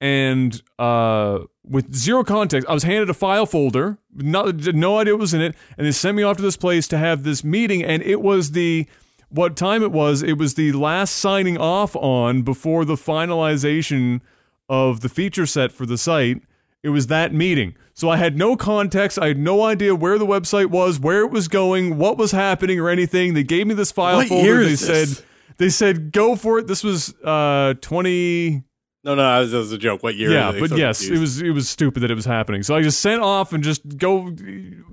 And 0.01 0.61
uh, 0.77 1.45
with 1.63 1.95
zero 1.95 2.25
context, 2.25 2.67
I 2.67 2.73
was 2.73 2.83
handed 2.83 3.09
a 3.09 3.13
file 3.13 3.45
folder, 3.45 3.97
not, 4.13 4.53
no 4.75 4.97
idea 4.97 5.13
what 5.13 5.21
was 5.21 5.33
in 5.33 5.39
it, 5.39 5.55
and 5.77 5.87
they 5.87 5.93
sent 5.93 6.17
me 6.17 6.23
off 6.23 6.35
to 6.35 6.43
this 6.43 6.57
place 6.57 6.85
to 6.89 6.97
have 6.97 7.23
this 7.23 7.45
meeting. 7.45 7.81
And 7.81 8.03
it 8.03 8.21
was 8.21 8.51
the 8.51 8.87
what 9.29 9.55
time 9.55 9.81
it 9.81 9.93
was? 9.93 10.21
It 10.21 10.37
was 10.37 10.55
the 10.55 10.73
last 10.73 11.15
signing 11.15 11.57
off 11.57 11.95
on 11.95 12.41
before 12.41 12.83
the 12.83 12.95
finalization 12.95 14.19
of 14.67 14.99
the 14.99 15.07
feature 15.07 15.45
set 15.45 15.71
for 15.71 15.85
the 15.85 15.97
site. 15.97 16.41
It 16.83 16.89
was 16.89 17.07
that 17.07 17.33
meeting. 17.33 17.75
So 17.93 18.09
I 18.09 18.17
had 18.17 18.37
no 18.37 18.55
context. 18.55 19.19
I 19.19 19.27
had 19.27 19.37
no 19.37 19.63
idea 19.63 19.93
where 19.93 20.17
the 20.17 20.25
website 20.25 20.67
was, 20.67 20.99
where 20.99 21.21
it 21.21 21.29
was 21.31 21.47
going, 21.47 21.97
what 21.97 22.17
was 22.17 22.31
happening, 22.31 22.79
or 22.79 22.89
anything. 22.89 23.33
They 23.35 23.43
gave 23.43 23.67
me 23.67 23.73
this 23.75 23.91
file 23.91 24.17
What 24.17 24.27
folder. 24.29 24.63
they 24.63 24.69
this? 24.71 24.85
said 24.85 25.25
they 25.57 25.69
said 25.69 26.11
go 26.11 26.35
for 26.35 26.57
it. 26.59 26.67
This 26.67 26.83
was 26.83 27.13
uh 27.23 27.75
20 27.81 28.63
No, 29.03 29.13
no, 29.15 29.21
that 29.21 29.39
was, 29.39 29.51
that 29.51 29.57
was 29.57 29.71
a 29.73 29.77
joke. 29.77 30.01
What 30.01 30.15
year? 30.15 30.31
yeah, 30.31 30.51
but 30.59 30.71
so 30.71 30.75
yes, 30.75 30.99
confused? 31.01 31.17
it 31.17 31.21
was 31.21 31.41
it 31.41 31.49
was 31.51 31.69
stupid 31.69 31.99
that 32.01 32.09
it 32.11 32.15
was 32.15 32.25
happening. 32.25 32.63
So 32.63 32.75
I 32.75 32.81
just 32.81 32.99
sent 32.99 33.21
off 33.21 33.53
and 33.53 33.63
just 33.63 33.97
go 33.97 34.33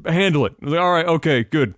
handle 0.04 0.44
it. 0.44 0.52
I 0.60 0.64
was 0.64 0.72
like, 0.72 0.80
all 0.80 0.92
right, 0.92 1.06
okay, 1.06 1.44
good. 1.44 1.74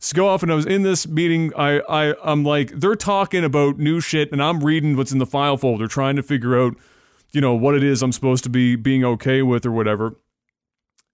So 0.00 0.14
go 0.14 0.28
off, 0.28 0.42
and 0.42 0.52
I 0.52 0.54
was 0.54 0.66
in 0.66 0.82
this 0.82 1.08
meeting. 1.08 1.52
I 1.56 1.80
I 1.88 2.14
I'm 2.22 2.44
like, 2.44 2.72
they're 2.78 2.96
talking 2.96 3.42
about 3.44 3.78
new 3.78 4.00
shit, 4.02 4.30
and 4.32 4.42
I'm 4.42 4.62
reading 4.62 4.96
what's 4.98 5.12
in 5.12 5.18
the 5.18 5.24
file 5.26 5.56
folder, 5.56 5.86
trying 5.86 6.16
to 6.16 6.22
figure 6.22 6.60
out, 6.60 6.76
you 7.34 7.40
know, 7.40 7.54
what 7.54 7.74
it 7.74 7.82
is 7.82 8.02
I'm 8.02 8.12
supposed 8.12 8.44
to 8.44 8.50
be 8.50 8.76
being 8.76 9.04
okay 9.04 9.42
with 9.42 9.66
or 9.66 9.72
whatever. 9.72 10.16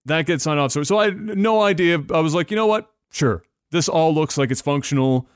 That 0.05 0.27
gets 0.27 0.45
signed 0.45 0.61
off. 0.61 0.73
So 0.73 0.83
so 0.83 0.99
I 0.99 1.07
had 1.07 1.19
no 1.19 1.63
idea. 1.63 2.03
I 2.15 2.21
was 2.21 2.35
like, 2.35 2.51
you 2.51 2.57
know 2.57 2.67
what? 2.67 2.91
Sure, 3.11 3.43
this 3.71 3.89
all 3.89 4.15
looks 4.15 4.39
like 4.39 4.51
it's 4.51 4.61
functional. 4.61 5.29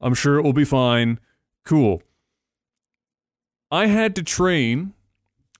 I'm 0.00 0.14
sure 0.14 0.38
it 0.38 0.42
will 0.42 0.52
be 0.52 0.64
fine. 0.64 1.18
Cool. 1.64 2.02
I 3.70 3.86
had 3.86 4.14
to 4.16 4.22
train 4.22 4.92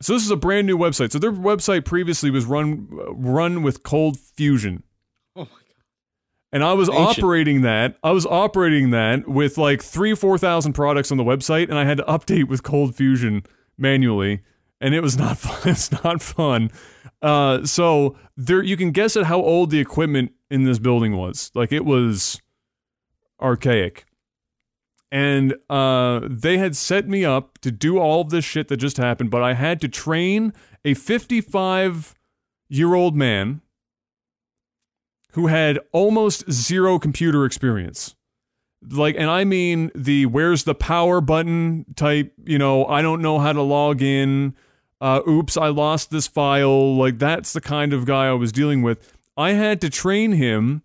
so 0.02 0.14
this 0.14 0.24
is 0.24 0.30
a 0.32 0.36
brand 0.36 0.66
new 0.66 0.76
website. 0.76 1.12
So 1.12 1.20
their 1.20 1.32
website 1.32 1.84
previously 1.84 2.30
was 2.30 2.44
run 2.44 2.88
run 2.90 3.62
with 3.62 3.84
ColdFusion. 3.84 4.82
Oh 5.36 5.42
my 5.42 5.44
god. 5.44 5.48
And 6.52 6.64
I 6.64 6.72
was 6.72 6.88
Ancient. 6.88 7.18
operating 7.18 7.60
that. 7.62 7.96
I 8.02 8.10
was 8.10 8.26
operating 8.26 8.90
that 8.90 9.28
with 9.28 9.56
like 9.58 9.80
three, 9.80 10.14
four 10.16 10.38
thousand 10.38 10.72
products 10.72 11.12
on 11.12 11.18
the 11.18 11.24
website, 11.24 11.68
and 11.68 11.78
I 11.78 11.84
had 11.84 11.98
to 11.98 12.04
update 12.04 12.48
with 12.48 12.64
ColdFusion 12.64 13.46
manually, 13.78 14.42
and 14.82 14.94
it 14.94 15.00
was 15.00 15.16
not 15.16 15.38
fun. 15.38 15.70
It's 15.70 15.90
not 16.04 16.20
fun. 16.20 16.70
Uh, 17.22 17.64
so 17.64 18.16
there, 18.36 18.62
you 18.62 18.76
can 18.76 18.90
guess 18.90 19.16
at 19.16 19.24
how 19.24 19.40
old 19.40 19.70
the 19.70 19.78
equipment 19.78 20.32
in 20.50 20.64
this 20.64 20.78
building 20.78 21.16
was. 21.16 21.50
Like 21.54 21.72
it 21.72 21.86
was 21.86 22.42
archaic, 23.40 24.04
and 25.10 25.54
uh, 25.70 26.20
they 26.28 26.58
had 26.58 26.76
set 26.76 27.08
me 27.08 27.24
up 27.24 27.58
to 27.58 27.70
do 27.70 27.98
all 27.98 28.20
of 28.20 28.30
this 28.30 28.44
shit 28.44 28.68
that 28.68 28.76
just 28.76 28.98
happened, 28.98 29.30
but 29.30 29.42
I 29.42 29.54
had 29.54 29.80
to 29.80 29.88
train 29.88 30.52
a 30.84 30.94
fifty-five 30.94 32.14
year 32.68 32.94
old 32.94 33.14
man 33.16 33.60
who 35.32 35.46
had 35.46 35.78
almost 35.92 36.50
zero 36.50 36.98
computer 36.98 37.44
experience. 37.44 38.14
Like, 38.90 39.14
and 39.16 39.30
I 39.30 39.44
mean 39.44 39.90
the 39.94 40.26
where's 40.26 40.64
the 40.64 40.74
power 40.74 41.20
button 41.20 41.86
type, 41.94 42.32
you 42.44 42.58
know, 42.58 42.84
I 42.86 43.00
don't 43.00 43.22
know 43.22 43.38
how 43.38 43.52
to 43.52 43.62
log 43.62 44.02
in. 44.02 44.54
Uh, 45.02 45.20
oops, 45.28 45.56
I 45.56 45.66
lost 45.66 46.12
this 46.12 46.28
file. 46.28 46.96
Like, 46.96 47.18
that's 47.18 47.52
the 47.52 47.60
kind 47.60 47.92
of 47.92 48.06
guy 48.06 48.28
I 48.28 48.34
was 48.34 48.52
dealing 48.52 48.82
with. 48.82 49.12
I 49.36 49.54
had 49.54 49.80
to 49.80 49.90
train 49.90 50.32
him 50.32 50.82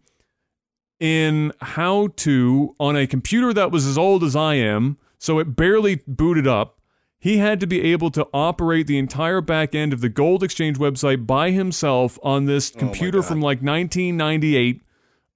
in 0.99 1.53
how 1.61 2.07
to, 2.17 2.75
on 2.79 2.95
a 2.95 3.05
computer 3.05 3.53
that 3.53 3.69
was 3.69 3.85
as 3.85 3.95
old 3.95 4.23
as 4.23 4.35
I 4.35 4.55
am, 4.55 4.97
so 5.19 5.37
it 5.37 5.55
barely 5.55 6.01
booted 6.07 6.47
up, 6.47 6.79
he 7.19 7.37
had 7.37 7.59
to 7.59 7.67
be 7.67 7.81
able 7.91 8.09
to 8.11 8.27
operate 8.33 8.87
the 8.87 8.97
entire 8.97 9.39
back 9.39 9.75
end 9.75 9.93
of 9.93 10.01
the 10.01 10.09
Gold 10.09 10.43
Exchange 10.43 10.79
website 10.79 11.27
by 11.27 11.51
himself 11.51 12.17
on 12.23 12.45
this 12.45 12.71
computer 12.71 13.19
God. 13.19 13.27
from 13.27 13.41
like 13.41 13.61
1998 13.61 14.81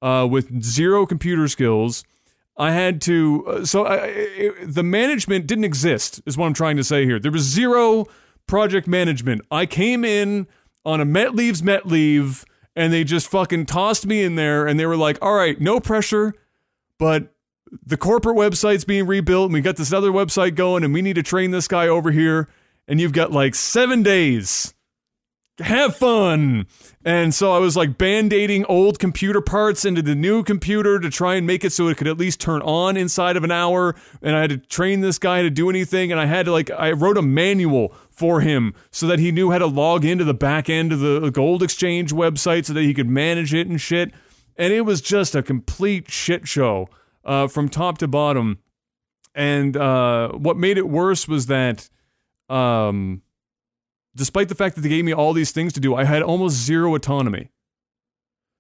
uh, 0.02 0.28
with 0.30 0.64
zero 0.64 1.06
computer 1.06 1.48
skills. 1.48 2.04
I 2.58 2.72
had 2.72 3.00
to, 3.02 3.46
uh, 3.48 3.66
so 3.66 3.86
I, 3.86 3.96
it, 4.06 4.74
the 4.74 4.84
management 4.84 5.46
didn't 5.46 5.66
exist, 5.66 6.22
is 6.26 6.36
what 6.36 6.48
I'm 6.48 6.54
trying 6.54 6.78
to 6.78 6.84
say 6.84 7.06
here. 7.06 7.20
There 7.20 7.32
was 7.32 7.44
zero 7.44 8.08
project 8.52 8.86
management. 8.86 9.42
I 9.50 9.66
came 9.66 10.04
in 10.04 10.46
on 10.84 11.00
a 11.00 11.06
Met 11.06 11.34
Leaves 11.34 11.64
Met 11.64 11.86
Leave, 11.86 12.44
and 12.76 12.92
they 12.92 13.06
just 13.06 13.30
fucking 13.30 13.66
tossed 13.66 14.06
me 14.06 14.24
in 14.24 14.36
there, 14.36 14.68
and 14.68 14.78
they 14.78 14.86
were 14.86 14.98
like, 14.98 15.18
all 15.22 15.36
right, 15.36 15.60
no 15.62 15.80
pressure, 15.80 16.34
but 17.00 17.34
the 17.86 17.96
corporate 17.96 18.36
website's 18.36 18.84
being 18.84 19.08
rebuilt 19.08 19.46
and 19.46 19.54
we 19.54 19.62
got 19.62 19.78
this 19.78 19.94
other 19.94 20.12
website 20.12 20.56
going 20.56 20.84
and 20.84 20.94
we 20.94 21.02
need 21.02 21.16
to 21.16 21.24
train 21.24 21.52
this 21.52 21.70
guy 21.70 21.88
over 21.88 22.12
here 22.12 22.50
and 22.86 23.00
you've 23.00 23.14
got 23.14 23.32
like 23.32 23.56
seven 23.56 24.04
days 24.04 24.74
have 25.60 25.96
fun 25.96 26.66
and 27.06 27.34
so 27.34 27.52
i 27.52 27.60
was 27.60 27.78
like 27.78 27.98
band-aiding 27.98 28.66
old 28.66 29.00
computer 29.00 29.42
parts 29.42 29.86
into 29.86 30.02
the 30.02 30.16
new 30.16 30.44
computer 30.44 31.00
to 31.00 31.10
try 31.10 31.36
and 31.36 31.46
make 31.46 31.64
it 31.64 31.72
so 31.72 31.88
it 31.88 31.98
could 31.98 32.08
at 32.08 32.18
least 32.18 32.40
turn 32.40 32.62
on 32.64 32.98
inside 32.98 33.38
of 33.38 33.44
an 33.44 33.52
hour 33.52 33.96
and 34.22 34.36
i 34.36 34.42
had 34.42 34.50
to 34.50 34.58
train 34.58 35.02
this 35.02 35.20
guy 35.20 35.42
to 35.42 35.50
do 35.50 35.70
anything 35.70 36.12
and 36.12 36.20
i 36.20 36.26
had 36.26 36.46
to 36.46 36.52
like 36.52 36.70
i 36.72 36.92
wrote 36.92 37.18
a 37.18 37.22
manual 37.22 37.94
for 38.22 38.42
him 38.42 38.74
so 38.92 39.08
that 39.08 39.20
he 39.20 39.32
knew 39.32 39.50
how 39.50 39.58
to 39.58 39.66
log 39.66 40.06
into 40.06 40.24
the 40.24 40.34
back 40.34 40.70
end 40.70 40.94
of 40.94 41.00
the 41.00 41.32
gold 41.32 41.64
exchange 41.64 42.14
website 42.14 42.66
so 42.66 42.74
that 42.74 42.84
he 42.84 42.94
could 42.94 43.10
manage 43.10 43.54
it 43.54 43.68
and 43.68 43.82
shit 43.82 44.12
and 44.62 44.74
it 44.74 44.82
was 44.82 45.02
just 45.02 45.34
a 45.34 45.42
complete 45.42 46.12
shit 46.12 46.48
show 46.48 46.88
uh, 47.26 47.48
from 47.48 47.70
top 47.70 47.98
to 48.00 48.08
bottom. 48.08 48.60
And 49.34 49.78
uh, 49.78 50.34
what 50.34 50.58
made 50.58 50.78
it 50.78 50.88
worse 50.88 51.28
was 51.28 51.48
that, 51.48 51.90
um, 52.50 53.22
despite 54.16 54.50
the 54.50 54.56
fact 54.56 54.76
that 54.76 54.82
they 54.82 54.90
gave 54.90 55.06
me 55.06 55.14
all 55.14 55.34
these 55.34 55.52
things 55.52 55.74
to 55.74 55.80
do, 55.80 55.96
I 55.96 56.04
had 56.04 56.22
almost 56.22 56.58
zero 56.58 56.94
autonomy. 56.94 57.50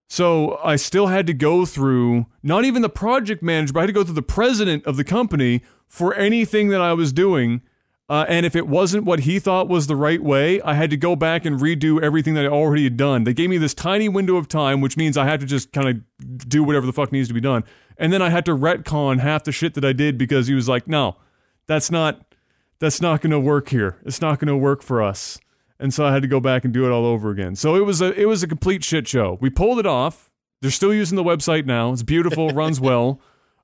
So 0.09 0.59
I 0.63 0.75
still 0.75 1.07
had 1.07 1.27
to 1.27 1.33
go 1.33 1.65
through 1.65 2.25
not 2.43 2.65
even 2.65 2.81
the 2.81 2.89
project 2.89 3.41
manager, 3.41 3.73
but 3.73 3.81
I 3.81 3.83
had 3.83 3.87
to 3.87 3.93
go 3.93 4.03
through 4.03 4.15
the 4.15 4.21
president 4.21 4.85
of 4.85 4.97
the 4.97 5.03
company 5.03 5.61
for 5.87 6.15
anything 6.15 6.69
that 6.69 6.81
I 6.81 6.93
was 6.93 7.13
doing. 7.13 7.61
Uh, 8.11 8.25
and 8.27 8.45
if 8.45 8.57
it 8.57 8.67
wasn't 8.67 9.05
what 9.05 9.21
he 9.21 9.39
thought 9.39 9.69
was 9.69 9.87
the 9.87 9.95
right 9.95 10.21
way, 10.21 10.61
I 10.63 10.73
had 10.73 10.89
to 10.89 10.97
go 10.97 11.15
back 11.15 11.45
and 11.45 11.57
redo 11.61 12.01
everything 12.01 12.33
that 12.33 12.43
I 12.43 12.49
already 12.49 12.83
had 12.83 12.97
done. 12.97 13.23
They 13.23 13.33
gave 13.33 13.49
me 13.49 13.57
this 13.57 13.73
tiny 13.73 14.09
window 14.09 14.35
of 14.35 14.49
time, 14.49 14.81
which 14.81 14.97
means 14.97 15.15
I 15.15 15.23
had 15.23 15.39
to 15.39 15.45
just 15.45 15.71
kind 15.71 15.87
of 15.87 16.49
do 16.49 16.61
whatever 16.61 16.85
the 16.85 16.91
fuck 16.91 17.13
needs 17.13 17.29
to 17.29 17.33
be 17.33 17.39
done. 17.39 17.63
And 17.97 18.11
then 18.11 18.21
I 18.21 18.29
had 18.29 18.43
to 18.47 18.51
retcon 18.51 19.21
half 19.21 19.45
the 19.45 19.53
shit 19.53 19.75
that 19.75 19.85
I 19.85 19.93
did 19.93 20.17
because 20.17 20.47
he 20.47 20.53
was 20.53 20.67
like, 20.67 20.89
"No, 20.89 21.15
that's 21.67 21.89
not 21.89 22.35
that's 22.79 22.99
not 22.99 23.21
going 23.21 23.31
to 23.31 23.39
work 23.39 23.69
here. 23.69 23.95
It's 24.03 24.19
not 24.19 24.39
going 24.39 24.49
to 24.49 24.57
work 24.57 24.83
for 24.83 25.01
us." 25.01 25.39
And 25.79 25.93
so 25.93 26.05
I 26.05 26.11
had 26.11 26.21
to 26.21 26.27
go 26.27 26.41
back 26.41 26.65
and 26.65 26.73
do 26.73 26.85
it 26.85 26.91
all 26.91 27.05
over 27.05 27.29
again. 27.29 27.55
So 27.55 27.77
it 27.77 27.85
was 27.85 28.01
a 28.01 28.11
it 28.19 28.25
was 28.25 28.43
a 28.43 28.47
complete 28.47 28.83
shit 28.83 29.07
show. 29.07 29.37
We 29.39 29.49
pulled 29.49 29.79
it 29.79 29.87
off. 29.87 30.33
They're 30.61 30.69
still 30.69 30.93
using 30.93 31.15
the 31.15 31.23
website 31.23 31.65
now. 31.65 31.93
It's 31.93 32.03
beautiful, 32.03 32.49
runs 32.49 32.81
well. 32.81 33.21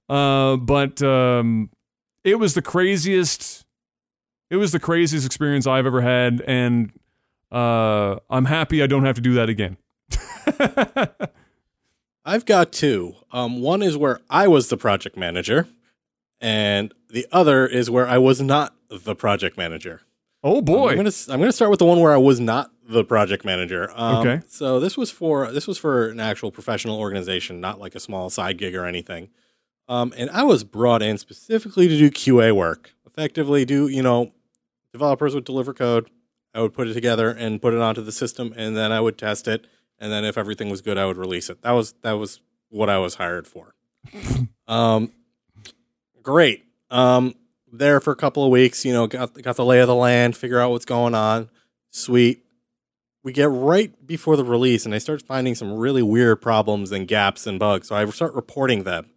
Uh, 0.08 0.56
but 0.56 1.02
um, 1.02 1.70
it 2.24 2.40
was 2.40 2.54
the 2.54 2.62
craziest 2.62 3.66
it 4.50 4.56
was 4.58 4.72
the 4.72 4.80
craziest 4.80 5.26
experience 5.26 5.68
I've 5.68 5.86
ever 5.86 6.02
had, 6.02 6.42
and 6.48 6.92
uh, 7.52 8.18
I'm 8.30 8.46
happy 8.46 8.82
I 8.84 8.88
don't 8.88 9.06
have 9.06 9.16
to 9.16 9.22
do 9.22 9.34
that 9.36 9.50
again. 9.50 9.78
I've 12.26 12.46
got 12.46 12.72
two. 12.72 13.16
Um, 13.32 13.62
one 13.62 13.82
is 13.82 13.96
where 13.96 14.20
I 14.30 14.48
was 14.48 14.68
the 14.70 14.78
project 14.78 15.16
manager, 15.18 15.68
and 16.42 16.94
the 17.10 17.26
other 17.32 17.66
is 17.66 17.90
where 17.90 18.08
I 18.08 18.18
was 18.18 18.42
not 18.42 18.76
the 18.90 19.16
project 19.16 19.58
manager. 19.58 20.02
Oh 20.44 20.62
boy. 20.62 20.92
I'm 20.92 20.98
gonna 20.98 21.12
I'm 21.30 21.40
gonna 21.40 21.52
start 21.52 21.72
with 21.72 21.80
the 21.80 21.86
one 21.86 22.00
where 22.00 22.14
I 22.14 22.18
was 22.18 22.40
not 22.40 22.72
the 22.88 23.04
project 23.04 23.44
manager. 23.44 23.92
Um, 23.96 24.28
Okay. 24.28 24.42
So 24.48 24.80
this 24.80 24.96
was 24.98 25.10
for 25.10 25.52
this 25.52 25.68
was 25.68 25.78
for 25.78 26.10
an 26.10 26.20
actual 26.20 26.52
professional 26.52 27.00
organization, 27.00 27.60
not 27.60 27.80
like 27.80 27.96
a 27.96 28.00
small 28.00 28.30
side 28.30 28.58
gig 28.58 28.76
or 28.76 28.86
anything. 28.86 29.30
Um, 29.90 30.14
and 30.18 30.30
I 30.32 30.44
was 30.44 30.64
brought 30.66 31.02
in 31.02 31.18
specifically 31.18 31.88
to 31.88 31.98
do 31.98 32.12
QA 32.12 32.54
work, 32.54 32.94
effectively 33.06 33.64
do 33.66 33.88
you 33.88 34.02
know, 34.04 34.34
developers 34.98 35.36
would 35.36 35.46
deliver 35.46 35.74
code, 35.74 36.10
I 36.54 36.62
would 36.62 36.74
put 36.74 36.88
it 36.88 36.96
together 36.96 37.30
and 37.30 37.62
put 37.62 37.74
it 37.74 37.80
onto 37.80 38.02
the 38.02 38.12
system, 38.12 38.52
and 38.58 38.76
then 38.76 38.92
I 38.92 39.00
would 39.00 39.18
test 39.18 39.48
it, 39.48 39.68
and 40.00 40.12
then 40.12 40.26
if 40.26 40.38
everything 40.38 40.70
was 40.70 40.82
good, 40.82 40.98
I 40.98 41.06
would 41.06 41.18
release 41.18 41.50
it. 41.50 41.62
That 41.62 41.72
was 41.72 41.94
that 42.02 42.14
was 42.14 42.42
what 42.70 42.90
I 42.90 42.98
was 42.98 43.16
hired 43.16 43.48
for. 43.48 43.76
um, 44.68 45.12
great. 46.24 46.66
Um, 46.90 47.36
there 47.72 48.00
for 48.00 48.12
a 48.12 48.16
couple 48.16 48.44
of 48.44 48.50
weeks, 48.50 48.84
you 48.86 48.92
know, 48.94 49.06
got 49.06 49.40
got 49.42 49.56
the 49.56 49.66
lay 49.66 49.80
of 49.80 49.88
the 49.88 49.96
land, 49.96 50.36
figure 50.36 50.60
out 50.60 50.72
what's 50.72 50.86
going 50.86 51.14
on. 51.14 51.50
Sweet. 51.92 52.44
We 53.24 53.34
get 53.34 53.50
right 53.50 54.08
before 54.08 54.36
the 54.36 54.46
release, 54.46 54.86
and 54.86 54.96
I 54.96 55.00
start 55.00 55.22
finding 55.22 55.54
some 55.54 55.74
really 55.74 56.02
weird 56.02 56.42
problems 56.42 56.92
and 56.92 57.08
gaps 57.08 57.46
and 57.46 57.60
bugs. 57.60 57.90
So 57.90 57.96
I 57.96 58.06
start 58.06 58.34
reporting 58.34 58.84
them. 58.84 59.12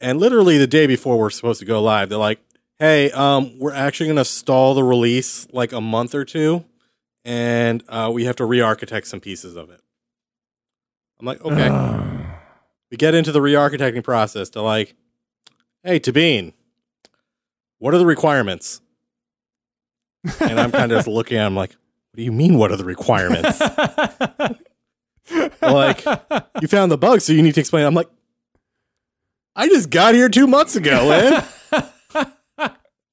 And 0.00 0.20
literally 0.20 0.58
the 0.58 0.66
day 0.66 0.86
before 0.86 1.18
we're 1.18 1.30
supposed 1.30 1.58
to 1.58 1.66
go 1.66 1.82
live, 1.82 2.08
they're 2.08 2.18
like, 2.18 2.40
"Hey, 2.82 3.12
um, 3.12 3.60
we're 3.60 3.72
actually 3.72 4.06
going 4.06 4.16
to 4.16 4.24
stall 4.24 4.74
the 4.74 4.82
release 4.82 5.46
like 5.52 5.70
a 5.70 5.80
month 5.80 6.16
or 6.16 6.24
two, 6.24 6.64
and 7.24 7.80
uh, 7.88 8.10
we 8.12 8.24
have 8.24 8.34
to 8.36 8.44
re-architect 8.44 9.06
some 9.06 9.20
pieces 9.20 9.54
of 9.54 9.70
it." 9.70 9.80
I'm 11.20 11.26
like, 11.26 11.44
"Okay." 11.44 11.70
we 12.90 12.96
get 12.96 13.14
into 13.14 13.30
the 13.30 13.40
re-architecting 13.40 14.02
process. 14.02 14.50
They're 14.50 14.64
like, 14.64 14.96
"Hey, 15.84 16.00
Tabin, 16.00 16.54
what 17.78 17.94
are 17.94 17.98
the 17.98 18.06
requirements?" 18.06 18.80
And 20.40 20.58
I'm 20.58 20.72
kind 20.72 20.90
of 20.90 20.98
just 20.98 21.08
looking 21.08 21.38
at 21.38 21.46
him 21.46 21.54
like, 21.54 21.70
"What 21.70 22.16
do 22.16 22.24
you 22.24 22.32
mean? 22.32 22.58
What 22.58 22.72
are 22.72 22.76
the 22.76 22.84
requirements?" 22.84 23.60
like, 25.62 26.04
you 26.60 26.66
found 26.66 26.90
the 26.90 26.98
bug, 26.98 27.20
so 27.20 27.32
you 27.32 27.44
need 27.44 27.54
to 27.54 27.60
explain. 27.60 27.86
I'm 27.86 27.94
like, 27.94 28.10
I 29.54 29.68
just 29.68 29.88
got 29.88 30.16
here 30.16 30.28
two 30.28 30.48
months 30.48 30.74
ago, 30.74 31.08
man. 31.08 31.44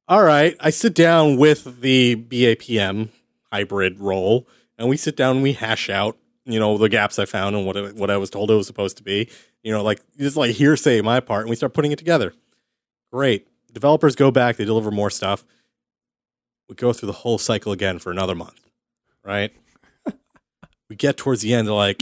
All 0.09 0.23
right. 0.23 0.57
I 0.59 0.71
sit 0.71 0.95
down 0.95 1.37
with 1.37 1.81
the 1.81 2.15
BAPM 2.15 3.09
hybrid 3.53 3.99
role, 3.99 4.47
and 4.75 4.89
we 4.89 4.97
sit 4.97 5.15
down 5.15 5.35
and 5.35 5.43
we 5.43 5.53
hash 5.53 5.87
out, 5.87 6.17
you 6.45 6.59
know, 6.59 6.79
the 6.79 6.89
gaps 6.89 7.19
I 7.19 7.25
found 7.25 7.55
and 7.55 7.63
what 7.63 7.77
it, 7.77 7.95
what 7.95 8.09
I 8.09 8.17
was 8.17 8.31
told 8.31 8.49
it 8.49 8.55
was 8.55 8.65
supposed 8.65 8.97
to 8.97 9.03
be. 9.03 9.29
You 9.61 9.71
know, 9.71 9.83
like 9.83 10.01
just 10.17 10.35
like 10.35 10.55
hearsay 10.55 11.01
my 11.01 11.19
part, 11.19 11.41
and 11.41 11.49
we 11.51 11.55
start 11.55 11.75
putting 11.75 11.91
it 11.91 11.99
together. 11.99 12.33
Great. 13.13 13.47
Developers 13.71 14.15
go 14.15 14.31
back, 14.31 14.55
they 14.55 14.65
deliver 14.65 14.89
more 14.89 15.11
stuff. 15.11 15.45
We 16.67 16.73
go 16.73 16.91
through 16.91 17.07
the 17.07 17.13
whole 17.13 17.37
cycle 17.37 17.71
again 17.71 17.99
for 17.99 18.09
another 18.09 18.33
month, 18.33 18.67
right? 19.23 19.53
we 20.89 20.95
get 20.95 21.17
towards 21.17 21.43
the 21.43 21.53
end, 21.53 21.67
they're 21.67 21.75
like, 21.75 22.01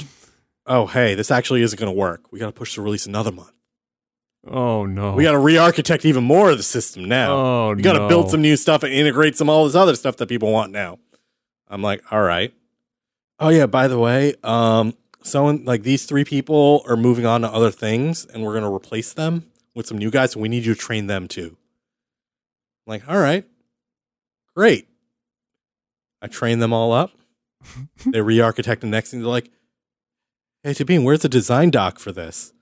"Oh, 0.65 0.85
hey, 0.87 1.13
this 1.13 1.29
actually 1.29 1.61
isn't 1.61 1.77
going 1.77 1.93
to 1.93 1.97
work. 1.97 2.31
We 2.31 2.39
got 2.39 2.45
to 2.45 2.51
push 2.53 2.75
the 2.75 2.81
release 2.81 3.05
another 3.05 3.33
month. 3.33 3.51
Oh 4.49 4.85
no. 4.85 5.13
We 5.13 5.23
got 5.23 5.31
to 5.31 5.39
re-architect 5.39 6.05
even 6.05 6.23
more 6.23 6.49
of 6.49 6.57
the 6.57 6.63
system 6.63 7.05
now. 7.05 7.35
Oh 7.35 7.73
we 7.75 7.81
got 7.81 7.93
to 7.93 7.99
no. 7.99 8.07
build 8.07 8.31
some 8.31 8.41
new 8.41 8.55
stuff 8.55 8.83
and 8.83 8.93
integrate 8.93 9.35
some 9.35 9.49
all 9.49 9.65
this 9.65 9.75
other 9.75 9.95
stuff 9.95 10.17
that 10.17 10.27
people 10.27 10.51
want 10.51 10.71
now." 10.71 10.99
I'm 11.67 11.81
like, 11.81 12.01
"All 12.11 12.21
right." 12.21 12.53
Oh 13.39 13.49
yeah, 13.49 13.65
by 13.65 13.87
the 13.87 13.99
way, 13.99 14.35
um, 14.43 14.95
someone 15.21 15.65
like 15.65 15.83
these 15.83 16.05
three 16.05 16.23
people 16.23 16.83
are 16.87 16.97
moving 16.97 17.25
on 17.25 17.41
to 17.41 17.49
other 17.49 17.71
things, 17.71 18.25
and 18.25 18.43
we're 18.43 18.53
going 18.53 18.63
to 18.63 18.73
replace 18.73 19.13
them 19.13 19.51
with 19.75 19.85
some 19.85 19.97
new 19.97 20.09
guys. 20.09 20.31
So 20.31 20.39
we 20.39 20.49
need 20.49 20.65
you 20.65 20.73
to 20.73 20.79
train 20.79 21.07
them 21.07 21.27
too. 21.27 21.57
I'm 22.85 22.91
like, 22.91 23.07
all 23.07 23.19
right, 23.19 23.45
great. 24.55 24.87
I 26.21 26.27
train 26.27 26.59
them 26.59 26.73
all 26.73 26.93
up. 26.93 27.11
they 28.05 28.21
re-architect 28.21 28.81
the 28.81 28.87
next 28.87 29.11
thing. 29.11 29.19
They're 29.21 29.29
like, 29.29 29.51
"Hey, 30.63 30.73
Tabin, 30.73 31.03
where's 31.03 31.21
the 31.21 31.29
design 31.29 31.69
doc 31.69 31.99
for 31.99 32.11
this?" 32.11 32.53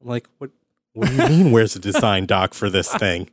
I'm 0.00 0.08
like, 0.08 0.28
"What? 0.38 0.50
What 0.94 1.08
do 1.08 1.14
you 1.14 1.28
mean? 1.28 1.52
Where's 1.52 1.74
the 1.74 1.80
design 1.80 2.26
doc 2.26 2.54
for 2.54 2.70
this 2.70 2.92
thing?" 2.94 3.28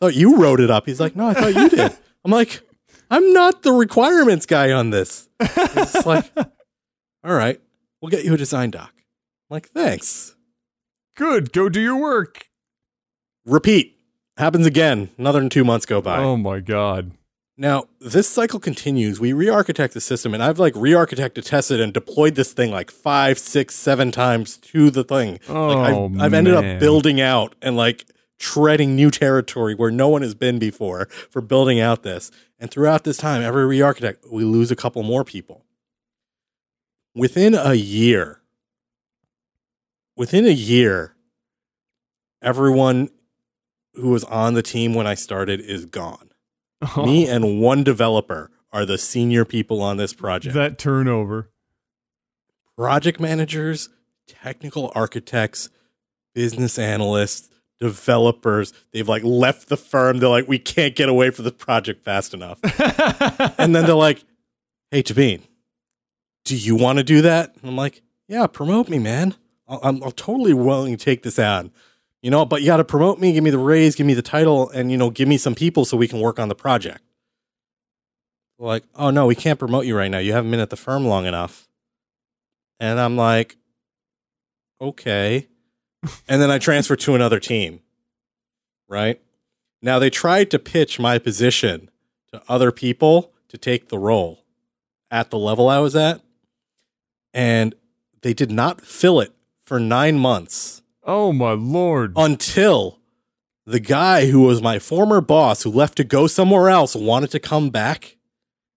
thought 0.00 0.14
you 0.14 0.36
wrote 0.36 0.60
it 0.60 0.70
up. 0.70 0.86
He's 0.86 1.00
like, 1.00 1.16
"No, 1.16 1.26
I 1.28 1.34
thought 1.34 1.54
you 1.54 1.68
did." 1.68 1.92
I'm 2.24 2.30
like, 2.30 2.62
"I'm 3.10 3.32
not 3.32 3.62
the 3.62 3.72
requirements 3.72 4.46
guy 4.46 4.72
on 4.72 4.90
this." 4.90 5.28
It's 5.40 6.06
like, 6.06 6.30
"All 6.36 7.34
right, 7.34 7.60
we'll 8.00 8.10
get 8.10 8.24
you 8.24 8.34
a 8.34 8.36
design 8.36 8.70
doc." 8.70 8.92
I'm 8.96 9.54
like, 9.56 9.68
"Thanks." 9.68 10.34
Good. 11.16 11.52
Go 11.52 11.68
do 11.68 11.80
your 11.80 11.96
work. 11.96 12.48
Repeat. 13.44 13.98
Happens 14.36 14.66
again. 14.66 15.10
Another 15.18 15.48
two 15.48 15.64
months 15.64 15.84
go 15.84 16.00
by. 16.00 16.18
Oh 16.18 16.36
my 16.36 16.60
god. 16.60 17.10
Now, 17.60 17.86
this 18.00 18.28
cycle 18.28 18.60
continues. 18.60 19.18
We 19.18 19.32
re 19.32 19.48
architect 19.48 19.92
the 19.92 20.00
system, 20.00 20.32
and 20.32 20.40
I've 20.40 20.60
like 20.60 20.74
re 20.76 20.92
architected, 20.92 21.44
tested, 21.44 21.80
and 21.80 21.92
deployed 21.92 22.36
this 22.36 22.52
thing 22.52 22.70
like 22.70 22.88
five, 22.88 23.36
six, 23.36 23.74
seven 23.74 24.12
times 24.12 24.58
to 24.58 24.90
the 24.90 25.02
thing. 25.02 25.40
Oh, 25.48 25.66
like 25.66 25.78
I've, 25.90 25.94
oh, 25.96 26.12
I've 26.20 26.34
ended 26.34 26.54
up 26.54 26.78
building 26.78 27.20
out 27.20 27.56
and 27.60 27.76
like 27.76 28.06
treading 28.38 28.94
new 28.94 29.10
territory 29.10 29.74
where 29.74 29.90
no 29.90 30.08
one 30.08 30.22
has 30.22 30.36
been 30.36 30.60
before 30.60 31.06
for 31.30 31.42
building 31.42 31.80
out 31.80 32.04
this. 32.04 32.30
And 32.60 32.70
throughout 32.70 33.02
this 33.02 33.16
time, 33.16 33.42
every 33.42 33.66
re 33.66 33.80
architect, 33.82 34.24
we 34.30 34.44
lose 34.44 34.70
a 34.70 34.76
couple 34.76 35.02
more 35.02 35.24
people. 35.24 35.64
Within 37.16 37.54
a 37.56 37.74
year, 37.74 38.40
within 40.16 40.46
a 40.46 40.50
year, 40.50 41.16
everyone 42.40 43.08
who 43.94 44.10
was 44.10 44.22
on 44.22 44.54
the 44.54 44.62
team 44.62 44.94
when 44.94 45.08
I 45.08 45.14
started 45.14 45.60
is 45.60 45.86
gone. 45.86 46.27
Me 46.96 47.26
and 47.26 47.60
one 47.60 47.82
developer 47.84 48.50
are 48.72 48.84
the 48.84 48.98
senior 48.98 49.44
people 49.44 49.82
on 49.82 49.96
this 49.96 50.12
project. 50.12 50.54
that 50.54 50.78
turnover. 50.78 51.50
project 52.76 53.18
managers, 53.18 53.88
technical 54.26 54.92
architects, 54.94 55.70
business 56.34 56.78
analysts, 56.78 57.48
developers, 57.80 58.72
they've 58.92 59.08
like 59.08 59.24
left 59.24 59.68
the 59.68 59.76
firm. 59.76 60.18
They're 60.18 60.28
like, 60.28 60.48
we 60.48 60.58
can't 60.58 60.94
get 60.94 61.08
away 61.08 61.30
from 61.30 61.44
the 61.44 61.52
project 61.52 62.04
fast 62.04 62.34
enough. 62.34 62.58
and 63.58 63.74
then 63.74 63.86
they're 63.86 63.94
like, 63.94 64.24
hey, 64.90 65.02
Tabin, 65.02 65.42
do 66.44 66.56
you 66.56 66.76
want 66.76 66.98
to 66.98 67.04
do 67.04 67.22
that? 67.22 67.54
And 67.60 67.70
I'm 67.70 67.76
like, 67.76 68.02
yeah, 68.26 68.46
promote 68.46 68.88
me, 68.88 68.98
man. 68.98 69.34
I'll, 69.66 69.80
I'm, 69.82 70.02
I'm 70.02 70.12
totally 70.12 70.54
willing 70.54 70.96
to 70.96 71.04
take 71.04 71.22
this 71.22 71.38
on. 71.38 71.70
You 72.22 72.30
know, 72.30 72.44
but 72.44 72.62
you 72.62 72.66
got 72.66 72.78
to 72.78 72.84
promote 72.84 73.20
me, 73.20 73.32
give 73.32 73.44
me 73.44 73.50
the 73.50 73.58
raise, 73.58 73.94
give 73.94 74.06
me 74.06 74.14
the 74.14 74.22
title, 74.22 74.70
and, 74.70 74.90
you 74.90 74.96
know, 74.96 75.10
give 75.10 75.28
me 75.28 75.38
some 75.38 75.54
people 75.54 75.84
so 75.84 75.96
we 75.96 76.08
can 76.08 76.20
work 76.20 76.38
on 76.38 76.48
the 76.48 76.54
project. 76.54 77.02
Like, 78.58 78.82
oh, 78.96 79.10
no, 79.10 79.26
we 79.26 79.36
can't 79.36 79.58
promote 79.58 79.86
you 79.86 79.96
right 79.96 80.10
now. 80.10 80.18
You 80.18 80.32
haven't 80.32 80.50
been 80.50 80.58
at 80.58 80.70
the 80.70 80.76
firm 80.76 81.06
long 81.06 81.26
enough. 81.26 81.68
And 82.80 82.98
I'm 82.98 83.16
like, 83.16 83.56
okay. 84.80 85.46
and 86.28 86.42
then 86.42 86.50
I 86.50 86.58
transfer 86.58 86.96
to 86.96 87.14
another 87.14 87.38
team. 87.38 87.80
Right? 88.88 89.20
Now 89.80 90.00
they 90.00 90.10
tried 90.10 90.50
to 90.50 90.58
pitch 90.58 90.98
my 90.98 91.18
position 91.18 91.88
to 92.32 92.42
other 92.48 92.72
people 92.72 93.32
to 93.48 93.56
take 93.56 93.88
the 93.88 93.98
role 93.98 94.44
at 95.10 95.30
the 95.30 95.38
level 95.38 95.68
I 95.68 95.78
was 95.78 95.94
at. 95.94 96.20
And 97.32 97.74
they 98.22 98.34
did 98.34 98.50
not 98.50 98.80
fill 98.80 99.20
it 99.20 99.32
for 99.62 99.78
nine 99.78 100.18
months 100.18 100.82
oh 101.08 101.32
my 101.32 101.52
lord. 101.52 102.12
until 102.14 103.00
the 103.66 103.80
guy 103.80 104.26
who 104.26 104.42
was 104.42 104.62
my 104.62 104.78
former 104.78 105.20
boss 105.20 105.62
who 105.64 105.70
left 105.70 105.96
to 105.96 106.04
go 106.04 106.26
somewhere 106.28 106.68
else 106.68 106.94
wanted 106.94 107.30
to 107.32 107.40
come 107.40 107.70
back 107.70 108.16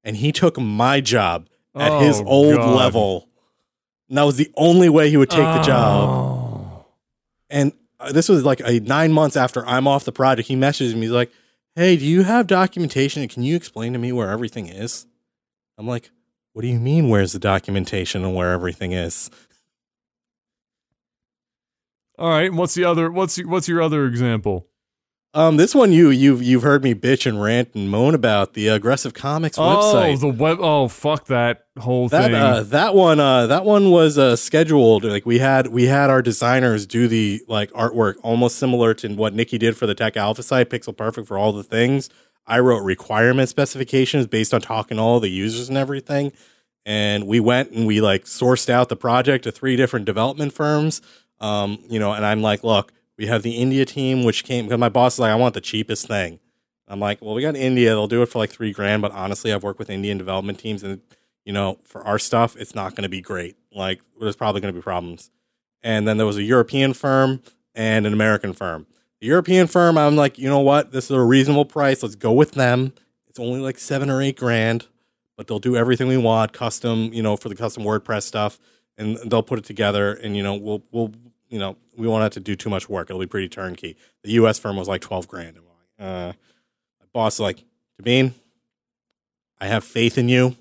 and 0.04 0.18
he 0.18 0.32
took 0.32 0.60
my 0.60 1.00
job 1.00 1.48
at 1.76 2.02
his 2.02 2.20
Oh, 2.22 2.26
old 2.26 2.58
God. 2.58 2.76
level. 2.76 3.28
And 4.10 4.18
that 4.18 4.24
was 4.24 4.36
the 4.38 4.52
only 4.58 4.90
way 4.90 5.10
he 5.10 5.16
would 5.16 5.30
take 5.30 5.40
the 5.40 5.62
job. 5.62 6.10
Oh. 6.10 6.86
And 7.50 7.72
uh, 8.00 8.12
this 8.12 8.28
was 8.28 8.44
like 8.44 8.60
a 8.66 8.80
nine 8.82 9.14
months 9.14 9.38
after 9.38 9.66
I'm 9.66 9.88
off 9.88 10.04
the 10.04 10.12
project. 10.12 10.48
He 10.50 10.56
messages 10.58 10.96
me. 10.96 11.02
He's 11.04 11.12
like, 11.12 11.32
Hey, 11.76 11.96
do 11.96 12.04
you 12.06 12.24
have 12.24 12.48
documentation? 12.48 13.26
Can 13.30 13.44
you 13.44 13.56
explain 13.56 13.94
to 13.94 14.00
me 14.00 14.12
where 14.12 14.30
everything 14.30 14.68
is? 14.68 15.06
I'm 15.78 15.88
like, 15.88 16.10
What 16.52 16.64
do 16.64 16.68
you 16.68 16.80
mean, 16.80 17.08
where's 17.08 17.32
the 17.32 17.40
documentation 17.40 18.26
and 18.26 18.36
where 18.36 18.52
everything 18.52 18.92
is? 18.92 19.30
All 22.22 22.30
right. 22.30 22.46
and 22.48 22.58
What's 22.58 22.74
the 22.76 22.86
other? 22.86 23.12
What's 23.12 23.38
what's 23.44 23.68
your 23.68 23.82
other 23.82 24.06
example? 24.06 24.68
Um, 25.34 25.56
this 25.56 25.74
one 25.74 25.94
you 25.94 26.10
you've 26.10 26.44
you've 26.44 26.62
heard 26.64 26.84
me 26.84 26.94
bitch 26.94 27.26
and 27.26 27.42
rant 27.42 27.70
and 27.74 27.90
moan 27.90 28.14
about 28.16 28.54
the 28.54 28.68
aggressive 28.68 29.14
comics 29.14 29.58
Oh, 29.58 29.62
website. 29.62 30.20
the 30.20 30.28
web. 30.28 30.58
Oh, 30.60 30.90
fuck 30.90 31.28
that 31.28 31.68
whole 31.80 32.10
that 32.10 32.26
thing. 32.32 32.36
uh, 32.36 32.64
that 32.64 32.94
one 32.96 33.22
uh, 33.22 33.48
that 33.48 33.64
one 33.64 33.92
was 33.92 34.18
uh, 34.18 34.36
scheduled. 34.36 35.06
Like 35.06 35.26
we 35.26 35.40
had 35.40 35.68
we 35.68 35.86
had 35.86 36.10
our 36.10 36.22
designers 36.22 36.86
do 36.86 37.08
the 37.08 37.42
like 37.48 37.72
artwork 37.72 38.16
almost 38.24 38.58
similar 38.58 38.94
to 38.96 39.08
what 39.16 39.34
Nikki 39.34 39.58
did 39.58 39.78
for 39.78 39.88
the 39.88 39.96
Tech 39.96 40.18
Alpha 40.18 40.44
site, 40.44 40.70
Pixel 40.70 40.96
Perfect 40.96 41.30
for 41.30 41.38
all 41.38 41.54
the 41.54 41.64
things. 41.64 42.10
I 42.46 42.60
wrote 42.60 42.80
requirement 42.84 43.48
specifications 43.48 44.28
based 44.28 44.54
on 44.54 44.60
talking 44.60 44.98
to 44.98 45.02
all 45.04 45.22
the 45.22 45.30
users 45.30 45.70
and 45.70 45.78
everything. 45.78 46.34
And 46.86 47.26
we 47.28 47.40
went 47.40 47.72
and 47.72 47.86
we 47.88 48.02
like 48.02 48.26
sourced 48.26 48.68
out 48.70 48.90
the 48.90 48.96
project 48.98 49.44
to 49.46 49.52
three 49.52 49.76
different 49.78 50.06
development 50.06 50.52
firms. 50.52 51.02
Um, 51.42 51.80
you 51.90 52.00
know, 52.00 52.14
and 52.14 52.26
I'm 52.26 52.42
like, 52.42 52.64
look, 52.64 52.94
we 53.18 53.28
have 53.28 53.44
the 53.44 53.58
India 53.58 53.84
team, 53.86 54.24
which 54.24 54.44
came 54.46 54.66
because 54.66 54.80
my 54.80 54.90
boss 54.90 55.16
is 55.16 55.20
like, 55.20 55.32
I 55.32 55.36
want 55.36 55.54
the 55.54 55.62
cheapest 55.62 56.08
thing. 56.08 56.40
I'm 56.88 57.00
like, 57.00 57.22
well, 57.22 57.34
we 57.34 57.42
got 57.42 57.56
India. 57.56 57.90
They'll 57.90 58.08
do 58.08 58.22
it 58.22 58.28
for 58.28 58.40
like 58.40 58.52
three 58.52 58.72
grand. 58.72 59.02
But 59.02 59.12
honestly, 59.12 59.52
I've 59.52 59.64
worked 59.64 59.80
with 59.80 59.90
Indian 59.90 60.18
development 60.18 60.60
teams, 60.60 60.84
and 60.84 61.02
you 61.46 61.54
know, 61.54 61.80
for 61.84 62.04
our 62.04 62.20
stuff, 62.20 62.56
it's 62.58 62.76
not 62.76 62.96
going 62.96 63.04
to 63.04 63.10
be 63.10 63.22
great. 63.22 63.58
Like, 63.74 64.02
there's 64.20 64.36
probably 64.36 64.62
going 64.62 64.74
to 64.74 64.80
be 64.80 64.84
problems. 64.84 65.32
And 65.82 66.08
then 66.08 66.18
there 66.18 66.26
was 66.26 66.38
a 66.38 66.44
European 66.44 66.94
firm 66.94 67.42
and 67.74 68.06
an 68.06 68.14
American 68.14 68.54
firm. 68.54 68.86
The 69.20 69.28
European 69.28 69.68
firm, 69.68 69.98
I'm 69.98 70.16
like, 70.16 70.38
you 70.38 70.50
know 70.50 70.60
what? 70.60 70.92
This 70.92 71.06
is 71.06 71.12
a 71.12 71.22
reasonable 71.22 71.66
price. 71.66 72.04
Let's 72.04 72.16
go 72.16 72.32
with 72.32 72.52
them. 72.52 72.94
It's 73.28 73.40
only 73.40 73.60
like 73.60 73.78
seven 73.78 74.10
or 74.10 74.22
eight 74.22 74.38
grand, 74.38 74.88
but 75.38 75.48
they'll 75.48 75.60
do 75.60 75.76
everything 75.76 76.08
we 76.08 76.18
want, 76.18 76.54
custom, 76.54 77.14
you 77.14 77.24
know, 77.24 77.38
for 77.38 77.48
the 77.48 77.56
custom 77.56 77.84
WordPress 77.84 78.24
stuff, 78.24 78.60
and 78.98 79.18
they'll 79.26 79.44
put 79.44 79.60
it 79.60 79.66
together. 79.66 80.14
And 80.14 80.36
you 80.36 80.44
know, 80.44 80.56
we'll 80.56 80.84
we'll 80.92 81.14
you 81.52 81.60
know, 81.60 81.76
we 81.96 82.08
won't 82.08 82.24
have 82.24 82.32
to 82.32 82.40
do 82.40 82.56
too 82.56 82.70
much 82.70 82.90
work. 82.90 83.10
It'll 83.10 83.20
be 83.20 83.28
pretty 83.28 83.50
turnkey. 83.50 83.98
The 84.24 84.32
U.S. 84.32 84.58
firm 84.58 84.78
was 84.78 84.88
like 84.88 85.02
twelve 85.02 85.28
grand. 85.28 85.58
I'm 85.58 85.64
like, 85.66 86.10
uh, 86.10 86.34
my 87.00 87.06
boss 87.14 87.36
is 87.36 87.40
like, 87.42 87.64
Tabin, 88.02 88.34
I 89.60 89.68
have 89.68 89.84
faith 89.84 90.18
in 90.18 90.30
you. 90.30 90.56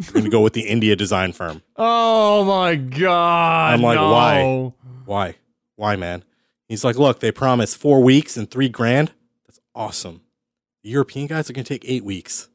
We're 0.00 0.12
going 0.12 0.24
to 0.24 0.30
go 0.30 0.40
with 0.40 0.54
the 0.54 0.62
India 0.62 0.96
design 0.96 1.32
firm. 1.32 1.62
Oh 1.76 2.42
my 2.44 2.74
god! 2.74 3.74
I'm 3.74 3.82
like, 3.82 3.96
no. 3.96 4.10
why? 4.10 4.72
Why? 5.04 5.34
Why, 5.76 5.94
man? 5.94 6.24
He's 6.66 6.82
like, 6.82 6.96
look, 6.96 7.20
they 7.20 7.30
promised 7.30 7.76
four 7.76 8.02
weeks 8.02 8.36
and 8.36 8.50
three 8.50 8.68
grand. 8.68 9.12
That's 9.46 9.60
awesome. 9.72 10.22
The 10.82 10.90
European 10.90 11.28
guys 11.28 11.48
are 11.48 11.52
going 11.52 11.64
to 11.64 11.72
take 11.72 11.84
eight 11.88 12.04
weeks. 12.04 12.48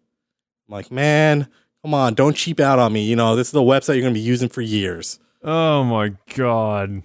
I'm 0.68 0.74
like, 0.74 0.92
man, 0.92 1.48
come 1.82 1.94
on, 1.94 2.14
don't 2.14 2.36
cheap 2.36 2.60
out 2.60 2.78
on 2.78 2.92
me. 2.92 3.04
You 3.04 3.16
know, 3.16 3.38
this 3.38 3.48
is 3.48 3.54
the 3.54 3.62
website 3.62 3.94
you're 3.96 4.02
going 4.02 4.14
to 4.14 4.20
be 4.20 4.26
using 4.26 4.50
for 4.50 4.62
years. 4.62 5.18
Oh 5.44 5.86
my 5.86 6.14
god! 6.36 7.04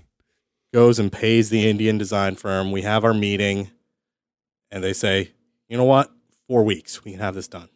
Goes 0.74 0.98
and 0.98 1.12
pays 1.12 1.50
the 1.50 1.70
Indian 1.70 1.98
design 1.98 2.34
firm. 2.34 2.72
We 2.72 2.82
have 2.82 3.04
our 3.04 3.14
meeting, 3.14 3.70
and 4.72 4.82
they 4.82 4.92
say, 4.92 5.30
you 5.68 5.76
know 5.76 5.84
what? 5.84 6.10
Four 6.48 6.64
weeks. 6.64 7.04
We 7.04 7.12
can 7.12 7.20
have 7.20 7.36
this 7.36 7.46
done. 7.46 7.68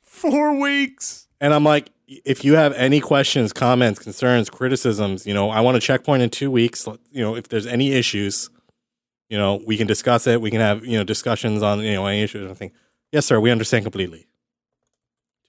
Four 0.00 0.58
weeks. 0.58 1.28
And 1.38 1.52
I'm 1.52 1.64
like, 1.64 1.90
if 2.06 2.42
you 2.42 2.54
have 2.54 2.72
any 2.72 2.98
questions, 2.98 3.52
comments, 3.52 4.00
concerns, 4.00 4.48
criticisms, 4.48 5.26
you 5.26 5.34
know, 5.34 5.50
I 5.50 5.60
want 5.60 5.76
a 5.76 5.80
checkpoint 5.80 6.22
in 6.22 6.30
two 6.30 6.50
weeks. 6.50 6.88
You 7.10 7.20
know, 7.20 7.36
if 7.36 7.48
there's 7.50 7.66
any 7.66 7.92
issues, 7.92 8.48
you 9.28 9.36
know, 9.36 9.60
we 9.66 9.76
can 9.76 9.86
discuss 9.86 10.26
it. 10.26 10.40
We 10.40 10.50
can 10.50 10.60
have, 10.60 10.82
you 10.82 10.96
know, 10.96 11.04
discussions 11.04 11.62
on, 11.62 11.80
you 11.80 11.92
know, 11.92 12.06
any 12.06 12.22
issues. 12.22 12.50
I 12.50 12.54
think, 12.54 12.72
yes, 13.12 13.26
sir, 13.26 13.38
we 13.38 13.50
understand 13.50 13.84
completely. 13.84 14.28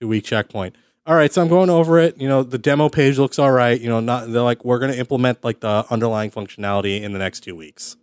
Two 0.02 0.10
week 0.10 0.26
checkpoint. 0.26 0.76
All 1.08 1.16
right, 1.16 1.34
so 1.34 1.42
I'm 1.42 1.48
going 1.48 1.70
over 1.72 1.98
it. 1.98 2.22
You 2.22 2.28
know, 2.28 2.44
the 2.44 2.60
demo 2.60 2.88
page 2.88 3.18
looks 3.18 3.40
all 3.40 3.52
right. 3.52 3.80
You 3.80 3.90
know, 3.90 4.00
not 4.00 4.32
they're 4.32 4.44
like 4.44 4.64
we're 4.64 4.78
going 4.78 4.92
to 4.92 5.00
implement 5.00 5.44
like 5.44 5.60
the 5.60 5.86
underlying 5.90 6.30
functionality 6.30 7.02
in 7.02 7.12
the 7.14 7.20
next 7.20 7.40
two 7.40 7.56
weeks. 7.56 7.98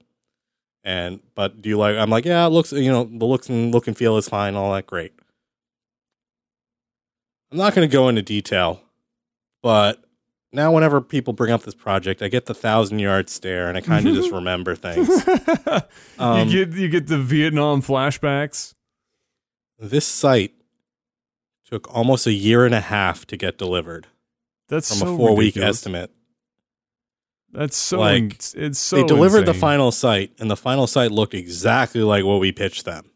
And 0.82 1.20
but 1.34 1.62
do 1.62 1.68
you 1.68 1.78
like? 1.78 1.96
I'm 1.96 2.10
like, 2.10 2.24
yeah, 2.24 2.44
it 2.46 2.50
looks. 2.50 2.72
You 2.72 2.90
know, 2.90 3.04
the 3.04 3.24
looks 3.24 3.48
and 3.48 3.72
look 3.72 3.86
and 3.86 3.96
feel 3.96 4.16
is 4.16 4.28
fine. 4.28 4.56
All 4.56 4.72
that 4.72 4.86
great. 4.86 5.12
I'm 7.52 7.58
not 7.58 7.74
going 7.74 7.88
to 7.88 7.92
go 7.92 8.08
into 8.08 8.20
detail, 8.20 8.80
but 9.62 10.02
now 10.52 10.72
whenever 10.72 11.00
people 11.00 11.32
bring 11.32 11.52
up 11.52 11.62
this 11.62 11.74
project, 11.74 12.20
I 12.20 12.28
get 12.28 12.46
the 12.46 12.54
thousand 12.54 12.98
yard 12.98 13.30
stare, 13.30 13.68
and 13.68 13.78
I 13.78 13.80
kind 13.80 14.06
of 14.08 14.14
just 14.14 14.30
remember 14.32 14.74
things. 14.74 15.08
Um, 16.18 16.48
you 16.48 16.66
get 16.66 16.76
you 16.76 16.88
get 16.88 17.06
the 17.06 17.18
Vietnam 17.18 17.80
flashbacks. 17.80 18.74
this 19.78 20.04
site 20.04 20.52
took 21.68 21.92
almost 21.94 22.26
a 22.26 22.32
year 22.32 22.64
and 22.64 22.74
a 22.74 22.80
half 22.80 23.26
to 23.26 23.36
get 23.36 23.58
delivered 23.58 24.06
That's 24.68 24.88
from 24.88 25.08
so 25.08 25.14
a 25.14 25.16
four 25.16 25.36
week 25.36 25.56
estimate. 25.56 26.10
That's 27.52 27.76
so 27.76 28.00
Like, 28.00 28.22
ins- 28.22 28.54
it's 28.56 28.78
so 28.78 28.96
they 28.96 29.02
delivered 29.04 29.46
the 29.46 29.54
final 29.54 29.90
site, 29.90 30.32
and 30.38 30.50
the 30.50 30.56
final 30.56 30.86
site 30.86 31.10
looked 31.10 31.34
exactly 31.34 32.02
like 32.02 32.24
what 32.24 32.40
we 32.40 32.52
pitched 32.52 32.84
them. 32.84 33.10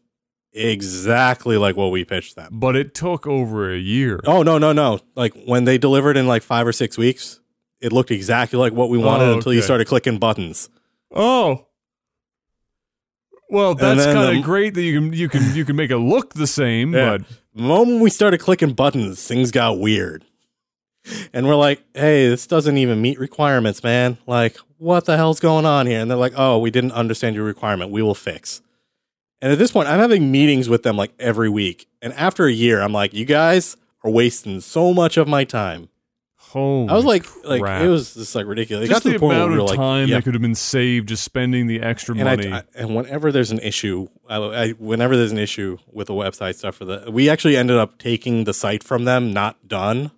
Exactly 0.53 1.57
like 1.57 1.75
what 1.75 1.91
we 1.91 2.03
pitched 2.05 2.35
them. 2.35 2.49
but 2.51 2.75
it 2.75 2.93
took 2.93 3.25
over 3.27 3.71
a 3.73 3.77
year. 3.77 4.19
Oh 4.25 4.43
no, 4.43 4.57
no, 4.59 4.71
no! 4.71 4.99
Like 5.15 5.33
when 5.45 5.65
they 5.65 5.77
delivered 5.79 6.15
in 6.17 6.27
like 6.27 6.43
five 6.43 6.67
or 6.67 6.71
six 6.73 6.95
weeks, 6.97 7.39
it 7.81 7.91
looked 7.91 8.11
exactly 8.11 8.59
like 8.59 8.71
what 8.73 8.89
we 8.89 8.97
oh, 8.99 9.05
wanted 9.05 9.29
Oh, 9.29 9.33
until 9.33 9.53
you 9.53 9.61
started 9.63 9.87
clicking 9.87 10.19
buttons. 10.19 10.69
Oh. 11.11 11.67
Well, 13.49 13.75
that's 13.75 14.03
kind 14.05 14.17
the- 14.17 14.39
of 14.39 14.43
great 14.43 14.73
that 14.75 14.81
you 14.83 14.99
can 14.99 15.13
you 15.13 15.29
can 15.29 15.55
you 15.55 15.65
can 15.65 15.75
make 15.75 15.91
it 15.91 15.97
look 15.97 16.33
the 16.33 16.47
same, 16.47 16.93
Yeah. 16.95 17.17
but 17.17 17.27
The 17.55 17.61
moment 17.61 18.01
we 18.01 18.09
started 18.09 18.39
clicking 18.39 18.73
buttons, 18.73 19.25
things 19.27 19.51
got 19.51 19.79
weird. 19.79 20.25
And 21.33 21.47
we're 21.47 21.55
like, 21.55 21.83
hey, 21.93 22.29
this 22.29 22.47
doesn't 22.47 22.77
even 22.77 23.01
meet 23.01 23.19
requirements, 23.19 23.83
man. 23.83 24.17
Like, 24.25 24.57
what 24.77 25.05
the 25.05 25.17
hell's 25.17 25.39
going 25.39 25.65
on 25.65 25.85
here? 25.85 25.99
And 25.99 26.09
they're 26.09 26.17
like, 26.17 26.33
oh, 26.35 26.57
we 26.57 26.71
didn't 26.71 26.93
understand 26.93 27.35
your 27.35 27.45
requirement. 27.45 27.91
We 27.91 28.01
will 28.01 28.15
fix. 28.15 28.61
And 29.41 29.51
at 29.51 29.59
this 29.59 29.71
point, 29.71 29.87
I'm 29.87 29.99
having 29.99 30.31
meetings 30.31 30.69
with 30.69 30.83
them 30.83 30.95
like 30.95 31.11
every 31.19 31.49
week. 31.49 31.87
And 32.01 32.13
after 32.13 32.45
a 32.45 32.51
year, 32.51 32.81
I'm 32.81 32.93
like, 32.93 33.13
you 33.13 33.25
guys 33.25 33.75
are 34.03 34.09
wasting 34.09 34.61
so 34.61 34.93
much 34.93 35.17
of 35.17 35.27
my 35.27 35.43
time. 35.43 35.89
Holy 36.53 36.89
I 36.89 36.93
was 36.93 37.05
like, 37.05 37.25
like 37.43 37.61
crap. 37.61 37.81
it 37.81 37.87
was 37.89 38.13
just 38.13 38.35
like 38.35 38.45
ridiculous. 38.45 38.85
It 38.85 38.87
just 38.87 39.03
got 39.03 39.03
to 39.03 39.09
the 39.09 39.13
the, 39.15 39.19
point 39.19 39.29
where 39.29 39.37
amount 39.37 39.51
we 39.51 39.57
were 39.57 39.63
of 39.63 39.69
like, 39.71 39.77
time 39.77 40.07
yeah. 40.07 40.15
that 40.17 40.23
could 40.23 40.33
have 40.33 40.41
been 40.41 40.55
saved 40.55 41.09
just 41.09 41.23
spending 41.23 41.67
the 41.67 41.81
extra 41.81 42.15
and 42.15 42.23
money. 42.23 42.51
I, 42.51 42.59
I- 42.59 42.63
and 42.75 42.95
whenever 42.95 43.31
there's 43.31 43.51
an 43.51 43.59
issue, 43.59 44.07
I, 44.29 44.37
I, 44.37 44.69
whenever 44.71 45.17
there's 45.17 45.31
an 45.31 45.37
issue 45.37 45.77
with 45.91 46.07
the 46.07 46.13
website 46.13 46.55
stuff 46.55 46.75
for 46.75 46.85
the, 46.85 47.09
we 47.11 47.29
actually 47.29 47.57
ended 47.57 47.77
up 47.77 47.97
taking 47.97 48.43
the 48.45 48.53
site 48.53 48.83
from 48.83 49.05
them, 49.05 49.33
not 49.33 49.67
done, 49.67 50.11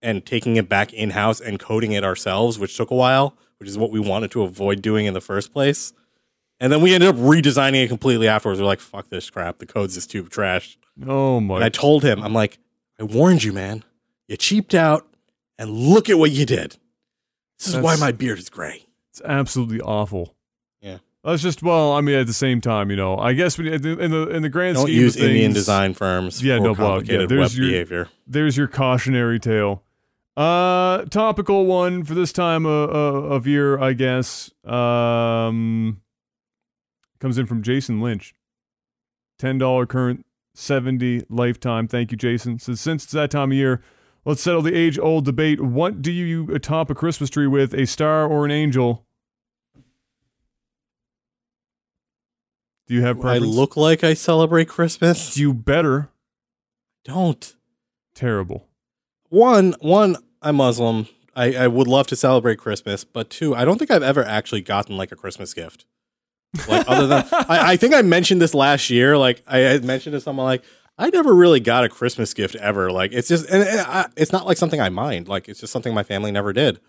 and 0.00 0.24
taking 0.24 0.56
it 0.56 0.68
back 0.68 0.92
in 0.92 1.10
house 1.10 1.40
and 1.40 1.58
coding 1.58 1.92
it 1.92 2.04
ourselves, 2.04 2.58
which 2.58 2.76
took 2.76 2.90
a 2.90 2.94
while, 2.94 3.36
which 3.58 3.68
is 3.68 3.76
what 3.76 3.90
we 3.90 4.00
wanted 4.00 4.30
to 4.30 4.42
avoid 4.42 4.80
doing 4.82 5.06
in 5.06 5.14
the 5.14 5.20
first 5.20 5.52
place. 5.52 5.92
And 6.60 6.72
then 6.72 6.80
we 6.80 6.94
ended 6.94 7.08
up 7.10 7.16
redesigning 7.16 7.84
it 7.84 7.88
completely 7.88 8.28
afterwards. 8.28 8.60
We're 8.60 8.66
like, 8.66 8.80
fuck 8.80 9.08
this 9.08 9.28
crap. 9.28 9.58
The 9.58 9.66
code's 9.66 9.94
just 9.94 10.10
too 10.10 10.22
trash. 10.24 10.78
oh 11.06 11.38
my 11.40 11.56
And 11.56 11.64
I 11.64 11.68
told 11.68 12.02
him, 12.02 12.22
I'm 12.22 12.32
like, 12.32 12.58
I 12.98 13.02
warned 13.02 13.42
you, 13.42 13.52
man. 13.52 13.84
You 14.26 14.36
cheaped 14.36 14.74
out, 14.74 15.06
and 15.58 15.70
look 15.70 16.08
at 16.10 16.18
what 16.18 16.30
you 16.30 16.46
did. 16.46 16.76
This 17.58 17.68
is 17.68 17.76
why 17.76 17.96
my 17.96 18.12
beard 18.12 18.38
is 18.38 18.48
gray. 18.50 18.86
It's 19.10 19.22
absolutely 19.24 19.80
awful. 19.80 20.34
Yeah. 20.80 20.98
That's 21.24 21.42
just 21.42 21.62
well. 21.62 21.92
I 21.92 22.02
mean, 22.02 22.16
at 22.16 22.26
the 22.26 22.32
same 22.32 22.60
time, 22.60 22.90
you 22.90 22.96
know, 22.96 23.16
I 23.18 23.32
guess 23.32 23.56
when, 23.58 23.66
in 23.66 23.82
the 23.82 23.98
in 23.98 24.10
the, 24.10 24.28
in 24.28 24.42
the 24.42 24.48
grand 24.48 24.76
Don't 24.76 24.86
scheme 24.86 25.00
use 25.00 25.14
of 25.16 25.20
things, 25.22 25.30
Indian 25.30 25.52
design 25.52 25.94
firms 25.94 26.42
Yeah, 26.42 26.58
for 26.58 26.62
no, 26.64 26.72
well, 26.74 27.02
yeah, 27.02 27.26
there's 27.26 27.52
web 27.54 27.58
your- 27.58 27.68
behavior. 27.70 28.08
There's 28.26 28.56
your 28.56 28.68
cautionary 28.68 29.40
tale. 29.40 29.82
Uh, 30.36 31.06
topical 31.06 31.64
one 31.64 32.04
for 32.04 32.12
this 32.14 32.30
time 32.30 32.66
of, 32.66 32.90
of 32.90 33.46
year, 33.46 33.78
I 33.80 33.94
guess. 33.94 34.50
Um, 34.64 36.02
comes 37.20 37.38
in 37.38 37.46
from 37.46 37.62
Jason 37.62 38.00
Lynch. 38.02 38.34
Ten 39.38 39.56
dollar 39.58 39.86
current, 39.86 40.26
seventy 40.54 41.24
lifetime. 41.30 41.88
Thank 41.88 42.10
you, 42.12 42.18
Jason. 42.18 42.58
So 42.58 42.74
since 42.74 43.04
it's 43.04 43.12
that 43.14 43.30
time 43.30 43.50
of 43.50 43.56
year, 43.56 43.82
let's 44.26 44.42
settle 44.42 44.60
the 44.60 44.76
age 44.76 44.98
old 44.98 45.24
debate. 45.24 45.62
What 45.62 46.02
do 46.02 46.12
you 46.12 46.58
top 46.58 46.90
a 46.90 46.94
Christmas 46.94 47.30
tree 47.30 47.46
with? 47.46 47.72
A 47.72 47.86
star 47.86 48.26
or 48.26 48.44
an 48.44 48.50
angel? 48.50 49.06
Do 52.86 52.94
you 52.94 53.02
have 53.02 53.24
I 53.24 53.38
look 53.38 53.76
like 53.76 54.04
I 54.04 54.14
celebrate 54.14 54.68
Christmas. 54.68 55.36
You 55.36 55.54
better. 55.54 56.10
Don't. 57.04 57.54
Terrible. 58.14 58.68
One, 59.28 59.74
one, 59.80 60.16
I'm 60.40 60.56
Muslim. 60.56 61.08
I, 61.34 61.54
I 61.54 61.66
would 61.66 61.88
love 61.88 62.06
to 62.08 62.16
celebrate 62.16 62.58
Christmas, 62.58 63.04
but 63.04 63.28
two, 63.28 63.54
I 63.54 63.64
don't 63.64 63.78
think 63.78 63.90
I've 63.90 64.02
ever 64.02 64.24
actually 64.24 64.62
gotten 64.62 64.96
like 64.96 65.12
a 65.12 65.16
Christmas 65.16 65.52
gift. 65.52 65.84
Like 66.68 66.88
other 66.88 67.06
than 67.06 67.24
I, 67.32 67.72
I 67.72 67.76
think 67.76 67.92
I 67.92 68.02
mentioned 68.02 68.40
this 68.40 68.54
last 68.54 68.88
year. 68.88 69.18
Like 69.18 69.42
I 69.46 69.58
had 69.58 69.84
mentioned 69.84 70.14
to 70.14 70.20
someone 70.20 70.46
like 70.46 70.64
I 70.98 71.10
never 71.10 71.34
really 71.34 71.60
got 71.60 71.84
a 71.84 71.88
Christmas 71.88 72.32
gift 72.34 72.54
ever. 72.56 72.90
Like 72.90 73.12
it's 73.12 73.28
just 73.28 73.48
and, 73.50 73.62
and 73.62 73.80
I, 73.80 74.06
it's 74.16 74.32
not 74.32 74.46
like 74.46 74.56
something 74.56 74.80
I 74.80 74.88
mind. 74.88 75.28
Like 75.28 75.48
it's 75.48 75.60
just 75.60 75.72
something 75.72 75.92
my 75.94 76.02
family 76.02 76.32
never 76.32 76.52
did. 76.52 76.80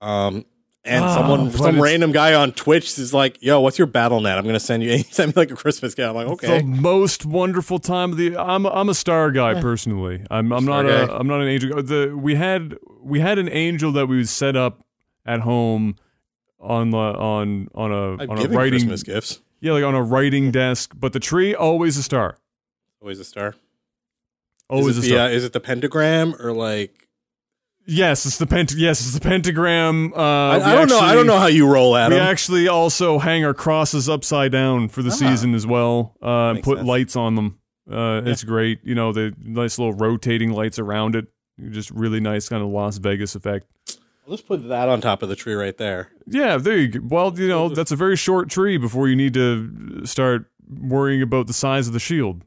Um, 0.00 0.44
and 0.84 1.04
Oh, 1.04 1.14
someone, 1.14 1.50
some 1.50 1.80
random 1.80 2.12
guy 2.12 2.34
on 2.34 2.52
Twitch 2.52 2.98
is 2.98 3.12
like, 3.12 3.42
"Yo, 3.42 3.60
what's 3.60 3.78
your 3.78 3.86
Battle.net? 3.86 4.38
I'm 4.38 4.44
gonna 4.46 4.60
send 4.60 4.82
you." 4.82 4.90
He 4.96 5.02
sent 5.02 5.34
me 5.36 5.40
like 5.40 5.50
a 5.50 5.56
Christmas 5.56 5.94
gift. 5.94 6.08
I'm 6.08 6.14
like, 6.14 6.28
okay. 6.28 6.58
The 6.60 6.64
most 6.64 7.26
wonderful 7.26 7.78
time 7.78 8.12
of 8.12 8.16
the. 8.16 8.36
I'm 8.36 8.64
I'm 8.66 8.88
a 8.88 8.94
star 8.94 9.30
guy 9.30 9.60
personally. 9.60 10.24
I'm 10.30 10.52
I'm 10.52 10.64
Star 10.64 10.82
not 10.82 10.90
a 10.90 11.06
guy. 11.06 11.14
I'm 11.16 11.26
not 11.26 11.40
an 11.40 11.48
angel. 11.48 11.82
The 11.82 12.16
we 12.16 12.36
had 12.36 12.76
we 13.02 13.20
had 13.20 13.38
an 13.38 13.48
angel 13.48 13.92
that 13.92 14.06
we 14.06 14.16
would 14.18 14.28
set 14.28 14.56
up 14.56 14.84
at 15.26 15.40
home 15.40 15.96
on 16.60 16.90
the 16.90 16.96
on 16.96 17.68
on 17.74 17.92
a 17.92 18.22
I've 18.22 18.30
on 18.30 18.38
a 18.38 18.48
writing 18.48 18.80
Christmas 18.80 19.02
gifts. 19.02 19.40
yeah 19.60 19.72
like 19.72 19.84
on 19.84 19.94
a 19.94 20.02
writing 20.02 20.50
desk. 20.50 20.94
But 20.96 21.12
the 21.12 21.20
tree 21.20 21.54
always 21.54 21.96
a 21.98 22.02
star. 22.02 22.38
Always 23.00 23.18
a 23.20 23.24
star. 23.24 23.54
Always 24.68 24.98
is 24.98 25.04
a 25.04 25.06
it 25.06 25.10
the, 25.10 25.16
star. 25.16 25.26
uh, 25.26 25.30
is 25.30 25.44
it 25.44 25.52
the 25.52 25.60
pentagram 25.60 26.34
or 26.40 26.52
like? 26.52 27.08
yes, 27.86 28.26
it's 28.26 28.36
the 28.38 28.46
pent. 28.46 28.72
Yes, 28.76 29.00
it's 29.00 29.14
the 29.14 29.20
pentagram. 29.20 30.12
Uh, 30.14 30.18
I, 30.18 30.72
I 30.72 30.74
don't 30.74 30.88
know. 30.88 30.98
I 31.00 31.14
don't 31.14 31.26
know 31.26 31.38
how 31.38 31.46
you 31.46 31.66
roll 31.70 31.96
at 31.96 32.10
We 32.10 32.18
actually 32.18 32.68
also 32.68 33.18
hang 33.18 33.44
our 33.44 33.54
crosses 33.54 34.08
upside 34.08 34.52
down 34.52 34.88
for 34.88 35.02
the 35.02 35.10
Ah. 35.10 35.14
season 35.14 35.54
as 35.54 35.66
well. 35.66 36.14
Uh, 36.22 36.50
and 36.50 36.62
put 36.62 36.78
sense. 36.78 36.88
lights 36.88 37.16
on 37.16 37.34
them. 37.34 37.58
Uh, 37.90 38.20
It's 38.26 38.44
great. 38.44 38.80
You 38.84 38.94
know, 38.94 39.12
the 39.12 39.34
nice 39.42 39.78
little 39.78 39.94
rotating 39.94 40.52
lights 40.52 40.78
around 40.78 41.16
it. 41.16 41.28
Just 41.70 41.90
really 41.90 42.20
nice 42.20 42.48
kind 42.48 42.62
of 42.62 42.68
Las 42.68 42.98
Vegas 42.98 43.34
effect. 43.34 43.66
I'll 44.26 44.32
just 44.34 44.46
put 44.46 44.68
that 44.68 44.88
on 44.90 45.00
top 45.00 45.22
of 45.22 45.30
the 45.30 45.36
tree 45.36 45.54
right 45.54 45.76
there. 45.78 46.10
Yeah, 46.26 46.58
there 46.58 46.76
you 46.76 46.88
go. 46.88 47.00
Well, 47.02 47.32
you 47.38 47.48
know, 47.48 47.70
that's 47.70 47.90
a 47.90 47.96
very 47.96 48.14
short 48.16 48.50
tree 48.50 48.76
before 48.76 49.08
you 49.08 49.16
need 49.16 49.32
to 49.34 50.04
start 50.04 50.50
worrying 50.68 51.22
about 51.22 51.46
the 51.46 51.54
size 51.54 51.86
of 51.86 51.94
the 51.94 51.98
shield. 51.98 52.42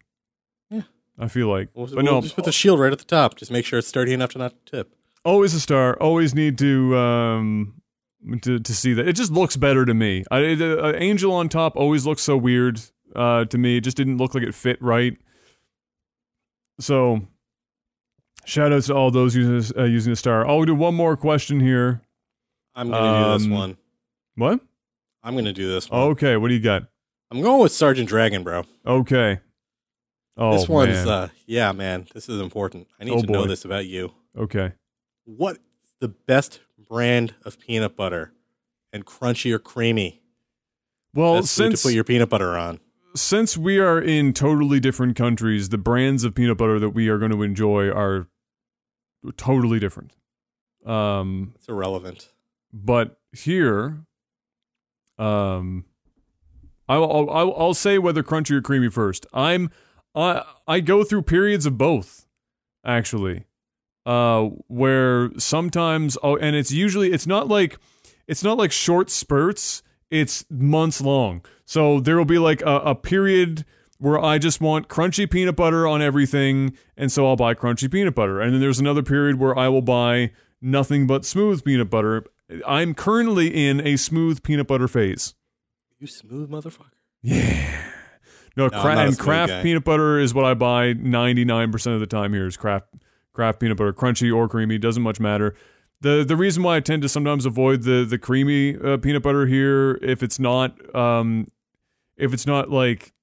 I 1.21 1.27
feel 1.27 1.47
like, 1.47 1.69
We'll, 1.75 1.87
but 1.87 2.03
no, 2.03 2.19
just 2.19 2.35
put 2.35 2.45
the 2.45 2.51
shield 2.51 2.79
right 2.79 2.91
at 2.91 2.97
the 2.99 3.05
top. 3.05 3.35
Just 3.35 3.51
make 3.51 3.63
sure 3.63 3.77
it's 3.79 3.87
sturdy 3.87 4.11
enough 4.11 4.31
to 4.31 4.39
not 4.39 4.53
tip. 4.65 4.95
always 5.23 5.53
a 5.53 5.59
star. 5.59 5.95
Always 6.01 6.33
need 6.33 6.57
to 6.57 6.97
um 6.97 7.81
to 8.41 8.59
to 8.59 8.73
see 8.73 8.93
that. 8.93 9.07
It 9.07 9.13
just 9.13 9.31
looks 9.31 9.55
better 9.55 9.85
to 9.85 9.93
me. 9.93 10.23
I, 10.31 10.39
it, 10.39 10.61
uh, 10.61 10.93
angel 10.95 11.31
on 11.31 11.47
top 11.47 11.75
always 11.75 12.05
looks 12.07 12.23
so 12.23 12.35
weird 12.35 12.81
uh 13.15 13.45
to 13.45 13.57
me. 13.57 13.77
It 13.77 13.81
just 13.81 13.97
didn't 13.97 14.17
look 14.17 14.33
like 14.33 14.43
it 14.43 14.55
fit 14.55 14.81
right. 14.81 15.15
So, 16.79 17.21
shout 18.45 18.73
outs 18.73 18.87
to 18.87 18.95
all 18.95 19.11
those 19.11 19.35
using 19.35 19.79
uh, 19.79 19.83
using 19.85 20.13
a 20.13 20.15
star. 20.15 20.47
I'll 20.47 20.65
do 20.65 20.73
one 20.75 20.95
more 20.95 21.15
question 21.15 21.59
here. 21.59 22.01
I'm 22.73 22.89
gonna 22.89 23.25
do 23.25 23.33
this 23.37 23.45
Um, 23.45 23.51
one. 23.51 23.77
What? 24.35 24.59
I'm 25.23 25.35
gonna 25.35 25.53
do 25.53 25.69
this 25.69 25.89
one. 25.89 26.01
Okay, 26.11 26.37
what 26.37 26.47
do 26.47 26.55
you 26.55 26.59
got? 26.61 26.83
I'm 27.29 27.41
going 27.41 27.61
with 27.61 27.71
Sergeant 27.71 28.09
Dragon, 28.09 28.43
bro. 28.43 28.63
Okay. 28.85 29.39
Oh, 30.37 30.53
this 30.57 30.67
one's 30.69 31.05
man. 31.05 31.07
uh 31.07 31.27
yeah, 31.45 31.71
man. 31.71 32.07
This 32.13 32.29
is 32.29 32.39
important. 32.41 32.87
I 32.99 33.03
need 33.03 33.13
Oh, 33.13 33.21
to 33.21 33.31
know 33.31 33.45
this 33.45 33.65
about 33.65 33.85
you. 33.85 34.13
okay. 34.37 34.73
What 35.25 35.57
the 35.99 36.07
best 36.07 36.61
brand 36.89 37.35
of 37.43 37.59
peanut 37.59 37.95
butter 37.95 38.33
and 38.93 39.05
crunchy 39.05 39.51
or 39.53 39.59
creamy? 39.59 40.21
Well, 41.13 41.37
food 41.41 41.47
since 41.47 41.81
to 41.81 41.87
put 41.89 41.93
your 41.93 42.03
peanut 42.03 42.29
butter 42.29 42.57
on. 42.57 42.79
since 43.15 43.57
we 43.57 43.77
are 43.79 43.99
in 44.01 44.33
totally 44.33 44.79
different 44.79 45.15
countries, 45.17 45.69
the 45.69 45.77
brands 45.77 46.23
of 46.23 46.33
peanut 46.33 46.57
butter 46.57 46.79
that 46.79 46.89
we 46.91 47.09
are 47.09 47.17
going 47.17 47.31
to 47.31 47.43
enjoy 47.43 47.89
are 47.89 48.27
totally 49.37 49.79
different. 49.79 50.13
Um, 50.85 51.51
It's 51.55 51.67
irrelevant. 51.67 52.29
but 52.73 53.19
here, 53.33 54.05
um, 55.19 55.85
I'll 56.89 57.29
I'll 57.29 57.53
I'll 57.55 57.73
say 57.73 57.97
whether 57.99 58.23
crunchy 58.23 58.51
or 58.51 58.61
creamy 58.61 58.89
first. 58.89 59.25
I'm 59.33 59.69
I 60.15 60.43
I 60.67 60.79
go 60.79 61.03
through 61.03 61.23
periods 61.23 61.65
of 61.65 61.77
both, 61.77 62.25
actually, 62.85 63.45
uh, 64.05 64.43
where 64.67 65.31
sometimes 65.37 66.17
oh, 66.23 66.35
and 66.37 66.55
it's 66.55 66.71
usually 66.71 67.11
it's 67.11 67.27
not 67.27 67.47
like 67.47 67.77
it's 68.27 68.43
not 68.43 68.57
like 68.57 68.71
short 68.71 69.09
spurts. 69.09 69.83
It's 70.09 70.43
months 70.49 70.99
long. 70.99 71.45
So 71.65 72.01
there 72.01 72.17
will 72.17 72.25
be 72.25 72.37
like 72.37 72.61
a, 72.61 72.77
a 72.79 72.95
period 72.95 73.65
where 73.97 74.19
I 74.19 74.39
just 74.39 74.59
want 74.59 74.89
crunchy 74.89 75.29
peanut 75.29 75.55
butter 75.55 75.87
on 75.87 76.01
everything, 76.01 76.75
and 76.97 77.11
so 77.11 77.27
I'll 77.27 77.35
buy 77.35 77.53
crunchy 77.53 77.89
peanut 77.89 78.15
butter. 78.15 78.41
And 78.41 78.53
then 78.53 78.59
there's 78.59 78.79
another 78.79 79.03
period 79.03 79.39
where 79.39 79.57
I 79.57 79.69
will 79.69 79.81
buy 79.81 80.31
nothing 80.61 81.07
but 81.07 81.23
smooth 81.23 81.63
peanut 81.63 81.89
butter. 81.89 82.25
I'm 82.67 82.93
currently 82.93 83.47
in 83.47 83.85
a 83.85 83.95
smooth 83.95 84.43
peanut 84.43 84.67
butter 84.67 84.87
phase. 84.87 85.35
You 85.99 86.07
smooth 86.07 86.49
motherfucker. 86.49 86.89
Yeah. 87.21 87.90
No, 88.69 88.77
No, 88.77 88.81
cra- 88.81 88.91
I'm 88.91 88.95
not 88.95 89.03
a 89.05 89.07
and 89.09 89.19
Kraft 89.19 89.63
peanut 89.63 89.83
butter 89.83 90.19
is 90.19 90.33
what 90.33 90.45
I 90.45 90.53
buy 90.53 90.93
99% 90.93 91.93
of 91.93 91.99
the 91.99 92.07
time 92.07 92.33
here 92.33 92.47
is 92.47 92.57
Kraft 92.57 92.87
Kraft 93.33 93.59
peanut 93.59 93.77
butter, 93.77 93.93
crunchy 93.93 94.33
or 94.35 94.49
creamy, 94.49 94.77
doesn't 94.77 95.03
much 95.03 95.19
matter. 95.19 95.55
The 96.01 96.23
the 96.27 96.35
reason 96.35 96.63
why 96.63 96.77
I 96.77 96.79
tend 96.79 97.01
to 97.03 97.09
sometimes 97.09 97.45
avoid 97.45 97.83
the 97.83 98.03
the 98.05 98.17
creamy 98.17 98.75
uh, 98.75 98.97
peanut 98.97 99.23
butter 99.23 99.45
here 99.45 99.99
if 100.01 100.23
it's 100.23 100.39
not 100.39 100.73
um 100.95 101.47
if 102.17 102.33
it's 102.33 102.45
not 102.47 102.69
like 102.71 103.13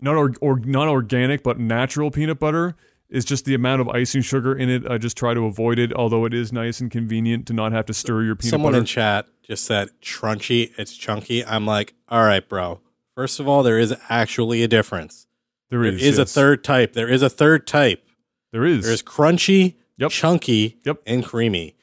not 0.00 0.16
or, 0.16 0.32
or 0.40 0.58
not 0.60 0.88
organic 0.88 1.42
but 1.42 1.58
natural 1.58 2.10
peanut 2.10 2.38
butter 2.38 2.74
is 3.10 3.26
just 3.26 3.44
the 3.44 3.54
amount 3.54 3.82
of 3.82 3.88
icing 3.90 4.22
sugar 4.22 4.54
in 4.54 4.70
it. 4.70 4.90
I 4.90 4.96
just 4.96 5.18
try 5.18 5.34
to 5.34 5.44
avoid 5.44 5.78
it, 5.78 5.92
although 5.92 6.24
it 6.24 6.32
is 6.32 6.50
nice 6.50 6.80
and 6.80 6.90
convenient 6.90 7.46
to 7.48 7.52
not 7.52 7.72
have 7.72 7.84
to 7.86 7.94
stir 7.94 8.22
your 8.22 8.34
peanut 8.34 8.50
Someone 8.52 8.72
butter. 8.72 8.86
Someone 8.86 9.14
in 9.14 9.24
chat 9.24 9.26
just 9.46 9.64
said 9.64 9.90
crunchy, 10.00 10.72
it's 10.78 10.96
chunky. 10.96 11.44
I'm 11.44 11.66
like, 11.66 11.92
all 12.08 12.24
right, 12.24 12.46
bro. 12.48 12.80
First 13.14 13.40
of 13.40 13.46
all, 13.48 13.62
there 13.62 13.78
is 13.78 13.94
actually 14.08 14.62
a 14.62 14.68
difference. 14.68 15.26
there 15.70 15.80
There 15.82 15.92
is, 15.92 16.02
is 16.02 16.18
a 16.18 16.26
third 16.26 16.62
type. 16.64 16.92
There 16.92 17.08
is 17.08 17.22
a 17.22 17.30
third 17.30 17.66
type. 17.66 18.04
There 18.52 18.64
is. 18.66 18.84
There 18.84 18.92
is 18.92 19.02
crunchy, 19.02 19.74
Yep. 19.98 20.10
chunky, 20.10 20.78
Yep. 20.84 21.02
and 21.06 21.24
creamy. 21.24 21.76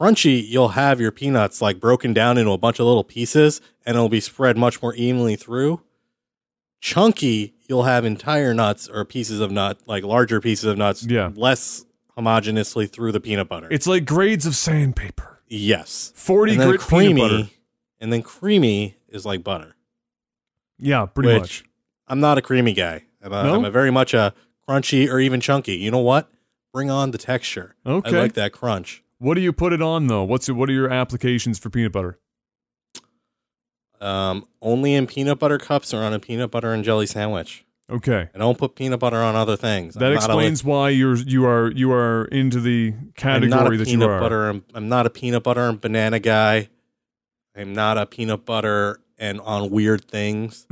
Crunchy, 0.00 0.44
you'll 0.46 0.70
have 0.70 1.00
your 1.00 1.10
peanuts 1.12 1.60
like 1.60 1.80
broken 1.80 2.12
down 2.12 2.38
into 2.38 2.50
a 2.52 2.58
bunch 2.58 2.78
of 2.78 2.86
little 2.86 3.04
pieces 3.04 3.60
and 3.86 3.96
it'll 3.96 4.08
be 4.08 4.20
spread 4.20 4.56
much 4.56 4.80
more 4.82 4.94
evenly 4.94 5.34
through. 5.36 5.82
Chunky, 6.80 7.54
you'll 7.68 7.82
have 7.84 8.04
entire 8.04 8.54
nuts 8.54 8.88
or 8.88 9.04
pieces 9.04 9.40
of 9.40 9.50
nut, 9.50 9.78
like 9.86 10.04
larger 10.04 10.40
pieces 10.40 10.64
of 10.64 10.78
nuts, 10.78 11.04
Yeah. 11.04 11.30
less 11.34 11.84
homogeneously 12.16 12.86
through 12.90 13.12
the 13.12 13.20
peanut 13.20 13.48
butter. 13.48 13.68
it's 13.70 13.86
like 13.86 14.04
grades 14.04 14.46
of 14.46 14.54
sandpaper. 14.56 15.40
yes. 15.48 16.12
40 16.14 16.52
And 16.52 16.60
then 16.60 16.68
grit 16.70 16.80
peanut 16.88 17.16
butter. 17.16 17.34
creamy, 17.34 17.52
and 18.00 18.12
then 18.12 18.22
creamy 18.22 18.96
is 19.08 19.24
like 19.26 19.42
butter. 19.44 19.74
Yeah, 20.78 21.06
pretty 21.06 21.32
which 21.32 21.40
much. 21.40 21.64
I'm 22.06 22.20
not 22.20 22.38
a 22.38 22.42
creamy 22.42 22.72
guy. 22.72 23.04
I'm 23.22 23.32
a, 23.32 23.42
No? 23.42 23.54
I'm 23.56 23.64
a 23.64 23.70
very 23.70 23.90
much 23.90 24.14
a 24.14 24.32
crunchy 24.68 25.08
or 25.10 25.18
even 25.18 25.40
chunky. 25.40 25.76
You 25.76 25.90
know 25.90 25.98
what? 25.98 26.30
Bring 26.72 26.90
on 26.90 27.10
the 27.10 27.18
texture. 27.18 27.74
Okay. 27.86 28.16
I 28.16 28.20
like 28.20 28.34
that 28.34 28.52
crunch. 28.52 29.02
What 29.18 29.34
do 29.34 29.40
you 29.40 29.52
put 29.52 29.72
it 29.72 29.82
on 29.82 30.06
though? 30.06 30.22
What's 30.22 30.48
what 30.48 30.68
are 30.68 30.72
your 30.72 30.90
applications 30.90 31.58
for 31.58 31.70
peanut 31.70 31.92
butter? 31.92 32.18
Um, 34.00 34.46
only 34.62 34.94
in 34.94 35.06
peanut 35.08 35.40
butter 35.40 35.58
cups 35.58 35.92
or 35.92 36.02
on 36.04 36.12
a 36.12 36.20
peanut 36.20 36.50
butter 36.52 36.72
and 36.72 36.84
jelly 36.84 37.06
sandwich. 37.06 37.64
Okay. 37.90 38.28
I 38.32 38.38
don't 38.38 38.58
put 38.58 38.76
peanut 38.76 39.00
butter 39.00 39.16
on 39.16 39.34
other 39.34 39.56
things. 39.56 39.94
That 39.94 40.10
I'm 40.10 40.16
explains 40.16 40.62
why 40.62 40.90
you're 40.90 41.16
you 41.16 41.46
are 41.46 41.70
you 41.72 41.90
are 41.90 42.26
into 42.26 42.60
the 42.60 42.94
category 43.16 43.76
that 43.76 43.88
you 43.88 44.02
are. 44.04 44.20
butter. 44.20 44.50
and- 44.50 44.62
I'm 44.74 44.88
not 44.88 45.06
a 45.06 45.10
peanut 45.10 45.42
butter 45.42 45.62
and 45.68 45.80
banana 45.80 46.20
guy. 46.20 46.68
I'm 47.56 47.72
not 47.72 47.98
a 47.98 48.06
peanut 48.06 48.44
butter 48.44 49.00
and 49.18 49.40
on 49.40 49.70
weird 49.70 50.04
things. 50.06 50.66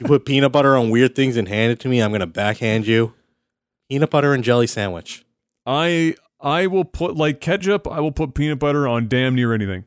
you 0.00 0.06
put 0.06 0.24
peanut 0.24 0.52
butter 0.52 0.76
on 0.76 0.90
weird 0.90 1.14
things 1.14 1.36
and 1.36 1.48
hand 1.48 1.72
it 1.72 1.80
to 1.80 1.88
me, 1.88 2.00
I'm 2.00 2.12
gonna 2.12 2.26
backhand 2.26 2.86
you. 2.86 3.14
Peanut 3.88 4.10
butter 4.10 4.34
and 4.34 4.42
jelly 4.44 4.66
sandwich. 4.66 5.24
I 5.64 6.14
I 6.40 6.66
will 6.66 6.84
put 6.84 7.16
like 7.16 7.40
ketchup. 7.40 7.86
I 7.90 8.00
will 8.00 8.12
put 8.12 8.34
peanut 8.34 8.58
butter 8.58 8.86
on 8.88 9.08
damn 9.08 9.34
near 9.34 9.52
anything. 9.52 9.84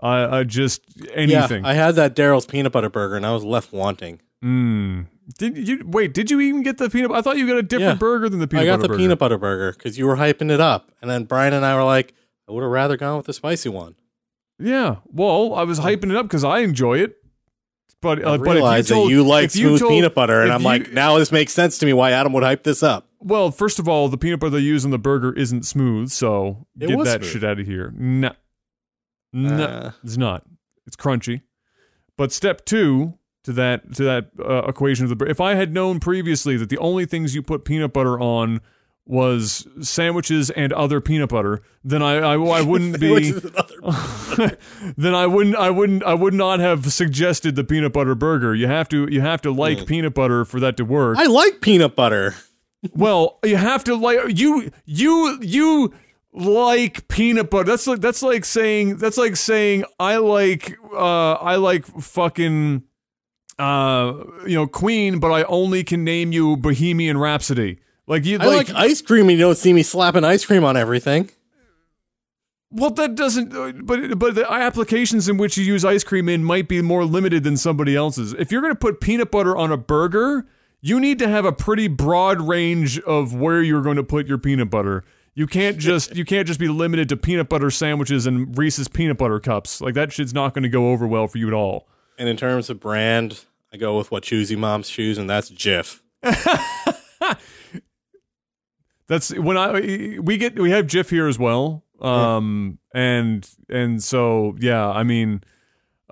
I 0.00 0.38
I 0.38 0.44
just 0.44 0.82
anything. 1.14 1.64
Yeah, 1.64 1.70
I 1.70 1.74
had 1.74 1.94
that 1.96 2.16
Daryl's 2.16 2.46
peanut 2.46 2.72
butter 2.72 2.90
burger 2.90 3.16
and 3.16 3.24
I 3.26 3.32
was 3.32 3.44
left 3.44 3.72
wanting. 3.72 4.20
mm. 4.44 5.06
Did 5.38 5.56
you 5.68 5.84
wait? 5.86 6.12
Did 6.12 6.30
you 6.32 6.40
even 6.40 6.62
get 6.64 6.78
the 6.78 6.90
peanut? 6.90 7.12
I 7.12 7.22
thought 7.22 7.36
you 7.38 7.46
got 7.46 7.56
a 7.56 7.62
different 7.62 7.94
Yeah. 7.94 7.98
burger 7.98 8.28
than 8.28 8.40
the 8.40 8.48
peanut 8.48 8.62
butter. 8.66 8.72
I 8.72 8.76
got 8.76 8.82
the 8.82 8.88
burger. 8.88 8.98
peanut 8.98 9.18
butter 9.20 9.38
burger 9.38 9.72
because 9.72 9.96
you 9.96 10.04
were 10.06 10.16
hyping 10.16 10.50
it 10.50 10.60
up, 10.60 10.90
and 11.00 11.08
then 11.08 11.24
Brian 11.24 11.54
and 11.54 11.64
I 11.64 11.76
were 11.76 11.84
like, 11.84 12.12
"I 12.48 12.52
would 12.52 12.62
have 12.62 12.70
rather 12.72 12.96
gone 12.96 13.18
with 13.18 13.26
the 13.26 13.32
spicy 13.32 13.68
one." 13.68 13.94
Yeah. 14.62 14.96
Well, 15.06 15.54
I 15.54 15.64
was 15.64 15.80
hyping 15.80 16.10
it 16.10 16.16
up 16.16 16.26
because 16.26 16.44
I 16.44 16.60
enjoy 16.60 16.98
it. 16.98 17.16
But 18.00 18.18
I 18.18 18.22
uh, 18.34 18.38
but 18.38 18.40
if 18.42 18.46
you 18.48 18.52
realized 18.54 18.88
told, 18.88 19.08
that 19.08 19.12
you 19.14 19.22
like 19.22 19.44
if 19.46 19.56
you 19.56 19.68
smooth 19.68 19.80
told- 19.80 19.90
peanut 19.92 20.14
butter, 20.14 20.42
and 20.42 20.52
I'm 20.52 20.60
you- 20.60 20.66
like, 20.66 20.92
now 20.92 21.18
this 21.18 21.30
makes 21.30 21.52
sense 21.52 21.78
to 21.78 21.86
me 21.86 21.92
why 21.92 22.10
Adam 22.12 22.32
would 22.32 22.42
hype 22.42 22.64
this 22.64 22.82
up. 22.82 23.08
Well, 23.20 23.52
first 23.52 23.78
of 23.78 23.88
all, 23.88 24.08
the 24.08 24.18
peanut 24.18 24.40
butter 24.40 24.50
they 24.50 24.58
use 24.58 24.84
in 24.84 24.90
the 24.90 24.98
burger 24.98 25.32
isn't 25.34 25.64
smooth, 25.64 26.10
so 26.10 26.66
It 26.80 26.88
get 26.88 26.98
that 27.04 27.20
smooth. 27.22 27.32
shit 27.32 27.44
out 27.44 27.60
of 27.60 27.66
here. 27.66 27.92
No, 27.96 28.32
no, 29.32 29.64
Uh, 29.64 29.90
it's 30.02 30.16
not. 30.16 30.44
It's 30.86 30.96
crunchy. 30.96 31.42
But 32.16 32.32
step 32.32 32.64
two 32.64 33.14
to 33.44 33.52
that 33.52 33.94
to 33.94 34.02
that 34.04 34.30
uh, 34.44 34.62
equation 34.66 35.04
of 35.04 35.08
the 35.10 35.16
bur- 35.16 35.26
if 35.28 35.40
I 35.40 35.54
had 35.54 35.72
known 35.72 36.00
previously 36.00 36.56
that 36.56 36.68
the 36.70 36.78
only 36.78 37.06
things 37.06 37.34
you 37.36 37.42
put 37.42 37.64
peanut 37.64 37.92
butter 37.92 38.18
on 38.18 38.60
was 39.04 39.66
sandwiches 39.80 40.48
and 40.50 40.72
other 40.72 41.00
peanut 41.00 41.30
butter, 41.30 41.60
then 41.84 42.02
I 42.02 42.14
I, 42.18 42.34
I 42.38 42.62
wouldn't 42.62 43.00
be. 43.00 43.32
then 44.96 45.14
I 45.14 45.26
wouldn't 45.26 45.56
I 45.56 45.70
wouldn't 45.70 46.02
I 46.04 46.14
would 46.14 46.34
not 46.34 46.60
have 46.60 46.92
suggested 46.92 47.56
the 47.56 47.64
peanut 47.64 47.92
butter 47.92 48.14
burger. 48.14 48.54
You 48.54 48.68
have 48.68 48.88
to 48.90 49.08
you 49.10 49.20
have 49.20 49.42
to 49.42 49.50
like 49.50 49.78
Mm. 49.78 49.86
peanut 49.86 50.14
butter 50.14 50.44
for 50.44 50.60
that 50.60 50.76
to 50.76 50.84
work. 50.84 51.18
I 51.18 51.26
like 51.26 51.60
peanut 51.60 51.96
butter. 51.96 52.34
Well, 52.94 53.38
you 53.44 53.56
have 53.56 53.84
to 53.84 53.94
like 53.96 54.18
you 54.38 54.70
you 54.84 55.38
you 55.40 55.92
like 56.32 57.08
peanut 57.08 57.50
butter. 57.50 57.64
That's 57.64 57.86
like 57.86 58.00
that's 58.00 58.22
like 58.22 58.44
saying 58.44 58.96
that's 58.98 59.18
like 59.18 59.36
saying 59.36 59.84
I 59.98 60.16
like 60.16 60.78
uh 60.94 61.32
I 61.34 61.56
like 61.56 61.86
fucking 61.86 62.82
uh 63.58 64.14
you 64.46 64.54
know 64.56 64.66
Queen, 64.66 65.18
but 65.18 65.30
I 65.30 65.42
only 65.44 65.84
can 65.84 66.04
name 66.04 66.32
you 66.32 66.56
Bohemian 66.56 67.18
Rhapsody. 67.18 67.78
Like 68.06 68.24
you 68.24 68.38
I 68.40 68.46
like, 68.46 68.68
like, 68.68 68.76
ice 68.76 69.00
cream, 69.00 69.28
and 69.28 69.38
you 69.38 69.44
don't 69.44 69.56
see 69.56 69.72
me 69.72 69.82
slapping 69.82 70.24
ice 70.24 70.44
cream 70.44 70.64
on 70.64 70.76
everything. 70.76 71.30
well 72.70 72.90
that 72.90 73.14
doesn't 73.14 73.54
uh, 73.54 73.72
but 73.82 74.18
but 74.18 74.34
the 74.34 74.50
applications 74.50 75.28
in 75.28 75.36
which 75.36 75.56
you 75.56 75.64
use 75.64 75.84
ice 75.84 76.02
cream 76.02 76.28
in 76.28 76.42
might 76.44 76.68
be 76.68 76.82
more 76.82 77.04
limited 77.04 77.44
than 77.44 77.56
somebody 77.56 77.94
else's. 77.94 78.32
If 78.34 78.50
you're 78.50 78.60
going 78.60 78.72
to 78.72 78.78
put 78.78 79.00
peanut 79.00 79.30
butter 79.30 79.56
on 79.56 79.70
a 79.70 79.76
burger, 79.76 80.46
you 80.80 80.98
need 80.98 81.18
to 81.20 81.28
have 81.28 81.44
a 81.44 81.52
pretty 81.52 81.86
broad 81.86 82.40
range 82.40 82.98
of 83.00 83.34
where 83.34 83.62
you're 83.62 83.82
going 83.82 83.96
to 83.96 84.02
put 84.02 84.26
your 84.26 84.38
peanut 84.38 84.68
butter. 84.68 85.04
You 85.34 85.46
can't 85.46 85.78
just 85.78 86.16
you 86.16 86.24
can't 86.24 86.46
just 86.46 86.60
be 86.60 86.68
limited 86.68 87.08
to 87.10 87.16
peanut 87.16 87.48
butter 87.48 87.70
sandwiches 87.70 88.26
and 88.26 88.56
Reese's 88.58 88.88
peanut 88.88 89.16
butter 89.16 89.38
cups. 89.40 89.80
Like 89.80 89.94
that 89.94 90.12
shit's 90.12 90.34
not 90.34 90.54
going 90.54 90.64
to 90.64 90.68
go 90.68 90.90
over 90.90 91.06
well 91.06 91.28
for 91.28 91.38
you 91.38 91.46
at 91.46 91.54
all. 91.54 91.86
And 92.18 92.28
in 92.28 92.36
terms 92.36 92.68
of 92.68 92.80
brand, 92.80 93.44
I 93.72 93.78
go 93.78 93.96
with 93.96 94.10
what 94.10 94.24
Choosy 94.24 94.56
Moms 94.56 94.90
choose, 94.90 95.16
and 95.16 95.30
that's 95.30 95.50
Jif. 95.50 96.00
That's 99.08 99.34
when 99.34 99.56
I 99.56 100.18
we 100.20 100.36
get 100.38 100.58
we 100.58 100.70
have 100.70 100.86
Jif 100.86 101.10
here 101.10 101.26
as 101.26 101.38
well. 101.38 101.84
Um 102.00 102.78
and 102.94 103.48
and 103.68 104.02
so 104.02 104.54
yeah, 104.58 104.88
I 104.88 105.02
mean 105.02 105.42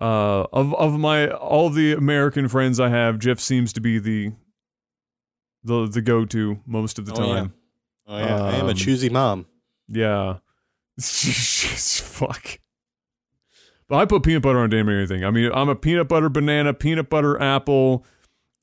uh 0.00 0.46
of 0.52 0.74
of 0.74 0.98
my 0.98 1.28
all 1.30 1.70
the 1.70 1.92
American 1.92 2.48
friends 2.48 2.78
I 2.80 2.88
have, 2.88 3.16
Jif 3.16 3.40
seems 3.40 3.72
to 3.74 3.80
be 3.80 3.98
the 3.98 4.32
the 5.64 5.86
the 5.86 6.02
go 6.02 6.24
to 6.26 6.60
most 6.66 6.98
of 6.98 7.06
the 7.06 7.12
Oh, 7.14 7.26
yeah. 7.26 7.34
time. 7.34 7.54
Oh 8.06 8.18
yeah, 8.18 8.42
I 8.44 8.52
am 8.56 8.66
a 8.66 8.70
Um, 8.70 8.74
choosy 8.76 9.08
mom. 9.08 9.46
Yeah. 9.88 10.38
Fuck. 11.00 12.58
But 13.88 13.96
I 13.96 14.04
put 14.04 14.22
peanut 14.22 14.42
butter 14.42 14.58
on 14.58 14.70
damn 14.70 14.88
anything. 14.88 15.24
I 15.24 15.30
mean, 15.30 15.50
I'm 15.52 15.68
a 15.68 15.74
peanut 15.74 16.08
butter 16.08 16.28
banana, 16.28 16.72
peanut 16.74 17.10
butter 17.10 17.40
apple, 17.40 18.04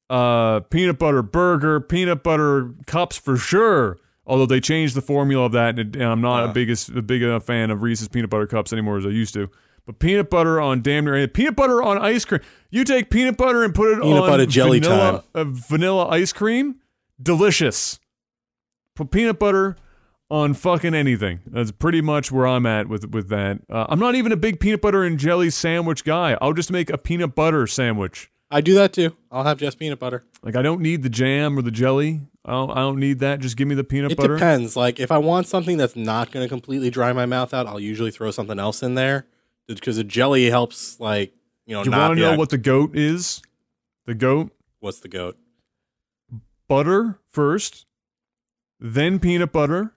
uh, 0.10 0.62
peanut 0.62 0.98
butter 0.98 1.22
burger, 1.22 1.80
peanut 1.82 2.24
butter 2.24 2.72
cups 2.86 3.18
for 3.18 3.36
sure. 3.38 3.98
Although 4.28 4.46
they 4.46 4.60
changed 4.60 4.94
the 4.94 5.02
formula 5.02 5.46
of 5.46 5.54
that, 5.54 5.80
and, 5.80 5.96
and 5.96 6.04
I'm 6.06 6.22
not 6.22 6.44
a 6.44 6.48
Uh. 6.50 6.54
biggest 6.54 6.90
a 6.90 7.02
big 7.02 7.22
enough 7.24 7.46
fan 7.46 7.72
of 7.72 7.82
Reese's 7.82 8.10
peanut 8.10 8.30
butter 8.30 8.46
cups 8.46 8.74
anymore 8.74 8.98
as 8.98 9.06
I 9.06 9.10
used 9.10 9.34
to. 9.36 9.50
But 9.86 10.00
peanut 10.00 10.30
butter 10.30 10.60
on 10.60 10.82
damn 10.82 11.06
near 11.06 11.16
anything. 11.16 11.32
peanut 11.34 11.56
butter 11.56 11.82
on 11.82 11.98
ice 11.98 12.26
cream. 12.26 12.42
You 12.70 12.84
take 12.84 13.10
peanut 13.10 13.38
butter 13.38 13.64
and 13.64 13.74
put 13.74 13.90
it 13.94 14.02
Peanut 14.02 14.24
on 14.24 14.30
butter 14.30 14.46
jelly 14.46 14.80
vanilla, 14.82 15.24
uh, 15.34 15.46
vanilla 15.46 16.08
ice 16.10 16.34
cream. 16.34 16.76
Delicious. 17.22 18.00
Put 18.96 19.12
peanut 19.12 19.40
butter 19.40 19.78
on 20.30 20.54
fucking 20.54 20.94
anything. 20.94 21.40
That's 21.48 21.72
pretty 21.72 22.02
much 22.02 22.32
where 22.34 22.46
I'm 22.46 22.66
at 22.66 22.90
with 22.90 23.10
with 23.12 23.30
that. 23.30 23.60
Uh, 23.70 23.86
I'm 23.88 24.00
not 24.00 24.16
even 24.16 24.34
a 24.34 24.36
big 24.38 24.60
peanut 24.60 24.82
butter 24.82 25.04
and 25.04 25.18
jelly 25.18 25.50
sandwich 25.50 26.04
guy. 26.04 26.38
I'll 26.42 26.52
just 26.54 26.70
make 26.72 26.90
a 26.90 26.98
peanut 26.98 27.34
butter 27.34 27.66
sandwich. 27.66 28.30
I 28.50 28.62
do 28.62 28.76
that 28.76 28.94
too. 28.94 29.16
I'll 29.32 29.44
have 29.44 29.58
just 29.60 29.78
peanut 29.78 30.00
butter. 30.00 30.24
Like 30.42 30.56
I 30.56 30.62
don't 30.62 30.82
need 30.82 31.04
the 31.04 31.10
jam 31.10 31.58
or 31.58 31.62
the 31.62 31.72
jelly. 31.72 32.22
I 32.46 32.52
don't, 32.52 32.72
I 32.72 32.76
don't 32.76 33.00
need 33.00 33.20
that. 33.20 33.40
Just 33.40 33.58
give 33.58 33.68
me 33.68 33.76
the 33.76 33.84
peanut 33.84 34.12
It 34.14 34.18
butter. 34.18 34.36
It 34.36 34.38
depends. 34.38 34.76
Like 34.78 35.00
if 35.00 35.12
I 35.12 35.18
want 35.18 35.48
something 35.48 35.76
that's 35.78 35.96
not 35.98 36.32
going 36.32 36.46
to 36.46 36.50
completely 36.50 36.90
dry 36.90 37.12
my 37.12 37.26
mouth 37.26 37.54
out, 37.54 37.68
I'll 37.68 37.80
usually 37.80 38.12
throw 38.12 38.32
something 38.32 38.58
else 38.58 38.82
in 38.82 38.96
there 38.96 39.26
because 39.68 39.98
the 39.98 40.04
jelly 40.06 40.46
helps. 40.50 40.98
Like 41.00 41.34
you 41.66 41.76
know, 41.76 41.84
Do 41.84 41.90
you 41.90 41.98
want 41.98 42.16
to 42.16 42.22
know 42.22 42.30
that- 42.32 42.40
what 42.40 42.50
the 42.50 42.58
goat 42.58 42.96
is? 42.96 43.42
The 44.06 44.16
goat 44.16 44.52
what's 44.80 45.00
the 45.02 45.10
goat? 45.10 45.38
butter 46.70 47.20
first, 47.30 47.86
then 48.80 49.20
peanut 49.20 49.52
butter, 49.52 49.94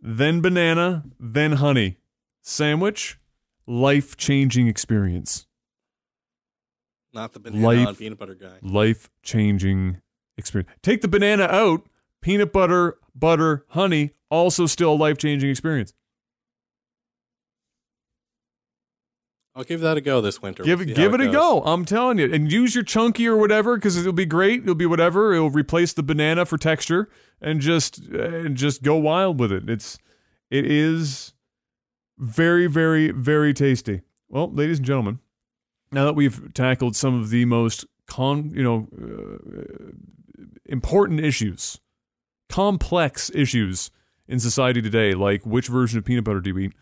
then 0.00 0.40
banana, 0.40 1.04
then 1.18 1.52
honey. 1.52 1.98
Sandwich, 2.42 3.18
life 3.66 4.16
changing 4.18 4.66
experience. 4.68 5.46
Not 7.14 7.32
the 7.32 7.38
banana 7.40 7.64
Life- 7.64 7.88
on 7.88 7.94
peanut 7.96 8.18
butter 8.18 8.34
guy. 8.34 8.58
life 8.62 9.08
changing 9.22 10.00
experience. 10.36 10.70
Take 10.82 11.00
the 11.00 11.08
banana 11.08 11.44
out, 11.44 11.86
peanut 12.20 12.52
butter, 12.52 12.98
butter, 13.14 13.64
honey, 13.68 14.10
also 14.30 14.66
still 14.66 14.94
a 14.94 14.96
life 14.96 15.16
changing 15.16 15.48
experience. 15.48 15.94
I'll 19.56 19.62
give 19.62 19.80
that 19.82 19.96
a 19.96 20.00
go 20.00 20.20
this 20.20 20.42
winter. 20.42 20.64
Give 20.64 20.80
We'll 20.80 20.88
it 20.90 20.96
give 20.96 21.14
it 21.14 21.20
a 21.20 21.28
go. 21.30 21.62
I'm 21.62 21.84
telling 21.84 22.18
you. 22.18 22.32
And 22.34 22.50
use 22.50 22.74
your 22.74 22.82
chunky 22.82 23.28
or 23.28 23.36
whatever 23.36 23.76
because 23.76 23.96
it'll 23.96 24.12
be 24.12 24.26
great. 24.26 24.62
It'll 24.62 24.74
be 24.74 24.86
whatever. 24.86 25.32
It'll 25.32 25.50
replace 25.50 25.92
the 25.92 26.02
banana 26.02 26.44
for 26.44 26.58
texture 26.58 27.08
and 27.40 27.60
just 27.60 27.98
and 27.98 28.56
just 28.56 28.82
go 28.82 28.96
wild 28.96 29.38
with 29.38 29.52
it. 29.52 29.70
It's 29.70 29.96
it 30.50 30.66
is 30.68 31.34
very 32.18 32.66
very 32.66 33.12
very 33.12 33.54
tasty. 33.54 34.00
Well, 34.28 34.50
ladies 34.50 34.78
and 34.78 34.86
gentlemen, 34.86 35.20
now 35.94 36.04
that 36.04 36.14
we've 36.14 36.52
tackled 36.54 36.96
some 36.96 37.20
of 37.20 37.30
the 37.30 37.44
most 37.44 37.86
con, 38.06 38.50
you 38.54 38.62
know, 38.62 38.88
uh, 39.00 39.92
important 40.66 41.20
issues, 41.20 41.80
complex 42.48 43.30
issues 43.34 43.90
in 44.28 44.40
society 44.40 44.82
today, 44.82 45.12
like 45.12 45.44
which 45.44 45.68
version 45.68 45.98
of 45.98 46.04
peanut 46.04 46.24
butter 46.24 46.40
do 46.40 46.50
you 46.50 46.58
eat? 46.58 46.72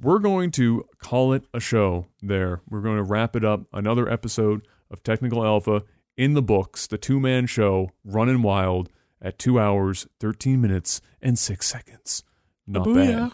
we're 0.00 0.18
going 0.18 0.50
to 0.52 0.86
call 0.98 1.32
it 1.32 1.44
a 1.52 1.60
show 1.60 2.06
there. 2.22 2.62
We're 2.68 2.80
going 2.80 2.96
to 2.96 3.02
wrap 3.02 3.34
it 3.34 3.44
up. 3.44 3.62
Another 3.72 4.10
episode 4.10 4.66
of 4.90 5.02
Technical 5.02 5.44
Alpha 5.44 5.82
in 6.16 6.34
the 6.34 6.42
books, 6.42 6.86
the 6.86 6.98
two 6.98 7.20
man 7.20 7.46
show, 7.46 7.90
running 8.04 8.42
wild 8.42 8.90
at 9.20 9.38
two 9.38 9.58
hours, 9.58 10.06
13 10.20 10.60
minutes, 10.60 11.00
and 11.20 11.38
six 11.38 11.66
seconds. 11.66 12.22
Not 12.66 12.84
bad. 12.84 12.94
Booyah. 12.94 13.32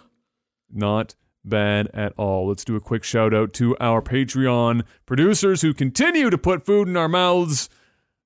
Not 0.72 1.14
bad 1.44 1.88
at 1.94 2.12
all. 2.16 2.48
Let's 2.48 2.64
do 2.64 2.76
a 2.76 2.80
quick 2.80 3.04
shout 3.04 3.34
out 3.34 3.52
to 3.54 3.76
our 3.78 4.02
Patreon 4.02 4.82
producers 5.06 5.62
who 5.62 5.74
continue 5.74 6.30
to 6.30 6.38
put 6.38 6.64
food 6.64 6.88
in 6.88 6.96
our 6.96 7.08
mouths. 7.08 7.68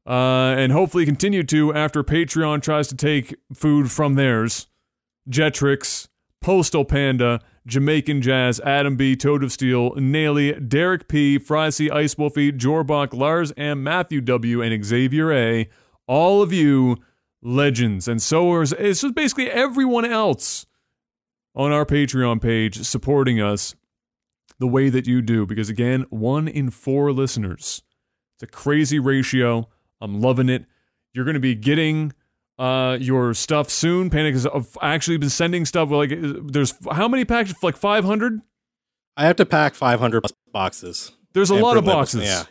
Uh, 0.06 0.54
and 0.56 0.72
hopefully 0.72 1.04
continue 1.04 1.42
to 1.42 1.74
after 1.74 2.02
Patreon 2.02 2.62
tries 2.62 2.88
to 2.88 2.96
take 2.96 3.34
food 3.52 3.90
from 3.90 4.14
theirs. 4.14 4.66
Jetrix, 5.28 6.08
Postal 6.40 6.86
Panda, 6.86 7.40
Jamaican 7.66 8.22
Jazz, 8.22 8.58
Adam 8.60 8.96
B, 8.96 9.14
Toad 9.14 9.44
of 9.44 9.52
Steel, 9.52 9.92
Naily, 9.92 10.66
Derek 10.66 11.08
P, 11.08 11.38
Frysy, 11.38 11.90
Ice 11.90 12.16
Wolfie, 12.16 12.52
Jorbach, 12.52 13.12
Lars 13.12 13.52
M, 13.58 13.82
Matthew 13.82 14.22
W, 14.22 14.62
and 14.62 14.82
Xavier 14.82 15.30
A. 15.30 15.68
All 16.06 16.40
of 16.40 16.54
you 16.54 16.96
legends. 17.42 18.08
And 18.08 18.22
so 18.22 18.60
is 18.62 18.72
it's 18.72 19.02
just 19.02 19.14
basically 19.14 19.50
everyone 19.50 20.06
else 20.06 20.64
on 21.58 21.72
our 21.72 21.84
Patreon 21.84 22.40
page 22.40 22.82
supporting 22.86 23.38
us 23.40 23.74
the 24.58 24.66
way 24.66 24.88
that 24.88 25.06
you 25.06 25.20
do. 25.20 25.44
Because 25.44 25.68
again, 25.68 26.06
one 26.08 26.48
in 26.48 26.70
four 26.70 27.12
listeners. 27.12 27.82
It's 28.36 28.44
a 28.44 28.46
crazy 28.46 28.98
ratio. 28.98 29.68
I'm 30.00 30.20
loving 30.20 30.48
it. 30.48 30.64
You're 31.12 31.24
going 31.24 31.34
to 31.34 31.40
be 31.40 31.54
getting 31.56 32.12
uh, 32.58 32.96
your 33.00 33.34
stuff 33.34 33.68
soon. 33.70 34.08
Panic 34.10 34.34
has 34.34 34.46
actually 34.80 35.16
been 35.18 35.30
sending 35.30 35.66
stuff. 35.66 35.90
Like, 35.90 36.10
there's 36.12 36.74
how 36.90 37.08
many 37.08 37.24
packages? 37.24 37.62
Like 37.62 37.76
500. 37.76 38.40
I 39.16 39.24
have 39.24 39.36
to 39.36 39.46
pack 39.46 39.74
500 39.74 40.24
boxes. 40.52 41.10
There's 41.32 41.50
a 41.50 41.54
lot 41.56 41.76
of 41.76 41.84
labels, 41.84 42.12
boxes. 42.14 42.24
Yeah. 42.24 42.44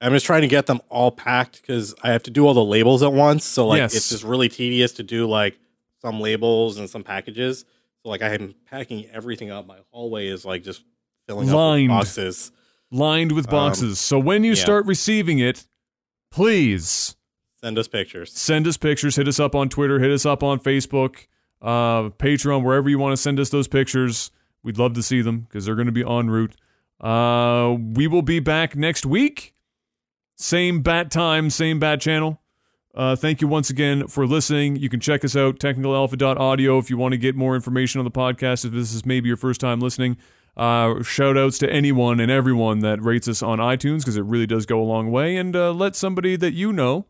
I'm 0.00 0.12
just 0.12 0.24
trying 0.26 0.42
to 0.42 0.48
get 0.48 0.66
them 0.66 0.80
all 0.88 1.10
packed 1.10 1.60
because 1.60 1.94
I 2.02 2.12
have 2.12 2.22
to 2.24 2.30
do 2.30 2.46
all 2.46 2.54
the 2.54 2.64
labels 2.64 3.02
at 3.02 3.12
once. 3.12 3.44
So 3.44 3.66
like 3.66 3.78
Yes. 3.78 3.94
it's 3.94 4.08
just 4.08 4.24
really 4.24 4.48
tedious 4.48 4.92
to 4.92 5.02
do 5.02 5.28
like 5.28 5.58
some 6.00 6.20
labels 6.20 6.78
and 6.78 6.88
some 6.88 7.02
packages. 7.02 7.64
So 8.02 8.10
like 8.10 8.22
I'm 8.22 8.54
packing 8.70 9.06
everything 9.12 9.50
up. 9.50 9.66
My 9.66 9.78
hallway 9.90 10.28
is 10.28 10.44
like 10.44 10.62
just 10.62 10.82
filling 11.26 11.50
Lined. 11.50 11.90
up 11.90 11.98
with 12.00 12.06
boxes. 12.06 12.52
lined 12.90 13.32
with 13.32 13.46
Um, 13.48 13.50
boxes. 13.50 13.98
so 14.00 14.18
when 14.18 14.44
you 14.44 14.52
yeah. 14.52 14.62
start 14.62 14.86
receiving 14.86 15.38
it, 15.38 15.66
please 16.30 17.16
Send 17.62 17.76
us 17.78 17.88
pictures. 17.88 18.32
send 18.32 18.66
us 18.66 18.76
pictures. 18.76 19.16
Hit 19.16 19.26
us 19.28 19.40
up 19.40 19.54
on 19.54 19.68
Twitter. 19.68 19.98
Hit 19.98 20.10
us 20.12 20.24
up 20.24 20.42
on 20.44 20.60
Facebook, 20.60 21.26
uh, 21.60 22.10
Patreon, 22.10 22.62
wherever 22.62 22.88
you 22.88 22.98
want 22.98 23.12
to 23.12 23.16
send 23.16 23.40
us 23.40 23.50
those 23.50 23.66
pictures. 23.66 24.30
We'd 24.62 24.78
love 24.78 24.92
to 24.94 25.02
see 25.02 25.22
them 25.22 25.40
because 25.40 25.64
they're 25.66 25.74
going 25.74 25.86
to 25.86 25.92
be 25.92 26.02
en 26.08 26.30
route. 26.30 26.54
Uh, 27.00 27.76
we 27.78 28.06
will 28.06 28.22
be 28.22 28.38
back 28.40 28.76
next 28.76 29.04
week. 29.06 29.54
Same 30.36 30.82
bat 30.82 31.10
time, 31.10 31.50
same 31.50 31.78
bat 31.80 32.00
channel. 32.00 32.40
Uh, 32.98 33.14
thank 33.14 33.40
you 33.40 33.46
once 33.46 33.70
again 33.70 34.08
for 34.08 34.26
listening. 34.26 34.74
You 34.74 34.88
can 34.88 34.98
check 34.98 35.24
us 35.24 35.36
out, 35.36 35.60
technicalalpha.audio, 35.60 36.78
if 36.78 36.90
you 36.90 36.98
want 36.98 37.12
to 37.12 37.16
get 37.16 37.36
more 37.36 37.54
information 37.54 38.00
on 38.00 38.04
the 38.04 38.10
podcast. 38.10 38.64
If 38.64 38.72
this 38.72 38.92
is 38.92 39.06
maybe 39.06 39.28
your 39.28 39.36
first 39.36 39.60
time 39.60 39.78
listening, 39.78 40.16
uh, 40.56 41.00
shout 41.04 41.38
outs 41.38 41.58
to 41.58 41.72
anyone 41.72 42.18
and 42.18 42.28
everyone 42.28 42.80
that 42.80 43.00
rates 43.00 43.28
us 43.28 43.40
on 43.40 43.60
iTunes 43.60 43.98
because 43.98 44.16
it 44.16 44.24
really 44.24 44.48
does 44.48 44.66
go 44.66 44.80
a 44.80 44.82
long 44.82 45.12
way. 45.12 45.36
And 45.36 45.54
uh, 45.54 45.70
let 45.70 45.94
somebody 45.94 46.34
that 46.34 46.54
you 46.54 46.72
know 46.72 47.06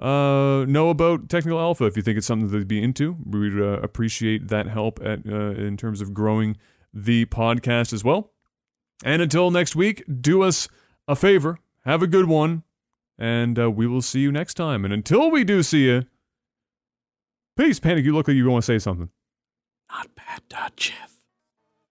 uh, 0.00 0.64
know 0.66 0.90
about 0.90 1.28
Technical 1.28 1.60
Alpha 1.60 1.84
if 1.84 1.96
you 1.96 2.02
think 2.02 2.18
it's 2.18 2.26
something 2.26 2.50
they'd 2.50 2.66
be 2.66 2.82
into. 2.82 3.16
We'd 3.24 3.60
uh, 3.60 3.78
appreciate 3.80 4.48
that 4.48 4.66
help 4.66 4.98
at 5.04 5.20
uh, 5.24 5.52
in 5.52 5.76
terms 5.76 6.00
of 6.00 6.12
growing 6.12 6.56
the 6.92 7.26
podcast 7.26 7.92
as 7.92 8.02
well. 8.02 8.32
And 9.04 9.22
until 9.22 9.52
next 9.52 9.76
week, 9.76 10.02
do 10.20 10.42
us 10.42 10.68
a 11.06 11.14
favor, 11.14 11.60
have 11.84 12.02
a 12.02 12.08
good 12.08 12.26
one, 12.26 12.64
and 13.22 13.56
uh, 13.56 13.70
we 13.70 13.86
will 13.86 14.02
see 14.02 14.18
you 14.18 14.32
next 14.32 14.54
time. 14.54 14.84
And 14.84 14.92
until 14.92 15.30
we 15.30 15.44
do 15.44 15.62
see 15.62 15.84
you, 15.84 16.06
peace. 17.56 17.78
Panic, 17.78 18.04
you 18.04 18.12
look 18.12 18.26
like 18.26 18.34
you 18.34 18.50
want 18.50 18.64
to 18.64 18.66
say 18.66 18.80
something. 18.80 19.10
Not 19.90 20.12
bad, 20.16 20.40
dot 20.48 20.74
Jeff. 20.76 21.20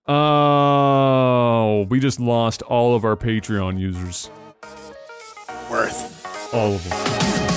Oh, 0.08 1.88
we 1.90 2.02
just 2.02 2.20
lost 2.20 2.62
all 2.64 2.95
of 2.95 3.06
our 3.06 3.16
Patreon 3.16 3.80
users. 3.80 4.30
Worth. 5.70 6.53
All 6.53 6.74
of 6.74 6.90
them. 6.90 7.51